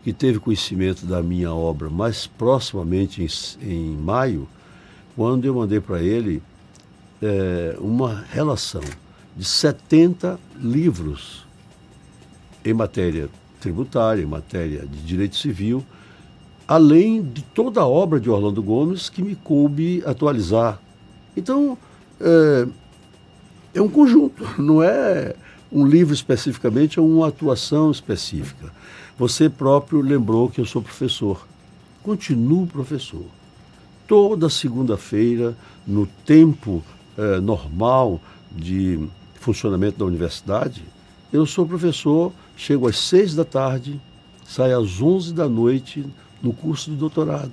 que 0.02 0.12
teve 0.12 0.38
conhecimento 0.38 1.04
da 1.04 1.22
minha 1.22 1.52
obra 1.52 1.90
mais 1.90 2.26
proximamente 2.26 3.22
em, 3.22 3.68
em 3.68 3.96
maio, 3.96 4.48
quando 5.14 5.44
eu 5.44 5.54
mandei 5.54 5.80
para 5.80 6.02
ele 6.02 6.42
é, 7.22 7.76
uma 7.78 8.24
relação 8.30 8.82
de 9.36 9.44
70 9.44 10.38
livros 10.58 11.46
em 12.64 12.72
matéria 12.72 13.28
tributária, 13.60 14.22
em 14.22 14.26
matéria 14.26 14.86
de 14.86 15.02
direito 15.02 15.36
civil, 15.36 15.84
além 16.66 17.22
de 17.22 17.42
toda 17.42 17.80
a 17.80 17.86
obra 17.86 18.18
de 18.18 18.30
Orlando 18.30 18.62
Gomes 18.62 19.08
que 19.08 19.22
me 19.22 19.36
coube 19.36 20.02
atualizar. 20.06 20.80
Então, 21.36 21.76
é, 22.20 22.66
é 23.74 23.82
um 23.82 23.88
conjunto, 23.88 24.44
não 24.60 24.82
é 24.82 25.34
um 25.70 25.86
livro 25.86 26.14
especificamente, 26.14 26.98
é 26.98 27.02
uma 27.02 27.28
atuação 27.28 27.90
específica. 27.90 28.72
Você 29.18 29.48
próprio 29.48 30.00
lembrou 30.00 30.48
que 30.48 30.60
eu 30.60 30.64
sou 30.64 30.82
professor. 30.82 31.46
Continuo 32.02 32.66
professor. 32.66 33.24
Toda 34.06 34.48
segunda-feira, 34.48 35.56
no 35.86 36.06
tempo 36.24 36.82
eh, 37.18 37.40
normal 37.40 38.20
de 38.54 39.00
funcionamento 39.46 39.98
da 39.98 40.04
universidade, 40.04 40.82
eu 41.32 41.46
sou 41.46 41.66
professor, 41.66 42.32
chego 42.56 42.88
às 42.88 42.98
seis 42.98 43.34
da 43.34 43.44
tarde, 43.44 44.00
saio 44.44 44.78
às 44.78 45.00
onze 45.00 45.32
da 45.32 45.48
noite 45.48 46.04
no 46.42 46.52
curso 46.52 46.90
de 46.90 46.96
doutorado. 46.96 47.52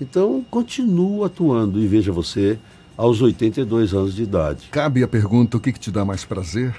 Então, 0.00 0.44
continuo 0.50 1.24
atuando 1.24 1.78
e 1.80 1.86
veja 1.86 2.10
você, 2.10 2.58
aos 2.96 3.22
82 3.22 3.94
anos 3.94 4.14
de 4.14 4.24
idade. 4.24 4.68
Cabe 4.70 5.02
a 5.02 5.08
pergunta: 5.08 5.56
o 5.56 5.60
que, 5.60 5.72
que 5.72 5.78
te 5.78 5.90
dá 5.90 6.04
mais 6.04 6.24
prazer? 6.24 6.74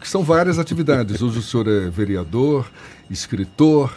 que 0.00 0.08
são 0.08 0.22
várias 0.22 0.58
atividades. 0.58 1.20
Hoje 1.20 1.38
o 1.38 1.42
senhor 1.42 1.68
é 1.68 1.90
vereador, 1.90 2.70
escritor, 3.10 3.92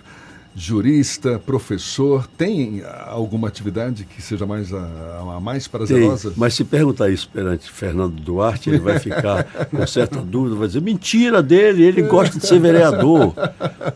jurista, 0.55 1.41
professor. 1.45 2.27
Tem 2.37 2.83
alguma 3.07 3.47
atividade 3.47 4.05
que 4.05 4.21
seja 4.21 4.45
mais 4.45 4.73
a, 4.73 5.35
a 5.35 5.39
mais 5.39 5.67
prazerosa? 5.67 6.29
Tem, 6.29 6.39
mas 6.39 6.53
se 6.53 6.63
perguntar 6.63 7.09
isso 7.09 7.29
perante 7.31 7.69
Fernando 7.71 8.15
Duarte, 8.15 8.69
ele 8.69 8.79
vai 8.79 8.99
ficar 8.99 9.43
com 9.43 9.85
certa 9.87 10.19
dúvida, 10.21 10.55
vai 10.55 10.67
dizer, 10.67 10.81
mentira 10.81 11.41
dele, 11.41 11.83
ele 11.83 12.01
gosta 12.03 12.37
de 12.37 12.45
ser 12.45 12.59
vereador. 12.59 13.33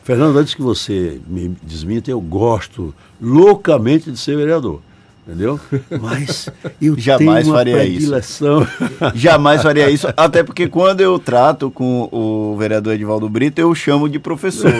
Fernando, 0.03 0.37
antes 0.37 0.53
que 0.53 0.61
você 0.61 1.19
me 1.27 1.55
desminta, 1.63 2.09
eu 2.09 2.19
gosto 2.19 2.93
loucamente 3.21 4.11
de 4.11 4.17
ser 4.17 4.35
vereador 4.35 4.81
entendeu? 5.27 5.59
Mas 6.01 6.49
eu 6.81 6.97
jamais 6.97 7.43
tenho 7.43 7.55
faria 7.55 7.75
predileção. 7.75 8.61
isso. 8.61 8.71
jamais 9.13 9.61
faria 9.61 9.89
isso, 9.89 10.07
até 10.15 10.41
porque 10.41 10.69
quando 10.69 11.01
eu 11.01 11.19
trato 11.19 11.69
com 11.69 12.07
o 12.11 12.55
vereador 12.57 12.93
Edivaldo 12.93 13.27
Brito, 13.27 13.59
eu 13.59 13.75
chamo 13.75 14.07
de 14.07 14.17
professor. 14.17 14.71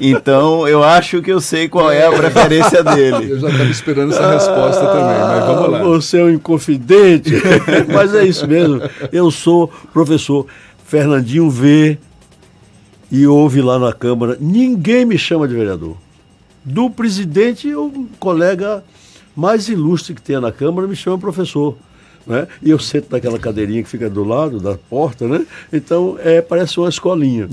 Então, 0.00 0.66
eu 0.68 0.82
acho 0.82 1.20
que 1.22 1.30
eu 1.30 1.40
sei 1.40 1.68
qual 1.68 1.90
é 1.90 2.06
a 2.06 2.12
preferência 2.12 2.82
dele. 2.82 3.32
Eu 3.32 3.40
já 3.40 3.48
estava 3.48 3.70
esperando 3.70 4.12
essa 4.12 4.32
resposta 4.32 4.84
ah, 4.84 4.92
também, 4.92 5.18
mas 5.18 5.44
vamos 5.46 5.70
lá. 5.70 5.82
Você 5.84 6.18
é 6.18 6.24
um 6.24 6.30
inconfidente, 6.30 7.32
mas 7.92 8.14
é 8.14 8.24
isso 8.24 8.46
mesmo. 8.46 8.80
Eu 9.12 9.30
sou 9.30 9.68
professor. 9.92 10.46
Fernandinho 10.84 11.50
vê 11.50 11.98
e 13.10 13.26
ouve 13.26 13.60
lá 13.60 13.78
na 13.78 13.92
Câmara. 13.92 14.36
Ninguém 14.40 15.04
me 15.04 15.18
chama 15.18 15.46
de 15.46 15.54
vereador. 15.54 15.96
Do 16.64 16.90
presidente, 16.90 17.74
o 17.74 18.08
colega 18.18 18.84
mais 19.34 19.68
ilustre 19.68 20.14
que 20.14 20.22
tenha 20.22 20.40
na 20.40 20.52
Câmara 20.52 20.86
me 20.86 20.96
chama 20.96 21.18
professor. 21.18 21.76
Né? 22.28 22.46
E 22.62 22.68
eu 22.68 22.78
sento 22.78 23.10
naquela 23.10 23.38
cadeirinha 23.38 23.82
que 23.82 23.88
fica 23.88 24.10
do 24.10 24.22
lado 24.22 24.60
da 24.60 24.76
porta, 24.76 25.26
né? 25.26 25.46
Então, 25.72 26.18
é, 26.22 26.42
parece 26.42 26.78
uma 26.78 26.90
escolinha. 26.90 27.48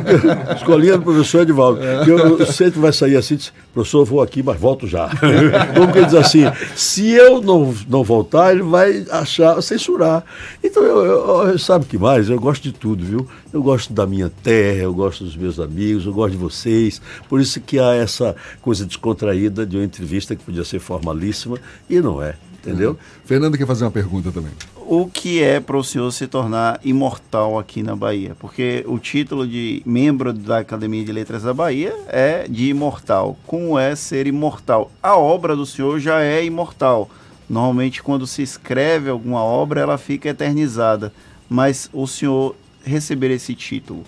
escolinha 0.54 0.98
do 0.98 1.04
professor 1.04 1.40
Edvaldo. 1.40 1.80
É. 1.82 2.04
Eu, 2.06 2.44
sempre 2.46 2.78
vai 2.78 2.92
sair 2.92 3.16
assim, 3.16 3.36
diz, 3.36 3.52
professor, 3.72 4.04
vou 4.04 4.20
aqui, 4.20 4.42
mas 4.42 4.60
volto 4.60 4.86
já. 4.86 5.08
Como 5.74 5.92
que 5.92 5.98
ele 5.98 6.06
diz 6.06 6.14
assim, 6.14 6.42
se 6.76 7.10
eu 7.10 7.40
não, 7.40 7.74
não 7.88 8.04
voltar, 8.04 8.52
ele 8.52 8.62
vai 8.62 9.06
achar, 9.10 9.62
censurar. 9.62 10.22
Então, 10.62 10.82
eu, 10.82 11.04
eu, 11.04 11.48
eu, 11.48 11.58
sabe 11.58 11.86
o 11.86 11.88
que 11.88 11.96
mais? 11.96 12.28
Eu 12.28 12.38
gosto 12.38 12.62
de 12.62 12.72
tudo, 12.72 13.02
viu? 13.02 13.26
Eu 13.50 13.62
gosto 13.62 13.94
da 13.94 14.06
minha 14.06 14.30
terra, 14.42 14.82
eu 14.82 14.92
gosto 14.92 15.24
dos 15.24 15.36
meus 15.36 15.58
amigos, 15.58 16.04
eu 16.04 16.12
gosto 16.12 16.32
de 16.32 16.38
vocês. 16.38 17.00
Por 17.30 17.40
isso 17.40 17.60
que 17.62 17.78
há 17.78 17.94
essa 17.94 18.36
coisa 18.60 18.84
descontraída 18.84 19.64
de 19.64 19.76
uma 19.78 19.84
entrevista 19.84 20.36
que 20.36 20.44
podia 20.44 20.64
ser 20.64 20.80
formalíssima 20.80 21.56
e 21.88 21.98
não 21.98 22.22
é. 22.22 22.34
Entendeu? 22.68 22.90
Uhum. 22.90 22.96
Fernando 23.24 23.56
quer 23.56 23.66
fazer 23.66 23.84
uma 23.84 23.90
pergunta 23.90 24.30
também. 24.30 24.52
O 24.76 25.06
que 25.06 25.42
é 25.42 25.60
para 25.60 25.76
o 25.76 25.84
senhor 25.84 26.10
se 26.12 26.26
tornar 26.26 26.80
imortal 26.84 27.58
aqui 27.58 27.82
na 27.82 27.94
Bahia? 27.94 28.34
Porque 28.38 28.84
o 28.86 28.98
título 28.98 29.46
de 29.46 29.82
membro 29.84 30.32
da 30.32 30.58
Academia 30.58 31.04
de 31.04 31.12
Letras 31.12 31.42
da 31.42 31.52
Bahia 31.52 31.94
é 32.08 32.46
de 32.48 32.68
imortal. 32.68 33.36
Como 33.46 33.78
é 33.78 33.94
ser 33.94 34.26
imortal? 34.26 34.90
A 35.02 35.16
obra 35.16 35.54
do 35.56 35.66
senhor 35.66 35.98
já 35.98 36.20
é 36.20 36.44
imortal. 36.44 37.10
Normalmente, 37.48 38.02
quando 38.02 38.26
se 38.26 38.42
escreve 38.42 39.08
alguma 39.08 39.42
obra, 39.42 39.80
ela 39.80 39.98
fica 39.98 40.28
eternizada. 40.28 41.12
Mas 41.48 41.88
o 41.92 42.06
senhor 42.06 42.54
receber 42.84 43.30
esse 43.30 43.54
título? 43.54 44.04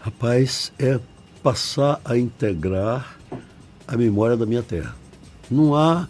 Rapaz, 0.00 0.72
é 0.78 0.98
passar 1.42 2.00
a 2.04 2.16
integrar 2.16 3.16
a 3.86 3.96
memória 3.96 4.36
da 4.36 4.46
minha 4.46 4.62
terra. 4.62 4.94
Não 5.50 5.74
há 5.74 6.08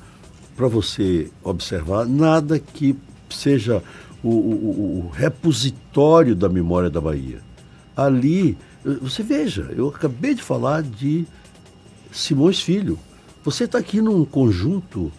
para 0.57 0.69
você 0.69 1.31
observar 1.43 2.07
nada 2.07 2.59
que 2.59 2.97
seja 3.31 3.83
o, 4.23 4.29
o, 4.29 5.07
o, 5.07 5.11
repositório 5.13 6.35
da 6.35 6.49
memória 6.49 6.89
da 6.89 7.01
Bahia. 7.01 7.41
Ali, 7.97 8.57
você 9.03 9.23
veja, 9.23 9.71
eu 9.77 9.89
acabei 9.89 10.35
de 10.35 10.43
falar 10.43 10.83
de 10.83 11.27
Simões 12.11 12.61
Filho. 12.61 12.99
Você 13.45 13.65
está 13.65 13.79
aqui 13.79 14.01
num 14.01 14.25
conjunto 14.25 15.13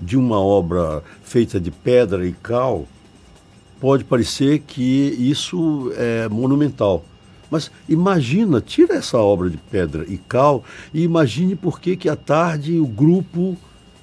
de 0.00 0.16
uma 0.16 0.38
obra 0.38 1.02
feita 1.22 1.60
de 1.60 1.70
pedra 1.70 2.26
e 2.26 2.32
cal, 2.32 2.86
pode 3.80 4.04
parecer 4.04 4.60
que 4.60 4.82
isso 5.18 5.92
é 5.96 6.28
monumental. 6.28 7.04
Mas 7.50 7.70
imagina, 7.88 8.60
tira 8.60 8.94
essa 8.94 9.18
obra 9.18 9.50
de 9.50 9.56
pedra 9.56 10.04
e 10.08 10.16
cal 10.16 10.64
e 10.94 11.02
imagine 11.02 11.56
por 11.56 11.80
que, 11.80 11.96
que 11.96 12.08
à 12.08 12.14
tarde 12.14 12.78
o 12.78 12.86
grupo 12.86 13.56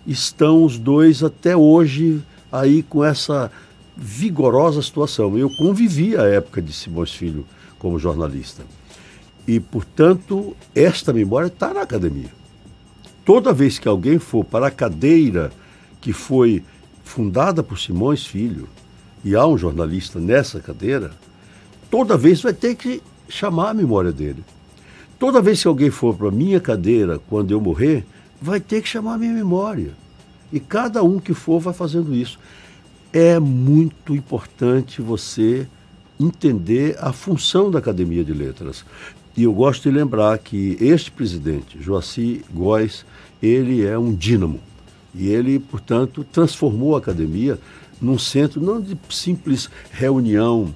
estão 0.07 0.63
os 0.63 0.77
dois 0.77 1.21
até 1.21 1.55
hoje 1.55 2.23
aí 2.51 2.81
com 2.81 3.03
essa 3.03 3.51
vigorosa 3.95 4.81
situação. 4.81 5.37
Eu 5.37 5.49
convivi 5.57 6.15
a 6.15 6.23
época 6.23 6.61
de 6.61 6.71
Simões 6.71 7.11
Filho 7.11 7.45
como 7.77 7.99
jornalista. 7.99 8.63
E, 9.47 9.59
portanto, 9.59 10.55
esta 10.73 11.13
memória 11.13 11.47
está 11.47 11.73
na 11.73 11.81
academia. 11.81 12.31
Toda 13.25 13.53
vez 13.53 13.77
que 13.77 13.87
alguém 13.87 14.17
for 14.17 14.43
para 14.43 14.67
a 14.67 14.71
cadeira 14.71 15.51
que 15.99 16.13
foi 16.13 16.63
fundada 17.03 17.61
por 17.61 17.77
Simões 17.77 18.25
Filho, 18.25 18.67
e 19.23 19.35
há 19.35 19.45
um 19.45 19.57
jornalista 19.57 20.19
nessa 20.19 20.59
cadeira, 20.59 21.11
toda 21.89 22.17
vez 22.17 22.41
vai 22.41 22.53
ter 22.53 22.75
que 22.75 23.01
chamar 23.27 23.69
a 23.71 23.73
memória 23.73 24.11
dele. 24.11 24.43
Toda 25.19 25.41
vez 25.41 25.61
que 25.61 25.67
alguém 25.67 25.89
for 25.89 26.15
para 26.15 26.27
a 26.27 26.31
minha 26.31 26.59
cadeira, 26.59 27.19
quando 27.27 27.51
eu 27.51 27.59
morrer, 27.59 28.05
vai 28.41 28.59
ter 28.59 28.81
que 28.81 28.87
chamar 28.87 29.15
a 29.15 29.17
minha 29.17 29.33
memória. 29.33 29.93
E 30.51 30.59
cada 30.59 31.03
um 31.03 31.19
que 31.19 31.33
for 31.33 31.59
vai 31.59 31.73
fazendo 31.73 32.13
isso. 32.13 32.39
É 33.11 33.39
muito 33.39 34.15
importante 34.15 35.01
você 35.01 35.67
entender 36.19 36.95
a 36.99 37.11
função 37.11 37.69
da 37.69 37.79
Academia 37.79 38.23
de 38.23 38.33
Letras. 38.33 38.85
E 39.35 39.43
eu 39.43 39.53
gosto 39.53 39.83
de 39.83 39.95
lembrar 39.95 40.37
que 40.39 40.77
este 40.79 41.11
presidente, 41.11 41.81
Joaci 41.81 42.43
Góes, 42.51 43.05
ele 43.41 43.85
é 43.85 43.97
um 43.97 44.13
dínamo. 44.13 44.59
E 45.13 45.27
ele, 45.27 45.59
portanto, 45.59 46.23
transformou 46.31 46.95
a 46.95 46.99
academia 46.99 47.59
num 48.01 48.17
centro 48.17 48.61
não 48.61 48.79
de 48.79 48.97
simples 49.09 49.69
reunião 49.91 50.73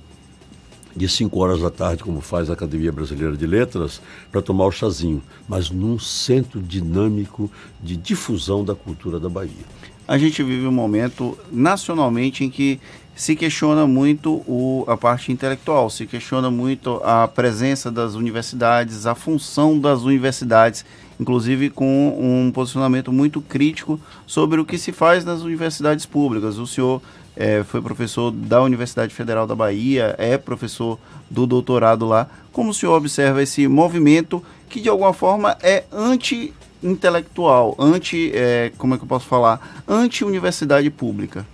de 0.95 1.07
5 1.07 1.39
horas 1.39 1.61
da 1.61 1.69
tarde, 1.69 2.03
como 2.03 2.22
faz 2.22 2.49
a 2.49 2.53
Academia 2.53 2.91
Brasileira 2.91 3.35
de 3.35 3.45
Letras, 3.45 4.01
para 4.31 4.41
tomar 4.41 4.65
o 4.65 4.72
chazinho, 4.72 5.22
mas 5.47 5.69
num 5.69 5.97
centro 5.99 6.61
dinâmico 6.61 7.49
de 7.81 7.95
difusão 7.95 8.63
da 8.63 8.76
cultura 8.76 9.19
da 9.19 9.30
Bahia. 9.30 9.65
A 10.07 10.18
gente 10.18 10.43
vive 10.43 10.68
um 10.68 10.72
momento 10.72 11.38
nacionalmente 11.51 12.43
em 12.43 12.49
que 12.49 12.80
se 13.15 13.35
questiona 13.35 13.85
muito 13.85 14.41
o, 14.47 14.84
a 14.88 14.97
parte 14.97 15.31
intelectual, 15.31 15.89
se 15.89 16.05
questiona 16.05 16.49
muito 16.49 17.01
a 17.03 17.27
presença 17.27 17.91
das 17.91 18.15
universidades, 18.15 19.05
a 19.05 19.15
função 19.15 19.80
das 19.80 20.01
universidades 20.01 20.84
inclusive 21.22 21.69
com 21.69 22.18
um 22.19 22.51
posicionamento 22.51 23.11
muito 23.11 23.41
crítico 23.41 23.99
sobre 24.26 24.59
o 24.59 24.65
que 24.65 24.77
se 24.80 24.91
faz 24.91 25.23
nas 25.23 25.43
universidades 25.43 26.03
públicas. 26.03 26.57
O 26.57 26.65
senhor 26.65 26.99
é, 27.36 27.64
foi 27.64 27.82
professor 27.82 28.32
da 28.32 28.62
Universidade 28.62 29.14
Federal 29.14 29.48
da 29.48 29.56
Bahia, 29.56 30.16
é 30.18 30.38
professor 30.38 30.99
do 31.30 31.45
doutorado 31.48 32.06
lá. 32.06 32.28
Como 32.52 32.72
o 32.72 32.74
senhor 32.74 32.95
observa 32.95 33.41
esse 33.41 33.68
movimento 33.68 34.44
que 34.70 34.82
de 34.82 34.90
alguma 34.90 35.14
forma 35.14 35.58
é 35.62 35.84
anti-intelectual, 35.91 37.76
anti, 37.80 38.32
é, 38.34 38.72
como 38.78 38.94
é 38.94 38.98
que 38.98 39.03
eu 39.03 39.08
posso 39.08 39.28
falar, 39.28 39.84
anti-universidade 39.88 40.90
pública? 40.90 41.45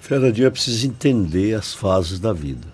Fernandinho, 0.00 0.46
é 0.46 0.50
preciso 0.50 0.86
entender 0.86 1.54
as 1.54 1.72
fases 1.72 2.18
da 2.18 2.32
vida. 2.32 2.71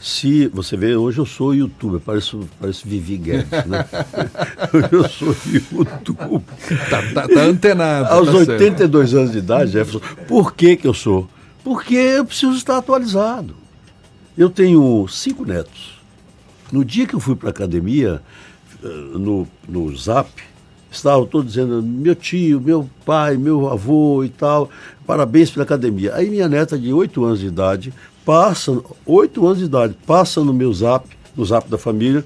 Se 0.00 0.48
você 0.48 0.78
vê, 0.78 0.96
hoje 0.96 1.18
eu 1.18 1.26
sou 1.26 1.54
youtuber, 1.54 2.00
pareço, 2.00 2.48
pareço 2.58 2.88
Vivi 2.88 3.18
Guedes, 3.18 3.50
né? 3.66 3.84
hoje 4.72 4.88
eu 4.92 5.08
sou 5.10 5.36
youtuber. 5.70 6.40
Tá, 6.88 7.02
tá, 7.12 7.28
tá 7.28 7.40
antenado. 7.42 8.08
Aos 8.08 8.30
tá 8.30 8.54
82 8.54 9.10
certo. 9.10 9.20
anos 9.20 9.32
de 9.32 9.38
idade, 9.38 9.72
Jefferson, 9.72 10.00
por 10.26 10.54
que, 10.54 10.74
que 10.74 10.86
eu 10.86 10.94
sou? 10.94 11.28
Porque 11.62 11.94
eu 11.94 12.24
preciso 12.24 12.56
estar 12.56 12.78
atualizado. 12.78 13.54
Eu 14.38 14.48
tenho 14.48 15.06
cinco 15.06 15.44
netos. 15.44 16.00
No 16.72 16.82
dia 16.82 17.06
que 17.06 17.14
eu 17.14 17.20
fui 17.20 17.36
para 17.36 17.48
a 17.48 17.50
academia, 17.50 18.22
eh, 18.82 18.88
no, 19.18 19.46
no 19.68 19.94
Zap, 19.94 20.30
estavam 20.90 21.26
todos 21.26 21.52
dizendo, 21.52 21.82
meu 21.82 22.14
tio, 22.14 22.58
meu 22.58 22.88
pai, 23.04 23.36
meu 23.36 23.68
avô 23.68 24.24
e 24.24 24.30
tal, 24.30 24.70
parabéns 25.06 25.50
pela 25.50 25.64
academia. 25.64 26.14
Aí 26.14 26.30
minha 26.30 26.48
neta 26.48 26.78
de 26.78 26.90
8 26.90 27.22
anos 27.22 27.40
de 27.40 27.46
idade 27.46 27.92
passa, 28.24 28.80
8 29.06 29.46
anos 29.46 29.58
de 29.58 29.64
idade, 29.64 29.96
passa 30.06 30.42
no 30.42 30.52
meu 30.52 30.72
zap, 30.72 31.08
no 31.36 31.44
zap 31.44 31.68
da 31.68 31.78
família, 31.78 32.24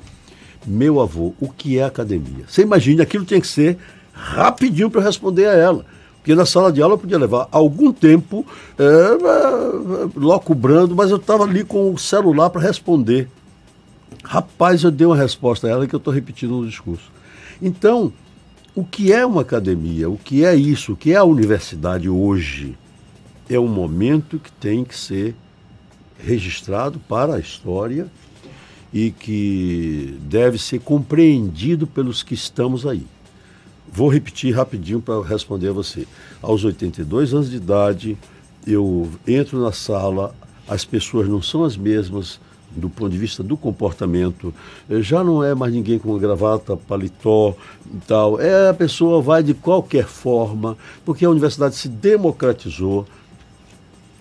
meu 0.67 1.01
avô, 1.01 1.35
o 1.41 1.49
que 1.49 1.79
é 1.79 1.85
academia? 1.85 2.45
Você 2.49 2.63
imagina, 2.63 3.03
aquilo 3.03 3.25
tem 3.25 3.41
que 3.41 3.47
ser 3.47 3.79
rapidinho 4.13 4.91
para 4.91 5.03
responder 5.03 5.47
a 5.47 5.53
ela. 5.53 5.85
Porque 6.17 6.35
na 6.35 6.47
sala 6.47 6.73
de 6.73 6.81
aula 6.81 6.95
eu 6.95 6.99
podia 6.99 7.19
levar 7.19 7.49
algum 7.53 7.93
tempo 7.93 8.47
é, 8.79 8.83
é, 8.83 10.09
locubrando, 10.17 10.97
mas 10.97 11.11
eu 11.11 11.19
estava 11.19 11.45
ali 11.45 11.63
com 11.65 11.93
o 11.93 11.99
celular 11.99 12.49
para 12.49 12.63
responder. 12.63 13.29
Rapaz, 14.23 14.83
eu 14.83 14.91
dei 14.91 15.07
uma 15.07 15.17
resposta 15.17 15.67
a 15.67 15.71
ela 15.71 15.87
que 15.87 15.95
eu 15.95 15.99
estou 15.99 16.15
repetindo 16.15 16.53
no 16.53 16.67
discurso. 16.67 17.13
Então, 17.61 18.11
o 18.75 18.83
que 18.83 19.13
é 19.13 19.27
uma 19.27 19.43
academia? 19.43 20.09
O 20.09 20.17
que 20.17 20.47
é 20.47 20.55
isso? 20.55 20.95
O 20.95 20.97
que 20.97 21.13
é 21.13 21.17
a 21.17 21.25
universidade 21.25 22.09
hoje? 22.09 22.75
É 23.49 23.61
um 23.61 23.69
momento 23.69 24.39
que 24.39 24.51
tem 24.51 24.83
que 24.83 24.97
ser 24.97 25.37
registrado 26.25 26.99
para 27.09 27.35
a 27.35 27.39
história 27.39 28.09
e 28.93 29.11
que 29.11 30.19
deve 30.23 30.57
ser 30.59 30.81
compreendido 30.81 31.87
pelos 31.87 32.23
que 32.23 32.35
estamos 32.35 32.87
aí. 32.87 33.07
Vou 33.93 34.09
repetir 34.09 34.55
rapidinho 34.55 35.01
para 35.01 35.23
responder 35.23 35.69
a 35.69 35.73
você. 35.73 36.07
Aos 36.41 36.65
82 36.65 37.35
anos 37.35 37.51
de 37.51 37.57
idade, 37.57 38.17
eu 38.67 39.11
entro 39.27 39.61
na 39.61 39.73
sala, 39.73 40.35
as 40.67 40.85
pessoas 40.85 41.29
não 41.29 41.43
são 41.43 41.65
as 41.65 41.77
mesmas 41.77 42.41
do 42.77 42.89
ponto 42.89 43.11
de 43.11 43.19
vista 43.19 43.43
do 43.43 43.57
comportamento. 43.57 44.53
Eh, 44.89 45.01
já 45.01 45.23
não 45.23 45.43
é 45.43 45.55
mais 45.55 45.73
ninguém 45.73 45.99
com 45.99 46.19
gravata, 46.19 46.77
paletó 46.77 47.55
e 47.87 47.99
tal. 48.07 48.41
É 48.41 48.69
a 48.69 48.75
pessoa 48.75 49.23
vai 49.23 49.43
de 49.43 49.55
qualquer 49.55 50.07
forma, 50.07 50.77
porque 51.05 51.25
a 51.25 51.31
universidade 51.31 51.77
se 51.77 51.89
democratizou 51.89 53.07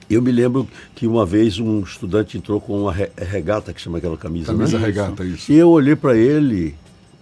eu 0.10 0.22
me 0.22 0.32
lembro 0.32 0.68
que 0.96 1.08
uma 1.08 1.26
vez 1.26 1.60
um 1.60 1.82
estudante 1.82 2.38
entrou 2.38 2.60
com 2.60 2.82
uma 2.82 2.94
regata, 2.94 3.74
que 3.74 3.82
chama 3.82 3.98
aquela 3.98 4.18
camisa. 4.18 4.48
Camisa 4.52 4.78
né? 4.78 4.86
regata, 4.86 5.24
isso. 5.24 5.52
E 5.52 5.56
eu 5.56 5.70
olhei 5.70 5.96
para 5.96 6.16
ele, 6.16 6.76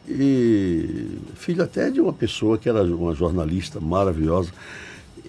e 0.08 1.18
filho 1.36 1.64
até 1.64 1.90
de 1.90 2.02
uma 2.02 2.14
pessoa 2.14 2.58
que 2.58 2.68
era 2.68 2.84
uma 2.84 3.14
jornalista 3.14 3.80
maravilhosa. 3.80 4.52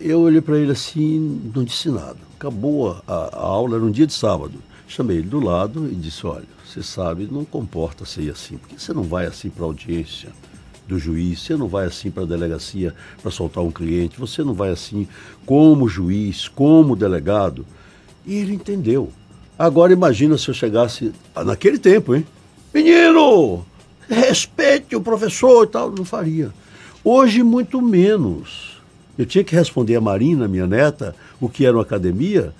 Eu 0.00 0.20
olhei 0.20 0.40
para 0.40 0.58
ele 0.58 0.72
assim, 0.72 1.40
não 1.54 1.62
disse 1.62 1.88
nada. 1.88 2.18
Acabou 2.36 3.00
a, 3.06 3.12
a 3.12 3.40
aula, 3.40 3.76
era 3.76 3.84
um 3.84 3.90
dia 3.90 4.06
de 4.06 4.12
sábado. 4.12 4.54
Chamei 4.88 5.18
ele 5.18 5.28
do 5.28 5.40
lado 5.40 5.88
e 5.90 5.94
disse: 5.94 6.26
Olha, 6.26 6.44
você 6.66 6.82
sabe, 6.82 7.28
não 7.30 7.44
comporta 7.44 8.04
ser 8.04 8.30
assim, 8.30 8.56
porque 8.56 8.78
você 8.78 8.92
não 8.92 9.02
vai 9.02 9.26
assim 9.26 9.48
para 9.48 9.64
audiência 9.64 10.30
do 10.86 10.98
juiz, 10.98 11.40
você 11.40 11.56
não 11.56 11.68
vai 11.68 11.86
assim 11.86 12.10
para 12.10 12.24
a 12.24 12.26
delegacia 12.26 12.94
para 13.20 13.30
soltar 13.30 13.62
um 13.62 13.70
cliente, 13.70 14.18
você 14.18 14.42
não 14.42 14.54
vai 14.54 14.70
assim 14.70 15.06
como 15.46 15.88
juiz, 15.88 16.48
como 16.48 16.96
delegado. 16.96 17.64
E 18.26 18.34
ele 18.34 18.54
entendeu. 18.54 19.10
Agora 19.58 19.92
imagina 19.92 20.36
se 20.36 20.48
eu 20.48 20.54
chegasse 20.54 21.12
naquele 21.44 21.78
tempo, 21.78 22.14
hein? 22.14 22.26
Menino, 22.74 23.64
respeite 24.08 24.96
o 24.96 25.00
professor 25.00 25.64
e 25.64 25.68
tal, 25.68 25.90
não 25.90 26.04
faria. 26.04 26.52
Hoje, 27.04 27.42
muito 27.42 27.82
menos. 27.82 28.80
Eu 29.18 29.26
tinha 29.26 29.44
que 29.44 29.54
responder 29.54 29.96
a 29.96 30.00
Marina, 30.00 30.48
minha 30.48 30.66
neta, 30.66 31.14
o 31.40 31.48
que 31.48 31.66
era 31.66 31.76
uma 31.76 31.82
academia. 31.82 32.54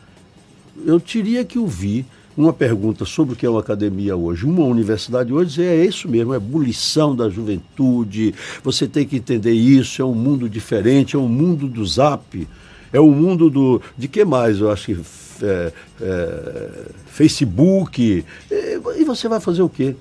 Eu 0.84 1.00
teria 1.00 1.44
que 1.44 1.58
ouvir 1.58 2.04
uma 2.36 2.52
pergunta 2.52 3.04
sobre 3.04 3.34
o 3.34 3.36
que 3.36 3.44
é 3.44 3.50
uma 3.50 3.60
academia 3.60 4.16
hoje, 4.16 4.46
uma 4.46 4.64
universidade 4.64 5.32
hoje, 5.32 5.62
é 5.62 5.84
isso 5.84 6.09
mesmo, 6.09 6.32
é 6.32 6.38
bulição 6.38 7.14
da 7.14 7.28
juventude, 7.28 8.34
você 8.62 8.86
tem 8.86 9.06
que 9.06 9.16
entender 9.16 9.52
isso, 9.52 10.00
é 10.00 10.04
um 10.04 10.14
mundo 10.14 10.48
diferente, 10.48 11.16
é 11.16 11.18
um 11.18 11.28
mundo 11.28 11.68
do 11.68 11.84
zap, 11.84 12.48
é 12.92 13.00
um 13.00 13.10
mundo 13.10 13.48
do. 13.48 13.80
de 13.96 14.09
que 14.09 14.24
mais? 14.24 14.60
Eu 14.60 14.70
acho 14.70 14.86
que. 14.86 15.00
É, 15.42 15.72
é, 16.00 16.70
Facebook. 17.06 18.24
E, 18.50 19.04
você 19.04 19.28
vai 19.28 19.40
fazer 19.40 19.62
o 19.62 19.68
quê? 19.68 19.96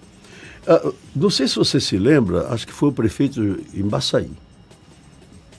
Ah, 0.68 0.92
não 1.16 1.30
sei 1.30 1.48
se 1.48 1.56
você 1.56 1.80
se 1.80 1.98
lembra, 1.98 2.48
acho 2.50 2.68
que 2.68 2.74
foi 2.74 2.90
o 2.90 2.92
prefeito 2.92 3.60
em 3.74 3.84
Baçaí. 3.84 4.30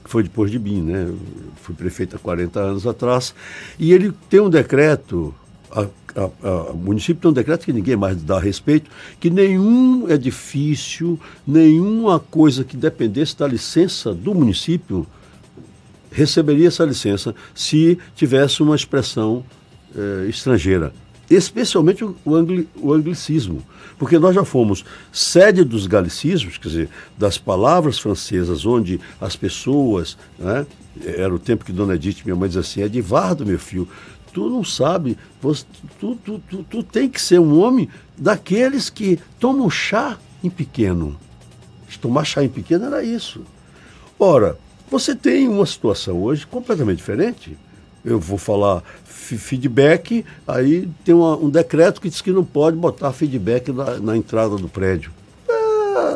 Foi 0.05 0.23
depois 0.23 0.51
de 0.51 0.59
mim, 0.59 0.83
né? 0.83 1.07
Eu 1.09 1.19
fui 1.57 1.75
prefeito 1.75 2.17
há 2.17 2.19
40 2.19 2.61
anos 2.61 2.87
atrás. 2.87 3.35
E 3.79 3.93
ele 3.93 4.13
tem 4.29 4.41
um 4.41 4.51
decreto 4.51 5.35
a, 6.17 6.47
a, 6.47 6.71
o 6.73 6.77
município 6.77 7.21
tem 7.21 7.31
um 7.31 7.35
decreto 7.35 7.65
que 7.65 7.73
ninguém 7.73 7.97
mais 7.97 8.23
dá 8.23 8.39
respeito, 8.39 8.91
que 9.19 9.31
nenhum 9.31 10.11
edifício, 10.11 11.19
nenhuma 11.47 12.19
coisa 12.19 12.65
que 12.65 12.77
dependesse 12.77 13.37
da 13.37 13.47
licença 13.47 14.13
do 14.15 14.35
município 14.35 15.07
receberia 16.11 16.69
essa 16.69 16.85
licença 16.85 17.35
se 17.55 17.99
tivesse 18.15 18.63
uma 18.63 18.77
expressão 18.77 19.45
eh, 19.97 20.27
estrangeira. 20.29 20.93
Especialmente 21.31 22.05
o, 22.05 22.15
o, 22.25 22.35
angli, 22.35 22.69
o 22.77 22.93
anglicismo. 22.93 23.65
Porque 23.99 24.19
nós 24.19 24.35
já 24.35 24.45
fomos 24.45 24.85
sede 25.11 25.65
dos 25.65 25.87
galicismos, 25.87 26.59
quer 26.59 26.69
dizer, 26.69 26.89
das 27.17 27.39
palavras 27.39 27.99
francesas, 27.99 28.67
onde 28.67 29.01
as 29.21 29.37
pessoas, 29.37 30.19
né, 30.39 30.67
era 31.05 31.35
o 31.35 31.39
tempo 31.39 31.65
que 31.65 31.73
Dona 31.73 31.95
Edith, 31.95 32.23
minha 32.25 32.37
mãe, 32.37 32.49
dizia 32.49 32.61
assim, 32.61 32.83
é 32.83 32.89
de 32.89 33.01
Vardo, 33.01 33.47
meu 33.47 33.59
filho, 33.59 33.89
tu 34.33 34.49
não 34.49 34.65
sabe, 34.65 35.17
você, 35.41 35.65
tu, 36.01 36.17
tu, 36.17 36.41
tu, 36.49 36.65
tu 36.65 36.83
tem 36.83 37.09
que 37.09 37.21
ser 37.21 37.39
um 37.39 37.61
homem 37.61 37.89
daqueles 38.17 38.89
que 38.89 39.19
tomam 39.39 39.69
chá 39.69 40.19
em 40.43 40.51
pequeno. 40.51 41.17
Tomar 42.01 42.25
chá 42.25 42.43
em 42.43 42.49
pequeno 42.49 42.87
era 42.87 43.05
isso. 43.05 43.43
Ora, 44.19 44.59
você 44.91 45.15
tem 45.15 45.47
uma 45.47 45.65
situação 45.65 46.21
hoje 46.21 46.45
completamente 46.47 46.99
diferente. 46.99 47.57
Eu 48.05 48.19
vou 48.19 48.37
falar 48.37 48.83
feedback, 49.05 50.25
aí 50.47 50.89
tem 51.05 51.15
uma, 51.15 51.37
um 51.37 51.49
decreto 51.49 52.01
que 52.01 52.09
diz 52.09 52.21
que 52.21 52.33
não 52.33 52.45
pode 52.45 52.77
botar 52.77 53.13
feedback 53.13 53.71
na, 53.71 53.99
na 54.01 54.17
entrada 54.17 54.57
do 54.57 54.69
prédio. 54.69 55.13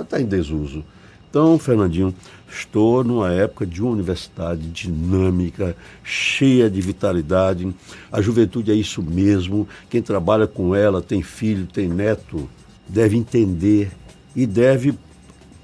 Está 0.03 0.19
é, 0.19 0.23
em 0.23 0.27
desuso. 0.27 0.85
Então, 1.31 1.57
Fernandinho, 1.59 2.13
estou 2.57 3.05
numa 3.05 3.33
época 3.33 3.67
de 3.67 3.83
uma 3.83 3.93
universidade 3.93 4.67
dinâmica, 4.69 5.77
cheia 6.03 6.71
de 6.71 6.81
vitalidade. 6.81 7.73
A 8.11 8.21
juventude 8.21 8.71
é 8.71 8.75
isso 8.75 9.03
mesmo. 9.03 9.69
Quem 9.91 10.01
trabalha 10.01 10.47
com 10.47 10.75
ela, 10.75 11.03
tem 11.03 11.23
filho, 11.23 11.67
tem 11.67 11.89
neto, 11.89 12.49
deve 12.89 13.17
entender 13.17 13.91
e 14.35 14.47
deve 14.47 14.95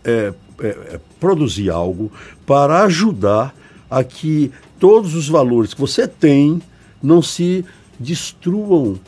é, 0.04 0.32
é, 0.60 0.66
é 0.66 1.00
produzir 1.18 1.70
algo 1.70 2.12
para 2.44 2.82
ajudar 2.84 3.54
a 3.90 4.04
que 4.04 4.50
todos 4.78 5.14
os 5.14 5.28
valores 5.28 5.74
que 5.74 5.80
você 5.80 6.06
tem 6.06 6.60
não 7.02 7.22
se 7.22 7.64
destruam 7.98 8.98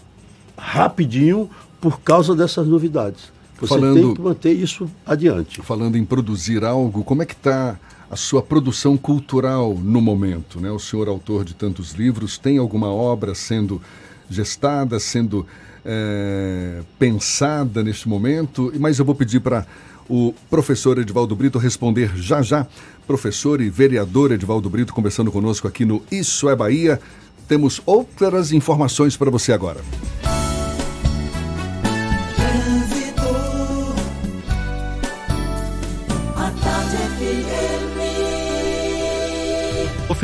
rapidinho 0.57 1.51
por 1.81 2.01
causa 2.01 2.35
dessas 2.35 2.67
novidades. 2.67 3.34
Você 3.61 3.69
falando, 3.69 3.95
tem 3.95 4.15
que 4.15 4.21
manter 4.21 4.53
isso 4.53 4.91
adiante. 5.07 5.63
Falando 5.63 5.97
em 5.97 6.05
produzir 6.05 6.65
algo, 6.65 7.05
como 7.05 7.23
é 7.23 7.27
que 7.27 7.35
está 7.35 7.79
a 8.11 8.17
sua 8.17 8.43
produção 8.43 8.97
cultural 8.97 9.75
no 9.75 10.01
momento? 10.01 10.61
Né? 10.61 10.71
O 10.71 10.79
senhor, 10.79 11.09
autor 11.09 11.45
de 11.45 11.55
tantos 11.55 11.93
livros, 11.93 12.37
tem 12.37 12.59
alguma 12.59 12.89
obra 12.89 13.35
sendo 13.35 13.81
gestada, 14.29 14.99
sendo 14.99 15.47
é, 15.85 16.83
pensada 16.99 17.83
neste 17.83 18.09
momento? 18.09 18.73
Mas 18.79 18.99
eu 18.99 19.05
vou 19.05 19.15
pedir 19.15 19.41
para 19.41 19.67
o 20.09 20.35
professor 20.51 20.99
Edivaldo 20.99 21.35
Brito 21.35 21.59
responder 21.59 22.13
já 22.17 22.43
já. 22.43 22.67
Professor 23.07 23.61
e 23.61 23.71
vereador 23.71 24.33
Edivaldo 24.33 24.69
Brito 24.69 24.95
conversando 24.95 25.31
conosco 25.31 25.69
aqui 25.69 25.85
no 25.85 26.03
Isso 26.11 26.49
é 26.49 26.57
Bahia. 26.57 27.01
Temos 27.47 27.81
outras 27.85 28.53
informações 28.53 29.17
para 29.17 29.31
você 29.31 29.53
agora. 29.53 29.81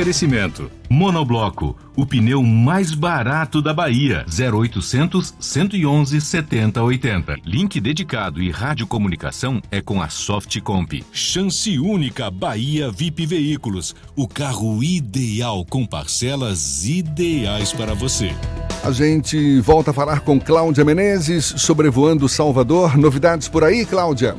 Oferecimento: 0.00 0.70
Monobloco, 0.88 1.76
o 1.94 2.06
pneu 2.06 2.42
mais 2.42 2.94
barato 2.94 3.60
da 3.60 3.74
Bahia. 3.74 4.24
0800 4.26 5.34
111 5.38 6.18
7080. 6.18 7.36
Link 7.44 7.78
dedicado 7.78 8.40
e 8.40 8.50
radiocomunicação 8.50 9.60
é 9.70 9.82
com 9.82 10.00
a 10.00 10.08
Softcomp. 10.08 11.04
Chance 11.12 11.78
única 11.78 12.30
Bahia 12.30 12.90
VIP 12.90 13.26
Veículos, 13.26 13.94
o 14.16 14.26
carro 14.26 14.82
ideal 14.82 15.66
com 15.66 15.84
parcelas 15.84 16.86
ideais 16.86 17.70
para 17.74 17.92
você. 17.92 18.34
A 18.82 18.90
gente 18.92 19.60
volta 19.60 19.90
a 19.90 19.94
falar 19.94 20.20
com 20.20 20.40
Cláudia 20.40 20.82
Menezes, 20.82 21.44
sobrevoando 21.58 22.26
Salvador. 22.26 22.96
Novidades 22.96 23.48
por 23.48 23.64
aí, 23.64 23.84
Cláudia? 23.84 24.34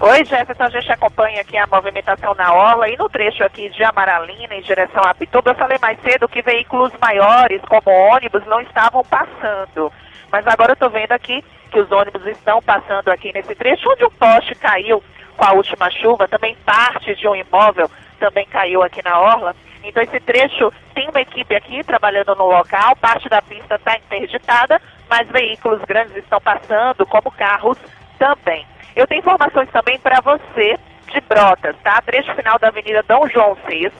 Oi, 0.00 0.24
Jefferson, 0.24 0.64
a 0.64 0.70
gente 0.70 0.90
acompanha 0.90 1.40
aqui 1.42 1.56
a 1.56 1.66
movimentação 1.66 2.34
na 2.34 2.52
Orla 2.52 2.88
e 2.88 2.96
no 2.96 3.08
trecho 3.08 3.44
aqui 3.44 3.68
de 3.68 3.84
Amaralina 3.84 4.54
em 4.54 4.62
direção 4.62 5.02
a 5.04 5.14
Pituba. 5.14 5.50
Eu 5.50 5.54
falei 5.54 5.78
mais 5.80 6.00
cedo 6.00 6.28
que 6.28 6.42
veículos 6.42 6.92
maiores, 7.00 7.62
como 7.68 7.88
ônibus, 7.88 8.44
não 8.46 8.60
estavam 8.60 9.04
passando. 9.04 9.92
Mas 10.30 10.46
agora 10.46 10.72
eu 10.72 10.74
estou 10.74 10.90
vendo 10.90 11.12
aqui 11.12 11.44
que 11.70 11.78
os 11.78 11.90
ônibus 11.92 12.26
estão 12.26 12.60
passando 12.60 13.10
aqui 13.10 13.32
nesse 13.32 13.54
trecho, 13.54 13.88
onde 13.90 14.04
um 14.04 14.10
poste 14.10 14.54
caiu 14.56 15.02
com 15.36 15.44
a 15.44 15.52
última 15.52 15.90
chuva, 15.90 16.26
também 16.26 16.56
parte 16.64 17.14
de 17.14 17.28
um 17.28 17.36
imóvel 17.36 17.88
também 18.18 18.46
caiu 18.46 18.82
aqui 18.82 19.02
na 19.02 19.18
Orla. 19.18 19.54
Então 19.82 20.02
esse 20.02 20.20
trecho 20.20 20.72
tem 20.94 21.08
uma 21.08 21.20
equipe 21.20 21.54
aqui 21.56 21.82
trabalhando 21.82 22.34
no 22.36 22.46
local, 22.46 22.94
parte 22.96 23.28
da 23.28 23.42
pista 23.42 23.74
está 23.74 23.96
interditada, 23.96 24.80
mas 25.10 25.28
veículos 25.28 25.82
grandes 25.82 26.16
estão 26.16 26.40
passando, 26.40 27.04
como 27.06 27.32
carros 27.32 27.76
também. 28.18 28.64
Eu 28.94 29.06
tenho 29.06 29.20
informações 29.20 29.70
também 29.70 29.98
para 29.98 30.20
você 30.20 30.78
de 31.12 31.20
Brotas, 31.22 31.76
tá? 31.82 32.00
Trecho 32.02 32.34
final 32.34 32.58
da 32.58 32.68
Avenida 32.68 33.02
Dom 33.02 33.28
João 33.28 33.56
VI 33.66 33.90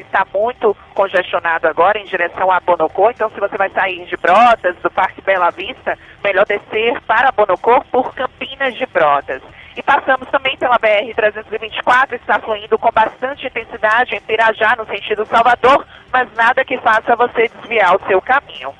está 0.00 0.26
muito 0.32 0.76
congestionado 0.94 1.66
agora 1.66 1.98
em 1.98 2.04
direção 2.04 2.50
a 2.50 2.60
Bonocô. 2.60 3.10
Então, 3.10 3.30
se 3.30 3.40
você 3.40 3.56
vai 3.56 3.70
sair 3.70 4.04
de 4.06 4.16
Brotas, 4.16 4.76
do 4.76 4.90
Parque 4.90 5.22
Bela 5.22 5.50
Vista, 5.50 5.98
melhor 6.22 6.44
descer 6.46 7.00
para 7.02 7.32
Bonocô 7.32 7.82
por 7.90 8.14
Campinas 8.14 8.74
de 8.74 8.86
Brotas. 8.86 9.42
E 9.76 9.82
passamos 9.82 10.28
também 10.30 10.56
pela 10.56 10.78
BR-324, 10.78 12.14
está 12.14 12.38
fluindo 12.40 12.78
com 12.78 12.90
bastante 12.90 13.46
intensidade 13.46 14.14
em 14.14 14.20
Pirajá, 14.20 14.74
no 14.76 14.86
sentido 14.86 15.26
Salvador, 15.26 15.86
mas 16.10 16.32
nada 16.34 16.64
que 16.64 16.78
faça 16.78 17.14
você 17.14 17.48
desviar 17.48 17.94
o 17.94 18.06
seu 18.06 18.20
caminho. 18.22 18.74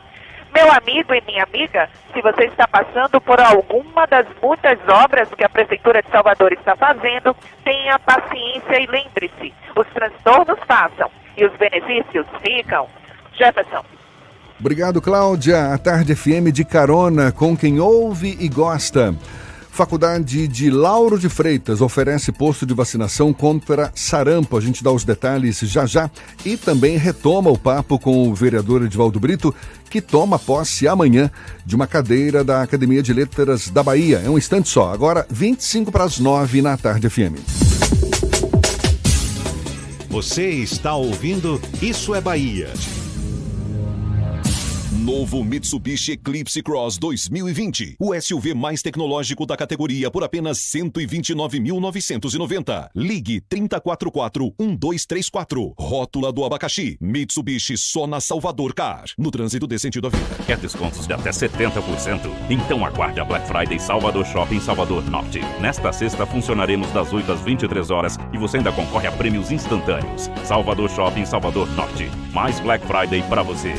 Meu 0.57 0.73
amigo 0.73 1.12
e 1.12 1.23
minha 1.27 1.45
amiga, 1.45 1.87
se 2.15 2.23
você 2.23 2.45
está 2.45 2.66
passando 2.66 3.20
por 3.20 3.39
alguma 3.39 4.07
das 4.07 4.27
muitas 4.43 4.78
obras 4.89 5.28
que 5.37 5.45
a 5.45 5.51
Prefeitura 5.51 6.03
de 6.03 6.11
Salvador 6.11 6.51
está 6.51 6.74
fazendo, 6.74 7.37
tenha 7.62 7.99
paciência 7.99 8.81
e 8.81 8.87
lembre-se: 8.87 9.53
os 9.77 9.87
transtornos 9.89 10.59
passam 10.66 11.11
e 11.37 11.45
os 11.45 11.55
benefícios 11.59 12.27
ficam. 12.43 12.89
Jefferson. 13.35 13.85
Obrigado, 14.59 15.03
Cláudia. 15.03 15.74
A 15.74 15.77
Tarde 15.77 16.16
FM 16.16 16.51
de 16.51 16.65
carona 16.65 17.31
com 17.31 17.55
quem 17.55 17.78
ouve 17.78 18.35
e 18.41 18.49
gosta. 18.49 19.15
Faculdade 19.77 20.48
de 20.48 20.70
Lauro 20.70 21.19
de 21.19 21.28
Freitas 21.28 21.82
oferece 21.82 22.32
posto 22.32 22.65
de 22.65 22.73
vacinação 22.73 23.31
contra 23.31 23.93
sarampo. 23.94 24.57
A 24.57 24.61
gente 24.61 24.82
dá 24.82 24.90
os 24.90 25.05
detalhes 25.05 25.59
já 25.59 25.85
já. 25.85 26.11
E 26.47 26.57
também 26.57 26.97
retoma 26.97 27.51
o 27.51 27.59
papo 27.59 27.98
com 27.98 28.27
o 28.27 28.35
vereador 28.35 28.82
Edvaldo 28.82 29.20
Brito, 29.20 29.55
que 29.90 30.01
toma 30.01 30.39
posse 30.39 30.89
amanhã 30.89 31.31
de 31.66 31.77
uma 31.77 31.86
cadeira 31.86 32.43
da 32.43 32.62
Academia 32.62 33.03
de 33.03 33.12
Letras 33.12 33.69
da 33.69 33.82
Bahia. 33.82 34.23
É 34.24 34.31
um 34.31 34.39
instante 34.39 34.70
só. 34.70 34.90
Agora, 34.90 35.27
25 35.28 35.93
para 35.93 36.05
as 36.05 36.19
9 36.19 36.62
na 36.62 36.74
Tarde 36.78 37.11
FM. 37.11 37.36
Você 40.09 40.48
está 40.48 40.94
ouvindo 40.97 41.61
Isso 41.82 42.15
é 42.15 42.20
Bahia. 42.23 42.73
Novo 45.07 45.43
Mitsubishi 45.45 46.15
Eclipse 46.15 46.61
Cross 46.65 46.99
2020. 46.99 47.95
O 48.01 48.12
SUV 48.20 48.55
mais 48.55 48.83
tecnológico 48.83 49.47
da 49.47 49.57
categoria 49.57 50.11
por 50.11 50.24
apenas 50.24 50.59
129.990. 50.59 52.91
Ligue 52.93 53.41
3044-1234. 53.43 55.74
Rótula 55.78 56.33
do 56.33 56.45
abacaxi. 56.45 56.99
Mitsubishi 57.01 57.77
só 57.77 58.09
na 58.09 58.20
Salvador 58.20 58.74
Car. 58.74 59.05
No 59.16 59.31
trânsito 59.31 59.69
dê 59.69 59.78
sentido 59.78 60.09
à 60.09 60.11
vida. 60.11 60.27
Quer 60.45 60.59
descontos 60.59 61.07
de 61.07 61.12
até 61.12 61.31
70%? 61.31 62.28
Então 62.51 62.85
aguarde 62.85 63.20
a 63.20 63.24
Black 63.24 63.47
Friday 63.47 63.78
Salvador 63.78 64.27
Shopping 64.27 64.59
Salvador 64.59 65.09
Norte. 65.09 65.39
Nesta 65.61 65.93
sexta 65.93 66.27
funcionaremos 66.27 66.91
das 66.91 67.12
8 67.12 67.31
às 67.31 67.41
23 67.43 67.93
horas 67.93 68.19
e 68.33 68.39
você 68.39 68.57
ainda 68.57 68.73
concorre 68.73 69.07
a 69.07 69.12
prêmios 69.12 69.53
instantâneos. 69.53 70.28
Salvador 70.45 70.91
Shopping 70.91 71.24
Salvador 71.24 71.70
Norte. 71.77 72.11
Mais 72.35 72.59
Black 72.59 72.85
Friday 72.85 73.23
para 73.28 73.45
você. 73.45 73.73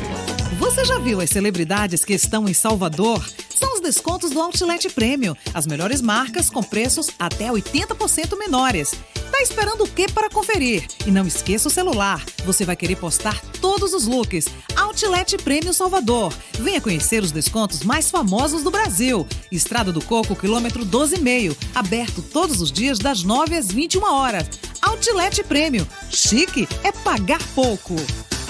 Você 0.58 0.84
já 0.84 0.98
viu 0.98 1.17
as 1.20 1.30
celebridades 1.30 2.04
que 2.04 2.12
estão 2.12 2.48
em 2.48 2.54
Salvador? 2.54 3.24
São 3.54 3.74
os 3.74 3.80
descontos 3.80 4.30
do 4.30 4.40
Outlet 4.40 4.88
Premium. 4.90 5.34
As 5.52 5.66
melhores 5.66 6.00
marcas 6.00 6.48
com 6.48 6.62
preços 6.62 7.08
até 7.18 7.48
80% 7.48 8.38
menores. 8.38 8.92
Tá 9.30 9.42
esperando 9.42 9.84
o 9.84 9.88
que 9.88 10.10
para 10.10 10.30
conferir? 10.30 10.86
E 11.06 11.10
não 11.10 11.26
esqueça 11.26 11.68
o 11.68 11.70
celular. 11.70 12.24
Você 12.44 12.64
vai 12.64 12.76
querer 12.76 12.96
postar 12.96 13.40
todos 13.60 13.94
os 13.94 14.06
looks. 14.06 14.46
Outlet 14.76 15.36
Premium 15.38 15.72
Salvador. 15.72 16.32
Venha 16.58 16.80
conhecer 16.80 17.22
os 17.22 17.32
descontos 17.32 17.82
mais 17.82 18.10
famosos 18.10 18.62
do 18.62 18.70
Brasil. 18.70 19.26
Estrada 19.50 19.92
do 19.92 20.04
Coco, 20.04 20.34
quilômetro 20.34 20.84
12,5. 20.84 21.56
Aberto 21.74 22.22
todos 22.22 22.60
os 22.60 22.72
dias 22.72 22.98
das 22.98 23.22
9 23.22 23.56
às 23.56 23.68
21 23.68 24.02
horas. 24.02 24.48
Outlet 24.82 25.44
Premium. 25.44 25.86
Chique 26.10 26.68
é 26.82 26.90
pagar 26.90 27.42
pouco. 27.54 27.96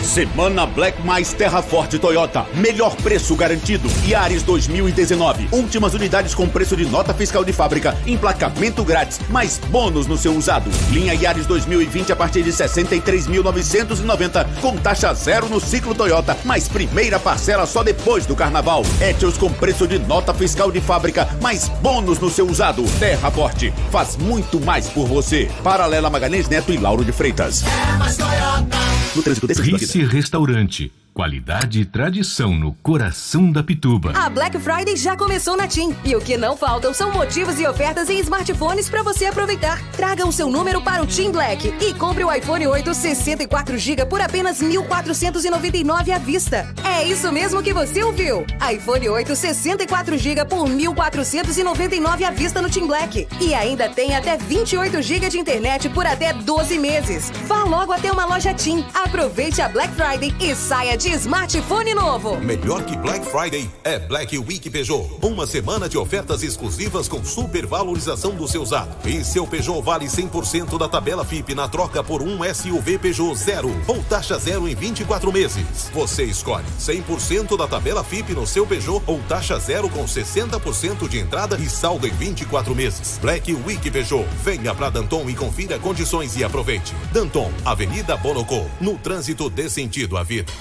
Semana 0.02 0.64
Black 0.66 1.00
mais 1.04 1.32
Terra 1.32 1.60
Forte 1.60 1.98
Toyota. 1.98 2.46
Melhor 2.54 2.94
preço 2.96 3.34
garantido. 3.36 3.88
Yaris 4.06 4.42
2019. 4.42 5.48
Últimas 5.52 5.94
unidades 5.94 6.34
com 6.34 6.48
preço 6.48 6.76
de 6.76 6.86
nota 6.86 7.12
fiscal 7.12 7.44
de 7.44 7.52
fábrica. 7.52 7.96
Emplacamento 8.06 8.84
grátis. 8.84 9.20
Mais 9.28 9.58
bônus 9.68 10.06
no 10.06 10.16
seu 10.16 10.34
usado. 10.34 10.70
Linha 10.90 11.14
Yaris 11.14 11.46
2020 11.46 12.12
a 12.12 12.16
partir 12.16 12.42
de 12.42 12.50
63.990. 12.52 14.46
Com 14.60 14.76
taxa 14.76 15.12
zero 15.14 15.48
no 15.48 15.60
ciclo 15.60 15.94
Toyota. 15.94 16.36
Mais 16.44 16.68
primeira 16.68 17.18
parcela 17.18 17.66
só 17.66 17.82
depois 17.82 18.24
do 18.24 18.36
carnaval. 18.36 18.82
Etios 19.00 19.36
com 19.36 19.52
preço 19.52 19.86
de 19.86 19.98
nota 19.98 20.32
fiscal 20.32 20.70
de 20.70 20.80
fábrica. 20.80 21.28
Mais 21.42 21.68
bônus 21.82 22.18
no 22.18 22.30
seu 22.30 22.46
usado. 22.46 22.84
Terra 22.98 23.30
Forte. 23.30 23.72
Faz 23.90 24.16
muito 24.16 24.60
mais 24.60 24.88
por 24.88 25.06
você. 25.06 25.50
Paralela 25.62 26.08
Magalhães 26.08 26.48
Neto 26.48 26.72
e 26.72 26.76
Lauro 26.76 27.04
de 27.04 27.12
Freitas. 27.12 27.62
É 27.64 27.98
mais 27.98 28.16
Toyota. 28.16 28.78
No 29.14 29.22
trânsito 29.22 29.46
desse 29.46 29.62
Rice 29.88 30.04
Restaurante. 30.04 30.90
Qualidade 31.18 31.80
e 31.80 31.84
tradição 31.84 32.54
no 32.54 32.72
coração 32.74 33.50
da 33.50 33.60
Pituba. 33.60 34.12
A 34.14 34.30
Black 34.30 34.56
Friday 34.56 34.94
já 34.94 35.16
começou 35.16 35.56
na 35.56 35.66
TIM. 35.66 35.92
E 36.04 36.14
o 36.14 36.20
que 36.20 36.36
não 36.36 36.56
faltam 36.56 36.94
são 36.94 37.12
motivos 37.12 37.58
e 37.58 37.66
ofertas 37.66 38.08
em 38.08 38.20
smartphones 38.20 38.88
para 38.88 39.02
você 39.02 39.26
aproveitar. 39.26 39.82
Traga 39.90 40.24
o 40.24 40.30
seu 40.30 40.48
número 40.48 40.80
para 40.80 41.02
o 41.02 41.06
TIM 41.08 41.32
Black 41.32 41.74
e 41.80 41.92
compre 41.94 42.22
o 42.22 42.32
iPhone 42.32 42.68
8 42.68 42.88
64GB 42.92 44.06
por 44.06 44.20
apenas 44.20 44.62
1.499 44.62 46.10
à 46.12 46.18
vista. 46.18 46.72
É 46.84 47.02
isso 47.02 47.32
mesmo 47.32 47.64
que 47.64 47.74
você 47.74 48.00
ouviu. 48.04 48.46
iPhone 48.72 49.08
8 49.08 49.32
64GB 49.32 50.46
por 50.46 50.68
1.499 50.68 52.22
à 52.22 52.30
vista 52.30 52.62
no 52.62 52.70
TIM 52.70 52.86
Black. 52.86 53.26
E 53.40 53.54
ainda 53.54 53.88
tem 53.88 54.14
até 54.14 54.38
28GB 54.38 55.30
de 55.30 55.38
internet 55.40 55.88
por 55.88 56.06
até 56.06 56.32
12 56.32 56.78
meses. 56.78 57.32
Vá 57.48 57.64
logo 57.64 57.90
até 57.90 58.12
uma 58.12 58.24
loja 58.24 58.54
TIM. 58.54 58.84
Aproveite 58.94 59.60
a 59.60 59.68
Black 59.68 59.92
Friday 59.96 60.32
e 60.40 60.54
saia 60.54 60.96
de 60.96 61.07
smartphone 61.14 61.94
novo. 61.94 62.38
Melhor 62.38 62.84
que 62.84 62.96
Black 62.96 63.24
Friday 63.30 63.70
é 63.82 63.98
Black 63.98 64.36
Week 64.38 64.68
Peugeot. 64.68 65.08
Uma 65.22 65.46
semana 65.46 65.88
de 65.88 65.96
ofertas 65.96 66.42
exclusivas 66.42 67.08
com 67.08 67.24
supervalorização 67.24 68.34
do 68.34 68.46
seu 68.46 68.62
usado. 68.62 68.94
E 69.06 69.24
seu 69.24 69.46
Peugeot 69.46 69.80
vale 69.80 70.06
100% 70.06 70.76
da 70.76 70.88
tabela 70.88 71.24
FIP 71.24 71.54
na 71.54 71.66
troca 71.66 72.04
por 72.04 72.20
um 72.20 72.40
SUV 72.52 72.98
Peugeot 72.98 73.34
zero 73.34 73.70
ou 73.86 74.02
taxa 74.04 74.38
zero 74.38 74.68
em 74.68 74.74
24 74.74 75.32
meses. 75.32 75.90
Você 75.94 76.24
escolhe 76.24 76.66
100% 76.78 77.56
da 77.56 77.66
tabela 77.66 78.04
FIP 78.04 78.34
no 78.34 78.46
seu 78.46 78.66
Peugeot 78.66 79.02
ou 79.06 79.18
taxa 79.28 79.58
zero 79.58 79.88
com 79.88 80.04
60% 80.04 81.08
de 81.08 81.18
entrada 81.18 81.56
e 81.58 81.70
saldo 81.70 82.06
em 82.06 82.12
24 82.12 82.74
meses. 82.74 83.18
Black 83.22 83.52
Week 83.66 83.90
Peugeot. 83.90 84.26
Venha 84.44 84.74
para 84.74 84.90
Danton 84.90 85.28
e 85.30 85.34
confira 85.34 85.78
condições 85.78 86.36
e 86.36 86.44
aproveite. 86.44 86.94
Danton, 87.12 87.50
Avenida 87.64 88.16
Bonocô. 88.16 88.66
No 88.78 88.98
trânsito 88.98 89.48
dê 89.48 89.70
sentido 89.70 90.16
à 90.18 90.22
vida. 90.22 90.52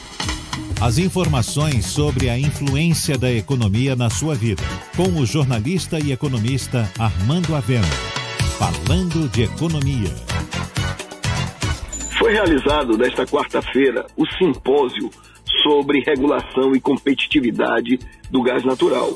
As 0.80 1.00
informações 1.00 1.88
sobre 1.88 2.30
a 2.30 2.38
influência 2.38 3.18
da 3.18 3.32
economia 3.32 3.96
na 3.96 4.10
sua 4.10 4.36
vida, 4.36 4.64
com 4.96 5.10
o 5.20 5.26
jornalista 5.26 5.98
e 6.00 6.12
economista 6.12 6.88
Armando 7.00 7.56
Avena. 7.56 7.88
Falando 8.60 9.28
de 9.30 9.44
economia. 9.44 10.14
Foi 12.20 12.32
realizado 12.32 12.98
nesta 12.98 13.26
quarta-feira 13.26 14.06
o 14.16 14.26
simpósio 14.38 15.10
sobre 15.64 16.02
regulação 16.02 16.76
e 16.76 16.80
competitividade 16.80 18.00
do 18.30 18.42
gás 18.44 18.64
natural, 18.64 19.14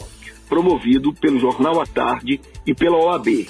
promovido 0.50 1.14
pelo 1.14 1.40
Jornal 1.40 1.80
à 1.80 1.86
Tarde 1.86 2.42
e 2.66 2.74
pela 2.74 2.98
OAB. 2.98 3.48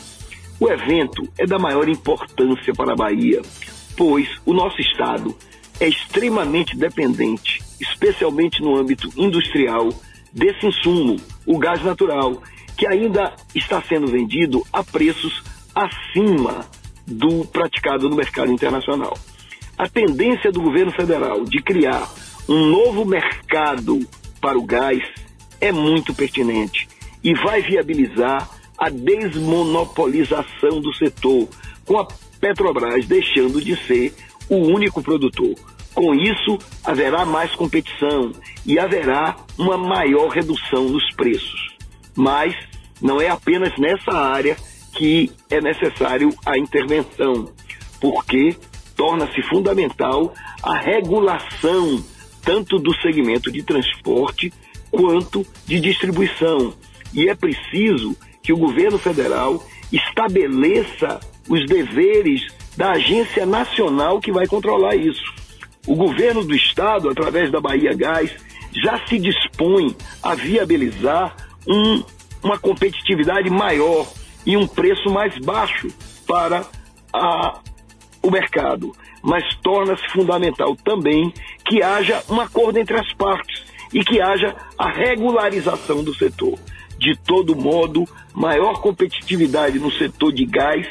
O 0.60 0.70
evento 0.70 1.24
é 1.38 1.46
da 1.46 1.58
maior 1.58 1.90
importância 1.90 2.74
para 2.74 2.94
a 2.94 2.96
Bahia, 2.96 3.42
pois 3.98 4.28
o 4.46 4.54
nosso 4.54 4.80
Estado 4.80 5.36
é 5.82 5.88
extremamente 5.88 6.78
dependente, 6.78 7.60
especialmente 7.80 8.62
no 8.62 8.78
âmbito 8.78 9.10
industrial, 9.18 9.90
desse 10.32 10.68
insumo, 10.68 11.18
o 11.44 11.58
gás 11.58 11.84
natural, 11.84 12.40
que 12.78 12.88
ainda 12.88 13.34
está 13.56 13.82
sendo 13.82 14.06
vendido 14.06 14.64
a 14.72 14.84
preços 14.84 15.44
acima 15.74 16.68
do 17.08 17.44
praticado 17.46 18.08
no 18.08 18.16
mercado 18.16 18.52
internacional. 18.52 19.18
A 19.76 19.90
tendência 19.90 20.52
do 20.52 20.62
governo 20.62 20.92
federal 20.92 21.44
de 21.46 21.60
criar 21.64 22.08
um 22.48 22.68
novo 22.68 23.04
mercado 23.04 24.08
para 24.40 24.60
o 24.60 24.64
gás 24.64 25.02
é 25.60 25.72
muito 25.72 26.14
pertinente 26.14 26.88
e 27.24 27.34
vai 27.34 27.64
viabilizar 27.64 28.48
a 28.78 28.88
desmonopolização 28.88 30.80
do 30.80 30.94
setor, 30.94 31.48
com 31.86 31.98
a 31.98 32.08
Petrobras 32.40 33.06
deixando 33.08 33.60
de 33.62 33.76
ser 33.86 34.14
o 34.52 34.68
único 34.68 35.02
produtor. 35.02 35.56
Com 35.94 36.14
isso, 36.14 36.58
haverá 36.84 37.26
mais 37.26 37.56
competição 37.56 38.34
e 38.66 38.78
haverá 38.78 39.38
uma 39.58 39.78
maior 39.78 40.28
redução 40.30 40.90
nos 40.90 41.10
preços. 41.16 41.78
Mas 42.16 42.54
não 43.02 43.22
é 43.22 43.30
apenas 43.30 43.72
nessa 43.78 44.12
área 44.12 44.58
que 44.94 45.32
é 45.50 45.62
necessário 45.62 46.30
a 46.46 46.58
intervenção, 46.58 47.50
porque 48.00 48.58
torna-se 48.96 49.42
fundamental 49.44 50.34
a 50.62 50.78
regulação 50.78 52.04
tanto 52.44 52.78
do 52.78 52.94
segmento 53.02 53.50
de 53.52 53.64
transporte 53.64 54.52
quanto 54.90 55.46
de 55.66 55.80
distribuição. 55.80 56.74
E 57.14 57.30
é 57.30 57.36
preciso 57.36 58.18
que 58.44 58.52
o 58.52 58.58
governo 58.58 58.98
federal 58.98 59.66
estabeleça 59.92 61.20
os 61.48 61.66
deveres 61.66 62.48
da 62.76 62.92
agência 62.92 63.46
nacional 63.46 64.20
que 64.20 64.32
vai 64.32 64.48
controlar 64.48 64.96
isso. 64.96 65.34
O 65.88 65.96
governo 65.96 66.44
do 66.44 66.56
estado, 66.56 67.10
através 67.10 67.52
da 67.52 67.60
Bahia 67.60 67.94
Gás, 67.94 68.32
já 68.72 69.00
se 69.08 69.20
dispõe 69.20 69.96
a 70.22 70.36
viabilizar 70.36 71.36
um, 71.68 72.04
uma 72.44 72.58
competitividade 72.58 73.50
maior 73.50 74.08
e 74.46 74.56
um 74.56 74.68
preço 74.68 75.10
mais 75.10 75.38
baixo 75.40 75.88
para 76.28 76.66
a, 77.14 77.60
o 78.24 78.32
mercado. 78.32 78.92
Mas 79.22 79.44
torna-se 79.62 80.08
fundamental 80.10 80.76
também 80.76 81.34
que 81.66 81.84
haja 81.84 82.24
um 82.30 82.40
acordo 82.40 82.80
entre 82.80 82.98
as 83.00 83.14
partes 83.14 83.64
e 83.94 84.04
que 84.04 84.22
haja 84.22 84.56
a 84.78 84.90
regularização 84.90 86.04
do 86.04 86.16
setor. 86.16 86.58
De 86.98 87.16
todo 87.18 87.56
modo, 87.56 88.08
maior 88.34 88.82
competitividade 88.82 89.80
no 89.80 89.92
setor 89.92 90.32
de 90.32 90.46
gás 90.46 90.88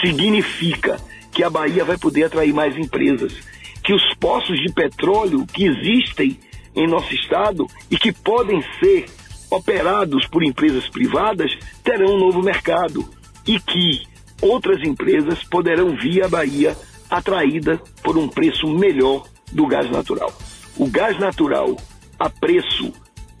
significa 0.00 1.00
que 1.34 1.42
a 1.42 1.50
Bahia 1.50 1.84
vai 1.84 1.98
poder 1.98 2.24
atrair 2.24 2.54
mais 2.54 2.78
empresas, 2.78 3.34
que 3.82 3.92
os 3.92 4.14
poços 4.18 4.58
de 4.60 4.72
petróleo 4.72 5.44
que 5.46 5.64
existem 5.64 6.38
em 6.74 6.86
nosso 6.86 7.12
estado 7.12 7.66
e 7.90 7.98
que 7.98 8.12
podem 8.12 8.62
ser 8.78 9.06
operados 9.50 10.26
por 10.26 10.42
empresas 10.42 10.88
privadas 10.88 11.50
terão 11.82 12.14
um 12.14 12.18
novo 12.18 12.42
mercado 12.42 13.04
e 13.46 13.60
que 13.60 14.02
outras 14.40 14.82
empresas 14.82 15.42
poderão 15.44 15.96
vir 15.96 16.24
à 16.24 16.28
Bahia 16.28 16.76
atraída 17.10 17.80
por 18.02 18.16
um 18.16 18.28
preço 18.28 18.66
melhor 18.68 19.24
do 19.52 19.66
gás 19.66 19.90
natural. 19.90 20.32
O 20.76 20.88
gás 20.88 21.18
natural 21.18 21.76
a 22.18 22.30
preço 22.30 22.92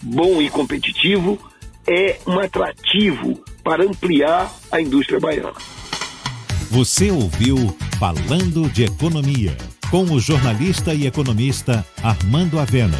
bom 0.02 0.42
e 0.42 0.50
competitivo 0.50 1.38
é 1.86 2.18
um 2.26 2.38
atrativo 2.38 3.42
para 3.62 3.84
ampliar 3.84 4.52
a 4.70 4.80
indústria 4.80 5.18
baiana. 5.18 5.83
Você 6.74 7.08
ouviu 7.08 7.72
Falando 8.00 8.68
de 8.68 8.82
Economia, 8.82 9.56
com 9.92 10.02
o 10.06 10.18
jornalista 10.18 10.92
e 10.92 11.06
economista 11.06 11.86
Armando 12.02 12.58
Avena. 12.58 12.98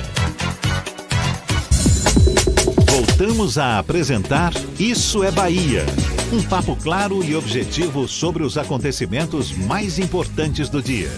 Voltamos 2.89 3.59
a 3.59 3.81
apresentar 3.81 4.53
Isso 4.79 5.25
é 5.25 5.33
Bahia. 5.33 5.85
Um 6.33 6.41
papo 6.41 6.77
claro 6.77 7.25
e 7.25 7.35
objetivo 7.35 8.07
sobre 8.07 8.45
os 8.45 8.57
acontecimentos 8.57 9.51
mais 9.51 9.99
importantes 9.99 10.69
do 10.69 10.81
dia. 10.81 11.11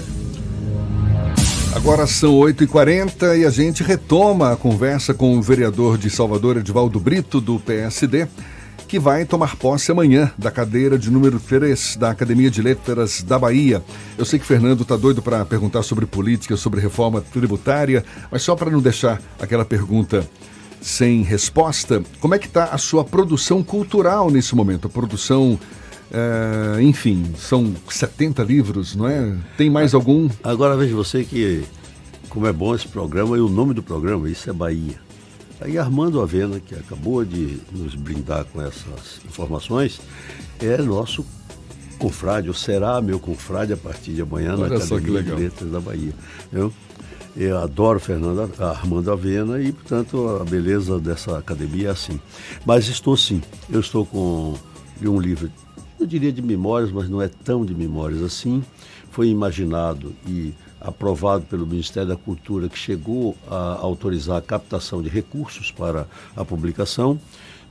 Agora 1.75 2.07
são 2.07 2.33
8h40 2.37 3.39
e 3.39 3.45
a 3.45 3.51
gente 3.51 3.83
retoma 3.83 4.53
a 4.53 4.57
conversa 4.57 5.13
com 5.13 5.37
o 5.37 5.43
vereador 5.43 5.99
de 5.99 6.09
Salvador, 6.09 6.57
Edvaldo 6.57 6.99
Brito, 6.99 7.39
do 7.39 7.61
PSD, 7.61 8.27
que 8.87 8.99
vai 8.99 9.25
tomar 9.25 9.57
posse 9.57 9.91
amanhã 9.91 10.31
da 10.39 10.51
cadeira 10.51 10.99
de 10.99 11.11
número 11.11 11.41
3 11.41 11.97
da 11.97 12.11
Academia 12.11 12.51
de 12.51 12.63
Letras 12.63 13.23
da 13.23 13.39
Bahia. 13.39 13.83
Eu 14.17 14.25
sei 14.25 14.39
que 14.39 14.47
Fernando 14.47 14.83
está 14.83 14.97
doido 14.97 15.21
para 15.21 15.45
perguntar 15.45 15.83
sobre 15.83 16.07
política, 16.07 16.57
sobre 16.57 16.81
reforma 16.81 17.21
tributária, 17.21 18.05
mas 18.31 18.43
só 18.43 18.55
para 18.55 18.71
não 18.71 18.81
deixar 18.81 19.21
aquela 19.41 19.65
pergunta 19.65 20.29
sem 20.81 21.23
resposta, 21.23 22.03
como 22.21 22.35
é 22.35 22.39
que 22.39 22.47
está 22.47 22.67
a 22.67 22.79
sua 22.79 23.05
produção 23.05 23.63
cultural 23.63 24.31
nesse 24.31 24.55
momento? 24.55 24.87
A 24.87 24.91
produção 24.91 25.59
é, 26.11 26.81
enfim, 26.83 27.33
são 27.37 27.75
70 27.89 28.43
livros, 28.43 28.95
não 28.95 29.09
é? 29.09 29.35
Tem 29.57 29.69
mais 29.69 29.95
algum? 29.95 30.29
Agora 30.45 30.77
veja 30.77 30.95
você 30.95 31.25
que 31.25 31.65
como 32.29 32.47
é 32.47 32.53
bom 32.53 32.75
esse 32.75 32.87
programa 32.87 33.37
e 33.37 33.41
o 33.41 33.49
nome 33.49 33.75
do 33.75 33.83
programa, 33.83 34.29
isso 34.29 34.49
é 34.49 34.53
Bahia. 34.53 35.06
Aí 35.61 35.79
Armando 35.79 36.21
Avena, 36.21 36.61
que 36.61 36.75
acabou 36.75 37.25
de 37.25 37.59
nos 37.73 37.95
brindar 37.95 38.45
com 38.47 38.61
essas 38.61 39.21
informações, 39.25 40.01
é 40.61 40.77
nosso 40.79 41.25
confrade, 41.99 42.49
ou 42.49 42.55
será 42.55 43.01
meu 43.01 43.19
confrade 43.19 43.73
a 43.73 43.77
partir 43.77 44.13
de 44.13 44.23
amanhã 44.23 44.55
Olha 44.55 44.79
na 44.79 44.85
Academia 44.85 45.23
de 45.23 45.33
Letras 45.33 45.71
da 45.71 45.81
Bahia. 45.81 46.13
Eu, 46.53 46.73
eu 47.37 47.59
adoro 47.59 47.99
Fernando 47.99 48.51
Armando 48.59 49.11
Avena 49.11 49.61
e, 49.61 49.73
portanto, 49.73 50.39
a 50.41 50.45
beleza 50.45 50.99
dessa 50.99 51.39
academia 51.39 51.89
é 51.89 51.91
assim. 51.91 52.21
Mas 52.65 52.89
estou 52.89 53.17
sim, 53.17 53.43
eu 53.71 53.81
estou 53.81 54.05
com 54.05 54.55
um 55.03 55.19
livro 55.19 55.51
eu 55.99 56.07
diria 56.07 56.31
de 56.31 56.43
memórias, 56.43 56.93
mas 56.93 57.09
não 57.09 57.23
é 57.23 57.29
tão 57.29 57.65
de 57.65 57.75
memórias 57.75 58.23
assim. 58.23 58.63
Foi 59.11 59.29
imaginado 59.29 60.15
e 60.27 60.53
aprovado 60.87 61.45
pelo 61.47 61.67
Ministério 61.67 62.09
da 62.09 62.17
Cultura, 62.17 62.69
que 62.69 62.79
chegou 62.79 63.37
a 63.51 63.79
autorizar 63.81 64.37
a 64.37 64.41
captação 64.41 65.03
de 65.03 65.09
recursos 65.09 65.73
para 65.73 66.07
a 66.37 66.45
publicação, 66.45 67.19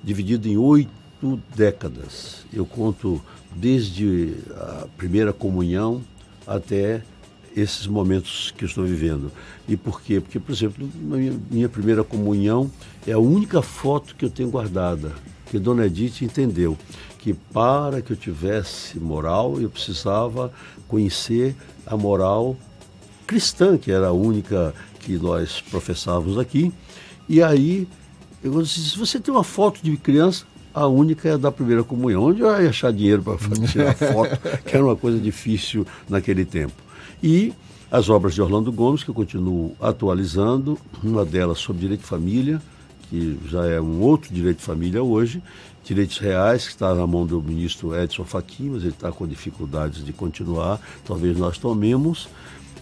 dividido 0.04 0.50
em 0.50 0.58
oito 0.58 1.40
décadas. 1.56 2.46
Eu 2.52 2.66
conto 2.66 3.22
desde 3.56 4.34
a 4.52 4.88
primeira 4.98 5.32
comunhão 5.32 6.02
até 6.46 7.02
esses 7.56 7.88
momentos 7.88 8.54
que 8.58 8.66
eu 8.66 8.68
estou 8.68 8.84
vivendo. 8.84 9.32
E 9.66 9.78
por 9.78 10.02
quê? 10.02 10.20
Porque, 10.20 10.38
por 10.38 10.52
exemplo, 10.52 10.88
minha, 10.94 11.34
minha 11.50 11.70
primeira 11.70 12.04
comunhão 12.04 12.70
é 13.08 13.14
a 13.14 13.20
única 13.20 13.62
foto 13.62 14.14
que 14.14 14.26
eu 14.26 14.30
tenho 14.30 14.50
guardada, 14.50 15.14
que 15.50 15.58
Dona 15.58 15.86
Edith 15.86 16.22
entendeu 16.22 16.78
que 17.18 17.34
para 17.34 18.02
que 18.02 18.12
eu 18.12 18.18
tivesse 18.18 19.00
moral, 19.00 19.60
eu 19.60 19.70
precisava 19.70 20.52
conhecer 20.88 21.56
a 21.88 21.96
moral 21.96 22.56
cristã, 23.26 23.78
que 23.78 23.92
era 23.92 24.08
a 24.08 24.12
única 24.12 24.74
que 25.00 25.18
nós 25.18 25.62
professávamos 25.62 26.38
aqui. 26.38 26.72
E 27.28 27.42
aí, 27.42 27.88
eu 28.44 28.62
disse, 28.62 28.90
se 28.90 28.98
você 28.98 29.20
tem 29.20 29.34
uma 29.34 29.44
foto 29.44 29.80
de 29.82 29.96
criança, 29.98 30.46
a 30.74 30.88
única 30.88 31.30
é 31.30 31.34
a 31.34 31.38
da 31.38 31.52
primeira 31.52 31.84
comunhão. 31.84 32.24
Onde 32.24 32.42
eu 32.42 32.62
ia 32.62 32.70
achar 32.70 32.92
dinheiro 32.92 33.24
para 33.24 33.38
tirar 33.68 33.96
foto, 33.96 34.38
que 34.64 34.76
era 34.76 34.84
uma 34.86 34.96
coisa 34.96 35.18
difícil 35.20 35.88
naquele 36.10 36.44
tempo. 36.44 36.74
E 37.24 37.54
as 37.90 38.10
obras 38.10 38.34
de 38.34 38.42
Orlando 38.42 38.72
Gomes, 38.72 39.04
que 39.04 39.10
eu 39.10 39.16
continuo 39.16 39.76
atualizando, 39.80 40.78
uma 41.04 41.24
delas 41.24 41.60
sobre 41.60 41.82
direito 41.82 42.02
de 42.02 42.08
família, 42.08 42.62
que 43.10 43.40
já 43.48 43.66
é 43.66 43.80
um 43.80 44.02
outro 44.02 44.34
direito 44.34 44.58
de 44.58 44.64
família 44.64 45.02
hoje, 45.02 45.42
direitos 45.84 46.18
reais, 46.18 46.66
que 46.66 46.72
está 46.72 46.94
na 46.94 47.06
mão 47.06 47.26
do 47.26 47.42
ministro 47.42 47.96
Edson 47.96 48.26
Fachin, 48.26 48.72
mas 48.72 48.82
ele 48.82 48.90
está 48.90 49.12
com 49.12 49.26
dificuldades 49.28 50.04
de 50.04 50.12
continuar, 50.12 50.80
talvez 51.06 51.38
nós 51.38 51.58
tomemos, 51.58 52.28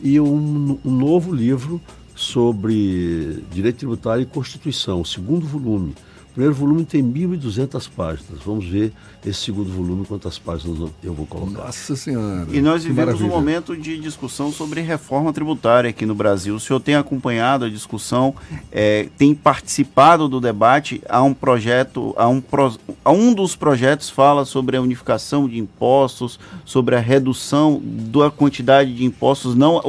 e 0.03 0.19
um, 0.19 0.77
um 0.83 0.91
novo 0.91 1.33
livro 1.33 1.81
sobre 2.13 3.41
direito 3.49 3.77
tributário 3.77 4.21
e 4.21 4.25
Constituição, 4.25 4.99
o 5.01 5.05
segundo 5.05 5.47
volume, 5.47 5.95
o 6.33 6.41
primeiro 6.41 6.55
volume 6.55 6.83
tem 6.83 7.03
1.200 7.03 7.87
páginas. 7.95 8.41
Vamos 8.43 8.65
ver 8.65 8.91
esse 9.23 9.41
segundo 9.41 9.71
volume, 9.71 10.03
quantas 10.03 10.39
páginas 10.39 10.89
eu 11.03 11.13
vou 11.13 11.27
colocar. 11.27 11.65
Nossa 11.65 11.95
Senhora! 11.95 12.47
E 12.51 12.59
nós 12.59 12.83
vivemos 12.83 13.21
um 13.21 13.27
momento 13.27 13.77
de 13.77 13.99
discussão 13.99 14.51
sobre 14.51 14.81
reforma 14.81 15.31
tributária 15.31 15.91
aqui 15.91 16.07
no 16.07 16.15
Brasil. 16.15 16.55
O 16.55 16.59
senhor 16.59 16.79
tem 16.79 16.95
acompanhado 16.95 17.65
a 17.65 17.69
discussão, 17.69 18.33
é, 18.71 19.09
tem 19.15 19.35
participado 19.35 20.27
do 20.27 20.41
debate. 20.41 21.03
Há 21.07 21.21
um 21.21 21.35
projeto, 21.35 22.15
há 22.17 22.27
um, 22.27 22.41
pro, 22.41 22.79
há 23.05 23.11
um 23.11 23.31
dos 23.31 23.55
projetos 23.55 24.09
fala 24.09 24.43
sobre 24.43 24.75
a 24.75 24.81
unificação 24.81 25.47
de 25.47 25.59
impostos, 25.59 26.39
sobre 26.65 26.95
a 26.95 26.99
redução 26.99 27.79
da 27.83 28.31
quantidade 28.31 28.91
de 28.91 29.05
impostos, 29.05 29.53
não 29.53 29.79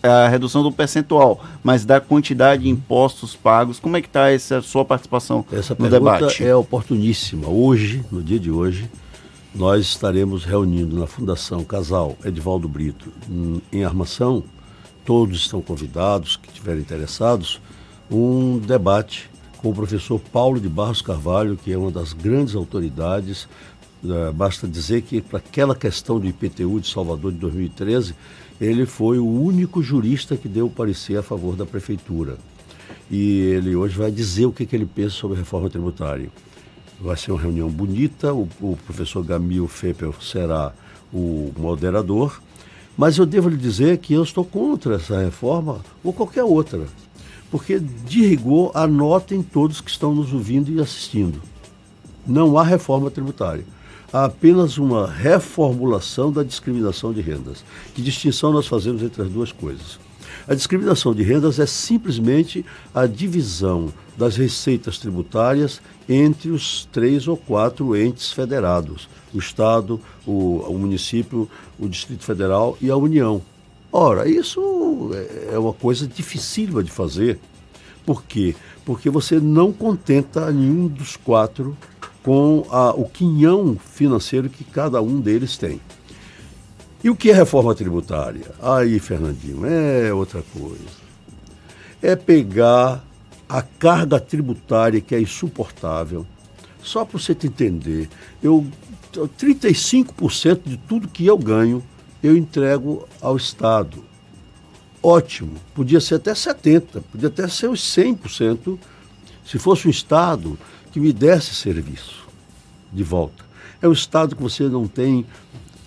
a 0.00 0.28
redução 0.28 0.62
do 0.62 0.70
percentual, 0.70 1.44
mas 1.64 1.84
da 1.84 2.00
quantidade 2.00 2.62
de 2.62 2.68
impostos 2.68 3.34
pagos. 3.34 3.80
Como 3.80 3.96
é 3.96 4.00
que 4.00 4.06
está 4.06 4.30
essa 4.30 4.62
sua 4.62 4.84
participação 4.84 5.44
essa 5.50 5.74
pergunta 5.90 6.18
debate? 6.18 6.44
é 6.44 6.54
oportuníssima. 6.54 7.48
Hoje, 7.48 8.04
no 8.10 8.22
dia 8.22 8.38
de 8.38 8.50
hoje, 8.50 8.88
nós 9.54 9.86
estaremos 9.86 10.44
reunindo 10.44 10.98
na 10.98 11.06
Fundação 11.06 11.64
Casal 11.64 12.16
Edivaldo 12.24 12.68
Brito, 12.68 13.12
em 13.72 13.84
Armação, 13.84 14.44
todos 15.04 15.38
estão 15.38 15.60
convidados 15.62 16.36
que 16.36 16.48
estiverem 16.48 16.82
interessados, 16.82 17.60
um 18.10 18.58
debate 18.58 19.30
com 19.58 19.70
o 19.70 19.74
professor 19.74 20.20
Paulo 20.32 20.60
de 20.60 20.68
Barros 20.68 21.02
Carvalho, 21.02 21.56
que 21.56 21.72
é 21.72 21.78
uma 21.78 21.90
das 21.90 22.12
grandes 22.12 22.54
autoridades. 22.54 23.48
Uh, 24.04 24.32
basta 24.32 24.68
dizer 24.68 25.02
que, 25.02 25.20
para 25.20 25.38
aquela 25.38 25.74
questão 25.74 26.20
do 26.20 26.26
IPTU 26.26 26.80
de 26.80 26.88
Salvador 26.88 27.32
de 27.32 27.38
2013, 27.38 28.14
ele 28.60 28.86
foi 28.86 29.18
o 29.18 29.26
único 29.26 29.82
jurista 29.82 30.36
que 30.36 30.48
deu 30.48 30.68
parecer 30.68 31.16
a 31.18 31.22
favor 31.22 31.56
da 31.56 31.66
prefeitura. 31.66 32.36
E 33.10 33.40
ele 33.40 33.74
hoje 33.74 33.96
vai 33.96 34.10
dizer 34.10 34.46
o 34.46 34.52
que, 34.52 34.66
que 34.66 34.76
ele 34.76 34.86
pensa 34.86 35.10
sobre 35.10 35.36
a 35.36 35.40
reforma 35.40 35.70
tributária. 35.70 36.28
Vai 37.00 37.16
ser 37.16 37.32
uma 37.32 37.40
reunião 37.40 37.68
bonita, 37.68 38.32
o, 38.34 38.48
o 38.60 38.78
professor 38.84 39.24
Gamil 39.24 39.68
Feppel 39.68 40.14
será 40.20 40.72
o 41.12 41.52
moderador, 41.56 42.40
mas 42.96 43.16
eu 43.16 43.24
devo 43.24 43.48
lhe 43.48 43.56
dizer 43.56 43.98
que 43.98 44.12
eu 44.12 44.22
estou 44.22 44.44
contra 44.44 44.96
essa 44.96 45.20
reforma 45.20 45.80
ou 46.02 46.12
qualquer 46.12 46.44
outra 46.44 46.86
porque 47.50 47.78
de 47.78 48.26
rigor 48.26 48.70
anotem 48.74 49.42
todos 49.42 49.80
que 49.80 49.90
estão 49.90 50.14
nos 50.14 50.32
ouvindo 50.32 50.70
e 50.70 50.80
assistindo. 50.80 51.40
Não 52.26 52.58
há 52.58 52.62
reforma 52.62 53.10
tributária. 53.10 53.64
Há 54.12 54.26
apenas 54.26 54.78
uma 54.78 55.10
reformulação 55.10 56.32
da 56.32 56.42
discriminação 56.42 57.12
de 57.12 57.20
rendas. 57.20 57.64
Que 57.94 58.02
distinção 58.02 58.52
nós 58.52 58.66
fazemos 58.66 59.02
entre 59.02 59.22
as 59.22 59.28
duas 59.28 59.52
coisas? 59.52 59.98
A 60.48 60.54
discriminação 60.54 61.14
de 61.14 61.22
rendas 61.22 61.58
é 61.58 61.66
simplesmente 61.66 62.64
a 62.94 63.06
divisão 63.06 63.92
das 64.16 64.34
receitas 64.34 64.98
tributárias 64.98 65.78
entre 66.08 66.48
os 66.50 66.88
três 66.90 67.28
ou 67.28 67.36
quatro 67.36 67.94
entes 67.94 68.32
federados: 68.32 69.10
o 69.34 69.38
Estado, 69.38 70.00
o, 70.26 70.60
o 70.66 70.78
município, 70.78 71.50
o 71.78 71.86
Distrito 71.86 72.24
Federal 72.24 72.78
e 72.80 72.90
a 72.90 72.96
União. 72.96 73.42
Ora, 73.92 74.26
isso 74.26 75.10
é, 75.12 75.54
é 75.54 75.58
uma 75.58 75.74
coisa 75.74 76.06
dificílima 76.06 76.82
de 76.82 76.90
fazer. 76.90 77.38
Por 78.06 78.24
quê? 78.24 78.56
Porque 78.86 79.10
você 79.10 79.38
não 79.38 79.70
contenta 79.70 80.50
nenhum 80.50 80.88
dos 80.88 81.14
quatro 81.14 81.76
com 82.22 82.66
a, 82.70 82.90
o 82.92 83.04
quinhão 83.04 83.76
financeiro 83.76 84.48
que 84.48 84.64
cada 84.64 85.02
um 85.02 85.20
deles 85.20 85.58
tem. 85.58 85.78
E 87.02 87.10
o 87.10 87.16
que 87.16 87.30
é 87.30 87.34
reforma 87.34 87.74
tributária? 87.74 88.50
Aí, 88.60 88.98
Fernandinho, 88.98 89.64
é 89.64 90.12
outra 90.12 90.42
coisa. 90.42 90.98
É 92.02 92.16
pegar 92.16 93.04
a 93.48 93.62
carga 93.62 94.18
tributária 94.20 95.00
que 95.00 95.14
é 95.14 95.20
insuportável. 95.20 96.26
Só 96.82 97.04
para 97.04 97.18
você 97.18 97.34
te 97.34 97.46
entender, 97.46 98.08
eu 98.42 98.66
35% 99.12 100.60
de 100.64 100.76
tudo 100.76 101.08
que 101.08 101.26
eu 101.26 101.38
ganho 101.38 101.82
eu 102.22 102.36
entrego 102.36 103.06
ao 103.20 103.36
Estado. 103.36 104.04
Ótimo, 105.02 105.54
podia 105.74 106.00
ser 106.00 106.16
até 106.16 106.32
70%, 106.32 107.02
podia 107.12 107.28
até 107.28 107.46
ser 107.48 107.68
os 107.68 107.80
100%, 107.80 108.78
se 109.44 109.58
fosse 109.58 109.86
um 109.86 109.90
Estado 109.90 110.58
que 110.92 110.98
me 110.98 111.12
desse 111.12 111.54
serviço 111.54 112.26
de 112.92 113.02
volta. 113.02 113.44
É 113.80 113.88
um 113.88 113.92
Estado 113.92 114.34
que 114.34 114.42
você 114.42 114.64
não 114.64 114.88
tem 114.88 115.24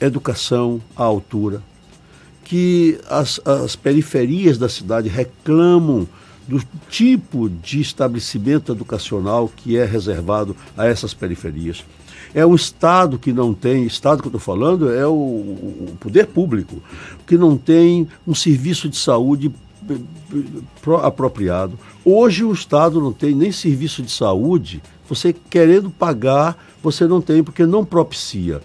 educação 0.02 0.82
à 0.96 1.04
altura, 1.04 1.62
que 2.44 3.00
as, 3.10 3.40
as 3.46 3.76
periferias 3.76 4.58
da 4.58 4.68
cidade 4.68 5.08
reclamam 5.08 6.08
do 6.48 6.62
tipo 6.90 7.48
de 7.50 7.80
estabelecimento 7.80 8.72
educacional 8.72 9.50
que 9.56 9.78
é 9.78 9.86
reservado 9.86 10.56
a 10.76 10.86
essas 10.86 11.14
periferias. 11.14 11.86
É 12.34 12.46
um 12.46 12.56
Estado 12.56 13.20
que 13.20 13.32
não 13.32 13.54
tem, 13.54 13.86
Estado 13.86 14.22
que 14.22 14.28
eu 14.28 14.36
estou 14.36 14.42
falando 14.42 14.92
é 14.92 15.06
o, 15.06 15.12
o, 15.14 15.98
poder 16.00 16.28
público, 16.28 16.82
que 17.28 17.38
não 17.38 17.58
tem 17.58 18.08
um 18.26 18.34
serviço 18.34 18.90
de 18.90 18.98
saúde 18.98 19.52
eh, 19.90 19.96
apropriado. 21.04 21.78
Hoje 22.04 22.44
o 22.44 22.52
Estado 22.52 23.00
não 23.00 23.14
tem 23.14 23.36
nem 23.36 23.52
serviço 23.52 24.02
de 24.02 24.12
saúde, 24.12 24.82
você 25.08 25.34
querendo 25.50 25.90
pagar, 25.90 26.58
você 26.82 27.06
não 27.06 27.22
tem, 27.22 27.44
porque 27.44 27.66
não 27.66 27.84
propicia 27.84 28.62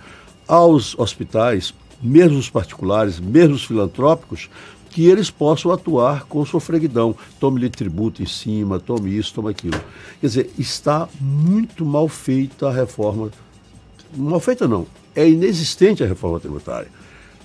aos 0.46 0.98
hospitais, 0.98 1.74
mesmo 2.02 2.38
os 2.38 2.50
particulares, 2.50 3.18
mesmo 3.18 3.54
os 3.54 3.64
filantrópicos, 3.64 4.48
que 4.90 5.06
eles 5.06 5.30
possam 5.30 5.70
atuar 5.70 6.24
com 6.24 6.44
sofreguidão. 6.46 7.14
Tome-lhe 7.38 7.68
tributo 7.68 8.22
em 8.22 8.26
cima, 8.26 8.80
tome 8.80 9.16
isso, 9.16 9.34
tome 9.34 9.50
aquilo. 9.50 9.78
Quer 10.20 10.26
dizer, 10.26 10.50
está 10.58 11.08
muito 11.20 11.84
mal 11.84 12.08
feita 12.08 12.68
a 12.68 12.72
reforma 12.72 13.30
mal 14.16 14.40
feita 14.40 14.66
não, 14.68 14.86
é 15.14 15.28
inexistente 15.28 16.02
a 16.02 16.06
reforma 16.06 16.40
tributária. 16.40 16.88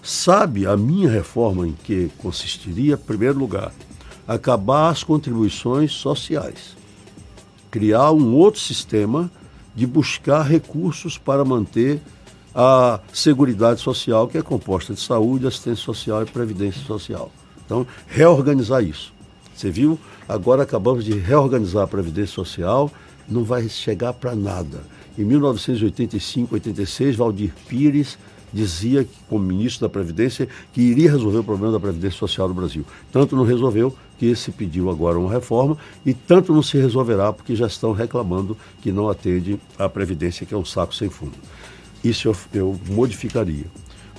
Sabe 0.04 0.66
a 0.66 0.76
minha 0.76 1.10
reforma 1.10 1.68
em 1.68 1.74
que 1.74 2.10
consistiria, 2.18 2.96
em 2.96 2.98
primeiro 2.98 3.38
lugar, 3.38 3.72
acabar 4.28 4.90
as 4.90 5.04
contribuições 5.04 5.92
sociais, 5.92 6.76
criar 7.70 8.12
um 8.12 8.34
outro 8.34 8.60
sistema 8.60 9.30
de 9.76 9.86
buscar 9.86 10.44
recursos 10.44 11.18
para 11.18 11.46
manter 11.46 12.02
a 12.54 13.00
Seguridade 13.14 13.80
Social, 13.82 14.28
que 14.28 14.38
é 14.38 14.42
composta 14.42 14.94
de 14.94 15.00
saúde, 15.00 15.48
assistência 15.48 15.84
social 15.84 16.22
e 16.24 16.26
previdência 16.26 16.82
social. 16.84 17.32
Então, 17.66 17.88
reorganizar 18.08 18.84
isso. 18.84 19.14
Você 19.56 19.70
viu? 19.70 19.98
Agora 20.28 20.64
acabamos 20.64 21.06
de 21.06 21.14
reorganizar 21.14 21.84
a 21.84 21.88
Previdência 21.88 22.34
Social, 22.34 22.92
não 23.28 23.44
vai 23.44 23.68
chegar 23.70 24.14
para 24.14 24.36
nada. 24.36 24.82
Em 25.18 25.24
1985, 25.24 26.56
86, 26.56 27.16
Valdir 27.16 27.54
Pires 27.68 28.18
dizia, 28.54 29.08
como 29.30 29.46
ministro 29.46 29.88
da 29.88 29.90
Previdência, 29.90 30.48
que 30.74 30.82
iria 30.82 31.12
resolver 31.12 31.40
o 31.40 31.44
problema 31.44 31.72
da 31.72 31.80
Previdência 31.80 32.18
Social 32.18 32.48
no 32.48 32.54
Brasil. 32.54 32.86
Tanto 33.12 33.36
não 33.36 33.44
resolveu 33.44 33.96
que 34.18 34.36
se 34.36 34.52
pediu 34.52 34.90
agora 34.90 35.18
uma 35.18 35.32
reforma 35.32 35.78
e 36.06 36.14
tanto 36.14 36.54
não 36.54 36.62
se 36.62 36.78
resolverá 36.78 37.32
porque 37.32 37.56
já 37.56 37.68
estão 37.68 37.92
reclamando 37.92 38.58
que 38.82 38.92
não 38.92 39.10
atende 39.10 39.60
à 39.80 39.88
Previdência, 39.88 40.46
que 40.46 40.54
é 40.54 40.58
um 40.58 40.66
saco 40.66 40.94
sem 40.94 41.10
fundo. 41.10 41.34
Isso 42.04 42.28
eu, 42.28 42.36
eu 42.54 42.80
modificaria. 42.90 43.66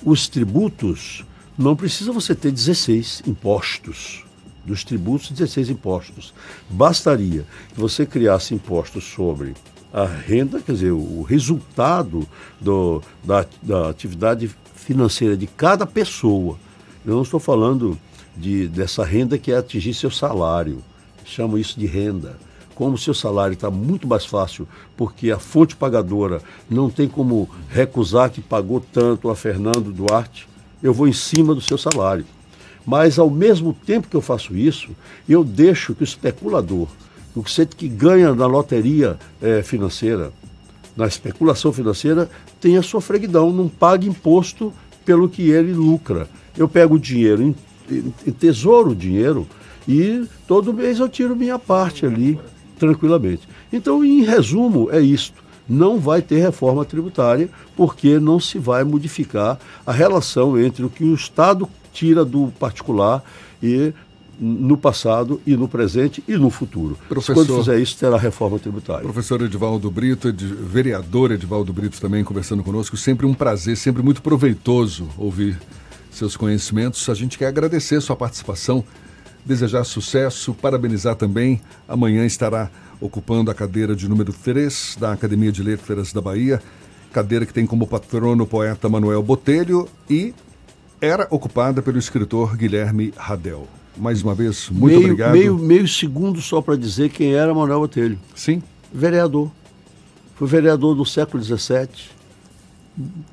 Os 0.05 0.29
tributos, 0.29 1.25
não 1.57 1.77
precisa 1.77 2.13
você 2.13 2.35
ter 2.35 2.51
16 2.51 3.23
impostos. 3.27 4.25
Dos 4.65 4.85
tributos, 4.85 5.31
16 5.31 5.71
impostos. 5.71 6.33
Bastaria 6.71 7.45
que 7.73 7.81
você 7.81 8.07
criasse 8.07 8.55
impostos 8.55 9.05
sobre 9.05 9.55
a 9.93 10.07
renda, 10.07 10.61
quer 10.61 10.73
dizer, 10.73 10.93
o 10.93 11.23
resultado 11.23 12.27
do, 12.61 13.03
da, 13.23 13.45
da 13.63 13.91
atividade 13.91 14.51
financeira 14.75 15.37
de 15.37 15.47
cada 15.47 15.87
pessoa. 15.87 16.59
Eu 17.05 17.15
não 17.15 17.23
estou 17.23 17.39
falando 17.39 17.99
de, 18.37 18.69
dessa 18.69 19.05
renda 19.05 19.37
que 19.37 19.53
é 19.53 19.57
atingir 19.57 19.93
seu 19.95 20.11
salário. 20.11 20.83
Chamo 21.25 21.59
isso 21.59 21.79
de 21.79 21.87
renda. 21.87 22.39
Como 22.83 22.97
o 22.97 22.99
seu 22.99 23.15
salário 23.15 23.55
está 23.55 23.71
muito 23.71 24.09
mais 24.09 24.25
fácil, 24.25 24.67
porque 24.97 25.31
a 25.31 25.39
fonte 25.39 25.77
pagadora 25.77 26.43
não 26.69 26.91
tem 26.91 27.07
como 27.07 27.49
recusar 27.69 28.29
que 28.29 28.41
pagou 28.41 28.81
tanto 28.81 29.31
a 29.31 29.37
Fernando 29.37 29.93
Duarte, 29.93 30.49
eu 30.83 30.93
vou 30.93 31.07
em 31.07 31.13
cima 31.13 31.55
do 31.55 31.61
seu 31.61 31.79
salário. 31.79 32.27
Mas, 32.85 33.21
ao 33.21 33.31
mesmo 33.31 33.73
tempo 33.73 34.09
que 34.09 34.17
eu 34.17 34.21
faço 34.21 34.57
isso, 34.57 34.91
eu 35.29 35.45
deixo 35.45 35.95
que 35.95 36.03
o 36.03 36.05
especulador 36.05 36.89
o 37.37 37.45
que 37.45 37.87
ganha 37.87 38.35
na 38.35 38.47
loteria 38.47 39.17
é, 39.41 39.63
financeira, 39.63 40.33
na 40.97 41.07
especulação 41.07 41.73
financeira, 41.73 42.29
tem 42.61 42.77
a 42.77 42.83
sua 42.83 43.01
freguidão, 43.01 43.53
não 43.53 43.69
paga 43.69 44.09
imposto 44.09 44.73
pelo 45.05 45.29
que 45.29 45.51
ele 45.51 45.73
lucra. 45.73 46.29
Eu 46.59 46.69
pego 46.69 46.97
o 46.97 46.99
dinheiro, 46.99 47.55
tesouro 48.41 48.91
o 48.91 48.97
dinheiro 48.97 49.47
e 49.87 50.25
todo 50.49 50.75
mês 50.75 50.99
eu 50.99 51.09
tiro 51.09 51.37
minha 51.37 51.61
parte 51.61 52.05
ali, 52.05 52.41
tranquilamente. 52.83 53.49
Então, 53.73 54.05
em 54.05 54.25
resumo, 54.25 54.89
é 54.91 55.01
isto. 55.01 55.41
Não 55.69 56.01
vai 56.01 56.21
ter 56.21 56.41
reforma 56.41 56.85
tributária, 56.85 57.49
porque 57.77 58.19
não 58.19 58.41
se 58.41 58.59
vai 58.59 58.83
modificar 58.83 59.57
a 59.87 59.93
relação 59.93 60.59
entre 60.59 60.85
o 60.85 60.91
que 60.91 61.05
o 61.05 61.15
Estado 61.15 61.69
tira 61.93 62.25
do 62.25 62.53
particular 62.59 63.23
e 63.63 63.93
no 64.41 64.77
passado 64.77 65.41
e 65.47 65.57
no 65.57 65.69
presente 65.69 66.25
e 66.27 66.33
no 66.33 66.51
futuro. 66.51 66.99
Professor, 67.09 67.35
Quando 67.35 67.57
fizer 67.59 67.79
isso, 67.79 67.97
terá 67.97 68.17
reforma 68.17 68.59
tributária. 68.59 69.03
Professor 69.03 69.41
Edivaldo 69.43 69.89
Brito, 69.89 70.29
ed, 70.29 70.45
vereador 70.45 71.31
Edivaldo 71.31 71.73
Brito 71.73 72.01
também 72.01 72.25
conversando 72.25 72.65
conosco, 72.65 72.97
sempre 72.97 73.25
um 73.25 73.35
prazer, 73.35 73.77
sempre 73.77 74.03
muito 74.03 74.21
proveitoso 74.21 75.09
ouvir 75.17 75.57
seus 76.11 76.37
conhecimentos. 76.37 77.09
A 77.09 77.15
gente 77.15 77.39
quer 77.39 77.47
agradecer 77.47 78.01
sua 78.01 78.17
participação, 78.17 78.85
desejar 79.45 79.85
sucesso, 79.85 80.55
parabenizar 80.55 81.17
também. 81.17 81.61
Amanhã 81.89 82.25
estará 82.25 82.71
ocupando 83.01 83.51
a 83.51 83.55
cadeira 83.55 83.97
de 83.97 84.09
número 84.09 84.33
3 84.33 84.97
da 85.01 85.13
Academia 85.13 85.51
de 85.51 85.63
Letras 85.63 86.13
da 86.13 86.21
Bahia, 86.21 86.63
cadeira 87.13 87.45
que 87.45 87.53
tem 87.53 87.67
como 87.67 87.87
patrono 87.87 88.45
o 88.45 88.47
poeta 88.47 88.89
Manuel 88.89 89.23
Botelho 89.23 89.89
e 90.09 90.33
era 91.01 91.27
ocupada 91.31 91.83
pelo 91.83 91.99
escritor 91.99 92.57
Guilherme 92.57 93.13
Radel 93.17 93.67
mais 93.97 94.23
uma 94.23 94.35
vez, 94.35 94.69
muito 94.71 94.87
meio, 94.87 95.01
obrigado. 95.01 95.33
Meio, 95.33 95.59
meio 95.59 95.89
segundo 95.89 96.41
só 96.41 96.61
para 96.61 96.77
dizer 96.77 97.11
quem 97.11 97.35
era 97.35 97.53
Manuel 97.55 97.81
Botelho. 97.81 98.19
Sim. 98.35 98.63
Vereador. 98.93 99.51
Foi 100.35 100.49
vereador 100.49 100.95
do 100.95 101.05
século 101.05 101.43
XVII. 101.43 101.89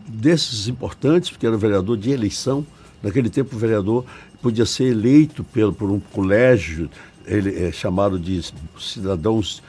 desses 0.07 0.67
importantes, 0.67 1.29
porque 1.29 1.45
era 1.45 1.57
vereador 1.57 1.97
de 1.97 2.11
eleição. 2.11 2.65
Naquele 3.01 3.29
tempo, 3.29 3.55
o 3.55 3.59
vereador 3.59 4.05
podia 4.41 4.65
ser 4.65 4.85
eleito 4.85 5.43
pelo, 5.43 5.73
por 5.73 5.89
um 5.89 5.99
colégio 5.99 6.89
ele 7.25 7.63
é 7.63 7.71
chamado 7.71 8.17
de 8.17 8.41
cidadãos 8.79 9.61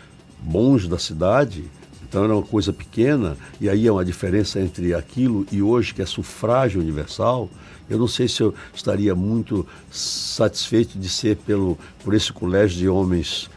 bons 0.43 0.89
da 0.89 0.99
cidade, 0.99 1.65
então 2.09 2.25
era 2.25 2.35
uma 2.35 2.43
coisa 2.43 2.73
pequena, 2.73 3.37
e 3.61 3.69
aí 3.69 3.87
é 3.87 3.93
uma 3.93 4.05
diferença 4.05 4.59
entre 4.59 4.95
aquilo 4.95 5.47
e 5.53 5.63
hoje, 5.63 5.93
que 5.93 6.01
é 6.01 6.07
sufrágio 6.07 6.81
universal. 6.81 7.49
Eu 7.89 7.99
não 7.99 8.09
sei 8.09 8.27
se 8.27 8.43
eu 8.43 8.55
estaria 8.75 9.15
muito 9.15 9.67
satisfeito 9.91 10.99
de 10.99 11.09
ser 11.09 11.37
pelo, 11.37 11.79
por 12.03 12.15
esse 12.15 12.33
colégio 12.33 12.79
de 12.79 12.89
homens 12.89 13.51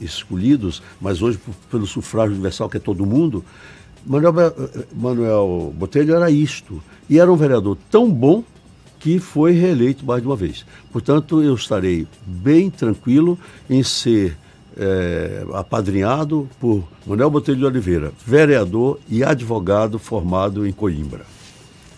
escolhidos, 0.00 0.82
mas 1.00 1.20
hoje 1.20 1.38
pelo 1.70 1.86
sufrágio 1.86 2.32
universal, 2.32 2.68
que 2.68 2.78
é 2.78 2.80
todo 2.80 3.04
mundo. 3.04 3.44
Manuel, 4.06 4.34
Manuel 4.94 5.74
Botelho 5.76 6.14
era 6.14 6.30
isto. 6.30 6.82
E 7.08 7.18
era 7.18 7.32
um 7.32 7.36
vereador 7.36 7.76
tão 7.90 8.10
bom 8.10 8.44
que 9.04 9.18
foi 9.18 9.52
reeleito 9.52 10.02
mais 10.02 10.22
de 10.22 10.26
uma 10.26 10.34
vez. 10.34 10.64
Portanto, 10.90 11.42
eu 11.42 11.54
estarei 11.54 12.06
bem 12.24 12.70
tranquilo 12.70 13.38
em 13.68 13.82
ser 13.82 14.34
é, 14.78 15.44
apadrinhado 15.52 16.48
por 16.58 16.82
Manuel 17.06 17.28
Botelho 17.28 17.58
de 17.58 17.64
Oliveira, 17.66 18.12
vereador 18.26 18.98
e 19.06 19.22
advogado 19.22 19.98
formado 19.98 20.66
em 20.66 20.72
Coimbra. 20.72 21.26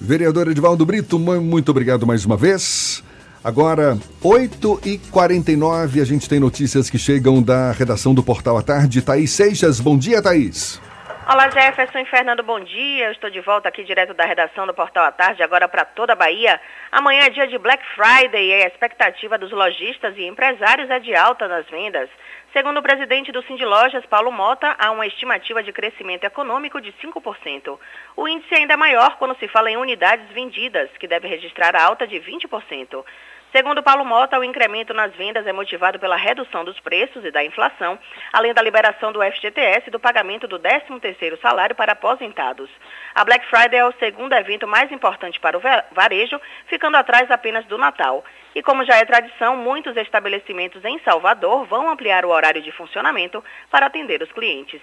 Vereador 0.00 0.48
Edvaldo 0.48 0.84
Brito, 0.84 1.16
muito 1.16 1.70
obrigado 1.70 2.04
mais 2.04 2.24
uma 2.24 2.36
vez. 2.36 3.04
Agora, 3.44 3.96
8h49, 4.20 6.02
a 6.02 6.04
gente 6.04 6.28
tem 6.28 6.40
notícias 6.40 6.90
que 6.90 6.98
chegam 6.98 7.40
da 7.40 7.70
redação 7.70 8.12
do 8.12 8.22
Portal 8.22 8.58
à 8.58 8.62
Tarde. 8.62 9.00
Thaís 9.00 9.30
Seixas, 9.30 9.78
bom 9.78 9.96
dia, 9.96 10.20
Thaís. 10.20 10.80
Olá, 11.28 11.50
Jefferson 11.50 11.98
e 11.98 12.04
Fernando, 12.04 12.44
bom 12.44 12.60
dia. 12.60 13.06
Eu 13.06 13.10
estou 13.10 13.28
de 13.28 13.40
volta 13.40 13.68
aqui 13.68 13.82
direto 13.82 14.14
da 14.14 14.24
redação 14.24 14.64
do 14.64 14.72
Portal 14.72 15.04
à 15.04 15.10
Tarde, 15.10 15.42
agora 15.42 15.66
para 15.66 15.84
toda 15.84 16.12
a 16.12 16.16
Bahia. 16.16 16.60
Amanhã 16.92 17.22
é 17.24 17.30
dia 17.30 17.48
de 17.48 17.58
Black 17.58 17.84
Friday 17.96 18.46
e 18.46 18.62
a 18.62 18.68
expectativa 18.68 19.36
dos 19.36 19.50
lojistas 19.50 20.16
e 20.16 20.24
empresários 20.24 20.88
é 20.88 21.00
de 21.00 21.16
alta 21.16 21.48
nas 21.48 21.66
vendas. 21.66 22.08
Segundo 22.52 22.78
o 22.78 22.82
presidente 22.82 23.32
do 23.32 23.42
Cindy 23.42 23.64
Lojas, 23.64 24.06
Paulo 24.06 24.30
Mota, 24.30 24.76
há 24.78 24.92
uma 24.92 25.04
estimativa 25.04 25.64
de 25.64 25.72
crescimento 25.72 26.22
econômico 26.22 26.80
de 26.80 26.92
5%. 26.92 27.76
O 28.16 28.28
índice 28.28 28.54
ainda 28.54 28.74
é 28.74 28.76
maior 28.76 29.16
quando 29.18 29.36
se 29.36 29.48
fala 29.48 29.68
em 29.68 29.76
unidades 29.76 30.30
vendidas, 30.30 30.88
que 30.96 31.08
deve 31.08 31.26
registrar 31.26 31.74
a 31.74 31.82
alta 31.82 32.06
de 32.06 32.20
20%. 32.20 33.04
Segundo 33.52 33.82
Paulo 33.82 34.04
Mota, 34.04 34.38
o 34.38 34.44
incremento 34.44 34.92
nas 34.92 35.14
vendas 35.14 35.46
é 35.46 35.52
motivado 35.52 35.98
pela 35.98 36.16
redução 36.16 36.64
dos 36.64 36.78
preços 36.80 37.24
e 37.24 37.30
da 37.30 37.44
inflação, 37.44 37.98
além 38.32 38.52
da 38.52 38.60
liberação 38.60 39.12
do 39.12 39.22
FGTS 39.22 39.84
e 39.86 39.90
do 39.90 40.00
pagamento 40.00 40.48
do 40.48 40.58
13º 40.58 41.40
salário 41.40 41.74
para 41.74 41.92
aposentados. 41.92 42.68
A 43.14 43.24
Black 43.24 43.46
Friday 43.46 43.78
é 43.78 43.86
o 43.86 43.94
segundo 43.98 44.34
evento 44.34 44.66
mais 44.66 44.90
importante 44.90 45.40
para 45.40 45.56
o 45.56 45.62
varejo, 45.92 46.40
ficando 46.66 46.96
atrás 46.96 47.30
apenas 47.30 47.64
do 47.66 47.78
Natal. 47.78 48.24
E 48.54 48.62
como 48.62 48.84
já 48.84 48.96
é 48.96 49.04
tradição, 49.04 49.56
muitos 49.56 49.96
estabelecimentos 49.96 50.84
em 50.84 50.98
Salvador 51.00 51.64
vão 51.66 51.88
ampliar 51.88 52.24
o 52.24 52.30
horário 52.30 52.60
de 52.60 52.72
funcionamento 52.72 53.42
para 53.70 53.86
atender 53.86 54.22
os 54.22 54.32
clientes. 54.32 54.82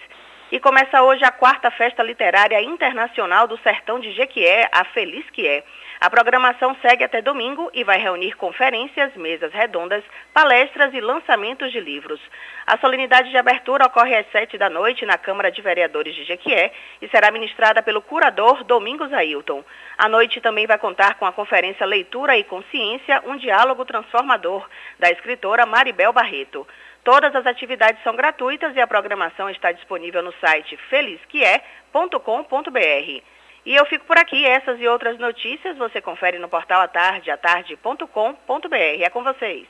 E 0.51 0.59
começa 0.59 1.01
hoje 1.01 1.25
a 1.25 1.31
quarta 1.31 1.71
festa 1.71 2.03
literária 2.03 2.61
internacional 2.61 3.47
do 3.47 3.57
Sertão 3.57 3.99
de 3.99 4.11
Jequié, 4.11 4.69
a 4.71 4.83
Feliz 4.85 5.27
que 5.31 5.47
é. 5.47 5.63
A 5.99 6.09
programação 6.09 6.75
segue 6.81 7.03
até 7.03 7.21
domingo 7.21 7.69
e 7.73 7.83
vai 7.83 7.97
reunir 7.97 8.35
conferências, 8.35 9.15
mesas 9.15 9.53
redondas, 9.53 10.03
palestras 10.33 10.93
e 10.93 10.99
lançamentos 10.99 11.71
de 11.71 11.79
livros. 11.79 12.19
A 12.67 12.77
solenidade 12.77 13.29
de 13.29 13.37
abertura 13.37 13.85
ocorre 13.85 14.15
às 14.15 14.29
sete 14.31 14.57
da 14.57 14.69
noite 14.69 15.05
na 15.05 15.17
Câmara 15.17 15.51
de 15.51 15.61
Vereadores 15.61 16.15
de 16.15 16.23
Jequié 16.23 16.71
e 17.01 17.07
será 17.07 17.31
ministrada 17.31 17.81
pelo 17.81 18.01
curador 18.01 18.63
Domingos 18.63 19.13
Ailton. 19.13 19.63
A 19.97 20.09
noite 20.09 20.41
também 20.41 20.67
vai 20.67 20.77
contar 20.77 21.15
com 21.15 21.25
a 21.25 21.31
conferência 21.31 21.85
Leitura 21.85 22.37
e 22.37 22.43
Consciência, 22.43 23.21
um 23.25 23.37
diálogo 23.37 23.85
transformador, 23.85 24.67
da 24.99 25.09
escritora 25.09 25.65
Maribel 25.65 26.11
Barreto. 26.11 26.67
Todas 27.03 27.35
as 27.35 27.45
atividades 27.45 28.01
são 28.01 28.15
gratuitas 28.15 28.75
e 28.75 28.81
a 28.81 28.87
programação 28.87 29.49
está 29.49 29.71
disponível 29.71 30.23
no 30.23 30.33
site 30.39 30.77
felizque.com.br. 30.89 33.32
E 33.65 33.75
eu 33.75 33.85
fico 33.85 34.05
por 34.05 34.17
aqui. 34.17 34.45
Essas 34.45 34.79
e 34.79 34.87
outras 34.87 35.19
notícias 35.19 35.77
você 35.77 36.01
confere 36.01 36.39
no 36.39 36.49
portal 36.49 36.81
atardeatarde.com.br. 36.81 39.01
É 39.01 39.09
com 39.09 39.23
vocês. 39.23 39.67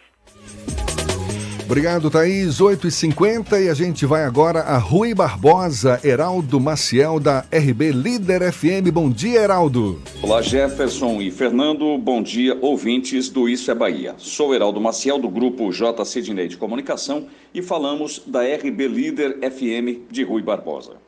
Obrigado, 1.65 2.11
Thaís. 2.11 2.59
8h50 2.59 3.63
e 3.63 3.69
a 3.69 3.73
gente 3.73 4.05
vai 4.05 4.25
agora 4.25 4.59
a 4.59 4.77
Rui 4.77 5.15
Barbosa, 5.15 5.99
Heraldo 6.03 6.59
Maciel, 6.59 7.19
da 7.19 7.45
RB 7.51 7.91
Líder 7.91 8.51
FM. 8.51 8.91
Bom 8.91 9.09
dia, 9.09 9.39
Heraldo. 9.39 10.01
Olá, 10.21 10.41
Jefferson 10.41 11.21
e 11.21 11.31
Fernando. 11.31 11.97
Bom 11.97 12.21
dia, 12.21 12.57
ouvintes 12.61 13.29
do 13.29 13.47
Isso 13.47 13.71
é 13.71 13.75
Bahia. 13.75 14.13
Sou 14.17 14.53
Heraldo 14.53 14.81
Maciel, 14.81 15.17
do 15.17 15.29
grupo 15.29 15.71
J. 15.71 16.03
Sidney 16.03 16.47
de 16.47 16.57
Comunicação, 16.57 17.27
e 17.53 17.61
falamos 17.61 18.21
da 18.27 18.41
RB 18.41 18.87
Líder 18.87 19.37
FM 19.39 20.11
de 20.11 20.23
Rui 20.23 20.41
Barbosa. 20.41 21.02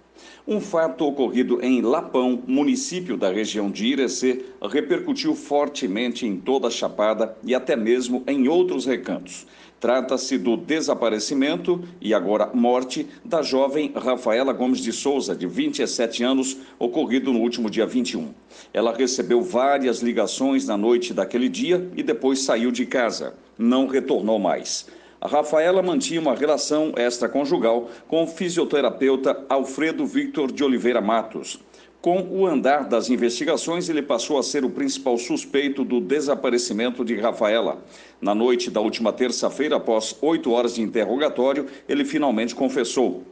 Um 0.47 0.61
fato 0.61 1.07
ocorrido 1.07 1.59
em 1.63 1.81
Lapão, 1.81 2.43
município 2.45 3.17
da 3.17 3.31
região 3.31 3.71
de 3.71 3.87
Irecê, 3.87 4.45
repercutiu 4.61 5.33
fortemente 5.33 6.27
em 6.27 6.37
toda 6.37 6.67
a 6.67 6.71
Chapada 6.71 7.35
e 7.43 7.55
até 7.55 7.75
mesmo 7.75 8.23
em 8.27 8.47
outros 8.47 8.85
recantos. 8.85 9.47
Trata-se 9.79 10.37
do 10.37 10.55
desaparecimento 10.55 11.83
e 11.99 12.13
agora 12.13 12.51
morte 12.53 13.07
da 13.23 13.41
jovem 13.41 13.91
Rafaela 13.95 14.53
Gomes 14.53 14.81
de 14.81 14.93
Souza, 14.93 15.35
de 15.35 15.47
27 15.47 16.23
anos, 16.23 16.57
ocorrido 16.77 17.33
no 17.33 17.39
último 17.39 17.67
dia 17.67 17.87
21. 17.87 18.29
Ela 18.71 18.95
recebeu 18.95 19.41
várias 19.41 20.03
ligações 20.03 20.67
na 20.67 20.77
noite 20.77 21.11
daquele 21.11 21.49
dia 21.49 21.89
e 21.95 22.03
depois 22.03 22.41
saiu 22.41 22.71
de 22.71 22.85
casa. 22.85 23.33
Não 23.57 23.87
retornou 23.87 24.37
mais. 24.37 24.85
A 25.25 25.27
Rafaela 25.27 25.81
mantinha 25.81 26.21
uma 26.21 26.35
relação 26.35 26.93
extraconjugal 26.95 27.89
com 28.07 28.25
o 28.25 28.27
fisioterapeuta 28.27 29.43
Alfredo 29.49 30.05
Victor 30.05 30.51
de 30.51 30.63
Oliveira 30.63 31.01
Matos. 31.01 31.59
Com 31.99 32.21
o 32.29 32.45
andar 32.45 32.87
das 32.87 33.09
investigações, 33.09 33.89
ele 33.89 34.03
passou 34.03 34.37
a 34.37 34.43
ser 34.43 34.63
o 34.63 34.69
principal 34.69 35.17
suspeito 35.17 35.83
do 35.83 35.99
desaparecimento 35.99 37.03
de 37.03 37.15
Rafaela. 37.15 37.83
Na 38.21 38.35
noite 38.35 38.69
da 38.69 38.79
última 38.79 39.11
terça-feira, 39.11 39.77
após 39.77 40.15
oito 40.21 40.51
horas 40.51 40.75
de 40.75 40.83
interrogatório, 40.83 41.65
ele 41.89 42.05
finalmente 42.05 42.53
confessou 42.53 43.23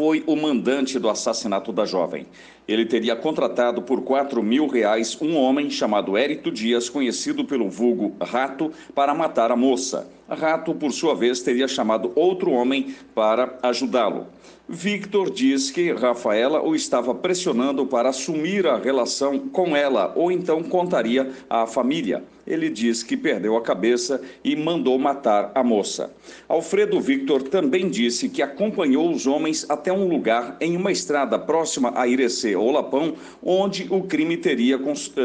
foi 0.00 0.24
o 0.26 0.34
mandante 0.34 0.98
do 0.98 1.10
assassinato 1.10 1.72
da 1.72 1.84
jovem. 1.84 2.26
Ele 2.68 2.86
teria 2.86 3.16
contratado 3.16 3.82
por 3.82 4.02
4 4.02 4.42
mil 4.42 4.66
reais 4.66 5.16
um 5.20 5.36
homem 5.36 5.68
chamado 5.68 6.16
Érito 6.16 6.50
Dias, 6.50 6.88
conhecido 6.88 7.44
pelo 7.44 7.68
vulgo 7.68 8.14
Rato, 8.20 8.72
para 8.94 9.14
matar 9.14 9.50
a 9.50 9.56
moça. 9.56 10.08
Rato, 10.28 10.74
por 10.74 10.92
sua 10.92 11.14
vez, 11.14 11.40
teria 11.40 11.66
chamado 11.66 12.12
outro 12.14 12.52
homem 12.52 12.94
para 13.14 13.58
ajudá-lo. 13.62 14.26
Victor 14.72 15.30
diz 15.30 15.68
que 15.68 15.92
Rafaela 15.92 16.62
o 16.62 16.76
estava 16.76 17.12
pressionando 17.12 17.84
para 17.84 18.10
assumir 18.10 18.68
a 18.68 18.76
relação 18.76 19.36
com 19.36 19.74
ela 19.74 20.12
ou 20.14 20.30
então 20.30 20.62
contaria 20.62 21.28
à 21.50 21.66
família. 21.66 22.22
Ele 22.46 22.70
diz 22.70 23.02
que 23.02 23.16
perdeu 23.16 23.56
a 23.56 23.62
cabeça 23.62 24.22
e 24.44 24.54
mandou 24.54 24.96
matar 24.96 25.50
a 25.56 25.64
moça. 25.64 26.14
Alfredo 26.48 27.00
Victor 27.00 27.42
também 27.42 27.88
disse 27.88 28.28
que 28.28 28.42
acompanhou 28.42 29.10
os 29.10 29.26
homens 29.26 29.66
até 29.68 29.92
um 29.92 30.06
lugar 30.06 30.56
em 30.60 30.76
uma 30.76 30.92
estrada 30.92 31.36
próxima 31.36 31.92
a 31.96 32.06
Irecê 32.06 32.54
ou 32.60 32.70
Lapão, 32.70 33.14
onde 33.42 33.86
o 33.90 34.02
crime 34.02 34.36
teria, 34.36 34.78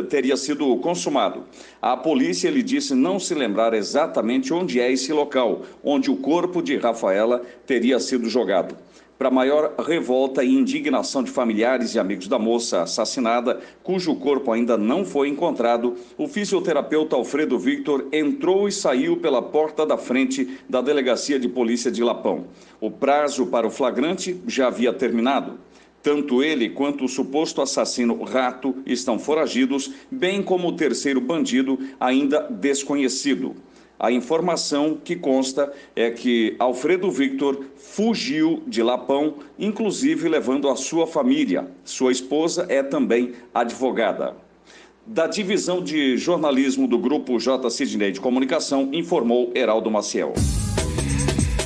teria 0.09 0.37
sido 0.37 0.75
consumado. 0.77 1.43
A 1.81 1.95
polícia 1.95 2.49
lhe 2.49 2.63
disse 2.63 2.95
não 2.95 3.19
se 3.19 3.33
lembrar 3.33 3.73
exatamente 3.73 4.53
onde 4.53 4.79
é 4.79 4.91
esse 4.91 5.11
local, 5.13 5.63
onde 5.83 6.09
o 6.09 6.17
corpo 6.17 6.61
de 6.61 6.77
Rafaela 6.77 7.41
teria 7.65 7.99
sido 7.99 8.29
jogado 8.29 8.75
para 9.17 9.31
maior 9.31 9.75
revolta 9.79 10.43
e 10.43 10.53
indignação 10.53 11.23
de 11.23 11.31
familiares 11.31 11.95
e 11.95 11.99
amigos 11.99 12.27
da 12.27 12.37
moça 12.37 12.81
assassinada, 12.81 13.61
cujo 13.81 14.15
corpo 14.15 14.51
ainda 14.51 14.77
não 14.77 15.05
foi 15.05 15.29
encontrado, 15.29 15.95
o 16.17 16.27
fisioterapeuta 16.27 17.15
Alfredo 17.15 17.57
Victor 17.57 18.07
entrou 18.11 18.67
e 18.67 18.71
saiu 18.71 19.17
pela 19.17 19.41
porta 19.41 19.85
da 19.85 19.97
frente 19.97 20.57
da 20.67 20.81
delegacia 20.81 21.39
de 21.39 21.47
polícia 21.47 21.89
de 21.89 22.03
Lapão. 22.03 22.45
O 22.81 22.91
prazo 22.91 23.47
para 23.47 23.65
o 23.65 23.71
flagrante 23.71 24.41
já 24.47 24.67
havia 24.67 24.91
terminado. 24.91 25.59
Tanto 26.05 26.43
ele 26.43 26.69
quanto 26.69 27.05
o 27.05 27.09
suposto 27.09 27.63
assassino 27.63 28.23
Rato 28.23 28.75
estão 28.85 29.17
foragidos, 29.17 29.91
bem 30.11 30.43
como 30.43 30.67
o 30.67 30.73
terceiro 30.73 31.19
bandido 31.19 31.79
ainda 31.99 32.41
desconhecido. 32.41 33.55
A 33.97 34.11
informação 34.11 34.99
que 35.03 35.15
consta 35.15 35.73
é 35.95 36.11
que 36.11 36.55
Alfredo 36.59 37.09
Victor 37.09 37.65
fugiu 37.75 38.61
de 38.67 38.83
Lapão, 38.83 39.37
inclusive 39.57 40.29
levando 40.29 40.69
a 40.69 40.75
sua 40.75 41.07
família. 41.07 41.71
Sua 41.83 42.11
esposa 42.11 42.67
é 42.69 42.83
também 42.83 43.33
advogada. 43.51 44.35
Da 45.07 45.25
divisão 45.25 45.81
de 45.81 46.17
jornalismo 46.17 46.87
do 46.87 46.99
grupo 46.99 47.39
J. 47.39 47.67
Sidney 47.71 48.11
de 48.11 48.21
Comunicação, 48.21 48.91
informou 48.93 49.51
Heraldo 49.55 49.89
Maciel. 49.89 50.35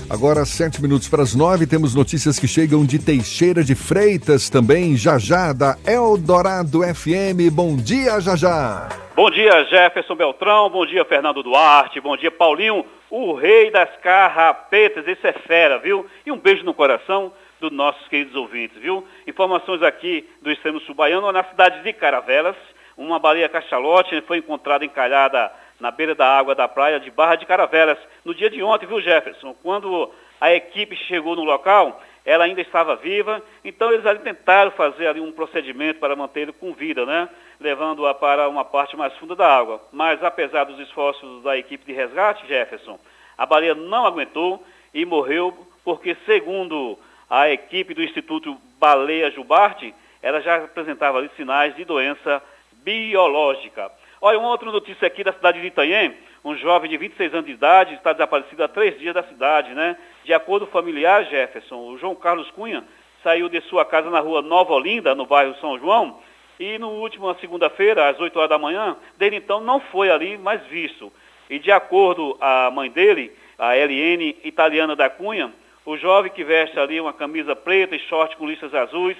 Agora, 0.09 0.43
sete 0.43 0.81
minutos 0.81 1.07
para 1.07 1.21
as 1.21 1.35
nove, 1.35 1.67
temos 1.67 1.93
notícias 1.93 2.39
que 2.39 2.47
chegam 2.47 2.83
de 2.83 2.97
Teixeira 2.97 3.63
de 3.63 3.75
Freitas 3.75 4.49
também, 4.49 4.97
já 4.97 5.19
já, 5.19 5.53
da 5.53 5.77
Eldorado 5.85 6.79
FM. 6.81 7.53
Bom 7.53 7.75
dia, 7.77 8.19
já 8.19 8.35
já. 8.35 8.89
Bom 9.15 9.29
dia, 9.29 9.63
Jefferson 9.65 10.15
Beltrão. 10.15 10.67
Bom 10.67 10.83
dia, 10.83 11.05
Fernando 11.05 11.43
Duarte. 11.43 12.01
Bom 12.01 12.17
dia, 12.17 12.31
Paulinho, 12.31 12.83
o 13.07 13.33
rei 13.33 13.69
das 13.69 13.89
carrapetas. 13.97 15.07
Esse 15.07 15.27
é 15.27 15.33
fera, 15.33 15.77
viu? 15.77 16.07
E 16.25 16.31
um 16.31 16.39
beijo 16.39 16.63
no 16.63 16.73
coração 16.73 17.31
dos 17.61 17.71
nossos 17.71 18.07
queridos 18.07 18.33
ouvintes, 18.33 18.81
viu? 18.81 19.05
Informações 19.27 19.83
aqui 19.83 20.27
do 20.41 20.51
extremo 20.51 20.79
sul 20.81 20.95
baiano, 20.95 21.31
na 21.31 21.43
cidade 21.43 21.83
de 21.83 21.93
Caravelas, 21.93 22.55
uma 22.97 23.19
baleia 23.19 23.47
cachalote 23.47 24.19
foi 24.27 24.39
encontrada 24.39 24.83
encalhada 24.83 25.51
na 25.79 25.91
beira 25.91 26.13
da 26.13 26.25
água 26.25 26.53
da 26.53 26.67
praia 26.67 26.99
de 26.99 27.09
Barra 27.09 27.35
de 27.35 27.45
Caravelas, 27.45 27.97
no 28.25 28.35
dia 28.35 28.49
de 28.49 28.61
ontem, 28.61 28.85
viu, 28.85 29.01
Jefferson? 29.01 29.55
Quando 29.63 30.11
a 30.39 30.53
equipe 30.53 30.95
chegou 30.95 31.35
no 31.35 31.43
local, 31.43 32.01
ela 32.25 32.43
ainda 32.43 32.61
estava 32.61 32.95
viva, 32.95 33.41
então 33.63 33.91
eles 33.91 34.05
ali 34.05 34.19
tentaram 34.19 34.71
fazer 34.71 35.07
ali 35.07 35.19
um 35.19 35.31
procedimento 35.31 35.99
para 35.99 36.15
mantê-lo 36.15 36.53
com 36.53 36.73
vida, 36.73 37.05
né? 37.05 37.29
Levando-a 37.59 38.13
para 38.13 38.47
uma 38.49 38.63
parte 38.63 38.95
mais 38.95 39.13
funda 39.17 39.35
da 39.35 39.47
água. 39.47 39.81
Mas 39.91 40.23
apesar 40.23 40.65
dos 40.65 40.79
esforços 40.79 41.43
da 41.43 41.57
equipe 41.57 41.85
de 41.85 41.93
resgate, 41.93 42.47
Jefferson, 42.47 42.99
a 43.37 43.45
baleia 43.45 43.73
não 43.73 44.05
aguentou 44.05 44.63
e 44.93 45.05
morreu 45.05 45.57
porque, 45.83 46.15
segundo 46.25 46.97
a 47.29 47.49
equipe 47.49 47.93
do 47.93 48.03
Instituto 48.03 48.57
Baleia 48.79 49.31
Jubarte, 49.31 49.93
ela 50.21 50.41
já 50.41 50.57
apresentava 50.57 51.17
ali 51.17 51.29
sinais 51.35 51.75
de 51.75 51.85
doença 51.85 52.41
biológica. 52.83 53.91
Olha, 54.21 54.37
uma 54.37 54.49
outra 54.49 54.69
notícia 54.69 55.07
aqui 55.07 55.23
da 55.23 55.31
cidade 55.31 55.61
de 55.61 55.67
Itanhém, 55.67 56.13
um 56.43 56.53
jovem 56.57 56.89
de 56.89 56.97
26 56.97 57.33
anos 57.33 57.45
de 57.45 57.53
idade 57.53 57.93
está 57.93 58.11
desaparecido 58.11 58.61
há 58.61 58.67
três 58.67 58.99
dias 58.99 59.13
da 59.13 59.23
cidade, 59.23 59.73
né? 59.73 59.95
De 60.25 60.33
acordo 60.33 60.67
com 60.67 60.77
o 60.77 60.81
familiar 60.81 61.23
Jefferson, 61.23 61.77
o 61.87 61.97
João 61.97 62.13
Carlos 62.15 62.51
Cunha 62.51 62.83
saiu 63.23 63.47
de 63.47 63.61
sua 63.61 63.85
casa 63.85 64.09
na 64.09 64.19
rua 64.19 64.41
Nova 64.41 64.73
Olinda, 64.73 65.15
no 65.15 65.25
bairro 65.25 65.55
São 65.61 65.79
João, 65.79 66.19
e 66.59 66.77
no 66.77 66.89
último 66.89 67.33
segunda-feira, 67.35 68.09
às 68.09 68.19
8 68.19 68.35
horas 68.37 68.49
da 68.49 68.57
manhã, 68.57 68.97
dele 69.17 69.37
então 69.37 69.61
não 69.61 69.79
foi 69.79 70.09
ali 70.09 70.37
mais 70.37 70.61
visto. 70.67 71.13
E 71.49 71.57
de 71.57 71.71
acordo 71.71 72.35
a 72.41 72.69
mãe 72.71 72.91
dele, 72.91 73.31
a 73.57 73.73
LN 73.73 74.35
italiana 74.43 74.97
da 74.97 75.09
Cunha, 75.09 75.49
o 75.85 75.95
jovem 75.95 76.29
que 76.29 76.43
veste 76.43 76.77
ali 76.77 76.99
uma 76.99 77.13
camisa 77.13 77.55
preta 77.55 77.95
e 77.95 77.99
short 77.99 78.35
com 78.35 78.45
listas 78.45 78.73
azuis, 78.75 79.17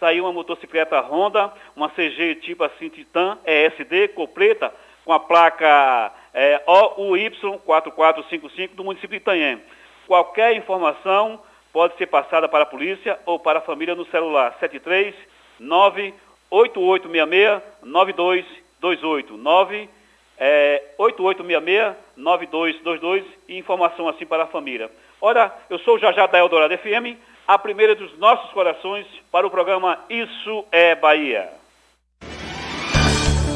saiu 0.00 0.24
uma 0.24 0.32
motocicleta 0.32 0.98
Honda, 1.00 1.52
uma 1.76 1.90
CG 1.90 2.36
tipo 2.36 2.64
assim 2.64 2.88
Titan 2.88 3.36
ESD, 3.46 4.08
cor 4.08 4.28
preta, 4.28 4.72
com 5.04 5.12
a 5.12 5.20
placa 5.20 6.10
é, 6.34 6.60
OUY4455 6.66 8.70
do 8.74 8.82
município 8.82 9.10
de 9.10 9.18
Itanhém. 9.18 9.60
Qualquer 10.06 10.56
informação 10.56 11.38
pode 11.72 11.96
ser 11.96 12.06
passada 12.06 12.48
para 12.48 12.64
a 12.64 12.66
polícia 12.66 13.16
ou 13.26 13.38
para 13.38 13.60
a 13.60 13.62
família 13.62 13.94
no 13.94 14.04
celular 14.06 14.56
73 14.58 15.14
98866 15.60 17.62
9228 17.82 19.36
9 19.36 19.88
é, 20.38 20.82
8866 20.98 21.94
9222 22.16 23.24
e 23.48 23.58
informação 23.58 24.08
assim 24.08 24.26
para 24.26 24.44
a 24.44 24.46
família. 24.46 24.88
Ora, 25.20 25.52
eu 25.68 25.78
sou 25.80 25.96
o 25.96 25.98
Jajá 25.98 26.26
da 26.26 26.38
Eldorado 26.38 26.78
FM, 26.78 27.18
a 27.50 27.58
primeira 27.58 27.96
dos 27.96 28.16
nossos 28.16 28.48
corações 28.52 29.04
para 29.32 29.44
o 29.44 29.50
programa 29.50 29.98
Isso 30.08 30.64
é 30.70 30.94
Bahia. 30.94 31.59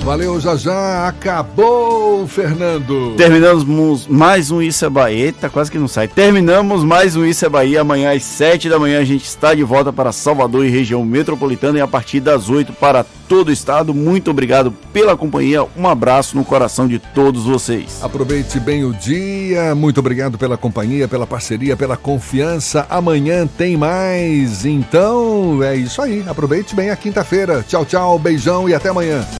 Valeu, 0.04 0.38
já 0.38 0.54
já. 0.54 1.08
Acabou, 1.08 2.26
Fernando. 2.26 3.14
Terminamos 3.16 4.06
mais 4.06 4.50
um 4.50 4.60
Isso 4.60 4.84
é 4.84 4.90
Bahia. 4.90 5.24
Eita, 5.24 5.48
quase 5.48 5.70
que 5.70 5.78
não 5.78 5.88
sai. 5.88 6.06
Terminamos 6.06 6.84
mais 6.84 7.16
um 7.16 7.24
Isso 7.24 7.46
é 7.46 7.48
Bahia. 7.48 7.80
Amanhã 7.80 8.14
às 8.14 8.22
7 8.22 8.68
da 8.68 8.78
manhã 8.78 9.00
a 9.00 9.04
gente 9.04 9.24
está 9.24 9.54
de 9.54 9.64
volta 9.64 9.90
para 9.94 10.12
Salvador 10.12 10.66
e 10.66 10.68
região 10.68 11.02
metropolitana 11.06 11.78
e 11.78 11.80
a 11.80 11.86
partir 11.86 12.20
das 12.20 12.50
8 12.50 12.74
para 12.74 13.02
todo 13.26 13.48
o 13.48 13.52
estado. 13.52 13.94
Muito 13.94 14.30
obrigado 14.30 14.70
pela 14.92 15.16
companhia. 15.16 15.66
Um 15.74 15.88
abraço 15.88 16.36
no 16.36 16.44
coração 16.44 16.86
de 16.86 16.98
todos 16.98 17.44
vocês. 17.44 18.00
Aproveite 18.02 18.60
bem 18.60 18.84
o 18.84 18.92
dia. 18.92 19.74
Muito 19.74 20.00
obrigado 20.00 20.36
pela 20.36 20.58
companhia, 20.58 21.08
pela 21.08 21.26
parceria, 21.26 21.78
pela 21.78 21.96
confiança. 21.96 22.86
Amanhã 22.90 23.46
tem 23.46 23.74
mais. 23.74 24.66
Então, 24.66 25.62
é 25.62 25.74
isso 25.74 26.02
aí. 26.02 26.22
Aproveite 26.28 26.74
bem 26.74 26.90
a 26.90 26.96
quinta-feira. 26.96 27.64
Tchau, 27.66 27.86
tchau. 27.86 28.18
Beijão 28.18 28.68
e 28.68 28.74
até 28.74 28.90
amanhã. 28.90 29.24